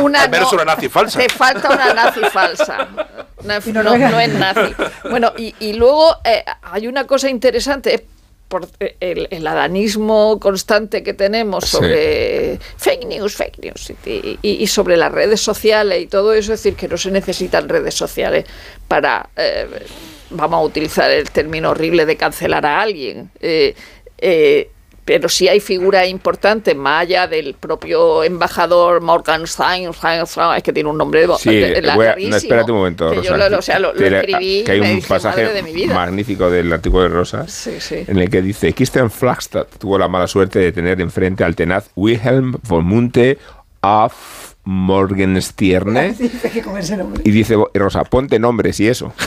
una, 0.01 0.23
Al 0.23 0.31
menos 0.31 0.51
no, 0.53 0.57
una 0.63 0.75
nazi 0.75 0.89
falsa. 0.89 1.19
Te 1.19 1.29
falta 1.29 1.69
una 1.71 1.93
nazi 1.95 2.21
falsa. 2.33 2.89
No, 3.45 3.83
no, 3.83 3.97
no 3.99 4.21
es 4.21 4.33
nazi. 4.35 4.75
Bueno, 5.11 5.33
y, 5.37 5.55
y 5.61 5.73
luego 5.75 6.15
eh, 6.25 6.45
hay 6.63 6.87
una 6.87 7.07
cosa 7.07 7.29
interesante, 7.29 7.95
es 7.95 8.03
por 8.49 8.69
eh, 8.81 8.97
el, 9.01 9.29
el 9.31 9.47
adanismo 9.47 10.39
constante 10.39 11.03
que 11.03 11.15
tenemos 11.15 11.65
Sí. 11.65 11.77
sobre 11.77 12.59
fake 12.77 13.07
news, 13.07 13.35
fake 13.35 13.59
news, 13.61 13.93
y, 14.05 14.39
y- 14.43 14.63
y 14.63 14.67
sobre 14.67 14.97
las 14.97 15.11
redes 15.11 15.41
sociales 15.41 16.03
y 16.03 16.07
todo 16.07 16.35
eso, 16.35 16.53
es 16.53 16.63
decir, 16.63 16.77
que 16.77 16.87
no 16.89 16.97
se 16.99 17.11
necesitan 17.11 17.69
redes 17.69 17.95
sociales 17.95 18.45
para, 18.89 19.29
eh, 19.37 19.67
vamos 20.31 20.59
a 20.59 20.63
utilizar 20.63 21.11
el 21.11 21.31
término 21.31 21.71
horrible 21.71 22.05
de 22.07 22.17
cancelar 22.17 22.67
a 22.67 22.81
alguien. 22.83 23.31
Eh, 23.41 23.75
eh, 24.19 24.71
pero 25.05 25.29
sí 25.29 25.49
hay 25.49 25.59
figuras 25.61 26.07
importantes, 26.09 26.77
más 26.77 27.03
allá 27.03 27.27
del 27.27 27.55
propio 27.55 28.23
embajador 28.23 29.01
Morgan 29.01 29.47
Stein, 29.47 29.91
es 30.57 30.63
que 30.63 30.73
tiene 30.73 30.89
un 30.89 30.97
nombre 30.97 31.27
de, 31.27 31.35
Sí, 31.39 31.51
de- 31.57 31.83
la- 31.83 31.95
a- 31.95 31.97
no, 32.17 32.37
espérate 32.37 32.71
un 32.71 32.79
momento, 32.79 33.11
que 33.11 33.17
Rosa. 33.17 33.29
yo 33.31 33.37
lo, 33.49 33.59
o 33.59 33.63
sea, 33.63 33.79
lo, 33.81 33.93
lo 33.93 34.07
escribí 34.07 34.63
que 34.65 34.73
hay 34.73 34.81
un 34.81 34.97
dije, 34.97 35.09
pasaje 35.09 35.43
"Madre 35.43 35.55
de 35.55 35.63
mi 35.65 35.73
vida". 35.73 35.93
magnífico 35.95 36.49
del 36.51 36.73
artículo 36.73 37.03
de 37.03 37.09
Rosa 37.09 37.49
Sí, 37.49 37.81
sí. 37.81 38.05
en 38.07 38.19
el 38.19 38.31
que 38.31 38.43
dice 38.43 38.73
Kirsten 38.73 39.11
Flagstad 39.11 39.67
tuvo 39.79 39.99
la 39.99 40.07
mala 40.09 40.27
suerte 40.29 40.59
de 40.61 40.71
tener 40.73 41.01
enfrente 41.01 41.43
al 41.43 41.57
tenaz 41.57 41.91
Wilhelm 41.97 42.55
von 42.63 42.85
Munte 42.85 43.39
af 43.81 44.53
Morgenstierne 44.65 46.13
Dice 46.19 46.49
que 46.51 46.63
con 46.63 46.79
ese 46.79 46.97
nombre. 46.97 47.21
y 47.25 47.31
dice 47.33 47.57
Rosa, 47.75 48.05
ponte 48.05 48.39
nombres 48.39 48.79
y 48.79 48.87
eso. 48.89 49.13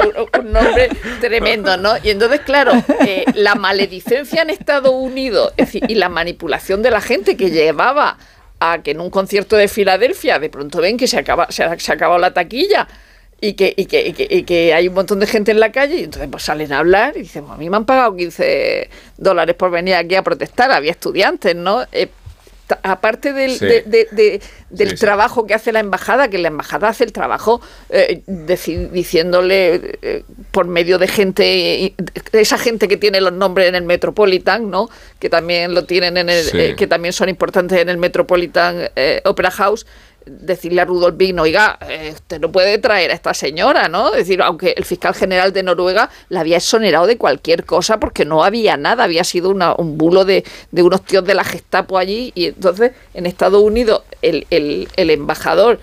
un, 0.00 0.40
un 0.40 0.52
nombre 0.52 0.88
tremendo, 1.20 1.76
¿no? 1.76 1.94
Y 2.02 2.10
entonces, 2.10 2.40
claro, 2.40 2.72
eh, 3.06 3.24
la 3.34 3.54
maledicencia 3.54 4.42
en 4.42 4.50
Estados 4.50 4.92
Unidos 4.92 5.52
y 5.72 5.94
la 5.94 6.08
manipulación 6.08 6.82
de 6.82 6.90
la 6.90 7.00
gente 7.00 7.36
que 7.36 7.50
llevaba 7.50 8.18
a 8.60 8.82
que 8.82 8.92
en 8.92 9.00
un 9.00 9.10
concierto 9.10 9.56
de 9.56 9.68
Filadelfia 9.68 10.38
de 10.38 10.50
pronto 10.50 10.80
ven 10.80 10.96
que 10.96 11.06
se 11.06 11.18
acaba 11.18 11.46
se 11.50 11.62
ha, 11.62 11.70
acabado 11.70 12.18
la 12.18 12.32
taquilla 12.32 12.88
y 13.40 13.52
que, 13.54 14.72
hay 14.74 14.88
un 14.88 14.94
montón 14.94 15.20
de 15.20 15.26
gente 15.26 15.52
en 15.52 15.60
la 15.60 15.70
calle 15.70 15.96
y 16.00 16.04
entonces 16.04 16.28
pues 16.28 16.42
salen 16.42 16.72
a 16.72 16.80
hablar 16.80 17.16
y 17.16 17.20
dicen, 17.20 17.44
"Pues 17.44 17.54
a 17.54 17.58
mí 17.58 17.70
me 17.70 17.76
han 17.76 17.84
pagado 17.84 18.16
15 18.16 18.90
dólares 19.16 19.54
por 19.54 19.70
venir 19.70 19.94
aquí 19.94 20.16
a 20.16 20.22
protestar, 20.22 20.72
había 20.72 20.90
estudiantes, 20.90 21.54
¿no? 21.54 21.84
Eh, 21.92 22.08
aparte 22.82 23.32
del, 23.32 23.52
Sí. 23.52 23.64
de- 23.66 23.82
de- 23.86 24.08
de- 24.12 24.40
del 24.70 24.90
Sí, 24.90 24.96
sí. 24.96 25.00
trabajo 25.00 25.46
que 25.46 25.54
hace 25.54 25.72
la 25.72 25.80
embajada, 25.80 26.28
que 26.28 26.38
la 26.38 26.48
embajada 26.48 26.88
hace 26.88 27.04
el 27.04 27.12
trabajo 27.12 27.60
eh, 27.90 28.22
diciéndole 28.92 29.98
eh, 30.02 30.22
por 30.50 30.66
medio 30.66 30.98
de 30.98 31.08
gente, 31.08 31.94
esa 32.32 32.58
gente 32.58 32.88
que 32.88 32.96
tiene 32.96 33.20
los 33.20 33.32
nombres 33.32 33.68
en 33.68 33.74
el 33.74 33.82
Metropolitan, 33.84 34.70
¿no? 34.70 34.88
Que 35.18 35.28
también 35.28 35.74
lo 35.74 35.84
tienen 35.84 36.16
en 36.16 36.28
el, 36.28 36.46
eh, 36.58 36.74
que 36.76 36.86
también 36.86 37.12
son 37.12 37.28
importantes 37.28 37.78
en 37.78 37.88
el 37.88 37.96
Metropolitan 37.96 38.88
Opera 39.24 39.50
House. 39.50 39.86
Decirle 40.30 40.80
a 40.80 40.84
Rudolf 40.84 41.16
Vigno, 41.16 41.42
oiga, 41.42 41.78
eh, 41.88 42.12
usted 42.14 42.40
no 42.40 42.52
puede 42.52 42.78
traer 42.78 43.10
a 43.10 43.14
esta 43.14 43.34
señora, 43.34 43.88
¿no? 43.88 44.12
Es 44.12 44.18
decir, 44.18 44.40
aunque 44.42 44.74
el 44.76 44.84
fiscal 44.84 45.14
general 45.14 45.52
de 45.52 45.62
Noruega 45.62 46.10
la 46.28 46.40
había 46.40 46.58
exonerado 46.58 47.06
de 47.06 47.18
cualquier 47.18 47.64
cosa 47.64 47.98
porque 47.98 48.24
no 48.24 48.44
había 48.44 48.76
nada, 48.76 49.04
había 49.04 49.24
sido 49.24 49.50
un 49.50 49.98
bulo 49.98 50.24
de, 50.24 50.44
de 50.70 50.82
unos 50.82 51.02
tíos 51.02 51.24
de 51.24 51.34
la 51.34 51.44
Gestapo 51.44 51.98
allí 51.98 52.32
y 52.34 52.46
entonces 52.46 52.92
en 53.14 53.26
Estados 53.26 53.62
Unidos 53.62 54.02
el 54.22 54.86
embajador 54.96 55.80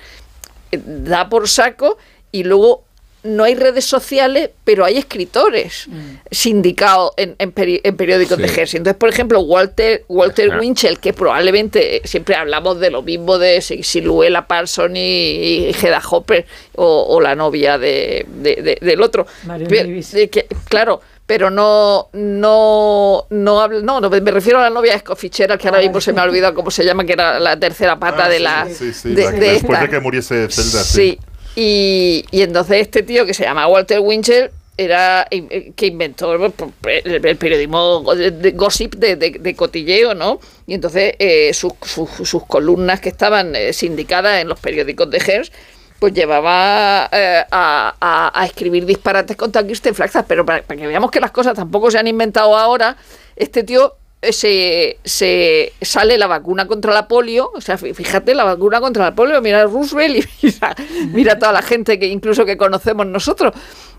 eh, 0.71 0.81
da 0.83 1.29
por 1.29 1.47
saco 1.47 1.97
y 2.31 2.43
luego 2.43 2.84
no 3.25 3.43
hay 3.43 3.55
redes 3.55 3.83
sociales, 3.85 4.51
pero 4.63 4.85
hay 4.85 4.97
escritores 4.97 5.87
sindicados 6.31 7.11
en, 7.17 7.35
en 7.39 7.53
peri- 7.53 7.81
en 7.83 7.97
periódicos 7.97 8.37
de. 8.37 8.47
Jersey. 8.47 8.77
Entonces, 8.77 8.97
por 8.99 9.09
ejemplo, 9.09 9.41
Walter, 9.41 10.05
Walter 10.07 10.51
Ajá. 10.51 10.59
Winchell, 10.59 10.99
que 10.99 11.11
probablemente 11.13 12.01
siempre 12.05 12.35
hablamos 12.35 12.79
de 12.79 12.91
lo 12.91 13.01
mismo 13.01 13.37
de 13.37 13.61
si, 13.61 13.83
si 13.83 14.01
Luella 14.01 14.45
Parson 14.47 14.95
y, 14.95 14.99
y 14.99 15.69
Hedda 15.81 16.01
Hopper 16.09 16.45
o, 16.75 17.05
o 17.09 17.19
la 17.21 17.35
novia 17.35 17.77
de, 17.77 18.25
de- 18.29 18.55
de- 18.61 18.77
del 18.81 19.01
otro. 19.01 19.25
De 19.43 20.29
que- 20.29 20.47
claro, 20.69 21.01
pero 21.25 21.49
no, 21.49 22.09
no, 22.13 23.25
no, 23.29 23.59
habla- 23.61 23.81
no, 23.81 23.99
no, 24.01 24.09
me 24.09 24.31
refiero 24.31 24.59
a 24.59 24.63
la 24.63 24.69
novia 24.69 25.01
Fitzgerald, 25.17 25.59
que 25.59 25.67
ahora 25.67 25.81
mismo 25.81 25.99
se 25.99 26.13
me 26.13 26.21
ha 26.21 26.23
olvidado 26.23 26.53
cómo 26.53 26.69
se 26.69 26.85
llama, 26.85 27.03
que 27.05 27.13
era 27.13 27.39
la 27.39 27.57
tercera 27.59 27.97
pata 27.99 28.25
Ah, 28.25 28.29
de 28.29 28.39
la... 28.39 28.67
sí, 28.69 28.93
sí, 28.93 29.13
de- 29.13 29.23
la 29.23 29.31
que 29.31 29.39
de 29.39 29.51
después 29.53 29.71
esta. 29.73 29.81
de 29.81 29.89
que 29.89 29.99
muriese 29.99 30.47
Zelda, 30.49 30.83
sí. 30.83 31.19
Y, 31.55 32.25
y 32.31 32.41
entonces 32.41 32.81
este 32.81 33.03
tío 33.03 33.25
que 33.25 33.33
se 33.33 33.43
llama 33.43 33.67
Walter 33.67 33.99
Winchell 34.01 34.51
era 34.77 35.25
eh, 35.31 35.71
que 35.75 35.85
inventó 35.85 36.33
el, 36.33 37.37
periodismo 37.37 38.03
de, 38.13 38.51
gossip 38.51 38.95
de, 38.95 39.55
cotilleo, 39.55 40.13
¿no? 40.15 40.39
Y 40.67 40.73
entonces 40.73 41.13
eh, 41.19 41.53
sus, 41.53 41.71
sus- 41.81 42.43
columnas 42.45 42.99
que 42.99 43.07
estaban 43.09 43.55
eh, 43.55 43.71
sindicadas 43.71 44.41
en 44.41 44.49
los 44.49 44.59
periódicos 44.59 45.09
de 45.09 45.19
Hearst 45.19 45.53
pues 45.99 46.13
llevaba 46.13 47.09
eh, 47.13 47.43
a, 47.51 48.31
a- 48.33 48.45
escribir 48.45 48.85
disparates 48.85 49.37
contra 49.37 49.65
Kirsten 49.65 49.95
Flagstad, 49.95 50.25
pero 50.27 50.45
para, 50.45 50.61
que 50.61 50.87
veamos 50.87 51.09
que 51.09 51.21
las 51.21 51.31
cosas 51.31 51.53
tampoco 51.55 51.89
se 51.89 51.97
han 51.97 52.07
inventado 52.07 52.57
ahora, 52.57 52.97
este 53.37 53.63
tío 53.63 53.85
eh, 53.85 54.04
se, 54.31 54.97
se 55.03 55.73
sale 55.81 56.17
la 56.17 56.27
vacuna 56.27 56.67
contra 56.67 56.93
la 56.93 57.07
polio, 57.07 57.51
o 57.53 57.61
sea, 57.61 57.77
fí- 57.77 57.93
fíjate, 57.93 58.33
la 58.35 58.43
vacuna 58.43 58.79
contra 58.81 59.03
la 59.05 59.15
polio, 59.15 59.41
mira 59.41 59.61
a 59.61 59.65
Roosevelt 59.65 60.17
y 60.17 60.27
mira, 60.47 60.75
mira 61.11 61.33
a 61.33 61.39
toda 61.39 61.51
la 61.51 61.61
gente 61.61 61.97
que 61.99 62.07
incluso 62.07 62.45
que 62.45 62.57
conocemos 62.57 63.05
nosotros. 63.07 63.53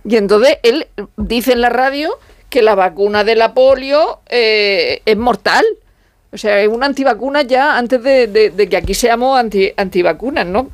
Y 0.04 0.16
entonces 0.16 0.58
él 0.62 0.86
dice 1.16 1.52
en 1.52 1.60
la 1.60 1.68
radio 1.70 2.10
que 2.48 2.62
la 2.62 2.74
vacuna 2.74 3.24
de 3.24 3.34
la 3.36 3.54
polio 3.54 4.20
eh, 4.28 5.02
es 5.04 5.16
mortal. 5.16 5.64
O 6.32 6.38
sea, 6.38 6.60
es 6.60 6.68
una 6.68 6.86
antivacuna 6.86 7.42
ya 7.42 7.76
antes 7.78 8.02
de, 8.02 8.26
de- 8.26 8.50
de 8.50 8.68
que 8.68 8.76
aquí 8.76 8.94
seamos 8.94 9.38
anti, 9.38 9.72
antivacunas, 9.76 10.46
¿no? 10.46 10.68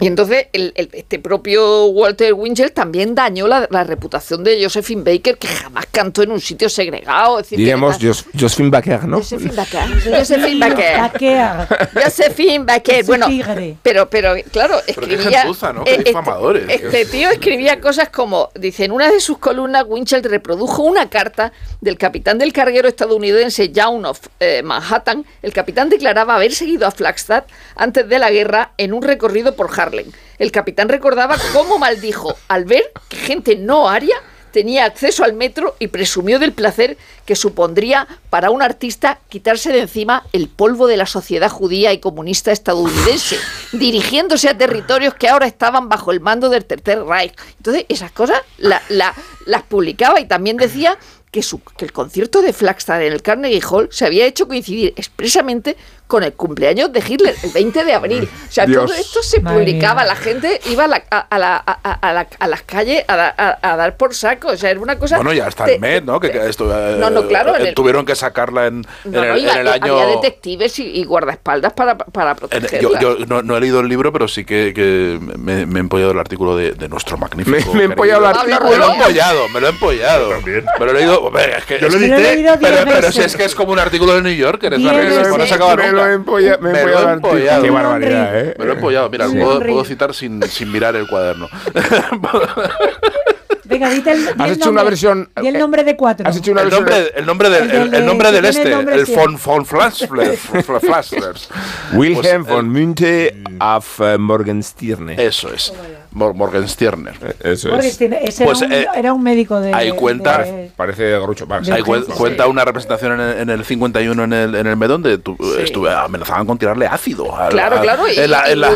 Y 0.00 0.06
entonces 0.06 0.46
el- 0.52 0.72
el- 0.76 0.88
este 0.92 1.18
propio 1.18 1.86
Walter 1.86 2.32
Winchell 2.34 2.72
también 2.72 3.14
dañó 3.14 3.46
la, 3.46 3.68
la 3.70 3.84
reputación 3.84 4.42
de 4.42 4.62
Josephine 4.62 5.02
Baker, 5.02 5.36
que 5.38 5.46
jamás 5.48 5.86
cantó 5.90 6.22
en 6.22 6.30
un 6.30 6.40
sitio 6.40 6.68
segregado. 6.68 7.38
Es 7.38 7.44
decir, 7.46 7.58
que 7.58 7.64
Diremos 7.64 7.96
era- 8.02 8.08
Jos- 8.14 8.24
Josephine 8.38 8.70
Baker, 8.70 9.04
¿no? 9.04 9.18
Josephine 9.18 9.52
Baker. 9.54 9.80
Josephine 10.18 10.58
Baker. 10.58 10.98
Baker. 11.00 11.78
Josephine 12.04 12.64
Baker. 12.64 13.04
Bueno, 13.04 13.26
pero, 13.82 14.08
pero 14.08 14.34
claro, 14.52 14.80
escribía. 14.86 15.42
gentuza, 15.42 15.72
¿no? 15.72 15.84
Este- 15.86 16.04
difamadores. 16.04 16.64
Este, 16.68 17.04
tío 17.04 17.28
escribía 17.30 17.80
cosas 17.80 18.08
como: 18.08 18.50
dice, 18.54 18.84
en 18.84 18.92
una 18.92 19.10
de 19.10 19.20
sus 19.20 19.38
columnas, 19.38 19.84
Winchell 19.86 20.22
reprodujo 20.24 20.82
una 20.82 21.10
carta 21.10 21.52
del 21.80 21.98
capitán 21.98 22.38
del 22.38 22.52
carguero 22.52 22.88
estadounidense 22.88 23.70
John 23.74 24.04
of 24.06 24.18
eh, 24.40 24.62
Manhattan. 24.62 25.24
El 25.42 25.52
capitán 25.52 25.88
declaraba 25.90 26.36
haber 26.36 26.52
seguido 26.52 26.86
a 26.86 26.90
Flagstad 26.90 27.44
antes 27.76 28.08
de 28.08 28.18
la 28.18 28.30
guerra 28.30 28.72
en 28.78 28.92
un 28.94 29.02
recorrido 29.02 29.54
por 29.54 29.68
Harlem. 29.78 29.89
El 30.38 30.52
capitán 30.52 30.88
recordaba 30.88 31.36
cómo 31.52 31.78
maldijo 31.78 32.36
al 32.48 32.64
ver 32.64 32.90
que 33.08 33.16
gente 33.16 33.56
no 33.56 33.88
aria 33.88 34.16
tenía 34.52 34.84
acceso 34.84 35.22
al 35.22 35.32
metro 35.32 35.76
y 35.78 35.86
presumió 35.86 36.40
del 36.40 36.52
placer 36.52 36.96
que 37.24 37.36
supondría 37.36 38.08
para 38.30 38.50
un 38.50 38.62
artista 38.62 39.20
quitarse 39.28 39.70
de 39.72 39.78
encima 39.78 40.26
el 40.32 40.48
polvo 40.48 40.88
de 40.88 40.96
la 40.96 41.06
sociedad 41.06 41.48
judía 41.48 41.92
y 41.92 41.98
comunista 42.00 42.50
estadounidense, 42.50 43.36
dirigiéndose 43.70 44.48
a 44.48 44.58
territorios 44.58 45.14
que 45.14 45.28
ahora 45.28 45.46
estaban 45.46 45.88
bajo 45.88 46.10
el 46.10 46.18
mando 46.18 46.48
del 46.48 46.64
Tercer 46.64 47.04
Reich. 47.04 47.32
Entonces, 47.58 47.84
esas 47.88 48.10
cosas 48.10 48.42
la- 48.58 48.82
la- 48.88 49.14
las 49.46 49.62
publicaba 49.62 50.18
y 50.18 50.26
también 50.26 50.56
decía 50.56 50.98
que, 51.30 51.44
su- 51.44 51.62
que 51.76 51.84
el 51.84 51.92
concierto 51.92 52.42
de 52.42 52.52
Flagstad 52.52 53.00
en 53.04 53.12
el 53.12 53.22
Carnegie 53.22 53.62
Hall 53.70 53.88
se 53.92 54.04
había 54.04 54.26
hecho 54.26 54.48
coincidir 54.48 54.92
expresamente 54.96 55.76
con 56.10 56.24
el 56.24 56.32
cumpleaños 56.32 56.92
de 56.92 57.02
Hitler, 57.06 57.36
el 57.42 57.50
20 57.52 57.84
de 57.84 57.92
abril. 57.94 58.28
O 58.48 58.52
sea, 58.52 58.66
Dios. 58.66 58.84
todo 58.86 58.94
esto 58.96 59.22
se 59.22 59.40
Madre 59.40 59.58
publicaba, 59.60 60.02
mía. 60.02 60.06
la 60.12 60.16
gente 60.16 60.60
iba 60.68 60.84
a, 60.84 60.88
la- 60.88 61.04
a- 61.08 61.18
a 61.20 61.38
la- 61.38 61.56
a- 61.64 61.78
a- 61.84 61.92
a 62.08 62.12
la- 62.12 62.26
a 62.38 62.46
las 62.48 62.62
calles 62.62 63.04
a, 63.06 63.16
da- 63.16 63.34
a- 63.38 63.58
a 63.72 63.76
dar 63.76 63.96
por 63.96 64.12
saco. 64.14 64.48
O 64.48 64.56
sea, 64.56 64.70
era 64.70 64.80
una 64.80 64.98
cosa... 64.98 65.14
Bueno, 65.16 65.32
ya 65.32 65.46
está 65.46 65.66
el 65.66 65.78
Met, 65.80 66.02
¿no? 66.04 66.18
Que, 66.18 66.32
que 66.32 66.48
esto, 66.48 66.68
eh, 66.76 66.96
No, 66.98 67.10
no, 67.10 67.26
claro, 67.28 67.54
en 67.56 67.64
eh, 67.64 67.68
el- 67.68 67.74
tuvieron 67.76 68.04
que 68.04 68.16
sacarla 68.16 68.66
en, 68.66 68.84
en 69.04 69.12
No, 69.12 69.24
no, 69.24 69.34
el, 69.34 69.42
iba- 69.42 69.52
en 69.52 69.58
el 69.60 69.68
año. 69.68 69.98
Había 69.98 70.16
detectives 70.16 70.78
y, 70.80 70.82
y 71.00 71.04
guardaespaldas 71.04 71.72
para, 71.74 71.96
para 71.96 72.32
en- 72.32 72.36
protegerla. 72.38 72.98
yo 73.00 73.16
yo 73.18 73.26
no, 73.26 73.42
no 73.42 73.56
he 73.56 73.60
leído 73.60 73.78
el 73.80 73.86
libro, 73.88 74.12
pero 74.12 74.26
sí 74.26 74.44
que, 74.44 74.72
que 74.74 75.18
me, 75.38 75.64
me 75.66 75.78
he 75.78 75.80
empollado 75.80 76.10
el 76.10 76.18
artículo 76.18 76.56
de, 76.56 76.72
de 76.72 76.88
nuestro 76.88 77.16
magnífico. 77.18 77.70
Me- 77.72 77.76
me 77.78 77.82
he 77.82 77.86
empollado 77.86 78.20
el 78.28 78.36
artículo. 78.36 78.70
Me 78.70 78.76
lo 78.76 78.86
he 78.88 78.92
empollado, 78.96 79.48
me 79.50 79.60
lo 79.60 79.66
he 79.66 79.70
empollado. 79.70 80.28
También. 80.30 80.64
Me 80.78 80.84
lo 80.86 80.90
he 80.90 80.94
leído. 80.94 81.20
hombre, 81.22 81.56
es 81.58 81.64
que, 81.64 81.78
Yo 81.78 81.88
lo 81.88 81.96
edité. 81.98 82.56
pero, 82.60 82.76
pero 82.84 83.12
si 83.12 83.20
es 83.20 83.36
que 83.36 83.44
es 83.44 83.54
como 83.54 83.72
un 83.72 83.78
artículo 83.78 84.14
de 84.14 84.22
New 84.22 84.34
Yorker, 84.34 84.74
es 84.74 84.80
la 84.80 84.92
no 84.92 85.46
se 85.46 85.54
acaba. 85.54 85.76
Lo 86.00 86.10
he 86.10 86.14
empolla- 86.14 86.58
me 86.60 86.70
he 86.70 86.72
Me 86.72 86.72
lo 86.72 86.78
empollado 86.88 87.08
he 87.08 87.12
empollado. 87.14 87.62
Qué 87.62 87.70
barbaridad, 87.70 88.38
¿eh? 88.40 88.54
Me 88.58 88.64
lo 88.64 88.72
he 88.72 88.74
empollado. 88.74 89.10
Mira, 89.10 89.28
Sí. 89.28 89.36
puedo, 89.38 89.84
citar 89.84 90.14
sin, 90.14 90.42
sin 90.44 90.72
mirar 90.72 90.96
el 90.96 91.06
cuaderno. 91.06 91.48
Venga, 93.64 93.88
dite 93.88 94.10
el, 94.10 94.28
Has 94.36 94.48
el 94.48 94.52
hecho 94.56 94.70
una 94.70 94.80
nombre- 94.82 94.96
versión- 94.96 95.30
di 95.40 95.46
el 95.46 95.56
nombre 95.58 95.84
de 95.84 95.94
cuatro. 95.96 96.28
Has 96.28 96.36
hecho 96.36 96.50
una 96.50 96.62
el, 96.62 96.70
versión... 96.70 96.84
nombre, 96.86 97.12
el, 97.14 97.26
nombre 97.26 97.50
del, 97.50 97.94
El 97.94 98.04
nombre 98.06 98.32
del 98.32 98.44
este, 98.46 98.72
el 98.72 99.04
von, 99.14 99.38
von. 99.40 99.64
Wilhelm 101.92 102.44
Pues, 102.44 102.56
von 102.56 102.66
el- 102.66 102.72
Münte 102.72 103.36
auf 103.60 104.00
eh, 104.00 104.18
Morgenstierne. 104.18 105.14
Eso 105.24 105.52
es. 105.54 105.72
Mor- 106.12 106.34
Morgenstierner. 106.34 107.14
Eso 107.42 107.70
Porque 107.70 107.86
es. 107.86 108.00
ese 108.00 108.44
Pues, 108.44 108.62
era, 108.62 108.66
un, 108.66 108.72
eh, 108.82 108.86
era 108.96 109.12
un 109.12 109.22
médico 109.22 109.60
de. 109.60 109.72
ahí 109.72 109.92
cuenta- 109.92 110.38
de- 110.42 110.70
Parece 110.76 111.18
Groucho 111.20 111.46
Marx. 111.46 111.68
De 111.68 111.74
Ahí 111.74 111.82
cuenta 111.82 112.46
una 112.48 112.64
representación 112.64 113.12
en 113.12 113.20
el, 113.20 113.38
en 113.38 113.50
el 113.50 113.64
51 113.64 114.24
en 114.24 114.32
el, 114.32 114.54
en 114.54 114.66
el 114.66 114.76
Med 114.76 114.88
donde 114.88 115.18
tu- 115.18 115.36
estuve, 115.58 115.92
amenazaban 115.92 116.46
con 116.46 116.58
tirarle 116.58 116.86
ácido. 116.86 117.36
al- 117.36 117.50
Claro, 117.50 117.76
al- 117.76 117.82
claro, 117.82 118.08
y, 118.08 118.16
la- 118.26 118.50
y 118.50 118.56
la- 118.56 118.70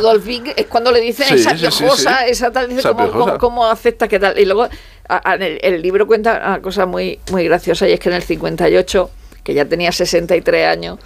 es 0.57 0.66
cuando 0.66 0.93
le 0.93 1.01
dicen 1.01 1.26
Sí, 1.26 1.35
esa 1.35 1.51
sí, 1.51 1.59
sí, 1.59 1.70
sí. 1.72 1.78
piojosa, 1.78 2.26
esa 2.26 2.51
tal, 2.53 2.68
dice, 2.68 2.80
Esa 2.80 2.93
¿cómo, 2.93 3.11
cómo, 3.11 3.39
cómo 3.39 3.66
aceptas 3.66 4.09
que 4.09 4.18
tal? 4.20 4.39
Y 4.39 4.45
luego 4.45 4.64
a- 5.09 5.30
a- 5.30 5.35
en 5.35 5.43
el, 5.43 5.59
el 5.62 5.82
libro 5.82 6.07
cuenta 6.07 6.37
una 6.47 6.62
cosa 6.62 6.87
muy, 6.87 7.18
muy 7.32 7.45
graciosa 7.45 7.89
y 7.89 7.93
es 7.93 8.01
que 8.01 8.09
en 8.11 8.14
el 8.14 8.22
58, 8.22 9.11
que 9.43 9.55
ya 9.55 9.64
tenía 9.64 9.91
63 9.93 10.68
años, 10.68 10.99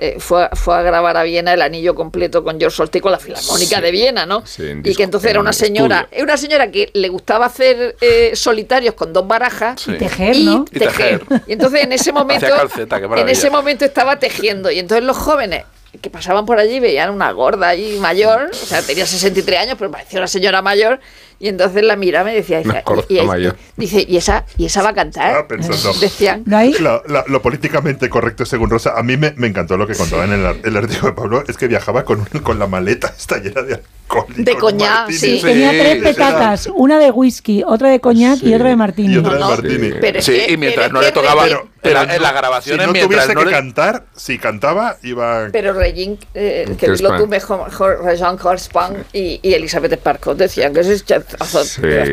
eh, 0.00 0.16
fue, 0.18 0.44
a- 0.44 0.50
fue 0.56 0.74
a 0.76 0.82
grabar 0.82 1.16
a 1.16 1.22
Viena 1.22 1.52
el 1.54 1.62
anillo 1.62 1.94
completo 1.94 2.42
con 2.42 2.58
George 2.58 2.76
Solti 2.76 3.00
con 3.00 3.12
la 3.12 3.18
Filarmónica 3.18 3.76
Sí. 3.76 3.82
de 3.82 3.90
Viena, 3.90 4.26
¿no? 4.26 4.44
Sí, 4.46 4.62
en 4.66 4.78
y 4.78 4.82
disco- 4.82 4.96
que 4.96 5.02
entonces 5.04 5.30
era 5.30 5.40
una 5.40 5.52
señora, 5.52 6.00
estudio. 6.02 6.24
una 6.24 6.36
señora 6.36 6.70
que 6.70 6.90
le 6.94 7.08
gustaba 7.08 7.46
hacer 7.46 7.96
eh, 8.00 8.32
solitarios 8.34 8.94
con 8.94 9.12
dos 9.12 9.26
barajas 9.28 9.80
Sí. 9.80 9.92
Tejer, 9.98 10.34
y 10.36 10.44
¿no? 10.44 10.64
Y 10.72 10.78
tejer. 10.78 11.22
Y 11.46 11.52
entonces 11.52 11.84
en 11.84 11.92
ese 11.92 12.12
momento, 12.12 12.46
calceta, 12.48 12.98
qué 13.00 13.20
en 13.20 13.28
ese 13.28 13.50
momento 13.50 13.84
estaba 13.84 14.18
tejiendo 14.18 14.70
y 14.70 14.78
entonces 14.78 15.04
los 15.04 15.16
jóvenes 15.16 15.64
que 16.00 16.08
pasaban 16.08 16.46
por 16.46 16.58
allí 16.60 16.78
veían 16.78 17.10
una 17.10 17.32
gorda 17.32 17.68
allí 17.68 17.98
mayor, 17.98 18.50
o 18.52 18.54
sea, 18.54 18.80
tenía 18.80 19.04
63 19.06 19.58
años, 19.58 19.74
pero 19.78 19.90
parecía 19.90 20.20
una 20.20 20.28
señora 20.28 20.62
mayor 20.62 21.00
y 21.40 21.48
entonces 21.48 21.82
la 21.82 21.96
miraba 21.96 22.30
y 22.32 22.36
decía, 22.36 22.60
Una 22.64 22.74
"Hija, 22.74 22.82
gorda 22.86 23.04
y, 23.08 23.48
dice, 23.76 24.04
y 24.06 24.16
esa 24.18 24.44
y 24.58 24.66
esa 24.66 24.82
va 24.82 24.90
a 24.90 24.94
cantar. 24.94 25.46
Pensando. 25.48 25.92
Decían, 25.98 26.42
¿No 26.46 26.56
hay? 26.58 26.72
Lo, 26.74 27.02
lo- 27.06 27.24
lo 27.26 27.42
políticamente 27.42 28.08
correcto, 28.08 28.44
según 28.44 28.70
Rosa, 28.70 28.92
a 28.96 29.02
mí 29.02 29.16
me, 29.16 29.32
me 29.36 29.48
encantó 29.48 29.76
lo 29.76 29.86
que 29.86 29.94
contaba 29.94 30.24
en 30.26 30.32
el, 30.34 30.46
ar- 30.46 30.56
el 30.62 30.76
artículo 30.76 31.10
de 31.12 31.16
Pablo, 31.16 31.44
es 31.48 31.56
que 31.56 31.66
viajaba 31.66 32.04
con, 32.04 32.24
con 32.42 32.58
la 32.58 32.66
maleta 32.66 33.12
esta 33.18 33.38
llena 33.38 33.62
de 33.62 33.74
alcohol. 33.74 34.26
De 34.36 34.54
coñac, 34.56 35.10
sí. 35.10 35.40
Tenía 35.42 35.70
tres 35.70 36.02
petatas, 36.02 36.68
una 36.74 36.98
de 36.98 37.10
whisky, 37.10 37.62
otra 37.66 37.88
de 37.90 38.00
coñac 38.00 38.42
y 38.42 38.52
otra 38.54 38.68
de 38.68 38.76
martini. 38.76 39.14
Y 39.14 39.18
otra 39.18 39.32
de 39.34 39.38
No, 39.40 39.44
no, 39.46 39.50
martini. 39.50 39.92
pero 40.00 40.18
es 40.18 40.24
Sí, 40.26 40.32
que- 40.32 40.52
y 40.52 40.56
mientras 40.58 40.88
pero 40.88 40.94
no 40.94 41.00
es 41.00 41.06
le 41.06 41.12
tocaba. 41.12 41.46
La, 41.82 42.04
no- 42.04 42.12
en 42.12 42.20
la 42.22 42.32
grabación, 42.32 42.78
si 42.78 42.86
no 42.86 42.92
mientras 42.92 43.24
tuviese 43.24 43.34
no 43.34 43.40
que 43.40 43.46
le- 43.46 43.52
cantar, 43.52 44.04
si 44.14 44.38
cantaba, 44.38 44.98
iba... 45.02 45.48
Pero 45.50 45.72
Regín, 45.72 46.18
eh, 46.34 46.76
que 46.78 46.88
Pan. 46.88 47.16
tú 47.18 47.26
mejor, 47.26 47.70
Jean 48.18 48.36
Corspang 48.36 48.96
y, 49.14 49.40
y 49.42 49.54
Elizabeth 49.54 49.94
Sparkle 49.94 50.34
decían 50.34 50.74
que 50.74 50.80
chazazo- 50.80 51.24
Sí. 51.29 51.29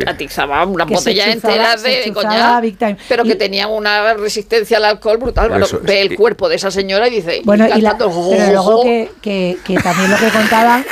Atizaba 0.07 0.65
una 0.65 0.85
Que 0.85 0.95
se 0.95 0.99
botella 1.01 1.33
chuzaba- 1.33 1.53
entera 1.53 1.77
se 1.77 1.89
de, 1.89 2.13
coñac, 2.13 2.61
big 2.61 2.77
time. 2.77 2.97
pero 3.09 3.25
Y- 3.25 3.29
que 3.29 3.35
tenía 3.35 3.67
una 3.67 4.13
resistencia 4.13 4.77
al 4.77 4.85
alcohol 4.85 5.17
brutal. 5.17 5.49
Bueno, 5.49 5.65
es. 5.65 5.81
ve 5.83 6.01
el 6.01 6.13
Y- 6.13 6.15
cuerpo 6.15 6.49
de 6.49 6.55
esa 6.55 6.71
señora 6.71 7.07
y 7.07 7.11
dice, 7.11 7.41
Bueno, 7.45 7.67
y 7.67 7.79
y 7.79 7.81
la, 7.81 7.97
pero 7.97 8.11
luego 8.51 8.83
que, 8.83 9.11
que- 9.21 9.57
que 9.63 9.75
también 9.77 10.11
lo 10.11 10.17
que 10.17 10.29
contaban, 10.29 10.85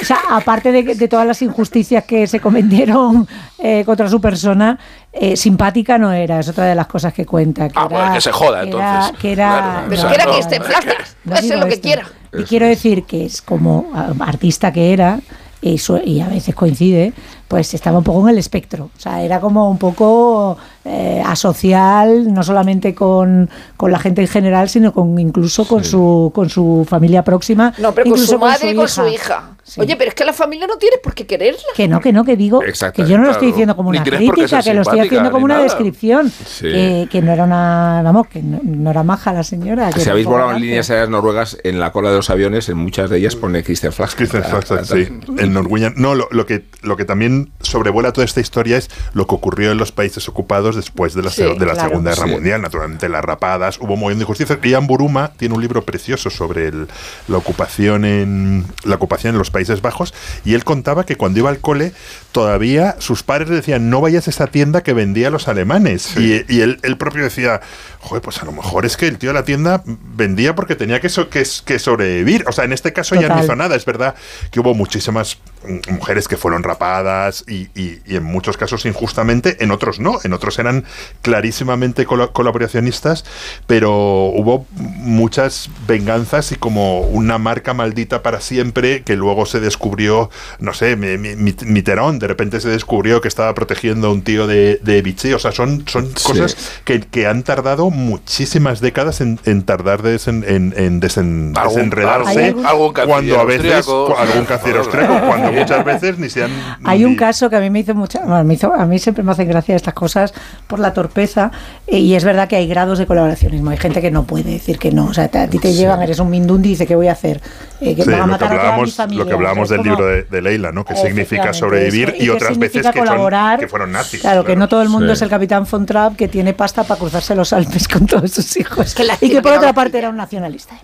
o 0.00 0.04
sea, 0.04 0.18
aparte 0.30 0.70
de, 0.72 0.82
de 0.94 1.08
todas 1.08 1.26
las 1.26 1.40
injusticias 1.42 2.04
que 2.04 2.26
se 2.26 2.40
cometieron 2.40 3.26
eh, 3.58 3.82
contra 3.84 4.08
su 4.08 4.20
persona, 4.20 4.78
eh, 5.12 5.36
simpática 5.36 5.98
no 5.98 6.12
era, 6.12 6.38
es 6.38 6.48
otra 6.48 6.64
de 6.66 6.74
las 6.76 6.86
cosas 6.86 7.12
que 7.12 7.26
cuenta. 7.26 7.68
Que 7.68 7.74
Ah, 7.76 7.86
era, 7.90 7.98
bueno, 7.98 8.14
que 8.14 8.20
se 8.20 8.30
joda, 8.32 8.62
que 8.62 8.68
era- 8.68 8.94
entonces. 8.94 9.20
que 9.20 9.32
era, 9.32 9.48
Claro, 9.48 9.86
Pero 9.88 9.94
o 9.94 10.00
sea, 10.02 10.08
que 10.10 10.14
era 10.14 10.24
no, 10.26 10.32
que 10.32 10.38
esté 10.38 10.58
No 10.58 10.64
puede 10.64 11.36
ser 11.36 11.42
digo 11.42 11.56
lo 11.60 11.66
que 11.66 11.74
esto. 11.74 11.82
quiera. 11.82 12.08
Y 12.38 12.42
quiero 12.44 12.66
decir 12.66 13.04
que 13.04 13.24
es 13.24 13.42
como 13.42 13.90
ah, 13.94 14.12
artista 14.20 14.72
que 14.72 14.92
era, 14.92 15.18
y, 15.60 15.78
su- 15.78 16.00
y 16.04 16.20
a 16.20 16.28
veces 16.28 16.54
coincide, 16.54 17.12
pues 17.48 17.72
estaba 17.72 17.98
un 17.98 18.04
poco 18.04 18.20
en 18.28 18.34
el 18.34 18.38
espectro. 18.38 18.90
O 18.96 19.00
sea, 19.00 19.22
era 19.22 19.40
como 19.40 19.70
un 19.70 19.78
poco 19.78 20.58
eh, 20.84 21.22
asocial, 21.24 22.32
no 22.32 22.42
solamente 22.42 22.94
con, 22.94 23.48
con 23.76 23.90
la 23.90 23.98
gente 23.98 24.20
en 24.20 24.28
general, 24.28 24.68
sino 24.68 24.92
con 24.92 25.18
incluso 25.18 25.66
con 25.66 25.82
su 25.82 26.30
con 26.34 26.50
su 26.50 26.86
familia 26.88 27.24
próxima. 27.24 27.72
No, 27.78 27.92
pero 27.92 28.04
con 28.04 28.12
incluso 28.12 28.32
su 28.32 28.38
madre 28.38 28.70
y 28.72 28.74
con 28.76 28.88
su 28.88 29.06
hija. 29.06 29.56
Oye, 29.76 29.96
pero 29.96 30.08
es 30.08 30.14
que 30.14 30.24
la 30.24 30.32
familia 30.32 30.66
no 30.66 30.76
tienes 30.76 30.98
por 31.00 31.14
qué 31.14 31.26
quererla. 31.26 31.58
Que 31.74 31.86
no, 31.88 32.00
que 32.00 32.12
no, 32.12 32.24
que 32.24 32.36
digo 32.36 32.62
Exacto, 32.62 33.02
que 33.02 33.08
yo 33.10 33.18
no 33.18 33.24
lo 33.24 33.30
estoy 33.32 33.48
diciendo 33.48 33.76
como 33.76 33.90
una 33.90 34.02
crítica, 34.02 34.62
que 34.62 34.74
lo 34.74 34.82
estoy 34.82 35.00
haciendo 35.00 35.30
como 35.30 35.44
una 35.44 35.54
nada. 35.54 35.64
descripción. 35.64 36.30
Sí. 36.30 36.62
Que, 36.68 37.08
que 37.10 37.22
no 37.22 37.32
era 37.32 37.44
una, 37.44 38.00
vamos, 38.02 38.28
que 38.28 38.42
no, 38.42 38.60
no 38.64 38.90
era 38.90 39.02
maja 39.02 39.32
la 39.32 39.42
señora. 39.42 39.90
que 39.90 40.00
Si 40.00 40.08
habéis 40.10 40.26
volado 40.26 40.52
en 40.52 40.60
líneas 40.62 40.88
aéreas 40.90 41.08
noruegas, 41.10 41.58
en 41.64 41.78
la 41.78 41.92
cola 41.92 42.10
de 42.10 42.16
los 42.16 42.30
aviones, 42.30 42.68
en 42.68 42.76
muchas 42.78 43.10
de 43.10 43.18
ellas 43.18 43.36
pone 43.36 43.62
Christian 43.62 43.92
Flagstad. 43.92 44.18
Christian 44.18 44.44
Flagstad, 44.44 44.84
sí, 44.84 45.08
en 45.38 45.52
Norwegian. 45.52 45.94
No, 45.96 46.14
lo, 46.14 46.28
lo 46.30 46.46
que, 46.46 46.64
lo 46.82 46.96
que 46.96 47.04
también 47.04 47.50
sobrevuela 47.60 48.12
toda 48.12 48.24
esta 48.24 48.40
historia 48.40 48.76
es 48.78 48.90
lo 49.12 49.26
que 49.26 49.34
ocurrió 49.34 49.72
en 49.72 49.78
los 49.78 49.92
países 49.92 50.28
ocupados 50.28 50.76
después 50.76 51.14
de 51.14 51.22
la, 51.22 51.30
Sí, 51.30 51.42
de 51.42 51.50
la 51.66 51.72
claro. 51.74 51.88
Segunda 51.90 52.10
Guerra 52.12 52.26
Sí. 52.26 52.30
Mundial. 52.32 52.62
Naturalmente, 52.62 53.08
las 53.08 53.24
rapadas, 53.24 53.78
hubo 53.80 53.94
un 53.94 54.00
montón 54.00 54.18
de 54.18 54.22
injusticias. 54.24 54.58
Ian 54.62 54.86
Buruma 54.86 55.32
tiene 55.36 55.54
un 55.54 55.60
libro 55.60 55.82
precioso 55.84 56.30
sobre 56.30 56.68
el- 56.68 56.88
la, 57.28 57.36
ocupación 57.36 58.04
en, 58.04 58.64
la 58.84 58.94
ocupación 58.96 59.34
en 59.34 59.38
los 59.38 59.50
Países 59.50 59.57
Bajos 59.82 60.14
y 60.44 60.54
él 60.54 60.64
contaba 60.64 61.04
que 61.04 61.16
cuando 61.16 61.38
iba 61.40 61.50
al 61.50 61.58
cole 61.58 61.92
todavía 62.32 62.96
sus 62.98 63.22
padres 63.22 63.48
le 63.48 63.56
decían 63.56 63.90
no 63.90 64.00
vayas 64.00 64.26
a 64.26 64.30
esa 64.30 64.46
tienda 64.46 64.82
que 64.82 64.92
vendía 64.92 65.28
a 65.28 65.30
los 65.30 65.48
alemanes. 65.48 66.16
Y, 66.16 66.44
y 66.48 66.60
él, 66.60 66.78
él 66.82 66.96
propio 66.96 67.22
decía, 67.24 67.60
joder, 68.00 68.22
pues 68.22 68.40
a 68.42 68.44
lo 68.44 68.52
mejor 68.52 68.84
es 68.86 68.96
que 68.96 69.06
el 69.08 69.18
tío 69.18 69.30
de 69.30 69.34
la 69.34 69.44
tienda 69.44 69.82
vendía 69.86 70.54
porque 70.54 70.76
tenía 70.76 71.00
que, 71.00 71.08
so- 71.08 71.30
que, 71.30 71.44
que 71.64 71.78
sobrevivir. 71.78 72.44
O 72.46 72.52
sea, 72.52 72.64
en 72.64 72.72
este 72.72 72.92
caso 72.92 73.14
ya 73.14 73.28
no 73.28 73.34
hizo 73.44 73.56
nada. 73.56 73.74
Es 73.76 73.84
verdad 73.84 74.14
que 74.50 74.60
hubo 74.60 74.74
muchísimas 74.74 75.38
mm, 75.66 75.94
mujeres 75.94 76.28
que 76.28 76.36
fueron 76.36 76.62
rapadas 76.62 77.44
y, 77.48 77.68
y- 77.74 78.00
y 78.06 78.16
en 78.16 78.24
muchos 78.24 78.56
casos 78.56 78.84
injustamente, 78.86 79.56
en 79.64 79.70
otros 79.70 79.98
no, 79.98 80.18
en 80.22 80.32
otros 80.32 80.58
eran 80.58 80.84
clarísimamente 81.22 82.04
colaboracionistas, 82.06 83.24
pero 83.66 83.90
hubo 84.26 84.66
muchas 84.76 85.70
venganzas 85.86 86.52
y 86.52 86.56
como 86.56 87.00
una 87.00 87.38
marca 87.38 87.74
maldita 87.74 88.22
para 88.22 88.40
siempre 88.40 89.02
que 89.02 89.16
luego 89.16 89.46
se 89.46 89.60
descubrió, 89.60 90.30
no 90.58 90.74
sé, 90.74 90.96
mi- 90.96 91.16
mi- 91.18 91.36
mi- 91.36 91.54
Mitterrand 91.64 92.17
de 92.18 92.26
repente 92.26 92.60
se 92.60 92.68
descubrió 92.68 93.20
que 93.20 93.28
estaba 93.28 93.54
protegiendo 93.54 94.08
a 94.08 94.12
un 94.12 94.22
tío 94.22 94.46
de, 94.46 94.80
de 94.82 95.02
Vichy, 95.02 95.32
o 95.32 95.38
sea, 95.38 95.52
son, 95.52 95.84
son 95.86 96.06
Sí. 96.16 96.24
cosas 96.24 96.56
que, 96.84 97.00
que 97.00 97.26
han 97.26 97.42
tardado 97.42 97.90
muchísimas 97.90 98.80
décadas 98.80 99.20
en, 99.20 99.38
en 99.44 99.62
tardar 99.62 100.02
desen- 100.02 100.44
en, 100.46 100.74
en 100.76 101.00
desen- 101.00 101.56
Algún- 101.56 101.74
desenredarse 101.76 102.44
algún- 102.46 102.66
algún 102.66 102.92
canciller 102.92 103.08
cuando 103.14 103.40
a 103.40 103.44
veces 103.44 103.86
cu- 103.86 104.14
algún 104.18 104.44
canciller 104.44 104.76
austriaco, 104.78 105.20
cuando 105.26 105.52
muchas 105.52 105.84
veces 105.84 106.18
ni 106.18 106.28
se 106.28 106.44
han 106.44 106.50
Hay 106.84 107.04
un 107.04 107.16
caso 107.16 107.48
que 107.50 107.56
a 107.56 107.60
mí 107.60 107.70
me 107.70 107.80
hizo 107.80 107.94
mucha, 107.94 108.20
bueno, 108.20 108.44
me 108.44 108.54
hizo, 108.54 108.72
a 108.74 108.84
mí 108.86 108.98
siempre 108.98 109.22
me 109.24 109.32
hacen 109.32 109.48
gracia 109.48 109.76
estas 109.76 109.94
cosas 109.94 110.32
por 110.66 110.78
la 110.78 110.92
torpeza 110.92 111.50
eh, 111.86 111.98
y 111.98 112.14
es 112.14 112.24
verdad 112.24 112.48
que 112.48 112.56
hay 112.56 112.66
grados 112.68 112.98
de 112.98 113.06
colaboracionismo. 113.06 113.70
Hay 113.70 113.76
gente 113.78 114.00
que 114.00 114.10
no 114.10 114.24
puede 114.24 114.50
decir 114.50 114.78
que 114.78 114.90
no, 114.92 115.06
o 115.06 115.14
sea, 115.14 115.24
a 115.32 115.46
ti 115.48 115.58
te 115.58 115.72
llevan, 115.72 116.02
eres 116.02 116.18
un 116.18 116.30
mindundi 116.30 116.68
y 116.68 116.72
dice 116.72 116.86
que 116.86 116.96
voy 116.96 117.08
a 117.08 117.12
hacer, 117.12 117.40
Eh, 117.80 117.94
que 117.94 118.02
Sí, 118.02 118.10
van 118.10 118.22
a 118.22 118.26
lo, 118.26 118.38
que 118.38 118.44
matar 118.44 118.52
a 118.52 118.60
toda 118.72 118.78
mi 118.84 118.90
familia. 118.90 119.18
lo 119.24 119.28
que 119.28 119.34
hablábamos 119.34 119.64
O 119.64 119.68
sea, 119.68 119.76
del 119.76 119.86
como- 119.86 119.96
libro 120.02 120.12
de, 120.14 120.22
de 120.24 120.42
Leila, 120.42 120.72
¿no? 120.72 120.84
Que 120.84 120.96
significa 120.96 121.52
sobrevivir 121.52 122.07
y 122.18 122.28
otras 122.28 122.58
veces 122.58 122.82
significa 122.84 122.92
que, 122.92 122.98
son- 123.06 123.60
que 123.60 123.68
fueron 123.68 123.92
nazis. 123.92 124.20
Claro, 124.20 124.44
que 124.44 124.56
no 124.56 124.68
todo 124.68 124.82
el 124.82 124.88
mundo 124.88 125.08
Sí. 125.08 125.12
es 125.14 125.22
el 125.22 125.28
capitán 125.28 125.66
von 125.70 125.86
Trapp 125.86 126.16
que 126.16 126.28
tiene 126.28 126.52
pasta 126.54 126.84
para 126.84 126.98
cruzarse 127.00 127.34
los 127.34 127.52
Alpes 127.52 127.88
con 127.88 128.06
todos 128.06 128.30
sus 128.30 128.56
hijos. 128.56 128.94
Y 129.20 129.30
que 129.30 129.42
por 129.42 129.52
otra 129.52 129.72
parte 129.72 129.98
era 129.98 130.08
un 130.10 130.16
nacionalista. 130.16 130.74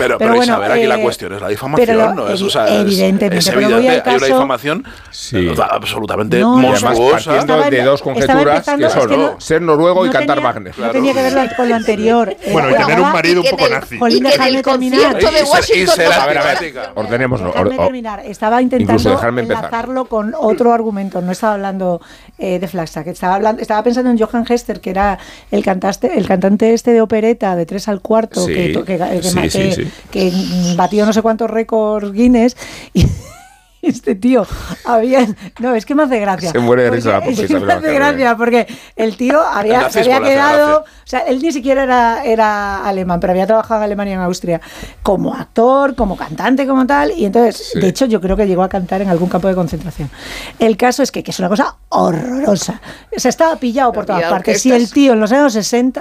Pero, 0.00 0.18
Pero 0.18 0.18
pero, 0.18 0.36
bueno, 0.36 0.52
Isabel, 0.52 0.72
aquí 0.72 0.86
la 0.86 0.96
eh, 0.98 1.02
cuestión 1.02 1.32
es 1.34 1.40
la 1.42 1.48
difamación, 1.48 1.86
pero 1.86 2.14
¿no? 2.14 2.28
Es, 2.28 2.40
o 2.42 2.50
sea, 2.50 2.64
es- 2.66 2.80
evidentemente, 2.80 3.38
es 3.38 3.44
pero 3.48 3.56
voy 3.60 3.64
evidente, 3.64 3.88
al 3.88 3.94
hay 3.94 4.00
una 4.00 4.12
caso- 4.20 4.26
difamación 4.26 4.84
Sí. 5.10 5.36
eh, 5.48 5.54
absolutamente 5.70 6.38
No, 6.40 6.58
Y 6.58 6.62
monstruosa. 6.62 7.10
partiendo 7.12 7.38
Estaba- 7.54 7.70
de 7.70 7.82
dos 7.82 8.02
conjeturas 8.02 8.64
que 8.66 8.84
es 8.86 8.92
son 8.92 9.08
que 9.08 9.16
no- 9.16 9.40
ser 9.40 9.62
noruego 9.62 10.04
y 10.04 10.08
no 10.08 10.12
cantar 10.12 10.36
tenía- 10.36 10.50
Wagner. 10.50 10.78
No 10.78 10.90
tenía 10.90 11.12
que 11.14 11.22
ver 11.22 11.54
con 11.56 11.68
lo 11.68 11.74
anterior. 11.74 12.36
Bueno, 12.52 12.70
y 12.70 12.74
tener 12.74 13.00
un 13.00 13.12
marido 13.12 13.40
un 13.42 13.46
y 13.46 13.50
poco 13.50 13.68
nazi. 13.68 13.98
Jolín, 13.98 14.24
Y 14.24 14.28
el 14.28 14.34
terminar. 14.34 14.62
concierto 14.64 15.30
de 15.30 15.38
Y 15.38 15.42
y 15.42 15.48
Washington 15.48 15.94
A 16.00 16.02
ver, 16.02 16.12
a 16.12 16.26
ver, 16.26 16.38
antipática. 16.38 16.92
ordenemos. 16.94 17.40
no, 17.40 17.48
Dejarme 17.48 17.70
or- 17.74 17.80
or- 17.80 17.84
terminar. 17.86 18.22
Estaba 18.24 18.62
intentando 18.62 19.20
enlazarlo 19.38 20.04
con 20.06 20.34
otro 20.38 20.72
argumento. 20.72 21.20
No 21.20 21.32
estaba 21.32 21.54
hablando 21.54 22.00
eh, 22.38 22.58
de 22.58 22.68
Flagstaff. 22.68 23.06
Estaba, 23.06 23.34
hablando, 23.34 23.60
estaba 23.60 23.82
pensando 23.82 24.10
en 24.10 24.18
Johann 24.18 24.46
Hester, 24.48 24.80
que 24.80 24.88
era 24.90 25.18
el, 25.50 25.62
cantaste, 25.62 26.16
el 26.18 26.26
cantante 26.26 26.72
este 26.72 26.92
de 26.92 27.02
opereta 27.02 27.54
de 27.54 27.66
tres 27.66 27.86
al 27.88 28.00
cuarto, 28.00 28.46
Sí, 28.46 28.54
que, 28.54 28.72
que, 28.72 28.84
que- 28.98 29.22
sí, 29.22 29.38
que- 29.40 29.50
sí, 29.50 29.72
sí. 29.72 29.89
Que, 30.10 30.32
batió 30.76 31.06
no 31.06 31.12
sé 31.12 31.22
cuántos 31.22 31.50
récords 31.50 32.12
Guinness. 32.12 32.56
Y, 32.94 33.06
este 33.82 34.14
tío 34.14 34.46
había 34.84 35.26
no 35.58 35.74
es 35.74 35.86
que 35.86 35.94
me 35.94 36.02
hace 36.02 36.20
gracia 36.20 36.50
Se 36.52 36.58
muere 36.58 36.82
de 36.82 36.88
Porque- 36.90 36.96
risa 37.00 37.12
la 37.12 37.20
pobre 37.20 37.32
es 37.32 37.38
que 37.38 37.44
Isabel 37.46 37.64
me 37.66 37.72
hace 37.72 37.94
gracia 37.94 38.36
porque 38.36 38.66
el 38.94 39.16
tío 39.16 39.40
había, 39.40 39.86
El 39.86 39.90
se 39.90 40.00
había 40.00 40.20
quedado 40.20 40.80
o 40.80 41.06
sea, 41.10 41.20
él 41.20 41.40
ni 41.40 41.50
siquiera 41.50 41.82
era, 41.84 42.22
era 42.24 42.86
alemán, 42.86 43.18
pero 43.20 43.32
había 43.32 43.46
trabajado 43.46 43.80
en 43.80 43.84
Alemania 43.86 44.12
y 44.12 44.14
en 44.16 44.20
Austria 44.20 44.60
como 45.02 45.34
actor, 45.34 45.96
como 45.96 46.14
cantante, 46.16 46.68
como 46.68 46.86
tal. 46.86 47.10
Y 47.10 47.24
entonces, 47.24 47.70
Sí. 47.72 47.80
de 47.80 47.88
hecho, 47.88 48.06
yo 48.06 48.20
creo 48.20 48.36
que 48.36 48.46
llegó 48.46 48.62
a 48.62 48.68
cantar 48.68 49.02
en 49.02 49.08
algún 49.08 49.28
campo 49.28 49.48
de 49.48 49.56
concentración. 49.56 50.08
El 50.60 50.76
caso 50.76 51.02
es 51.02 51.10
que, 51.10 51.24
que 51.24 51.32
es 51.32 51.38
una 51.40 51.48
cosa 51.48 51.74
horrorosa. 51.88 52.80
Se 53.16 53.28
estaba 53.28 53.56
pillado 53.56 53.92
por 53.92 54.06
todas 54.06 54.22
partes. 54.22 54.62
Si 54.62 54.70
el 54.70 54.88
tío 54.92 55.14
en 55.14 55.20
los 55.20 55.32
años 55.32 55.52
60. 55.52 56.00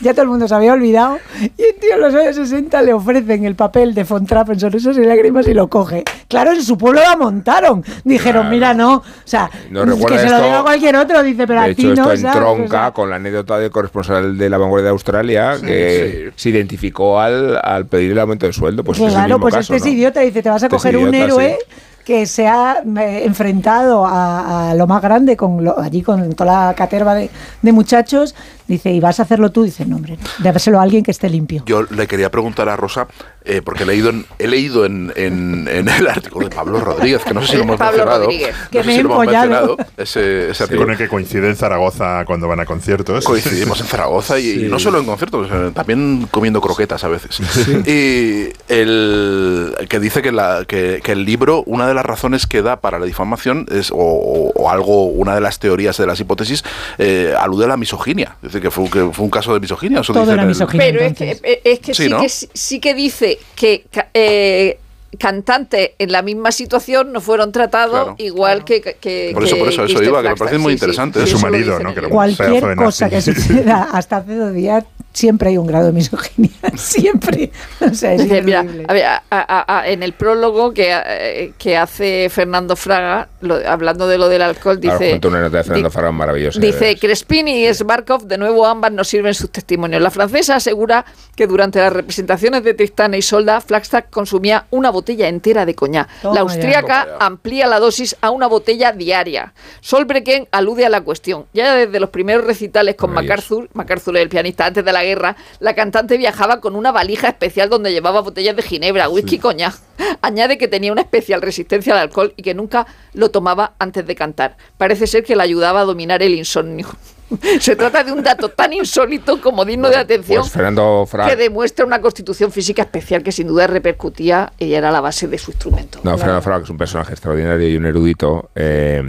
Ya 0.00 0.12
todo 0.12 0.22
el 0.22 0.28
mundo 0.28 0.46
se 0.48 0.54
había 0.54 0.72
olvidado. 0.72 1.18
Y 1.40 1.62
el 1.62 1.74
tío 1.80 1.94
en 1.94 2.00
los 2.00 2.14
años 2.14 2.36
60 2.36 2.82
le 2.82 2.92
ofrecen 2.92 3.44
el 3.44 3.54
papel 3.56 3.94
de 3.94 4.04
Fontrap 4.04 4.50
en 4.50 4.60
Sonrisas 4.60 4.96
y 4.96 5.00
Lágrimas 5.04 5.46
y 5.48 5.54
lo 5.54 5.68
coge. 5.68 6.04
Claro, 6.28 6.52
en 6.52 6.62
su 6.62 6.76
pueblo 6.78 7.00
la 7.00 7.16
montaron. 7.16 7.84
Dijeron, 8.04 8.42
Claro. 8.42 8.50
mira, 8.54 8.74
no. 8.74 8.94
O 8.96 9.02
sea, 9.24 9.50
No 9.70 9.84
que 9.84 9.90
recuerda 9.90 10.18
se 10.18 10.30
lo 10.30 10.42
diga 10.42 10.62
cualquier 10.62 10.96
otro. 10.96 11.22
Dice, 11.22 11.46
pero 11.46 11.60
De 11.62 11.70
a 11.70 11.74
ti 11.74 11.86
hecho, 11.90 12.04
no. 12.04 12.12
esto 12.12 12.28
entronca 12.28 12.90
con 12.92 13.10
la 13.10 13.16
anécdota 13.16 13.58
del 13.58 13.70
corresponsal 13.70 14.36
de 14.38 14.50
la 14.50 14.58
vanguardia 14.58 14.84
de 14.86 14.90
Australia, 14.90 15.56
que 15.64 16.32
se 16.36 16.48
identificó 16.50 17.18
al, 17.20 17.58
al 17.62 17.86
pedir 17.86 18.12
el 18.12 18.18
aumento 18.18 18.46
de 18.46 18.52
sueldo. 18.52 18.84
Pues 18.84 18.98
este 18.98 19.08
es 19.08 19.12
el 19.14 19.18
claro, 19.18 19.28
mismo 19.36 19.40
pues 19.42 19.54
caso, 19.54 19.74
este 19.74 19.84
¿no? 19.86 19.90
es 19.92 19.96
idiota. 19.96 20.20
Dice, 20.20 20.42
te 20.42 20.48
vas 20.50 20.62
a 20.62 20.66
Este 20.66 20.76
es 20.76 20.82
coger 20.82 20.96
un 20.96 21.08
idiota, 21.14 21.24
héroe 21.24 21.58
sí. 21.60 21.66
Que 22.06 22.24
se 22.26 22.46
ha 22.46 22.82
eh, 23.00 23.22
enfrentado 23.26 24.06
a, 24.06 24.70
a 24.70 24.74
lo 24.74 24.86
más 24.86 25.02
grande, 25.02 25.36
con 25.36 25.64
lo- 25.64 25.78
allí 25.78 26.02
con 26.02 26.32
toda 26.34 26.68
la 26.68 26.74
caterva 26.74 27.14
de, 27.14 27.28
de 27.62 27.72
muchachos. 27.72 28.34
Dice, 28.68 28.90
y 28.92 28.98
vas 28.98 29.20
a 29.20 29.22
hacerlo 29.24 29.50
tú. 29.52 29.62
Dice, 29.62 29.84
no, 29.86 29.96
hombre, 29.96 30.18
débeselo 30.38 30.80
a 30.80 30.82
alguien 30.82 31.02
que 31.04 31.10
esté 31.12 31.28
limpio. 31.30 31.62
Yo 31.66 31.82
le 31.84 32.06
quería 32.08 32.30
preguntar 32.32 32.68
a 32.68 32.74
Rosa, 32.76 33.06
eh, 33.44 33.60
porque 33.64 33.84
he 33.84 33.86
leído, 33.86 34.10
en, 34.10 34.26
he 34.40 34.48
leído 34.48 34.84
en, 34.86 35.12
en- 35.14 35.68
en 35.68 35.88
el 35.88 36.06
artículo 36.08 36.48
de 36.48 36.54
Pablo 36.56 36.80
Rodríguez, 36.80 37.22
que 37.24 37.32
no 37.34 37.42
sé 37.42 37.48
si 37.52 37.56
lo 37.58 37.62
hemos 37.64 37.76
Pablo 37.76 37.98
mencionado. 37.98 38.24
Rodríguez. 38.24 38.54
no 38.64 38.70
Que 38.70 38.80
sé 38.80 38.86
me 38.86 38.92
si 38.94 38.98
he 38.98 39.02
lo 39.04 39.08
hemos 39.10 39.26
mencionado, 39.26 39.76
ese, 39.96 40.50
ese 40.50 40.62
artículo. 40.64 40.86
Con 40.86 40.92
el 40.92 40.98
que 40.98 41.08
coincide 41.08 41.48
en 41.48 41.54
Zaragoza 41.56 42.24
cuando 42.24 42.48
van 42.48 42.58
a 42.60 42.66
conciertos. 42.66 43.24
Coincidimos 43.24 43.80
en 43.80 43.86
Zaragoza 43.86 44.38
y, 44.40 44.64
y 44.66 44.68
no 44.68 44.78
solo 44.80 44.98
en 44.98 45.06
conciertos, 45.06 45.48
eh, 45.52 45.70
también 45.74 46.26
comiendo 46.30 46.60
croquetas 46.60 47.02
a 47.04 47.08
veces. 47.08 47.40
Y 47.86 48.48
el 48.68 49.74
que 49.88 50.00
dice 50.00 50.22
que, 50.22 50.32
la, 50.32 50.64
que, 50.66 51.00
que 51.02 51.12
el 51.12 51.24
libro, 51.24 51.62
una 51.66 51.86
de 51.86 51.94
las 51.96 52.06
razones 52.06 52.46
que 52.46 52.62
da 52.62 52.76
para 52.80 52.98
la 53.00 53.06
difamación 53.06 53.66
es, 53.72 53.90
o, 53.92 54.70
algo, 54.70 55.06
una 55.06 55.34
de 55.34 55.40
las 55.40 55.58
teorías 55.58 55.96
de 55.96 56.06
las 56.06 56.20
hipótesis, 56.20 56.62
eh, 56.98 57.34
alude 57.38 57.64
a 57.64 57.68
la 57.68 57.76
misoginia. 57.76 58.36
Es 58.36 58.48
decir, 58.52 58.62
que 58.62 58.70
fue, 58.70 58.84
que 58.88 59.10
fue 59.12 59.24
un 59.24 59.30
caso 59.30 59.52
de 59.52 59.60
misoginia. 59.60 60.00
Eso 60.00 60.12
Todo 60.12 60.22
dice 60.22 60.34
era 60.34 60.42
el- 60.42 60.48
misoginia. 60.48 60.86
Pero 60.86 61.00
es 61.00 61.14
que, 61.14 61.60
es 61.64 61.80
que, 61.80 61.94
Sí, 61.94 62.04
sí, 62.04 62.08
¿no? 62.08 62.20
que 62.20 62.28
sí, 62.28 62.48
sí 62.54 62.78
que 62.80 62.94
dice 62.94 63.38
que 63.56 63.84
eh, 64.14 64.78
cantantes 65.18 65.92
en 65.98 66.12
la 66.12 66.20
misma 66.22 66.52
situación 66.52 67.12
no 67.12 67.20
fueron 67.20 67.50
tratados 67.52 67.92
Claro. 68.02 68.14
igual 68.18 68.64
que, 68.64 68.80
que 69.00 69.30
Por 69.32 69.44
eso, 69.44 69.56
por 69.56 69.68
eso, 69.68 69.84
eso 69.84 70.02
iba, 70.02 70.22
que 70.22 70.28
me 70.28 70.36
parece 70.36 70.58
muy 70.58 70.72
Sí, 70.72 70.76
interesante. 70.76 71.24
sí, 71.24 71.32
su 71.32 71.38
marido, 71.38 71.78
¿no? 71.80 71.92
Que 71.94 72.00
era 72.00 72.08
un 72.08 72.12
Cualquier 72.14 72.76
cosa 72.76 73.08
que 73.08 73.20
suceda 73.22 73.88
hasta 73.92 74.18
hace 74.18 74.34
dos 74.34 74.52
días, 74.52 74.84
siempre 75.16 75.48
hay 75.48 75.56
un 75.58 75.66
grado 75.66 75.86
de 75.86 75.92
misoginia. 75.92 76.50
Siempre. 76.76 77.50
O 77.80 77.94
sea, 77.94 78.12
es 78.12 78.22
Dice, 78.22 78.42
mira, 78.42 78.60
ineludible. 78.60 78.86
a 78.88 78.92
ver, 78.92 79.04
a- 79.06 79.22
a- 79.30 79.78
a- 79.80 79.88
en 79.88 80.02
el 80.02 80.12
prólogo 80.12 80.74
que, 80.74 80.92
eh, 81.06 81.52
que 81.58 81.76
hace 81.76 82.28
Fernando 82.30 82.76
Fraga, 82.76 83.28
lo- 83.40 83.60
hablando 83.66 84.06
de 84.08 84.18
lo 84.18 84.28
del 84.28 84.42
alcohol, 84.42 84.78
dice... 84.78 85.18
nota 85.22 85.48
de 85.58 85.64
Fernando 85.64 86.12
maravillosa. 86.12 86.60
de 86.60 86.66
Dice 86.66 86.78
veras. 86.80 87.00
Crespini 87.00 87.66
y 87.66 87.72
Sbarkov, 87.72 88.24
de 88.26 88.36
nuevo 88.36 88.66
ambas 88.66 88.92
nos 88.92 89.08
sirven 89.08 89.32
sus 89.32 89.50
testimonios. 89.50 90.02
La 90.02 90.10
francesa 90.10 90.56
asegura 90.56 91.06
que 91.34 91.46
durante 91.46 91.78
las 91.78 91.92
representaciones 91.92 92.62
de 92.62 92.74
Tristana 92.74 93.16
y 93.16 93.22
Solda, 93.22 93.60
Flagstaff 93.62 94.04
consumía 94.10 94.66
una 94.70 94.90
botella 94.90 95.28
entera 95.28 95.64
de 95.64 95.74
coñac. 95.74 96.08
Toma 96.20 96.34
La 96.34 96.40
austríaca 96.42 97.06
ya. 97.06 97.16
amplía 97.24 97.66
la 97.66 97.78
dosis 97.80 98.16
a 98.20 98.30
una 98.30 98.46
botella 98.48 98.92
diaria. 98.92 99.54
Solbreken 99.80 100.48
alude 100.50 100.84
a 100.84 100.90
la 100.90 101.00
cuestión. 101.00 101.46
Ya 101.54 101.74
desde 101.74 102.00
los 102.00 102.10
primeros 102.10 102.44
recitales 102.44 102.96
con 102.96 103.10
Maravilloso. 103.10 103.60
MacArthur, 103.60 103.68
MacArthur 103.74 104.16
el 104.18 104.28
pianista 104.28 104.66
antes 104.66 104.84
de 104.84 104.92
la 104.92 105.04
guerra, 105.06 105.36
la 105.60 105.74
cantante 105.74 106.16
viajaba 106.16 106.60
con 106.60 106.76
una 106.76 106.92
valija 106.92 107.28
especial 107.28 107.68
donde 107.68 107.92
llevaba 107.92 108.20
botellas 108.20 108.56
de 108.56 108.62
ginebra, 108.62 109.08
whisky 109.08 109.36
y 109.36 109.38
coñac. 109.38 109.74
Añade 110.20 110.58
que 110.58 110.68
tenía 110.68 110.92
una 110.92 111.02
especial 111.02 111.42
resistencia 111.42 111.94
al 111.94 112.00
alcohol 112.00 112.34
y 112.36 112.42
que 112.42 112.54
nunca 112.54 112.86
lo 113.14 113.30
tomaba 113.30 113.74
antes 113.78 114.06
de 114.06 114.14
cantar. 114.14 114.56
Parece 114.76 115.06
ser 115.06 115.24
que 115.24 115.36
le 115.36 115.42
ayudaba 115.42 115.80
a 115.80 115.84
dominar 115.84 116.22
el 116.22 116.34
insomnio. 116.34 116.86
Se 117.60 117.74
trata 117.74 118.04
de 118.04 118.12
un 118.12 118.22
dato 118.22 118.48
tan 118.50 118.72
insólito 118.72 119.40
como 119.40 119.64
digno 119.64 119.88
de 119.88 119.96
atención 119.96 120.42
Pues 120.42 120.52
Fernando 120.52 121.08
que 121.26 121.34
demuestra 121.34 121.84
una 121.84 122.00
constitución 122.00 122.52
física 122.52 122.82
especial 122.82 123.22
que 123.22 123.32
sin 123.32 123.48
duda 123.48 123.66
repercutía 123.66 124.52
y 124.58 124.74
era 124.74 124.92
la 124.92 125.00
base 125.00 125.26
de 125.26 125.38
su 125.38 125.50
instrumento. 125.50 125.98
No, 126.02 126.16
Fernando 126.16 126.42
Farán, 126.42 126.60
que 126.60 126.64
es 126.64 126.70
un 126.70 126.78
personaje 126.78 127.12
extraordinario 127.12 127.68
y 127.68 127.76
un 127.76 127.86
erudito, 127.86 128.50
eh, 128.54 129.02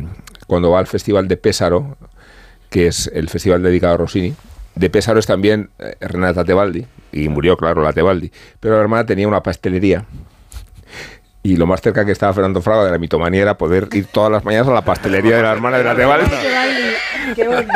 cuando 0.47 0.71
va 0.71 0.79
al 0.79 0.87
Festival 0.87 1.27
de 1.27 1.37
Pésaro, 1.37 1.97
que 2.69 2.87
es 2.87 3.09
el 3.13 3.29
festival 3.29 3.61
dedicado 3.61 3.93
a 3.93 3.97
Rossini, 3.97 4.35
de 4.77 4.89
Pésaro 4.89 5.19
es 5.19 5.25
también 5.25 5.69
eh, 5.79 5.95
Renata 5.99 6.43
Tebaldi, 6.43 6.85
y 7.11 7.29
murió, 7.29 7.57
claro, 7.57 7.81
la 7.81 7.93
Tebaldi, 7.93 8.31
pero 8.59 8.75
la 8.75 8.81
hermana 8.81 9.05
tenía 9.05 9.27
una 9.27 9.41
pastelería 9.41 10.05
Y 11.47 11.55
lo 11.55 11.65
más 11.65 11.79
cerca 11.81 12.03
que 12.03 12.11
estaba 12.11 12.33
Fernando 12.33 12.61
Fraga 12.61 12.83
de 12.83 12.91
la 12.91 12.97
mitomanía 12.97 13.41
era 13.41 13.57
poder 13.57 13.87
ir 13.93 14.07
todas 14.07 14.29
las 14.29 14.43
mañanas 14.43 14.67
a 14.67 14.73
la 14.73 14.81
pastelería 14.81 15.37
de 15.37 15.43
la 15.43 15.51
hermana 15.53 15.77
de 15.77 15.83
la 15.85 15.95
Tebalde. 15.95 16.27
Qué 17.35 17.47
bonito. 17.47 17.71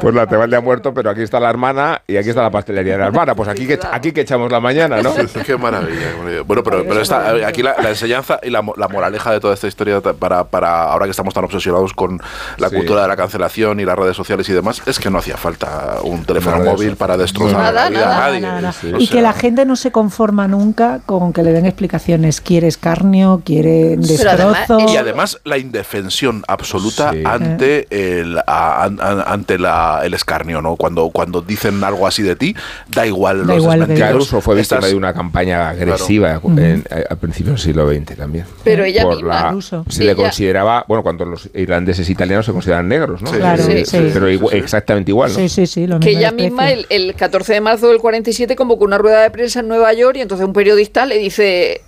Pues 0.00 0.14
la 0.14 0.26
Tebalde 0.26 0.56
ha 0.56 0.60
muerto, 0.62 0.94
pero 0.94 1.10
aquí 1.10 1.20
está 1.20 1.38
la 1.38 1.50
hermana 1.50 2.00
y 2.06 2.16
aquí 2.16 2.30
está 2.30 2.40
la 2.42 2.50
pastelería 2.50 2.94
de 2.94 2.98
la 3.00 3.06
hermana. 3.08 3.34
Pues 3.34 3.48
aquí 3.50 3.66
que, 3.66 3.78
aquí 3.92 4.12
que 4.12 4.22
echamos 4.22 4.50
la 4.50 4.58
mañana, 4.60 5.02
¿no? 5.02 5.12
Qué 5.44 5.56
maravilla. 5.58 6.12
Bueno, 6.46 6.62
pero, 6.62 6.82
pero 6.88 7.00
esta- 7.02 7.46
aquí 7.46 7.62
la, 7.62 7.74
la 7.82 7.90
enseñanza 7.90 8.38
y 8.42 8.48
la, 8.48 8.62
mo- 8.62 8.74
la 8.78 8.88
moraleja 8.88 9.30
de 9.32 9.40
toda 9.40 9.52
esta 9.52 9.66
historia 9.66 10.00
para, 10.00 10.44
para 10.44 10.84
ahora 10.84 11.04
que 11.04 11.10
estamos 11.10 11.34
tan 11.34 11.44
obsesionados 11.44 11.92
con 11.92 12.20
la 12.56 12.70
Sí. 12.70 12.76
cultura 12.76 13.02
de 13.02 13.08
la 13.08 13.16
cancelación 13.16 13.80
y 13.80 13.84
las 13.84 13.98
redes 13.98 14.16
sociales 14.16 14.48
y 14.48 14.54
demás, 14.54 14.80
es 14.86 14.98
que 14.98 15.10
no 15.10 15.18
hacía 15.18 15.36
falta 15.36 15.96
un 16.04 16.24
teléfono 16.24 16.56
Nada 16.58 16.70
móvil 16.70 16.96
para 16.96 17.18
destrozar 17.18 17.58
Nada, 17.58 17.72
la 17.84 17.88
vida 17.90 18.00
nada, 18.00 18.16
a 18.16 18.20
nadie. 18.28 18.40
nada, 18.40 18.60
nada. 18.62 18.74
O 18.94 18.98
Y 18.98 19.06
sea, 19.06 19.16
que 19.16 19.22
la 19.22 19.32
gente 19.34 19.64
no 19.66 19.76
se 19.76 19.90
conforma 19.92 20.48
nunca 20.48 21.00
con 21.04 21.32
que 21.34 21.42
le 21.42 21.52
den 21.52 21.66
explicaciones. 21.66 21.97
Quiere 22.40 22.68
escarnio, 22.68 23.42
quiere 23.44 23.96
destrozo. 23.96 24.78
y 24.92 24.96
además 24.96 25.40
la 25.44 25.58
indefensión 25.58 26.44
absoluta 26.48 27.12
Sí. 27.12 27.22
ante 27.24 27.86
el 27.90 28.38
a- 28.46 28.84
an- 28.84 28.98
an- 29.00 29.22
ante 29.26 29.58
la, 29.58 30.00
el 30.04 30.14
escarnio, 30.14 30.60
¿no? 30.62 30.76
Cuando 30.76 31.10
cuando 31.10 31.40
dicen 31.42 31.82
algo 31.84 32.06
así 32.06 32.22
de 32.22 32.36
ti, 32.36 32.54
da 32.88 33.06
igual 33.06 33.46
Da 33.46 33.54
los 33.54 33.62
igual. 33.62 33.86
Caruso 33.98 34.40
fue 34.40 34.54
víctima 34.56 34.78
Estás- 34.78 34.90
de 34.90 34.96
una 34.96 35.12
campaña 35.14 35.68
agresiva 35.70 36.40
en- 36.56 36.84
eh, 36.90 37.04
a 37.08 37.14
principios 37.16 37.56
del 37.56 37.58
siglo 37.74 37.88
XX 37.90 38.16
también. 38.16 38.44
Pero 38.64 38.84
ella 38.84 39.02
Por 39.02 39.16
misma, 39.16 39.34
la- 39.34 39.42
Caruso. 39.42 39.84
se 39.88 40.04
le 40.04 40.12
Ella- 40.12 40.22
consideraba, 40.22 40.84
bueno, 40.88 41.02
cuando 41.02 41.24
los 41.24 41.48
irlandeses 41.54 42.08
e 42.08 42.12
italianos 42.12 42.46
se 42.46 42.52
consideran 42.52 42.88
negros, 42.88 43.22
¿no? 43.22 43.30
Sí, 43.30 43.36
Claro, 43.38 43.62
Eh, 43.68 43.84
sí. 43.86 44.10
Pero 44.12 44.28
igual- 44.30 44.54
exactamente 44.56 45.10
igual, 45.10 45.30
¿no? 45.32 45.38
Sí, 45.38 45.48
sí, 45.48 45.66
sí. 45.66 45.86
Lo 45.86 46.00
que 46.00 46.10
ella 46.10 46.32
misma 46.32 46.70
el, 46.70 46.86
el 46.90 47.14
14 47.14 47.52
de 47.54 47.60
marzo 47.60 47.88
del 47.88 47.98
47 47.98 48.56
convocó 48.56 48.84
una 48.84 48.98
rueda 48.98 49.22
de 49.22 49.30
prensa 49.30 49.60
en 49.60 49.68
Nueva 49.68 49.92
York 49.92 50.16
y 50.16 50.20
entonces 50.20 50.46
un 50.46 50.52
periodista 50.52 51.06
le 51.06 51.18
dice, 51.18 51.82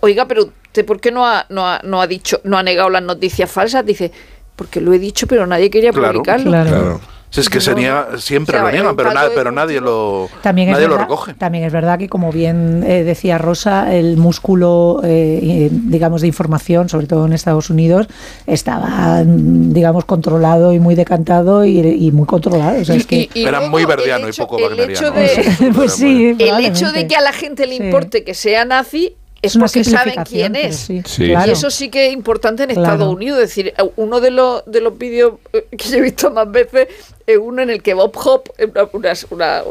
oiga, 0.00 0.26
pero 0.26 0.44
usted 0.66 0.84
por 0.84 1.00
qué 1.00 1.10
no 1.10 1.26
ha, 1.26 1.46
no 1.48 1.66
ha, 1.66 1.80
no 1.84 2.00
ha 2.00 2.06
dicho, 2.06 2.40
no 2.44 2.58
ha 2.58 2.62
negado 2.62 2.90
las 2.90 3.02
noticias 3.02 3.50
falsas? 3.50 3.84
Dice, 3.84 4.10
porque 4.56 4.80
lo 4.80 4.92
he 4.92 4.98
dicho, 4.98 5.26
pero 5.26 5.46
nadie 5.46 5.70
quería 5.70 5.92
Claro, 5.92 6.14
publicarlo. 6.14 6.50
Claro. 6.50 7.00
Si 7.32 7.38
es 7.40 7.48
que 7.48 7.60
sería, 7.60 8.08
siempre 8.18 8.56
O 8.56 8.58
sea, 8.60 8.66
lo 8.66 8.72
niegan, 8.72 8.96
pero, 8.96 9.12
na- 9.14 9.50
nadie 9.52 9.80
lo, 9.80 10.28
También 10.42 10.72
lo 10.88 10.98
recoge. 10.98 11.32
también 11.34 11.62
es 11.62 11.72
verdad 11.72 11.96
que, 11.96 12.08
como 12.08 12.32
bien 12.32 12.82
eh, 12.84 13.04
decía 13.04 13.38
Rosa, 13.38 13.94
el 13.94 14.16
músculo, 14.16 15.00
eh, 15.04 15.38
eh, 15.40 15.68
digamos, 15.70 16.22
de 16.22 16.26
información, 16.26 16.88
sobre 16.88 17.06
todo 17.06 17.26
en 17.26 17.32
Estados 17.32 17.70
Unidos, 17.70 18.08
estaba, 18.48 19.22
mm, 19.24 19.72
digamos, 19.72 20.06
controlado 20.06 20.72
y 20.72 20.80
muy 20.80 20.96
decantado 20.96 21.64
y, 21.64 21.78
y 21.78 22.10
muy 22.10 22.26
controlado. 22.26 22.80
O 22.80 22.84
sea, 22.84 22.96
es 22.96 23.06
que, 23.06 23.30
Era 23.36 23.60
muy 23.60 23.84
verdiano 23.84 24.28
y 24.28 24.32
poco 24.32 24.56
wagneriano. 24.56 25.12
de, 25.12 25.72
pues 25.72 25.92
sí, 25.92 26.34
el 26.36 26.64
hecho 26.64 26.90
de 26.90 27.06
que 27.06 27.14
a 27.14 27.20
la 27.20 27.32
gente 27.32 27.66
le 27.68 27.76
Sí. 27.76 27.84
importe 27.84 28.24
que 28.24 28.34
sea 28.34 28.64
nazi 28.64 29.14
es 29.42 29.54
una 29.56 29.66
porque 29.66 29.84
saben 29.84 30.14
quién 30.24 30.54
es. 30.56 30.76
sí, 30.76 31.02
Sí. 31.06 31.28
claro. 31.28 31.48
Y 31.48 31.52
eso 31.52 31.70
sí 31.70 31.88
que 31.90 32.08
es 32.08 32.12
importante 32.12 32.64
en 32.64 32.70
Claro. 32.70 32.82
Estados 32.92 33.14
Unidos. 33.14 33.40
Es 33.40 33.48
decir, 33.48 33.68
eh, 33.76 33.90
uno 33.96 34.20
de 34.20 34.30
los, 34.30 34.62
de 34.66 34.80
los 34.80 34.96
vídeos 34.98 35.34
eh, 35.52 35.66
que 35.76 35.88
yo 35.88 35.96
he 35.96 36.00
visto 36.00 36.30
más 36.30 36.50
veces 36.50 36.88
es 37.26 37.38
uno 37.38 37.62
en 37.62 37.70
el 37.70 37.82
que 37.82 37.94
Bob 37.94 38.12
Hope, 38.16 38.50
eh, 38.58 38.70
una, 38.92 39.12
una, 39.30 39.62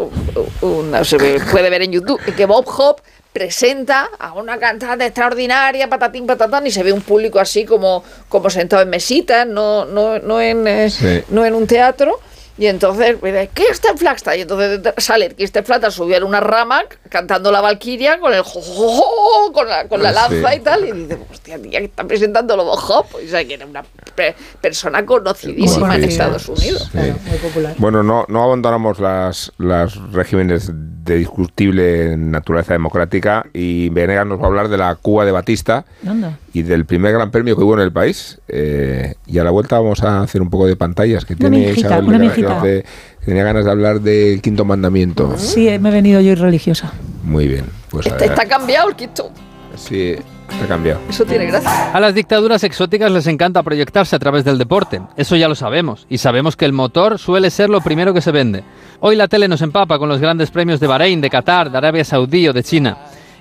una- 0.62 1.04
se 1.04 1.18
puede 1.52 1.70
ver 1.70 1.82
en 1.84 1.91
YouTube, 1.91 2.20
en 2.26 2.34
que 2.36 2.46
Bob 2.46 2.66
Hope 2.68 3.02
presenta 3.32 4.10
a 4.18 4.34
una 4.34 4.58
cantante 4.58 5.06
extraordinaria, 5.06 5.88
patatín, 5.88 6.26
patatán, 6.26 6.66
y 6.66 6.72
se 6.72 6.82
ve 6.84 6.91
un 6.91 7.02
público 7.02 7.40
así 7.40 7.64
como, 7.64 8.04
como 8.28 8.50
sentado 8.50 8.82
en 8.82 8.90
mesitas, 8.90 9.46
no, 9.48 9.86
no, 9.86 10.20
no, 10.20 10.41
en, 10.41 10.90
Sí. 10.90 11.22
no 11.30 11.46
en 11.46 11.54
un 11.54 11.68
teatro. 11.68 12.20
Y 12.60 12.68
entonces, 12.68 13.15
mira, 13.22 13.45
Kirsten 13.48 13.98
Flagstad. 13.98 14.34
Y 14.36 14.41
entonces 14.41 14.81
sale 14.98 15.30
Kirsten 15.34 15.64
Flagstad 15.65 15.91
subió 15.91 16.18
en 16.18 16.23
una 16.26 16.41
rama 16.41 16.84
cantando 17.10 17.52
la 17.52 17.61
Valquiria 17.61 18.19
con 18.19 18.34
el 18.34 18.41
jo, 18.41 18.60
jo, 18.61 18.90
jo, 19.02 19.53
con 19.53 19.68
la, 19.68 19.88
con 19.88 20.03
la 20.03 20.11
lanza 20.11 20.52
Sí. 20.52 20.57
y 20.57 20.60
tal. 20.60 20.86
Y 20.88 20.91
dice, 20.91 21.18
hostia, 21.31 21.57
tía, 21.61 21.80
que 21.80 21.86
está 21.86 22.03
presentando 22.03 22.56
lo 22.57 22.69
Hop. 22.73 23.06
O 23.15 23.27
sea, 23.30 23.45
que 23.45 23.53
era 23.53 23.65
una 23.65 23.84
pe- 24.14 24.36
persona 24.61 25.06
conocidísima 25.06 25.95
en. 25.95 26.03
Estados 26.03 26.49
Unidos. 26.49 26.90
Sí. 26.91 26.98
muy 26.98 27.38
popular. 27.38 27.73
Bueno, 27.77 28.03
no, 28.03 28.26
no 28.27 28.44
abandonamos 28.44 28.99
las, 28.99 29.52
las 29.57 29.95
regímenes 30.11 30.69
de 30.73 31.15
discutible 31.15 32.18
naturaleza 32.18 32.73
democrática 32.73 33.45
y 33.53 33.90
Venegas 33.90 34.27
nos 34.27 34.40
va 34.40 34.44
a 34.44 34.48
hablar 34.48 34.68
de 34.68 34.77
la 34.77 34.94
Cuba 34.95 35.23
de 35.26 35.31
Batista 35.31 35.86
Anda. 36.06 36.38
Y 36.54 36.64
del 36.64 36.86
primer 36.86 37.14
gran 37.14 37.32
premio 37.32 37.56
que 37.56 37.64
hubo 37.64 37.74
en 37.76 37.82
el 37.82 37.92
país. 37.92 38.40
Eh, 38.48 39.16
y 39.28 39.38
a 39.40 39.44
la 39.44 39.52
vuelta 39.52 39.80
vamos 39.80 40.02
a 40.04 40.22
hacer 40.22 40.42
un 40.42 40.50
poco 40.50 40.66
de 40.68 40.76
pantallas 40.76 41.26
que 41.26 41.34
Una 41.34 41.40
tiene 41.50 41.58
minjita, 41.68 41.88
Isabel 42.00 42.20
de- 42.62 42.70
de- 42.70 42.86
tenía 43.26 43.44
ganas 43.44 43.66
de 43.66 43.72
hablar 43.72 44.02
del 44.02 44.42
quinto 44.42 44.66
mandamiento. 44.66 45.34
Sí, 45.38 45.70
me 45.80 45.90
he 45.90 45.92
venido 45.92 46.22
yo 46.22 46.36
religiosa. 46.36 46.92
Muy 47.24 47.48
bien, 47.48 47.66
pues 47.90 48.08
Está, 48.08 48.26
está 48.26 48.46
cambiado 48.46 48.90
el 48.90 48.96
Quito. 48.96 49.30
sí, 49.76 50.16
está 50.50 50.66
cambiado. 50.68 51.00
Eso 51.10 51.26
tiene 51.26 51.46
gracia. 51.46 51.92
A 51.92 52.00
las 52.00 52.16
dictaduras 52.16 52.64
exóticas 52.64 53.12
les 53.12 53.28
encanta 53.28 53.62
proyectarse 53.62 54.16
a 54.16 54.20
través 54.20 54.44
del 54.44 54.58
deporte, 54.58 55.00
eso 55.18 55.36
ya 55.36 55.48
lo 55.48 55.54
sabemos, 55.56 56.08
y 56.10 56.18
sabemos 56.18 56.56
que 56.56 56.66
el 56.66 56.74
motor 56.74 57.20
suele 57.20 57.52
ser 57.52 57.70
lo 57.70 57.82
primero 57.82 58.14
que 58.14 58.22
se 58.22 58.32
vende. 58.32 58.64
Hoy 59.02 59.16
la 59.16 59.28
tele 59.28 59.48
nos 59.48 59.62
empapa 59.62 60.00
con 60.00 60.10
los 60.10 60.20
grandes 60.20 60.50
premios 60.50 60.80
de 60.80 60.88
Bahrein, 60.88 61.22
de 61.22 61.30
Qatar, 61.30 61.70
de 61.72 61.78
Arabia 61.78 62.04
Saudí 62.04 62.48
o 62.48 62.54
de 62.54 62.64
China. 62.64 62.98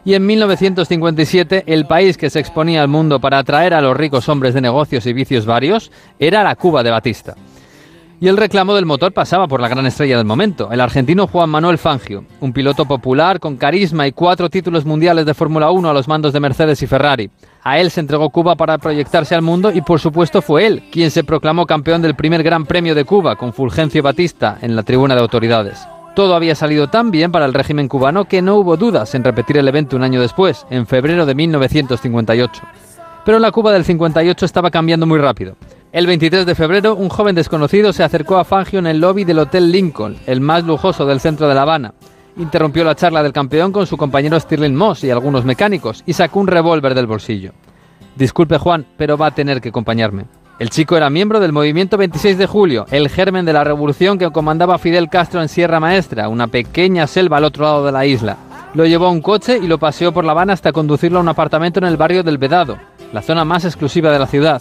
Y 0.09 0.15
en 0.15 0.25
1957, 0.25 1.65
el 1.67 1.85
país 1.85 2.17
que 2.17 2.31
se 2.31 2.41
exponía 2.41 2.81
al 2.81 2.89
mundo 2.89 3.21
para 3.21 3.37
atraer 3.37 3.75
a 3.75 3.83
los 3.83 3.95
ricos 3.95 4.27
hombres 4.31 4.55
de 4.55 4.63
negocios 4.63 5.05
y 5.05 5.13
vicios 5.13 5.45
varios 5.45 5.93
era 6.19 6.43
la 6.43 6.57
Cuba 6.57 6.83
de 6.83 6.91
Batista. 6.91 7.35
Y 8.19 8.29
el 8.29 8.39
reclamo 8.39 8.75
del 8.75 8.87
motor 8.87 9.13
pasaba 9.13 9.47
por 9.47 9.61
la 9.61 9.69
gran 9.69 9.85
estrella 9.85 10.17
del 10.17 10.25
momento, 10.25 10.73
el 10.73 10.81
argentino 10.81 11.27
Juan 11.27 11.51
Manuel 11.51 11.77
Fangio, 11.77 12.25
un 12.41 12.55
piloto 12.55 12.87
popular 12.87 13.39
con 13.39 13.59
carisma 13.59 14.07
y 14.07 14.13
cuatro 14.13 14.49
títulos 14.49 14.87
mundiales 14.87 15.27
de 15.27 15.35
Fórmula 15.35 15.71
1 15.71 15.91
a 15.91 15.93
los 15.93 16.09
mandos 16.09 16.33
de 16.33 16.41
Mercedes 16.41 16.81
y 16.81 16.87
Ferrari. 16.87 17.31
A 17.63 17.79
él 17.79 17.91
se 17.91 18.01
entregó 18.01 18.31
Cuba 18.31 18.57
para 18.57 18.79
proyectarse 18.79 19.35
al 19.35 19.43
mundo 19.43 19.71
y 19.73 19.83
por 19.83 20.01
supuesto 20.01 20.41
fue 20.41 20.67
él 20.67 20.85
quien 20.91 21.11
se 21.11 21.23
proclamó 21.23 21.67
campeón 21.67 22.01
del 22.01 22.17
primer 22.17 22.43
Gran 22.43 22.65
Premio 22.65 22.95
de 22.95 23.05
Cuba 23.05 23.37
con 23.37 23.53
Fulgencio 23.53 24.03
Batista 24.03 24.57
en 24.63 24.75
la 24.75 24.85
tribuna 24.85 25.15
de 25.15 25.21
autoridades. 25.21 25.87
Todo 26.19 26.35
había 26.35 26.57
salido 26.57 26.89
tan 26.89 27.13
bien 27.13 27.31
para 27.31 27.45
el 27.45 27.55
régimen 27.55 27.87
cubano 27.87 28.25
que 28.25 28.43
no 28.43 28.57
hubo 28.57 28.77
dudas 28.77 29.15
en 29.15 29.23
repetir 29.23 29.57
el 29.57 29.69
evento 29.69 29.95
un 29.95 30.03
año 30.03 30.21
después, 30.21 30.67
en 30.69 30.85
febrero 30.85 31.27
de 31.27 31.37
1958. 31.37 32.61
Pero 33.25 33.39
la 33.39 33.53
Cuba 33.53 33.71
del 33.71 33.85
58 33.85 34.45
estaba 34.45 34.73
cambiando 34.73 35.07
muy 35.07 35.21
rápido. 35.21 35.55
El 35.93 36.09
23 36.09 36.45
de 36.45 36.57
febrero, 36.57 36.97
un 36.97 37.09
joven 37.09 37.37
desconocido 37.37 37.93
se 37.93 38.03
acercó 38.03 38.37
a 38.37 38.45
Fangio 38.45 38.81
en 38.81 38.89
el 38.89 38.99
lobby 38.99 39.23
del 39.23 39.39
Hotel 39.39 39.71
Lincoln, 39.71 40.17
el 40.27 40.41
más 40.41 40.65
lujoso 40.65 41.07
del 41.07 41.21
centro 41.21 41.49
de 41.49 41.55
La 41.55 41.63
Habana. 41.63 41.95
Interrumpió 42.37 42.83
la 42.83 42.97
charla 42.97 43.23
del 43.23 43.33
campeón 43.33 43.71
con 43.71 43.87
su 43.87 43.97
compañero 43.97 44.41
Stirling 44.41 44.75
Moss 44.75 45.05
y 45.05 45.13
algunos 45.13 45.45
mecánicos 45.45 46.03
y 46.05 46.15
sacó 46.15 46.41
un 46.41 46.49
revólver 46.49 46.97
del 46.97 47.07
bolsillo. 47.07 47.53
Disculpe 48.17 48.59
Juan, 48.59 48.85
pero 48.97 49.17
va 49.17 49.27
a 49.27 49.35
tener 49.37 49.61
que 49.61 49.69
acompañarme. 49.69 50.25
El 50.59 50.71
chico 50.71 50.97
era 50.97 51.09
miembro 51.09 51.39
del 51.39 51.53
movimiento 51.53 51.97
26 51.97 52.37
de 52.37 52.49
julio, 52.49 52.85
el 52.91 53.09
germen 53.09 53.45
de 53.45 53.53
la 53.53 53.63
revolución 53.63 54.19
que 54.19 54.29
comandaba 54.33 54.79
Fidel 54.79 55.09
Castro 55.09 55.41
en 55.41 55.49
Sierra 55.49 55.79
Maestra, 55.79 56.29
una 56.29 56.49
pequeña 56.49 57.07
selva 57.07 57.37
al 57.37 57.45
otro 57.45 57.63
lado 57.63 57.87
de 57.87 57.93
la 57.93 58.05
isla. 58.07 58.37
Lo 58.75 58.85
llevó 58.85 59.07
a 59.07 59.11
un 59.11 59.23
coche 59.23 59.57
y 59.63 59.69
lo 59.69 59.79
paseó 59.79 60.11
por 60.11 60.25
La 60.25 60.33
Habana 60.33 60.55
hasta 60.55 60.73
conducirlo 60.73 61.19
a 61.19 61.23
un 61.23 61.29
apartamento 61.29 61.79
en 61.79 61.85
el 61.85 61.97
barrio 61.97 62.25
del 62.25 62.39
Vedado, 62.39 62.77
la 63.13 63.23
zona 63.23 63.45
más 63.45 63.65
exclusiva 63.65 64.11
de 64.11 64.19
la 64.19 64.27
ciudad. 64.27 64.61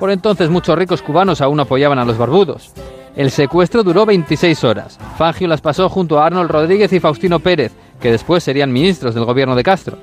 Por 0.00 0.10
entonces 0.10 0.50
muchos 0.50 0.76
ricos 0.76 1.00
cubanos 1.00 1.40
aún 1.40 1.60
apoyaban 1.60 2.00
a 2.00 2.04
los 2.04 2.18
barbudos. 2.18 2.72
El 3.14 3.30
secuestro 3.30 3.84
duró 3.84 4.04
26 4.04 4.64
horas. 4.64 4.98
Fangio 5.16 5.46
las 5.46 5.60
pasó 5.60 5.88
junto 5.88 6.18
a 6.18 6.26
Arnold 6.26 6.50
Rodríguez 6.50 6.92
y 6.92 6.98
Faustino 6.98 7.38
Pérez, 7.38 7.70
que 8.00 8.10
después 8.10 8.42
serían 8.42 8.72
ministros 8.72 9.14
del 9.14 9.24
gobierno 9.24 9.54
de 9.54 9.62
Castro. 9.62 9.96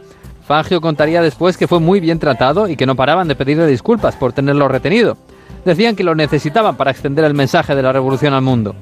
Fangio 0.48 0.80
contaría 0.80 1.22
después 1.22 1.58
que 1.58 1.68
fue 1.68 1.82
muy 1.82 2.00
bien 2.00 2.20
tratado 2.20 2.70
y 2.70 2.78
que 2.78 2.86
no 2.86 2.96
paraban 2.96 3.28
de 3.28 3.36
pedirle 3.36 3.68
disculpas 3.68 4.16
por 4.16 4.32
tenerlo 4.32 4.70
retenido. 4.70 5.18
Decían 5.66 5.96
que 5.96 6.04
lo 6.04 6.16
necesitaban 6.16 6.76
para 6.76 6.92
extender 6.92 7.26
el 7.26 7.34
mensaje 7.34 7.76
de 7.76 7.82
la 7.82 7.94
revolución 7.94 8.34
al 8.34 8.42
mundo. 8.42 8.76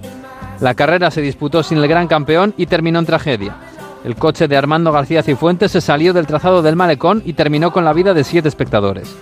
La 0.60 0.74
carrera 0.74 1.12
se 1.12 1.22
disputó 1.22 1.64
sin 1.64 1.78
el 1.78 1.88
gran 1.88 2.08
campeón 2.08 2.54
y 2.58 2.66
terminó 2.66 3.00
en 3.00 3.06
tragedia. 3.06 3.56
El 4.04 4.16
coche 4.16 4.48
de 4.48 4.58
Armando 4.58 4.92
García 4.92 5.22
Cifuentes 5.22 5.72
se 5.72 5.82
salió 5.82 6.14
del 6.14 6.26
trazado 6.26 6.62
del 6.62 6.76
malecón 6.76 7.22
y 7.26 7.34
terminó 7.34 7.72
con 7.72 7.86
la 7.86 7.94
vida 7.94 8.14
de 8.14 8.24
siete 8.24 8.48
espectadores. 8.48 9.16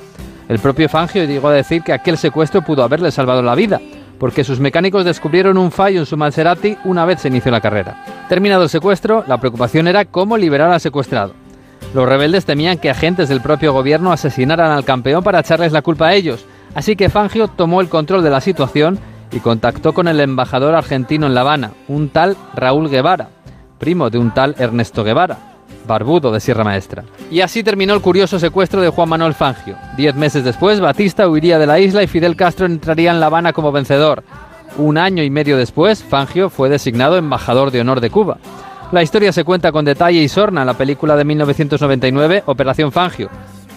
El 0.48 0.60
propio 0.60 0.90
Fangio 0.90 1.26
llegó 1.26 1.50
a 1.50 1.54
decir 1.54 1.84
que 1.84 1.94
aquel 1.94 2.18
secuestro 2.18 2.62
pudo 2.64 2.84
haberle 2.84 3.12
salvado 3.12 3.42
la 3.42 3.56
vida, 3.56 3.80
porque 4.20 4.44
sus 4.44 4.60
mecánicos 4.60 5.06
descubrieron 5.06 5.58
un 5.58 5.72
fallo 5.72 6.00
en 6.00 6.06
su 6.06 6.18
Maserati 6.18 6.78
una 6.86 7.06
vez 7.06 7.22
se 7.22 7.28
inició 7.28 7.52
la 7.52 7.62
carrera. 7.62 8.04
Terminado 8.30 8.64
el 8.64 8.70
secuestro, 8.70 9.24
la 9.28 9.40
preocupación 9.40 9.88
era 9.88 10.06
cómo 10.06 10.38
liberar 10.38 10.72
al 10.72 10.82
secuestrado. 10.82 11.34
Los 11.94 12.08
rebeldes 12.08 12.46
temían 12.46 12.78
que 12.78 12.90
agentes 12.90 13.30
del 13.30 13.42
propio 13.42 13.74
gobierno 13.74 14.12
asesinaran 14.12 14.72
al 14.72 14.86
campeón 14.86 15.24
para 15.24 15.40
echarles 15.40 15.72
la 15.72 15.82
culpa 15.82 16.08
a 16.08 16.14
ellos, 16.14 16.46
así 16.76 16.96
que 16.96 17.10
Fangio 17.10 17.48
tomó 17.48 17.82
el 17.82 17.90
control 17.90 18.24
de 18.24 18.30
la 18.30 18.42
situación 18.42 19.00
y 19.32 19.40
contactó 19.40 19.94
con 19.94 20.08
el 20.08 20.20
embajador 20.20 20.76
argentino 20.76 21.28
en 21.28 21.34
La 21.34 21.42
Habana, 21.42 21.72
un 21.88 22.10
tal 22.10 22.36
Raúl 22.56 22.90
Guevara, 22.90 23.30
primo 23.78 24.10
de 24.10 24.18
un 24.18 24.32
tal 24.34 24.56
Ernesto 24.58 25.04
Guevara, 25.04 25.38
barbudo 25.88 26.32
de 26.32 26.40
Sierra 26.40 26.64
Maestra. 26.64 27.04
Y 27.32 27.42
así 27.42 27.64
terminó 27.64 27.94
el 27.94 28.02
curioso 28.02 28.40
secuestro 28.40 28.82
de 28.82 28.90
Juan 28.90 29.10
Manuel 29.10 29.34
Fangio. 29.34 29.76
Diez 29.98 30.16
meses 30.16 30.44
después, 30.44 30.80
Batista 30.80 31.28
huiría 31.28 31.60
de 31.60 31.68
la 31.68 31.80
isla 31.80 32.04
y 32.04 32.08
Fidel 32.08 32.36
Castro 32.36 32.66
entraría 32.66 33.12
en 33.12 33.20
La 33.20 33.28
Habana 33.28 33.54
como 33.54 33.72
vencedor. 33.72 34.24
Un 34.78 34.98
año 34.98 35.24
y 35.24 35.30
medio 35.30 35.58
después, 35.58 36.04
Fangio 36.04 36.50
fue 36.50 36.70
designado 36.70 37.18
embajador 37.18 37.72
de 37.72 37.82
honor 37.82 38.02
de 38.02 38.10
Cuba. 38.10 38.38
La 38.92 39.04
historia 39.04 39.32
se 39.32 39.44
cuenta 39.44 39.72
con 39.72 39.86
detalle 39.86 40.22
y 40.22 40.30
sorna 40.30 40.62
en 40.62 40.68
la 40.68 40.74
película 40.74 41.16
de 41.16 41.24
1999, 41.24 42.44
Operación 42.48 42.92
Fangio. 42.92 43.30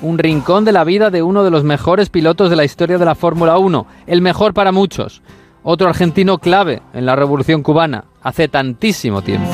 Un 0.03 0.19
rincón 0.19 0.65
de 0.65 0.73
la 0.73 0.83
vida 0.83 1.11
de 1.11 1.23
uno 1.23 1.45
de 1.45 1.51
los 1.51 1.62
mejores 1.62 2.09
pilotos 2.09 2.51
de 2.51 2.57
la 2.57 2.65
historia 2.65 2.99
de 2.99 3.05
la 3.05 3.15
Fórmula 3.15 3.57
1, 3.59 3.87
el 4.09 4.20
mejor 4.20 4.53
para 4.53 4.73
muchos. 4.73 5.23
Otro 5.62 5.89
argentino 5.89 6.39
clave 6.39 6.83
en 6.93 7.07
la 7.07 7.15
Revolución 7.15 7.62
Cubana, 7.62 8.05
hace 8.20 8.49
tantísimo 8.49 9.23
tiempo. 9.23 9.49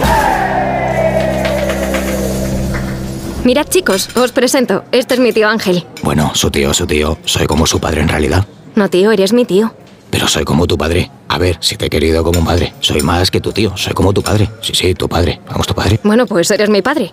Mirad 3.44 3.66
chicos, 3.68 4.16
os 4.16 4.32
presento. 4.32 4.84
Este 4.90 5.14
es 5.14 5.20
mi 5.20 5.32
tío 5.32 5.48
Ángel. 5.48 5.84
Bueno, 6.02 6.30
su 6.34 6.50
tío, 6.50 6.72
su 6.72 6.86
tío. 6.86 7.18
Soy 7.26 7.46
como 7.46 7.66
su 7.66 7.78
padre 7.78 8.00
en 8.00 8.08
realidad. 8.08 8.46
No 8.74 8.88
tío, 8.88 9.12
eres 9.12 9.34
mi 9.34 9.44
tío. 9.44 9.74
Pero 10.10 10.28
soy 10.28 10.44
como 10.44 10.66
tu 10.66 10.78
padre. 10.78 11.10
A 11.28 11.36
ver, 11.36 11.58
si 11.60 11.76
te 11.76 11.86
he 11.86 11.90
querido 11.90 12.24
como 12.24 12.40
un 12.40 12.46
padre. 12.46 12.72
Soy 12.80 13.02
más 13.02 13.30
que 13.30 13.42
tu 13.42 13.52
tío. 13.52 13.76
Soy 13.76 13.92
como 13.92 14.14
tu 14.14 14.22
padre. 14.22 14.48
Sí, 14.62 14.72
sí, 14.74 14.94
tu 14.94 15.08
padre. 15.08 15.40
Vamos, 15.46 15.66
tu 15.66 15.74
padre. 15.74 16.00
Bueno, 16.02 16.26
pues 16.26 16.50
eres 16.50 16.70
mi 16.70 16.80
padre. 16.80 17.12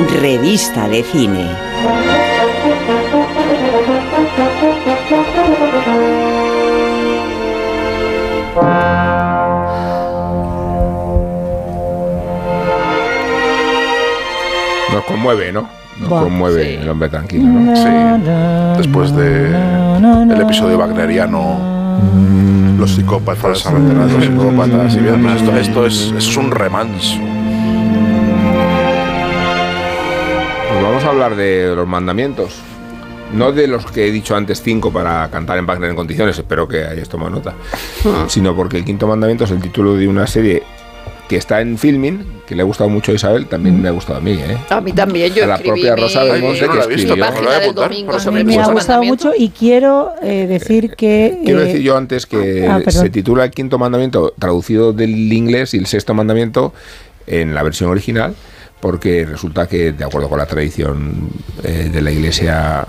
Revista 0.00 0.88
de 0.88 1.02
cine. 1.04 1.48
Nos 14.92 15.04
conmueve, 15.04 15.52
¿no? 15.52 15.68
Nos 16.00 16.08
conmueve 16.08 16.80
el 16.80 16.88
hombre 16.88 17.08
tranquilo, 17.08 17.44
¿no? 17.44 17.76
Sí. 17.76 18.78
Después 18.78 19.14
de 19.14 19.46
el 19.48 20.40
episodio 20.40 20.78
wagneriano, 20.78 21.58
los 22.78 22.90
psicópatas, 22.90 23.44
los 23.44 24.24
psicópatas 24.24 24.96
y 24.96 24.98
bien, 24.98 25.22
pues 25.22 25.36
esto, 25.36 25.56
esto 25.56 25.86
es, 25.86 26.12
es 26.16 26.36
un 26.36 26.50
remanso. 26.50 27.18
Vamos 31.04 31.20
a 31.20 31.24
hablar 31.24 31.36
de 31.36 31.74
los 31.74 31.86
mandamientos. 31.86 32.54
No 33.32 33.52
de 33.52 33.66
los 33.66 33.86
que 33.90 34.06
he 34.06 34.12
dicho 34.12 34.36
antes, 34.36 34.62
cinco 34.62 34.92
para 34.92 35.28
cantar 35.30 35.58
en 35.58 35.66
Wagner 35.66 35.90
en 35.90 35.96
condiciones, 35.96 36.38
espero 36.38 36.68
que 36.68 36.84
hayáis 36.84 37.08
tomado 37.08 37.30
nota, 37.30 37.54
sino 38.28 38.54
porque 38.54 38.76
el 38.76 38.84
quinto 38.84 39.06
mandamiento 39.08 39.44
es 39.44 39.50
el 39.50 39.60
título 39.60 39.96
de 39.96 40.06
una 40.06 40.26
serie 40.26 40.62
que 41.28 41.36
está 41.36 41.60
en 41.62 41.78
filming, 41.78 42.42
que 42.46 42.54
le 42.54 42.62
ha 42.62 42.64
gustado 42.66 42.90
mucho 42.90 43.10
a 43.10 43.14
Isabel, 43.14 43.46
también 43.46 43.80
me 43.80 43.88
ha 43.88 43.92
gustado 43.92 44.18
a 44.18 44.20
mí, 44.20 44.32
¿eh? 44.32 44.56
A 44.68 44.80
mí 44.82 44.92
también, 44.92 45.32
yo 45.32 45.44
A 45.44 45.46
la 45.48 45.58
propia 45.58 45.94
mi- 45.94 46.02
Rosa 46.02 46.22
Belmonte 46.22 46.60
que 46.60 46.68
mi 46.68 46.94
escribió. 47.02 47.26
página 47.26 47.58
del 47.60 47.74
domingo 47.74 48.20
sobre 48.20 48.40
el 48.42 48.46
Me 48.46 48.58
ha 48.58 48.66
gustado 48.70 49.02
mucho 49.02 49.32
y 49.36 49.48
quiero 49.48 50.12
eh, 50.22 50.46
decir 50.46 50.94
que... 50.94 51.40
Quiero 51.42 51.62
eh, 51.62 51.64
decir 51.64 51.80
yo 51.80 51.96
antes 51.96 52.26
que 52.26 52.68
ah, 52.68 52.78
perdón. 52.84 53.02
se 53.04 53.10
titula 53.10 53.44
el 53.46 53.50
quinto 53.50 53.78
mandamiento 53.78 54.34
traducido 54.38 54.92
del 54.92 55.10
inglés 55.32 55.72
y 55.72 55.78
el 55.78 55.86
sexto 55.86 56.12
mandamiento 56.12 56.74
en 57.26 57.54
la 57.54 57.62
versión 57.62 57.90
original 57.90 58.34
porque 58.84 59.24
resulta 59.24 59.66
que 59.66 59.92
de 59.92 60.04
acuerdo 60.04 60.28
con 60.28 60.36
la 60.36 60.44
tradición 60.44 61.30
eh, 61.62 61.88
de 61.90 62.02
la 62.02 62.10
iglesia 62.10 62.84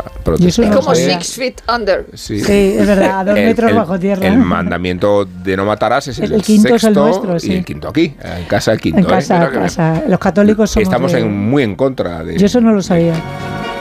eso 0.45 0.61
Es 0.61 0.69
como 0.75 0.93
sabía. 0.93 1.21
Six 1.21 1.35
Feet 1.37 1.61
Under. 1.73 2.05
Sí, 2.15 2.41
Sí, 2.41 2.75
es 2.77 2.85
verdad, 2.85 3.21
a 3.21 3.23
dos 3.23 3.37
El- 3.37 3.45
metros 3.45 3.71
el- 3.71 3.77
bajo 3.77 3.97
tierra. 3.97 4.27
El 4.27 4.39
mandamiento 4.39 5.23
de 5.23 5.55
no 5.55 5.63
matarás 5.63 6.09
es 6.09 6.19
el, 6.19 6.25
El- 6.25 6.33
el 6.33 6.41
quinto 6.43 6.75
es 6.75 6.81
sexto 6.81 6.99
el 7.05 7.11
nuestro, 7.11 7.39
sí. 7.39 7.53
y 7.53 7.55
el 7.55 7.63
quinto 7.63 7.87
aquí, 7.87 8.13
en 8.21 8.43
casa 8.43 8.73
el 8.73 8.81
quinto. 8.81 8.99
en 8.99 9.05
¿eh? 9.05 9.07
casa, 9.07 9.39
Mira 9.39 9.51
que 9.51 9.57
casa. 9.59 10.03
Los 10.09 10.19
católicos 10.19 10.69
somos 10.69 10.83
Estamos 10.83 11.13
de- 11.13 11.19
en- 11.21 11.31
muy 11.49 11.63
en 11.63 11.75
contra 11.77 12.25
de... 12.25 12.37
Yo 12.37 12.45
eso 12.45 12.59
no 12.59 12.73
lo 12.73 12.81
sabía. 12.81 13.13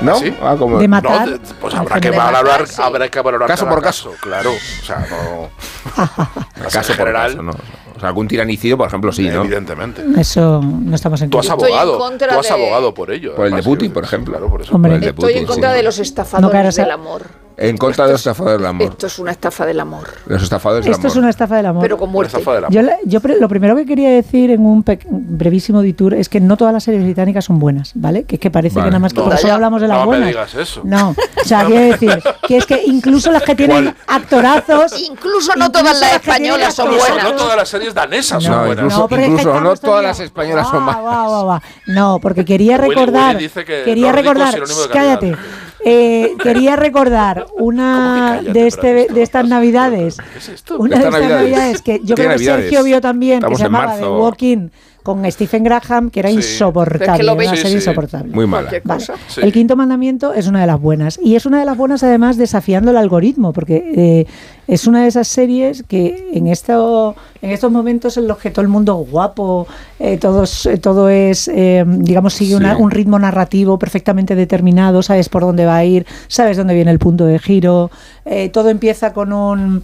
¿No? 0.01 0.15
Ah, 0.41 0.55
como- 0.57 0.79
De 0.79 0.87
matar. 0.87 1.27
No, 1.27 1.33
de- 1.33 1.41
pues 1.61 1.75
en 1.75 1.81
habrá 1.81 1.99
que 2.01 2.11
valorar, 2.11 2.65
habrá 2.79 3.09
que 3.09 3.21
valorar 3.23 3.49
Caso 3.49 3.69
por 3.69 3.83
caso. 3.83 4.13
claro. 4.21 4.51
O 4.53 4.85
sea, 4.87 5.05
no. 5.11 5.51
caso 6.71 6.93
en 6.93 6.97
por 6.97 7.07
general, 7.09 7.31
caso, 7.33 7.43
¿no? 7.43 7.53
O 7.97 8.01
sea, 8.01 8.09
algún 8.09 8.27
tiranicidio, 8.29 8.77
por 8.77 8.89
ejemplo, 8.89 9.13
sí, 9.13 9.29
¿no? 9.29 9.43
Evidentemente. 9.45 10.03
Eso 10.19 10.61
no 10.63 10.95
estamos 10.95 11.21
en 11.23 11.31
Tú 11.31 11.39
has 11.39 11.47
contra. 11.49 11.67
Estoy 11.69 11.73
en 11.77 11.79
abogado, 11.89 11.99
contra 12.11 12.29
tú 12.33 12.39
has 12.41 12.49
de- 12.49 12.53
abogado 12.55 12.95
por 12.95 13.11
ello. 13.11 13.35
Por 13.37 13.47
el 13.47 13.55
de 13.55 13.63
Putin, 13.63 13.93
por 13.93 14.05
ejemplo. 14.05 14.33
Claro, 14.35 14.51
por 14.51 14.63
eso. 14.63 14.75
Hombre. 14.75 14.91
Por 14.91 14.95
el 14.97 15.01
de 15.01 15.09
Estoy 15.11 15.33
en 15.35 15.47
contra 15.47 15.71
sí. 15.71 15.77
de 15.77 15.83
los 15.83 15.97
No, 15.99 16.03
estafadores 16.03 16.51
claro, 16.51 16.69
o 16.69 16.73
sea- 16.73 16.85
del 16.85 16.93
amor. 16.93 17.23
En 17.57 17.77
contra 17.77 18.07
de 18.07 18.11
los 18.11 18.21
estafadores 18.21 18.59
del 18.59 18.67
amor. 18.67 18.83
Esto 18.91 19.07
es 19.07 19.17
una 19.21 19.31
estafa 19.31 19.65
del 19.65 19.79
amor. 19.79 20.09
Los 20.27 20.43
estafadores 20.43 20.85
del 20.87 20.93
Esto 20.93 21.07
es 21.07 21.13
amor. 21.13 21.23
una 21.23 21.31
estafa 21.31 21.55
del 21.57 21.67
amor. 21.67 21.83
Pero 21.83 21.97
con 21.99 22.11
muerte. 22.11 22.37
Estafa 22.37 22.55
del 22.57 22.65
amor. 22.65 22.75
Yo, 22.75 22.83
la- 22.83 22.97
yo 23.05 23.21
pre- 23.21 23.39
lo 23.39 23.49
primero 23.49 23.77
que 23.77 23.87
quería 23.87 24.11
decir 24.11 24.51
en 24.51 24.67
un 24.67 24.83
pe- 24.83 24.99
brevísimo 25.09 25.81
detour 25.81 26.15
es 26.15 26.29
que 26.29 26.41
no 26.41 26.57
todas 26.57 26.75
las 26.75 26.83
series 26.83 27.05
británicas 27.05 27.45
son 27.45 27.61
buenas, 27.61 27.93
¿vale? 27.95 28.25
Que 28.25 28.35
es 28.37 28.41
que 28.41 28.51
parece 28.51 28.75
Vale. 28.75 28.87
que 28.87 28.91
nada 28.91 28.99
más 28.99 29.13
que 29.13 29.21
No, 29.21 29.27
por 29.27 29.35
eso 29.35 29.53
hablamos 29.53 29.81
de 29.81 29.87
las 29.87 29.99
No 29.99 30.03
me 30.03 30.07
buenas. 30.09 30.29
digas 30.31 30.55
eso. 30.57 30.81
No, 30.83 31.11
o 31.11 31.45
sea, 31.45 31.65
quiero 31.65 31.93
decir 31.93 32.21
que 32.49 32.57
es 32.57 32.67
que 32.67 32.83
incluso 32.87 33.31
las 33.31 33.45
que 33.45 33.55
tienen 33.55 33.95
actorazos. 34.09 35.01
Incluso 35.01 35.53
no 35.57 35.71
todas 35.71 36.01
las 36.01 36.13
españolas 36.15 36.75
son 36.75 36.87
Incluso 36.93 37.15
no 37.23 37.33
todas 37.37 37.57
las 37.57 37.69
series 37.69 37.84
danesas 37.93 38.43
No, 38.45 38.55
son 38.55 38.67
buenas. 38.67 38.85
incluso- 38.85 39.49
no 39.49 39.53
Carlos 39.53 39.81
todas 39.81 40.03
las 40.05 40.21
españolas 40.21 40.69
son 40.69 40.85
Guau, 40.85 41.47
malas. 41.47 41.63
No, 41.87 42.19
porque 42.23 42.45
quería 42.45 42.79
recordar. 42.79 43.35
Willy 43.35 43.45
dice 43.49 43.65
que 43.65 43.83
quería 43.83 44.13
recordar. 44.13 44.55
cállate. 44.93 45.37
Eh, 45.85 46.33
quería 46.43 46.77
recordar 46.77 47.47
una 47.59 48.37
cállate, 48.39 48.53
de, 48.59 48.67
este, 48.67 49.07
de 49.13 49.23
estas 49.23 49.47
navidades. 49.47 50.17
¿Qué 50.33 50.39
es 50.39 50.49
esto? 50.49 50.79
Una 50.79 50.97
de 50.97 51.05
Estas 51.05 51.13
navidades. 51.21 51.41
navidades 51.51 51.83
que 51.83 52.01
yo 52.03 52.15
¿Qué 52.15 52.25
creo 52.25 52.39
que? 52.39 52.45
Sergio 52.45 52.83
vio 52.85 53.01
también, 53.03 53.35
Estamos 53.39 53.59
que 53.59 53.65
se 53.65 53.71
llamaba 53.71 53.97
The. 53.97 54.07
Walking 54.09 54.69
con 55.05 55.31
Stephen 55.31 55.63
Graham, 55.63 56.09
que 56.11 56.21
era 56.21 56.31
Sí. 56.31 56.37
insoportable. 56.37 57.05
Es 57.13 57.17
que 57.19 57.23
lo 57.23 57.33
era 57.35 57.41
veis- 57.43 57.47
una 57.49 57.57
Sí, 57.57 57.63
serie 57.63 57.81
sí. 57.81 57.85
insoportable. 57.89 58.35
Muy 58.35 58.47
mala. 58.47 58.73
Vale. 58.85 59.05
El 59.43 59.53
quinto 59.53 59.77
mandamiento 59.77 60.33
es 60.33 60.49
una 60.49 60.63
de 60.63 60.67
las 60.67 60.81
buenas. 60.81 61.21
Y 61.23 61.37
es 61.37 61.45
una 61.45 61.59
de 61.61 61.67
las 61.67 61.77
buenas, 61.77 62.03
además, 62.03 62.39
desafiando 62.39 62.91
el 62.91 62.97
algoritmo, 62.97 63.53
porque 63.53 63.93
eh, 63.95 64.27
es 64.67 64.87
una 64.87 65.03
de 65.03 65.09
esas 65.09 65.29
series 65.29 65.83
que 65.87 66.31
en, 66.33 66.47
esto, 66.47 67.15
en 67.43 67.51
estos 67.51 67.71
momentos 67.71 68.17
en 68.17 68.27
los 68.27 68.39
que 68.39 68.51
todo 68.51 68.63
el 68.63 68.69
mundo 68.69 69.05
es 69.05 69.11
guapo, 69.13 69.67
eh, 70.01 70.17
todos, 70.17 70.65
eh, 70.65 70.79
todo 70.79 71.11
es, 71.11 71.49
eh, 71.49 71.85
digamos, 71.87 72.33
sigue 72.33 72.57
una- 72.57 72.75
Sí. 72.77 72.83
un 72.83 72.91
ritmo 72.91 73.19
narrativo 73.19 73.79
perfectamente 73.79 74.35
determinado, 74.35 75.03
sabes 75.03 75.29
por 75.29 75.43
dónde 75.43 75.67
va 75.67 75.77
a 75.77 75.85
ir, 75.85 76.07
sabes 76.29 76.57
dónde 76.57 76.73
viene 76.75 76.91
el 76.91 76.99
punto 76.99 77.27
de 77.27 77.39
giro, 77.39 77.91
eh, 78.25 78.49
todo 78.49 78.71
empieza 78.71 79.13
con 79.13 79.35
un 79.35 79.83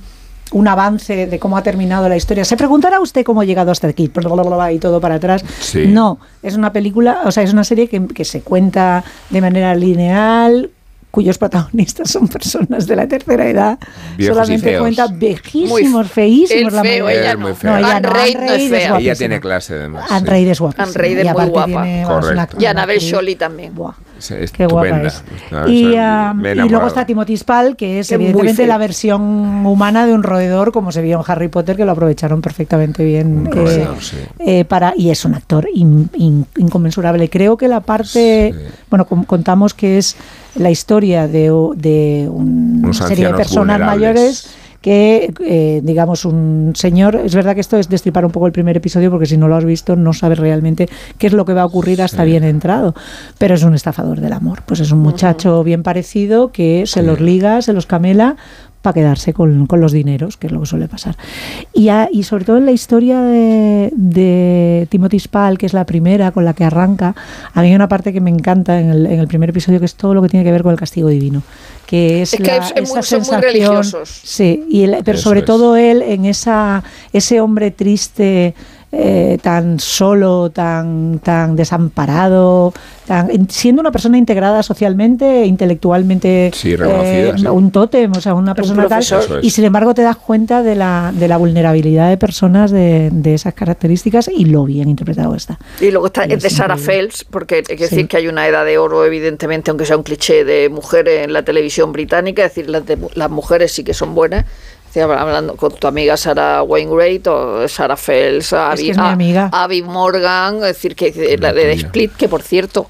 un 0.52 0.68
avance 0.68 1.26
de 1.26 1.38
cómo 1.38 1.56
ha 1.56 1.62
terminado 1.62 2.08
la 2.08 2.16
historia. 2.16 2.44
Se 2.44 2.56
preguntará 2.56 3.00
usted 3.00 3.24
cómo 3.24 3.40
ha 3.40 3.44
llegado 3.44 3.70
hasta 3.70 3.88
aquí 3.88 4.08
bla, 4.08 4.28
bla, 4.28 4.42
bla, 4.42 4.56
bla, 4.56 4.72
y 4.72 4.78
todo 4.78 5.00
para 5.00 5.16
atrás. 5.16 5.44
Sí. 5.60 5.86
No, 5.86 6.18
es 6.42 6.56
una 6.56 6.72
película, 6.72 7.20
o 7.24 7.30
sea, 7.30 7.42
es 7.42 7.52
una 7.52 7.64
serie 7.64 7.88
que, 7.88 8.06
que 8.08 8.24
se 8.24 8.42
cuenta 8.42 9.04
de 9.30 9.40
manera 9.40 9.74
lineal, 9.74 10.70
cuyos 11.10 11.38
protagonistas 11.38 12.10
son 12.10 12.28
personas 12.28 12.86
de 12.86 12.96
la 12.96 13.06
tercera 13.08 13.48
edad. 13.48 13.78
Viejos 14.16 14.36
y 14.36 14.40
Solamente 14.40 14.78
cuenta 14.78 15.06
viejísimos, 15.08 15.80
Muy- 15.90 16.04
feísimos. 16.04 16.72
la 16.72 16.82
feo, 16.82 17.08
ella 17.08 17.34
no. 17.34 17.48
No, 17.62 17.76
ella 17.78 17.96
Anne 17.96 18.00
no. 18.08 18.12
Reid 18.14 18.36
Anne 18.36 18.46
no 18.46 18.52
es 18.54 18.70
fea. 18.70 18.98
Ella 18.98 19.14
tiene 19.14 19.40
clase, 19.40 19.74
además. 19.74 20.06
Anne 20.10 20.20
sí. 20.20 20.30
Reid 20.30 20.48
es 20.48 20.60
guapísima. 20.60 20.84
Anne 20.84 20.94
Reid 20.94 21.18
es 21.18 21.24
Y 21.24 21.28
muy 21.28 21.46
guapa. 21.48 21.86
Correcto. 22.06 22.56
Y 22.60 22.66
Annabel 22.66 22.98
actriz- 22.98 23.10
Jolie 23.14 23.36
también. 23.36 23.74
Buah. 23.74 23.92
Es- 24.18 24.50
Qué 24.52 24.66
guapa 24.66 25.00
es. 25.02 25.22
No, 25.50 25.66
y, 25.66 25.94
he 25.94 26.52
y 26.66 26.68
luego 26.68 26.86
está 26.86 27.06
Timothy 27.06 27.38
Spall, 27.38 27.74
que 27.74 28.00
es 28.00 28.10
muy 28.10 28.16
evidentemente 28.16 28.66
la 28.66 28.76
versión 28.76 29.64
humana 29.64 30.04
de 30.06 30.12
un 30.12 30.22
roedor, 30.22 30.72
como 30.72 30.92
se 30.92 31.00
vio 31.00 31.16
en 31.18 31.24
Harry 31.26 31.48
Potter, 31.48 31.74
que 31.76 31.86
lo 31.86 31.92
aprovecharon 31.92 32.42
perfectamente 32.42 33.02
bien. 33.02 33.46
Eh, 33.46 33.50
roedor, 33.50 33.96
sí. 34.02 34.16
eh, 34.40 34.64
para, 34.66 34.92
y 34.94 35.10
es 35.10 35.24
un 35.24 35.34
actor 35.34 35.66
in- 35.72 36.10
in- 36.16 36.46
inconmensurable. 36.58 37.30
Creo 37.30 37.56
que 37.56 37.66
la 37.66 37.80
parte, 37.80 38.54
bueno, 38.90 39.06
com- 39.06 39.24
contamos 39.24 39.72
que 39.72 39.96
es 39.96 40.16
la 40.56 40.70
historia 40.70 41.28
de, 41.28 41.50
de 41.76 42.28
un- 42.30 42.80
una 42.84 42.92
serie 42.92 43.26
de 43.26 43.34
personas 43.34 43.78
vulnerables. 43.78 43.86
mayores 44.14 44.56
que, 44.80 45.30
eh, 45.44 45.82
digamos, 45.84 46.24
un 46.24 46.72
señor, 46.74 47.16
es 47.16 47.34
verdad 47.34 47.54
que 47.54 47.60
esto 47.60 47.76
es 47.76 47.90
destripar 47.90 48.24
un 48.24 48.30
poco 48.32 48.46
el 48.46 48.52
primer 48.52 48.78
episodio 48.78 49.10
porque 49.10 49.26
si 49.26 49.36
no 49.36 49.46
lo 49.46 49.56
has 49.56 49.64
visto 49.66 49.94
no 49.94 50.14
sabes 50.14 50.38
realmente 50.38 50.88
qué 51.18 51.26
es 51.26 51.34
lo 51.34 51.44
que 51.44 51.52
va 51.52 51.60
a 51.62 51.66
ocurrir 51.66 52.00
hasta 52.00 52.24
bien 52.24 52.44
entrado, 52.44 52.94
pero 53.36 53.54
es 53.56 53.62
un 53.62 53.74
estafador 53.74 54.20
del 54.20 54.32
amor, 54.32 54.62
pues 54.64 54.80
es 54.80 54.90
un 54.90 55.00
muchacho 55.00 55.62
bien 55.64 55.82
parecido 55.82 56.50
que 56.50 56.84
se 56.86 57.02
los 57.02 57.20
liga, 57.20 57.60
se 57.60 57.74
los 57.74 57.84
camela 57.84 58.36
para 58.82 58.94
quedarse 58.94 59.32
con, 59.34 59.66
con 59.66 59.80
los 59.80 59.92
dineros, 59.92 60.36
que 60.38 60.46
es 60.46 60.52
lo 60.52 60.60
que 60.60 60.66
suele 60.66 60.88
pasar. 60.88 61.16
Y, 61.74 61.88
a- 61.90 62.08
y 62.10 62.22
sobre 62.22 62.44
todo 62.46 62.56
en 62.56 62.64
la 62.66 62.72
historia 62.72 63.20
de, 63.20 63.92
de 63.94 64.86
Timothy 64.90 65.18
Spall, 65.20 65.58
que 65.58 65.66
es 65.66 65.72
la 65.74 65.84
primera 65.84 66.30
con 66.32 66.44
la 66.44 66.54
que 66.54 66.64
arranca, 66.64 67.14
a 67.52 67.60
mí 67.62 67.68
hay 67.68 67.74
una 67.74 67.88
parte 67.88 68.12
que 68.12 68.20
me 68.20 68.30
encanta 68.30 68.80
en 68.80 68.90
el, 68.90 69.06
en 69.06 69.20
el 69.20 69.28
primer 69.28 69.50
episodio, 69.50 69.78
que 69.80 69.84
es 69.86 69.94
todo 69.94 70.14
lo 70.14 70.22
que 70.22 70.28
tiene 70.28 70.44
que 70.44 70.52
ver 70.52 70.62
con 70.62 70.72
el 70.72 70.78
castigo 70.78 71.08
divino. 71.08 71.42
Que 71.86 72.22
es, 72.22 72.32
Es 72.34 72.40
que 72.40 72.46
la- 72.46 72.56
es- 72.56 72.72
es 72.74 72.88
muy- 72.90 72.98
esa 72.98 73.02
son 73.02 73.18
muy 73.18 73.24
sensación- 73.26 73.42
religiosos. 73.42 74.08
Sí, 74.24 74.64
y 74.70 74.82
el- 74.84 75.02
pero 75.04 75.18
Eso 75.18 75.24
sobre 75.28 75.40
es. 75.40 75.44
todo 75.46 75.76
él 75.76 76.00
en 76.02 76.24
esa 76.24 76.82
ese 77.12 77.40
hombre 77.40 77.70
triste 77.72 78.54
eh, 78.92 79.38
tan 79.40 79.78
solo, 79.78 80.50
tan, 80.50 81.20
tan 81.22 81.54
desamparado, 81.54 82.72
tan, 83.06 83.30
en- 83.30 83.48
siendo 83.48 83.80
una 83.80 83.92
persona 83.92 84.18
integrada 84.18 84.62
socialmente, 84.62 85.44
intelectualmente, 85.46 86.50
Sí, 86.54 86.74
reconocida, 86.76 87.38
sí. 87.38 87.46
un 87.46 87.70
tótem, 87.70 88.10
o 88.12 88.20
sea, 88.20 88.34
una 88.34 88.54
persona 88.54 88.88
tal, 88.88 89.00
es. 89.00 89.14
y 89.42 89.50
sin 89.50 89.64
embargo 89.64 89.94
te 89.94 90.02
das 90.02 90.16
cuenta 90.16 90.62
de 90.62 90.74
la, 90.74 91.12
de 91.14 91.28
la 91.28 91.36
vulnerabilidad 91.36 92.08
de 92.08 92.16
personas 92.16 92.70
de, 92.70 93.10
de 93.12 93.34
esas 93.34 93.54
características 93.54 94.28
y 94.34 94.44
lo 94.46 94.64
bien 94.64 94.88
interpretado 94.88 95.34
está. 95.34 95.58
Y 95.80 95.90
luego 95.90 96.06
está 96.06 96.26
Y 96.26 96.32
es 96.32 96.42
de 96.42 96.48
increíble. 96.48 96.76
Phelps, 96.84 97.24
porque 97.24 97.54
hay 97.56 97.62
que 97.62 97.76
Sí. 97.86 97.94
decir 97.94 98.08
que 98.08 98.16
hay 98.16 98.28
una 98.28 98.46
edad 98.48 98.64
de 98.64 98.78
oro, 98.78 99.04
evidentemente, 99.04 99.70
aunque 99.70 99.86
sea 99.86 99.96
un 99.96 100.02
cliché 100.02 100.44
de 100.44 100.68
mujeres 100.68 101.24
en 101.24 101.32
la 101.32 101.44
televisión 101.44 101.92
británica, 101.92 102.44
es 102.44 102.54
decir, 102.54 102.68
las, 102.70 102.84
de- 102.86 102.98
las 103.14 103.30
mujeres 103.30 103.72
sí 103.72 103.84
que 103.84 103.94
son 103.94 104.14
buenas. 104.14 104.44
Hablando 104.96 105.56
con 105.56 105.72
tu 105.74 105.86
amiga 105.86 106.16
Sarah 106.16 106.62
Wainwright 106.62 107.26
o 107.28 107.68
Sarah 107.68 107.96
Phelps, 107.96 108.52
Abby, 108.52 108.84
que 108.86 108.90
es 108.90 108.96
mi 108.96 109.02
a- 109.04 109.10
amiga. 109.12 109.48
Abby 109.52 109.82
Morgan, 109.82 110.56
es 110.56 110.62
decir, 110.62 110.96
que 110.96 111.36
la 111.40 111.52
de 111.52 111.62
The 111.62 111.72
Split, 111.72 112.12
que 112.16 112.28
por 112.28 112.42
cierto, 112.42 112.88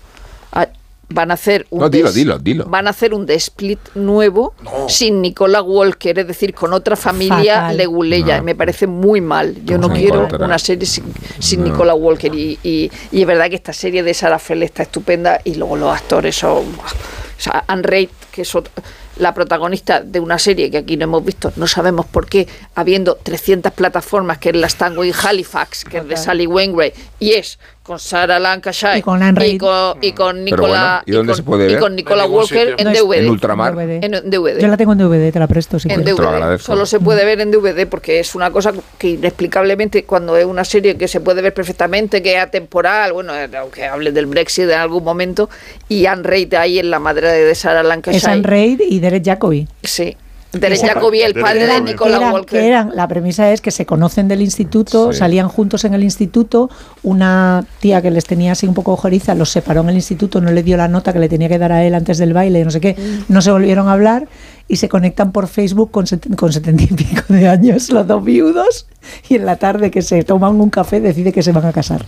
ah, 0.53 0.67
van 1.13 1.31
a 1.33 1.35
hacer 1.35 1.67
un 1.71 1.81
No, 1.81 1.89
dilo, 1.91 2.11
dilo, 2.13 2.39
dilo. 2.39 2.65
van 2.67 2.87
a 2.87 2.91
hacer 2.91 3.13
un 3.13 3.27
The 3.27 3.35
Split 3.35 3.81
nuevo 3.97 4.55
sin 4.89 5.21
Nicola 5.21 5.61
Walker, 5.61 6.19
es 6.21 6.27
decir, 6.27 6.55
con 6.55 6.73
otra 6.73 6.95
familia 6.97 7.57
Fatal. 7.63 7.77
leguleya. 7.77 8.39
No. 8.39 8.45
Me 8.45 8.55
parece 8.55 8.87
muy 8.87 9.21
mal. 9.21 9.57
Yo 9.65 9.77
no 9.77 9.91
quiero 9.93 10.19
encontrar. 10.25 10.43
una 10.45 10.59
serie 10.59 10.87
sin, 10.87 11.05
sin 11.41 11.61
No. 11.61 11.67
Nicola 11.67 11.95
Walker. 11.95 12.33
Y, 12.35 12.59
y- 12.63 12.91
y 13.11 13.21
es 13.21 13.27
verdad 13.27 13.49
que 13.51 13.57
esta 13.57 13.73
serie 13.73 14.03
de 14.05 14.15
Sarah 14.15 14.39
Fell 14.39 14.63
está 14.63 14.85
estupenda 14.85 15.41
y 15.45 15.57
luego 15.57 15.77
los 15.77 15.93
actores 15.95 16.37
son... 16.37 16.59
O 16.59 17.43
sea, 17.43 17.65
Anne 17.67 17.83
Reid, 17.83 18.09
que 18.31 18.43
es 18.43 18.55
ot- 18.55 18.69
la 19.17 19.35
protagonista 19.35 20.01
de 20.01 20.21
una 20.21 20.39
serie 20.39 20.71
que 20.71 20.79
aquí 20.79 20.97
no 20.97 21.05
hemos 21.05 21.25
visto, 21.25 21.53
no 21.57 21.67
sabemos 21.67 22.07
por 22.07 22.27
qué, 22.27 22.49
habiendo 22.75 23.17
300 23.17 23.73
plataformas, 23.73 24.39
que 24.39 24.51
es 24.51 24.57
la 24.57 24.69
Stanway 24.69 25.13
Halifax, 25.13 25.85
que 25.85 25.99
es 25.99 26.09
de 26.09 26.17
Sally 26.17 26.47
Wainwright, 26.47 26.95
y 27.19 27.33
es 27.33 27.59
con 27.91 27.99
Sarah 27.99 28.39
Lancashire 28.39 28.99
Y 28.99 29.03
con 29.03 29.21
Anne 29.21 29.49
y 29.49 29.59
con, 29.59 29.99
y 30.01 30.13
con 30.13 30.45
Nicola, 30.45 31.03
bueno, 31.03 31.03
¿y 31.07 31.11
dónde 31.11 31.31
con- 31.33 31.37
se 31.39 31.43
puede 31.43 31.65
y 31.65 31.73
ver? 31.73 31.81
con 31.81 31.97
Nicola 31.97 32.25
Walker 32.25 32.77
en 32.79 32.85
No 32.85 32.93
DVD. 32.93 33.19
En 33.19 33.31
ultramar. 33.31 33.75
DVD. 33.75 34.05
En 34.05 34.31
DVD. 34.31 34.61
Yo 34.61 34.69
la 34.69 34.77
tengo 34.77 34.93
en 34.93 34.99
DVD, 34.99 35.33
te 35.33 35.41
la 35.41 35.49
presto 35.49 35.81
si 35.81 35.91
En 35.91 36.05
DVD. 36.05 36.57
Solo 36.61 36.87
se 36.87 37.01
puede 37.01 37.25
ver 37.25 37.41
en 37.41 37.51
DVD 37.51 37.89
porque 37.89 38.21
es 38.21 38.37
una 38.37 38.53
cosa 38.53 38.73
que 38.97 39.09
inexplicablemente 39.09 40.05
cuando 40.05 40.37
es 40.37 40.45
una 40.45 40.65
serie 40.65 40.97
que 40.97 41.09
se 41.09 41.19
puede 41.19 41.43
ver 41.43 41.53
perfectamente, 41.53 42.23
que 42.23 42.37
es 42.37 42.41
atemporal, 42.41 43.13
bueno, 43.13 43.35
eh, 43.35 43.51
aunque 43.59 43.85
hable 43.87 44.13
del 44.13 44.27
Brexit 44.27 44.67
en 44.67 44.79
algún 44.79 45.03
momento, 45.03 45.51
y 45.89 46.07
Anne 46.07 46.23
Reid 46.23 46.55
ahí 46.55 46.79
en 46.79 46.91
la 46.91 47.01
madre 47.01 47.29
de 47.33 47.55
Sarah 47.57 47.83
Lancashire. 47.83 48.19
Es 48.19 48.25
Anne 48.25 48.47
Reid 48.47 48.83
y 48.89 49.01
Derek 49.01 49.25
Jacobi. 49.25 49.67
Sí. 49.83 50.17
Derek 50.53 50.81
Jacobi, 50.81 51.23
el 51.23 51.35
padre 51.35 51.67
de 51.67 51.81
Nicola 51.81 52.33
Walker. 52.33 52.59
que 52.59 52.67
eran- 52.67 52.91
la 52.95 53.07
premisa 53.07 53.53
es 53.53 53.61
que 53.61 53.71
se 53.71 53.87
conocen 53.87 54.27
del 54.29 54.43
instituto, 54.43 55.13
Sí. 55.13 55.19
salían 55.21 55.49
juntos 55.49 55.85
en 55.85 55.95
el 55.95 56.03
instituto, 56.03 56.69
una 57.03 57.65
tía 57.81 58.03
que 58.03 58.11
les 58.11 58.25
tenía 58.25 58.53
así 58.53 58.67
un 58.67 58.75
poco 58.75 58.93
ojeriza 58.93 59.35
los 59.35 59.51
separó 59.51 59.83
en 59.83 59.91
el 59.91 59.95
instituto, 59.97 60.41
no 60.41 60.51
le 60.51 60.63
dio 60.63 60.77
la 60.77 60.89
nota 60.89 61.13
que 61.13 61.19
le 61.21 61.29
tenía 61.29 61.49
que 61.49 61.59
dar 61.59 61.73
a 61.73 61.85
él 61.85 61.95
antes 61.95 62.19
del 62.19 62.33
baile, 62.33 62.65
no 62.65 62.71
sé 62.71 62.81
qué, 62.81 62.97
no 63.29 63.41
se 63.43 63.51
volvieron 63.53 63.89
a 63.89 63.93
hablar 63.93 64.27
y 64.71 64.77
se 64.77 64.89
conectan 64.89 65.33
por 65.33 65.49
Facebook 65.49 65.91
con, 65.91 66.07
set- 66.07 66.35
con 66.37 66.53
setenta 66.53 66.85
y 66.85 66.87
pico 66.87 67.23
de 67.29 67.49
años 67.49 67.91
los 67.91 68.07
dos 68.07 68.25
viudos 68.25 68.87
y 69.29 69.35
en 69.35 69.45
la 69.47 69.57
tarde 69.57 69.91
que 69.91 70.01
se 70.03 70.23
toman 70.23 70.61
un 70.61 70.71
café 70.71 71.01
decide 71.01 71.33
que 71.33 71.43
se 71.43 71.51
van 71.53 71.65
a 71.67 71.73
casar. 71.73 72.05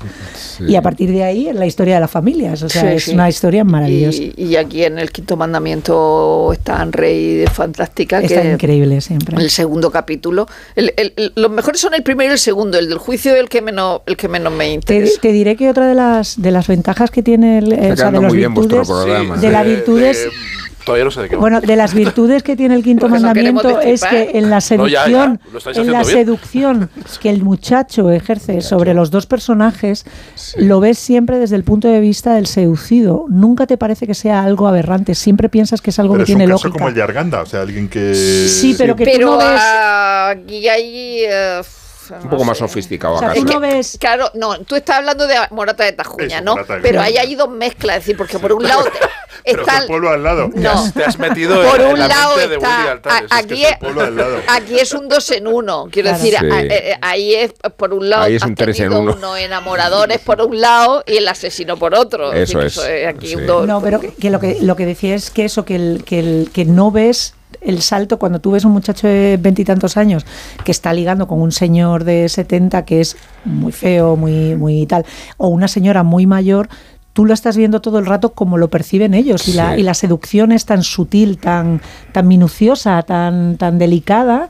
Y 0.67 0.77
a 0.77 0.83
partir 0.83 1.11
de 1.11 1.25
ahí 1.25 1.49
es 1.49 1.57
la 1.57 1.67
historia 1.67 1.95
de 1.95 2.01
las 2.01 2.11
familias, 2.11 2.63
o 2.63 2.69
sea, 2.69 2.83
Sí, 2.83 2.89
es 2.89 3.05
sí. 3.05 3.11
una 3.15 3.29
historia 3.29 3.65
maravillosa. 3.65 4.23
Y, 4.23 4.35
y 4.37 4.57
aquí 4.57 4.85
en 4.85 4.99
el 4.99 5.11
quinto 5.11 5.37
mandamiento 5.37 6.53
está 6.53 6.81
Anne 6.81 6.93
Reid 6.93 7.49
fantástica. 7.49 8.21
Está 8.21 8.43
que 8.43 8.53
increíble 8.53 9.01
siempre. 9.01 9.37
El 9.43 9.51
segundo 9.51 9.91
capítulo. 9.91 10.47
El- 10.77 10.93
el- 10.97 11.13
el- 11.17 11.33
los 11.35 11.51
mejores 11.51 11.81
son 11.81 11.95
el 11.95 12.03
primero 12.03 12.31
y 12.31 12.35
el 12.35 12.39
segundo. 12.39 12.79
El 12.79 12.89
del 12.89 12.99
juicio 12.99 13.33
es 13.35 13.41
el 13.41 13.49
que 13.49 13.63
menos, 13.63 14.03
el 14.07 14.17
que 14.17 14.29
menos 14.29 14.53
me 14.53 14.67
Te, 14.67 14.73
interesa. 14.75 15.21
te 15.21 15.33
diré 15.33 15.57
que 15.57 15.69
otra 15.69 15.87
de 15.89 15.95
las 15.95 16.41
de 16.41 16.51
las 16.51 16.69
ventajas 16.69 17.11
que 17.11 17.23
tiene 17.23 17.59
el, 17.59 17.73
o 17.73 17.97
sea, 17.97 18.11
de 18.11 18.21
las 18.21 18.33
vuestro 18.33 18.51
virtudes 18.51 18.89
programa. 18.89 19.37
de 19.39 19.51
las 19.51 19.65
De- 19.65 19.71
virtudes 19.75 20.19
de- 20.25 20.31
todavía 20.85 21.05
no 21.05 21.11
sé 21.11 21.23
de 21.23 21.29
qué 21.29 21.37
va. 21.37 21.41
bueno 21.41 21.61
de 21.61 21.77
las 21.77 21.95
virtudes 21.95 22.43
que 22.43 22.57
tiene 22.57 22.75
el 22.75 22.83
quinto 22.83 23.09
Porque 23.09 23.21
no 23.23 23.33
queremos 23.33 23.63
mandamiento 23.65 23.89
es 23.95 24.03
que 24.05 24.31
en 24.39 24.51
la 24.51 24.57
No, 24.77 24.87
ya, 24.89 25.09
ya, 25.09 25.39
seducción 25.41 25.41
en 25.75 25.93
la 25.93 26.03
bien. 26.03 26.05
seducción 26.13 26.91
que 27.21 27.31
el 27.31 27.43
muchacho 27.43 28.11
ejerce 28.11 28.61
sobre 28.61 28.95
los 28.95 29.11
dos 29.11 29.27
personajes 29.27 30.05
lo 30.57 30.81
ves 30.81 30.99
siempre 30.99 31.39
desde 31.39 31.57
el 31.57 31.65
punto 31.65 31.89
de 31.89 32.01
vista 32.01 32.35
del 32.35 32.47
seducido 32.47 33.27
nunca 33.29 33.67
te 33.67 33.77
parece 33.77 34.07
que 34.07 34.15
sea 34.15 34.43
algo 34.43 34.67
aberrante 34.67 35.15
siempre 35.15 35.49
piensas 35.49 35.81
que 35.81 35.91
es 35.91 35.99
algo 35.99 36.15
Pero 36.15 36.25
que 36.25 36.33
es 36.33 36.35
un 36.35 36.39
tiene 36.39 36.53
caso 36.53 36.65
lógica 36.69 36.79
como 36.79 36.89
el 36.89 36.95
de 36.95 37.03
Arganda, 37.03 37.43
o 37.43 37.47
sea, 37.47 37.61
alguien 37.63 37.89
que... 37.89 38.15
sí 38.49 38.75
pero 38.77 38.97
que 38.97 39.07
tú 39.19 39.21
no 39.27 39.39
ves 39.39 39.47
ah, 39.61 40.31
aquí 40.31 40.69
hay. 40.69 41.25
eh, 41.29 41.61
Un 42.23 42.31
poco 42.31 42.45
más 42.45 42.59
sofisticado 42.59 43.15
O 43.15 43.19
sea, 43.19 43.31
acaso. 43.33 43.61
ves 43.61 43.97
Claro, 44.01 44.31
no, 44.35 44.59
tú 44.61 44.77
estás 44.77 44.97
hablando 44.99 45.27
de 45.27 45.35
Morata 45.51 45.85
de 45.85 45.93
Tajuña, 45.93 46.37
Eso, 46.39 46.45
¿no? 46.45 46.55
De 46.57 46.65
Pero 46.81 47.01
ahí 47.01 47.17
hay 47.17 47.35
dos 47.35 47.49
mezclas, 47.49 47.97
es 47.99 48.03
decir, 48.03 48.17
porque 48.17 48.39
por 48.39 48.53
un 48.53 48.63
lado 48.65 48.85
Pero 49.45 49.61
está 49.63 49.75
es 49.77 49.81
el 49.83 49.87
pueblo 49.89 50.11
al 50.11 50.23
lado. 50.23 50.51
No. 50.55 50.93
Te 50.93 51.05
has 51.05 51.19
metido 51.19 51.61
por 51.69 51.81
en, 51.81 51.87
un 51.87 51.93
en 51.95 51.99
la 52.01 52.09
lado 52.09 52.37
mente 52.37 52.49
de 52.49 52.55
está 52.57 53.01
que 53.03 53.27
aquí 53.31 53.63
es 53.65 53.69
el 53.69 53.73
es, 53.73 53.79
pueblo 53.79 54.01
al 54.03 54.17
lado. 54.17 54.37
aquí 54.49 54.79
es 54.79 54.93
un 54.93 55.09
dos 55.09 55.31
en 55.33 55.47
uno 55.49 55.89
quiero 55.91 56.11
Claro. 56.11 56.23
decir 56.23 56.39
Sí. 56.39 56.47
a- 56.51 56.61
eh, 56.63 56.99
ahí 57.03 57.35
es 57.35 57.53
por 57.77 57.93
un 57.93 58.09
lado 58.09 58.23
Ahí 58.25 58.37
es 58.37 58.43
un 58.45 58.55
tres 58.55 58.79
en 58.81 58.93
uno. 58.93 59.37
enamoradores 59.37 60.19
por 60.21 60.41
un 60.43 60.61
lado 60.61 61.03
y 61.07 61.17
el 61.17 61.27
asesino 61.27 61.77
por 61.77 61.95
otro 61.95 62.33
Eso 62.33 62.59
decir, 62.61 62.83
es, 62.89 63.07
aquí 63.09 63.29
sí. 63.29 63.37
un 63.37 63.47
dos 63.47 63.67
No, 63.67 63.81
pero 63.81 63.99
que, 64.01 64.15
que 64.15 64.31
lo 64.31 64.39
que 64.39 64.59
lo 64.61 64.77
que 64.77 64.87
decía 64.87 65.15
es 65.15 65.31
que 65.31 65.45
eso, 65.45 65.65
que 65.65 65.75
el, 65.77 66.05
que 66.05 66.19
el 66.21 66.51
que 66.53 66.65
no 66.65 66.91
ves 66.93 67.35
el 67.65 67.81
salto 67.83 68.19
cuando 68.19 68.41
tú 68.41 68.51
ves 68.53 68.65
un 68.65 68.73
muchacho 68.73 69.07
de 69.07 69.39
veintitantos 69.41 69.97
años 69.97 70.25
que 70.65 70.73
está 70.73 70.93
ligando 70.93 71.27
con 71.29 71.41
un 71.41 71.53
señor 71.53 72.05
de 72.05 72.29
70 72.29 72.85
que 72.85 73.01
es 73.01 73.17
muy 73.45 73.73
feo, 73.73 74.17
muy, 74.17 74.55
muy 74.57 74.87
tal, 74.87 75.05
o 75.37 75.49
una 75.49 75.69
señora 75.69 76.03
muy 76.03 76.27
mayor, 76.27 76.69
tú 77.13 77.25
lo 77.27 77.35
estás 77.35 77.57
viendo 77.57 77.81
todo 77.81 77.99
el 77.99 78.07
rato 78.07 78.33
como 78.33 78.57
lo 78.59 78.69
perciben 78.71 79.15
ellos 79.15 79.47
y, 79.49 79.53
la, 79.53 79.75
Sí. 79.75 79.81
y 79.81 79.83
la 79.83 79.95
seducción 79.95 80.51
es 80.53 80.65
tan 80.65 80.83
sutil, 80.83 81.39
tan, 81.39 81.81
tan 82.13 82.27
minuciosa, 82.29 83.03
tan, 83.03 83.57
tan 83.59 83.79
delicada. 83.79 84.49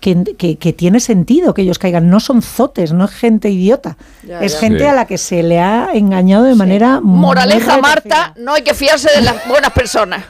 Que, 0.00 0.22
que- 0.36 0.58
que 0.58 0.74
tiene 0.74 1.00
sentido 1.00 1.54
que 1.54 1.62
ellos 1.62 1.78
caigan. 1.78 2.10
No 2.10 2.20
son 2.20 2.42
zotes, 2.42 2.92
no 2.92 3.06
es 3.06 3.10
gente 3.12 3.48
idiota. 3.48 3.96
Ya, 4.28 4.40
es 4.40 4.52
ya. 4.52 4.58
gente 4.60 4.80
Sí. 4.80 4.84
a 4.84 4.92
la 4.92 5.06
que 5.06 5.16
se 5.16 5.42
le 5.42 5.60
ha 5.60 5.92
engañado 5.94 6.44
de 6.44 6.54
manera 6.54 7.00
muy 7.00 7.20
moraleja. 7.20 7.78
Marta 7.78 8.34
no 8.36 8.52
hay 8.52 8.60
que 8.60 8.74
fiarse 8.74 9.08
de 9.16 9.22
las 9.22 9.48
buenas 9.48 9.70
personas 9.72 10.22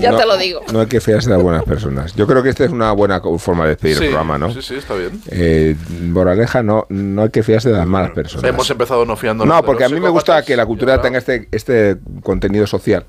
ya 0.00 0.12
No, 0.12 0.18
te 0.18 0.26
lo 0.26 0.36
digo 0.36 0.60
No 0.72 0.80
hay 0.80 0.86
que 0.86 1.00
fiarse 1.00 1.28
de 1.28 1.36
las 1.36 1.42
buenas 1.42 1.64
personas. 1.64 2.14
Yo 2.14 2.26
creo 2.26 2.42
que 2.42 2.48
esta 2.48 2.64
es 2.64 2.70
una 2.70 2.92
buena 2.92 3.20
forma 3.38 3.64
de 3.64 3.70
despedir 3.70 3.96
Sí, 3.96 4.04
el 4.04 4.10
programa, 4.10 4.38
¿no? 4.38 4.52
Sí, 4.52 4.62
sí, 4.62 4.74
está 4.76 4.94
bien. 4.94 5.20
Eh, 5.30 5.76
moraleja, 6.02 6.62
no, 6.62 6.86
no 6.88 7.22
hay 7.22 7.30
que 7.30 7.42
fiarse 7.42 7.70
de 7.70 7.76
las 7.76 7.86
malas 7.86 8.12
personas. 8.12 8.48
Hemos 8.48 8.70
empezado 8.70 9.04
no 9.04 9.16
fiándonos. 9.16 9.54
No, 9.54 9.60
de 9.60 9.66
porque 9.66 9.84
a 9.84 9.88
mí 9.88 10.00
me 10.00 10.08
gusta 10.08 10.42
que 10.42 10.56
la 10.56 10.66
cultura 10.66 11.00
tenga 11.00 11.18
este, 11.18 11.48
este 11.52 11.96
contenido 12.22 12.66
social 12.66 13.04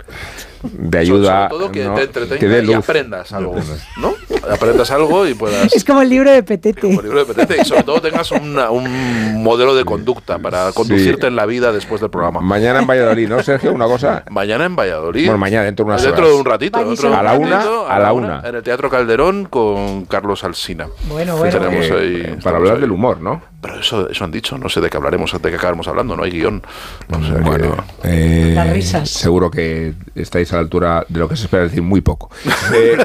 de 0.63 0.97
ayuda. 0.97 1.49
Sobre 1.49 1.59
todo 1.59 1.71
que 1.71 1.83
¿no? 1.85 1.95
te 1.95 2.03
entretenga 2.03 2.59
y 2.63 2.73
aprendas 2.73 3.31
algo. 3.33 3.55
¿No? 3.97 4.13
Aprendas 4.51 4.91
algo 4.91 5.27
y 5.27 5.33
puedas. 5.33 5.73
Es 5.73 5.83
como 5.83 6.01
el 6.01 6.09
libro 6.09 6.31
de 6.31 6.43
Petete. 6.43 6.81
como 6.81 7.01
libro 7.01 7.25
de 7.25 7.33
Petete, 7.33 7.61
y 7.61 7.65
sobre 7.65 7.83
todo 7.83 8.01
tengas 8.01 8.31
una- 8.31 8.69
un 8.71 9.43
modelo 9.43 9.75
de 9.75 9.85
conducta 9.85 10.39
para 10.39 10.71
conducirte 10.71 11.27
en 11.27 11.35
la 11.35 11.45
vida 11.45 11.71
después 11.71 12.01
del 12.01 12.09
programa. 12.09 12.41
Mañana 12.41 12.79
en 12.79 12.88
Valladolid, 12.88 13.27
¿no, 13.29 13.41
Sergio? 13.43 13.73
Una 13.73 13.85
cosa. 13.85 14.23
Mañana 14.29 14.65
en 14.65 14.75
Valladolid. 14.75 15.25
Bueno, 15.25 15.38
mañana, 15.38 15.63
dentro 15.65 15.85
de 15.85 15.91
unas 15.91 16.01
Dentro 16.03 16.23
horas. 16.23 16.33
de 16.33 16.39
un 16.39 16.45
ratito. 16.45 16.77
Vaya, 16.79 16.88
dentro 16.89 17.09
de 17.09 17.13
un 17.15 17.19
a 17.19 17.23
la 17.23 17.33
una, 17.33 17.55
ratito, 17.57 17.89
a 17.89 17.99
la 17.99 18.13
una. 18.13 18.41
En 18.45 18.55
el 18.55 18.63
Teatro 18.63 18.89
Calderón 18.89 19.45
con 19.45 20.05
Carlos 20.05 20.43
Alsina. 20.43 20.88
Bueno, 21.09 21.38
bueno. 21.38 21.57
tenemos 21.59 21.85
Eh, 21.88 21.93
ahí- 22.33 22.39
para 22.43 22.57
hablar 22.57 22.75
ahí. 22.75 22.81
del 22.81 22.91
humor, 22.91 23.19
¿no? 23.21 23.41
Pero 23.61 23.79
eso, 23.79 24.09
eso 24.09 24.23
han 24.23 24.31
dicho, 24.31 24.57
no 24.57 24.69
sé 24.69 24.81
de 24.81 24.89
qué 24.89 24.97
hablaremos, 24.97 25.31
de 25.39 25.49
qué 25.49 25.55
acabaremos 25.55 25.88
hablando, 25.88 26.15
no 26.17 26.23
hay 26.23 26.31
guion. 26.31 26.63
O 27.09 27.21
sea 27.23 27.35
que- 27.35 27.41
Bueno, 27.41 27.75
eh, 28.03 28.53
Las 28.55 28.69
risas. 28.73 29.09
seguro 29.09 29.51
que 29.51 29.93
estáis 30.15 30.51
a 30.51 30.55
la 30.55 30.61
altura 30.63 31.05
de 31.07 31.19
lo 31.19 31.29
que 31.29 31.35
se 31.35 31.43
espera 31.43 31.63
decir 31.63 31.81
muy 31.83 32.01
poco. 32.01 32.29
Eh, 32.73 32.97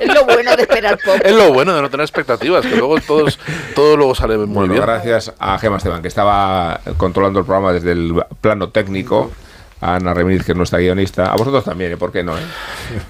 es 0.00 0.14
lo 0.14 0.24
bueno 0.26 0.54
de 0.56 0.62
esperar 0.62 0.98
poco 1.02 1.16
es 1.24 1.32
lo 1.34 1.52
bueno 1.52 1.74
de 1.74 1.80
no 1.80 1.88
tener 1.88 2.04
expectativas, 2.04 2.66
que 2.66 2.76
luego 2.76 3.00
todos, 3.00 3.38
todo 3.74 3.96
luego 3.96 4.14
sale 4.14 4.36
muy 4.36 4.46
bueno, 4.46 4.72
bien. 4.74 4.82
gracias 4.84 5.32
a 5.38 5.58
Gemma 5.58 5.78
Esteban, 5.78 6.02
que 6.02 6.08
estaba 6.08 6.80
controlando 6.98 7.38
el 7.38 7.46
programa 7.46 7.72
desde 7.72 7.92
el 7.92 8.14
plano 8.42 8.68
técnico. 8.68 9.30
A 9.84 9.96
Ana 9.96 10.14
Remíz, 10.14 10.42
que 10.44 10.52
es 10.52 10.56
nuestra 10.56 10.78
guionista. 10.78 11.26
A 11.30 11.36
vosotros 11.36 11.62
también, 11.62 11.92
¿eh? 11.92 11.96
¿por 11.98 12.10
qué 12.10 12.24
no? 12.24 12.34
eh? 12.38 12.40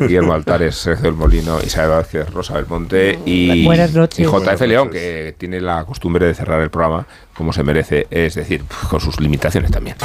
Guillermo 0.00 0.32
Altares, 0.32 0.74
Sergio 0.74 1.04
del 1.04 1.14
Molino, 1.14 1.58
Isabel 1.64 1.90
Vázquez, 1.90 2.28
Rosa 2.30 2.54
Belmonte 2.54 3.16
y, 3.24 3.64
Buenas 3.64 3.92
noches. 3.92 4.18
y 4.18 4.24
JF 4.24 4.60
León, 4.62 4.90
que 4.90 5.36
tiene 5.38 5.60
la 5.60 5.84
costumbre 5.84 6.26
de 6.26 6.34
cerrar 6.34 6.60
el 6.60 6.70
programa 6.70 7.06
como 7.36 7.52
se 7.52 7.62
merece, 7.62 8.08
es 8.10 8.34
decir, 8.34 8.64
con 8.90 9.00
sus 9.00 9.20
limitaciones 9.20 9.70
también. 9.70 9.96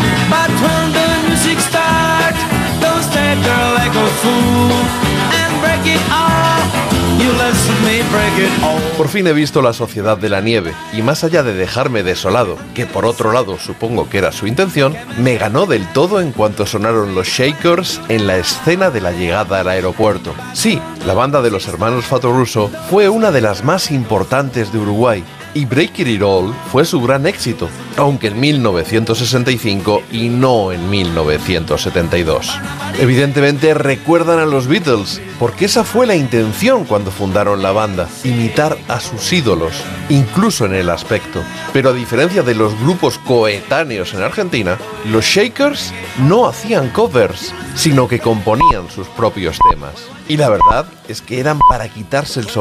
Por 8.97 9.07
fin 9.07 9.27
he 9.27 9.33
visto 9.33 9.61
la 9.61 9.73
Sociedad 9.73 10.17
de 10.17 10.29
la 10.29 10.41
Nieve 10.41 10.73
y 10.93 11.01
más 11.01 11.23
allá 11.23 11.43
de 11.43 11.53
dejarme 11.53 12.03
desolado, 12.03 12.57
que 12.73 12.85
por 12.85 13.05
otro 13.05 13.31
lado 13.31 13.57
supongo 13.57 14.09
que 14.09 14.17
era 14.17 14.31
su 14.31 14.45
intención, 14.45 14.95
me 15.17 15.37
ganó 15.37 15.65
del 15.65 15.87
todo 15.93 16.21
en 16.21 16.31
cuanto 16.31 16.65
sonaron 16.65 17.15
los 17.15 17.27
Shakers 17.27 18.01
en 18.09 18.27
la 18.27 18.37
escena 18.37 18.89
de 18.89 19.01
la 19.01 19.11
llegada 19.11 19.61
al 19.61 19.69
aeropuerto. 19.69 20.33
Sí, 20.53 20.81
la 21.05 21.13
banda 21.13 21.41
de 21.41 21.51
los 21.51 21.67
hermanos 21.67 22.05
Fatoruso 22.05 22.69
fue 22.89 23.09
una 23.09 23.31
de 23.31 23.41
las 23.41 23.63
más 23.63 23.91
importantes 23.91 24.71
de 24.71 24.79
Uruguay 24.79 25.23
y 25.53 25.65
Break 25.65 25.99
It 25.99 26.21
All 26.21 26.53
fue 26.71 26.85
su 26.85 27.01
gran 27.01 27.25
éxito, 27.25 27.69
aunque 27.97 28.27
en 28.27 28.39
1965 28.39 30.03
y 30.11 30.29
no 30.29 30.71
en 30.71 30.89
1972. 30.89 32.59
Evidentemente 32.99 33.73
recuerdan 33.73 34.39
a 34.39 34.45
los 34.45 34.67
Beatles, 34.67 35.21
porque 35.39 35.65
esa 35.65 35.83
fue 35.83 36.05
la 36.05 36.15
intención 36.15 36.85
cuando 36.85 37.11
fundaron 37.11 37.61
la 37.61 37.71
banda, 37.71 38.07
imitar 38.23 38.77
a 38.87 38.99
sus 38.99 39.31
ídolos, 39.31 39.73
incluso 40.09 40.65
en 40.65 40.75
el 40.75 40.89
aspecto. 40.89 41.41
Pero 41.73 41.89
a 41.89 41.93
diferencia 41.93 42.43
de 42.43 42.55
los 42.55 42.77
grupos 42.79 43.17
coetáneos 43.19 44.13
en 44.13 44.21
Argentina, 44.21 44.77
los 45.05 45.25
Shakers 45.25 45.93
no 46.27 46.47
hacían 46.47 46.89
covers, 46.89 47.53
sino 47.75 48.07
que 48.07 48.19
componían 48.19 48.89
sus 48.89 49.07
propios 49.07 49.57
temas. 49.71 49.93
Y 50.27 50.37
la 50.37 50.49
verdad 50.49 50.85
es 51.07 51.21
que 51.21 51.39
eran 51.39 51.57
para 51.69 51.89
quitarse 51.89 52.39
el 52.39 52.47
sombrero 52.47 52.59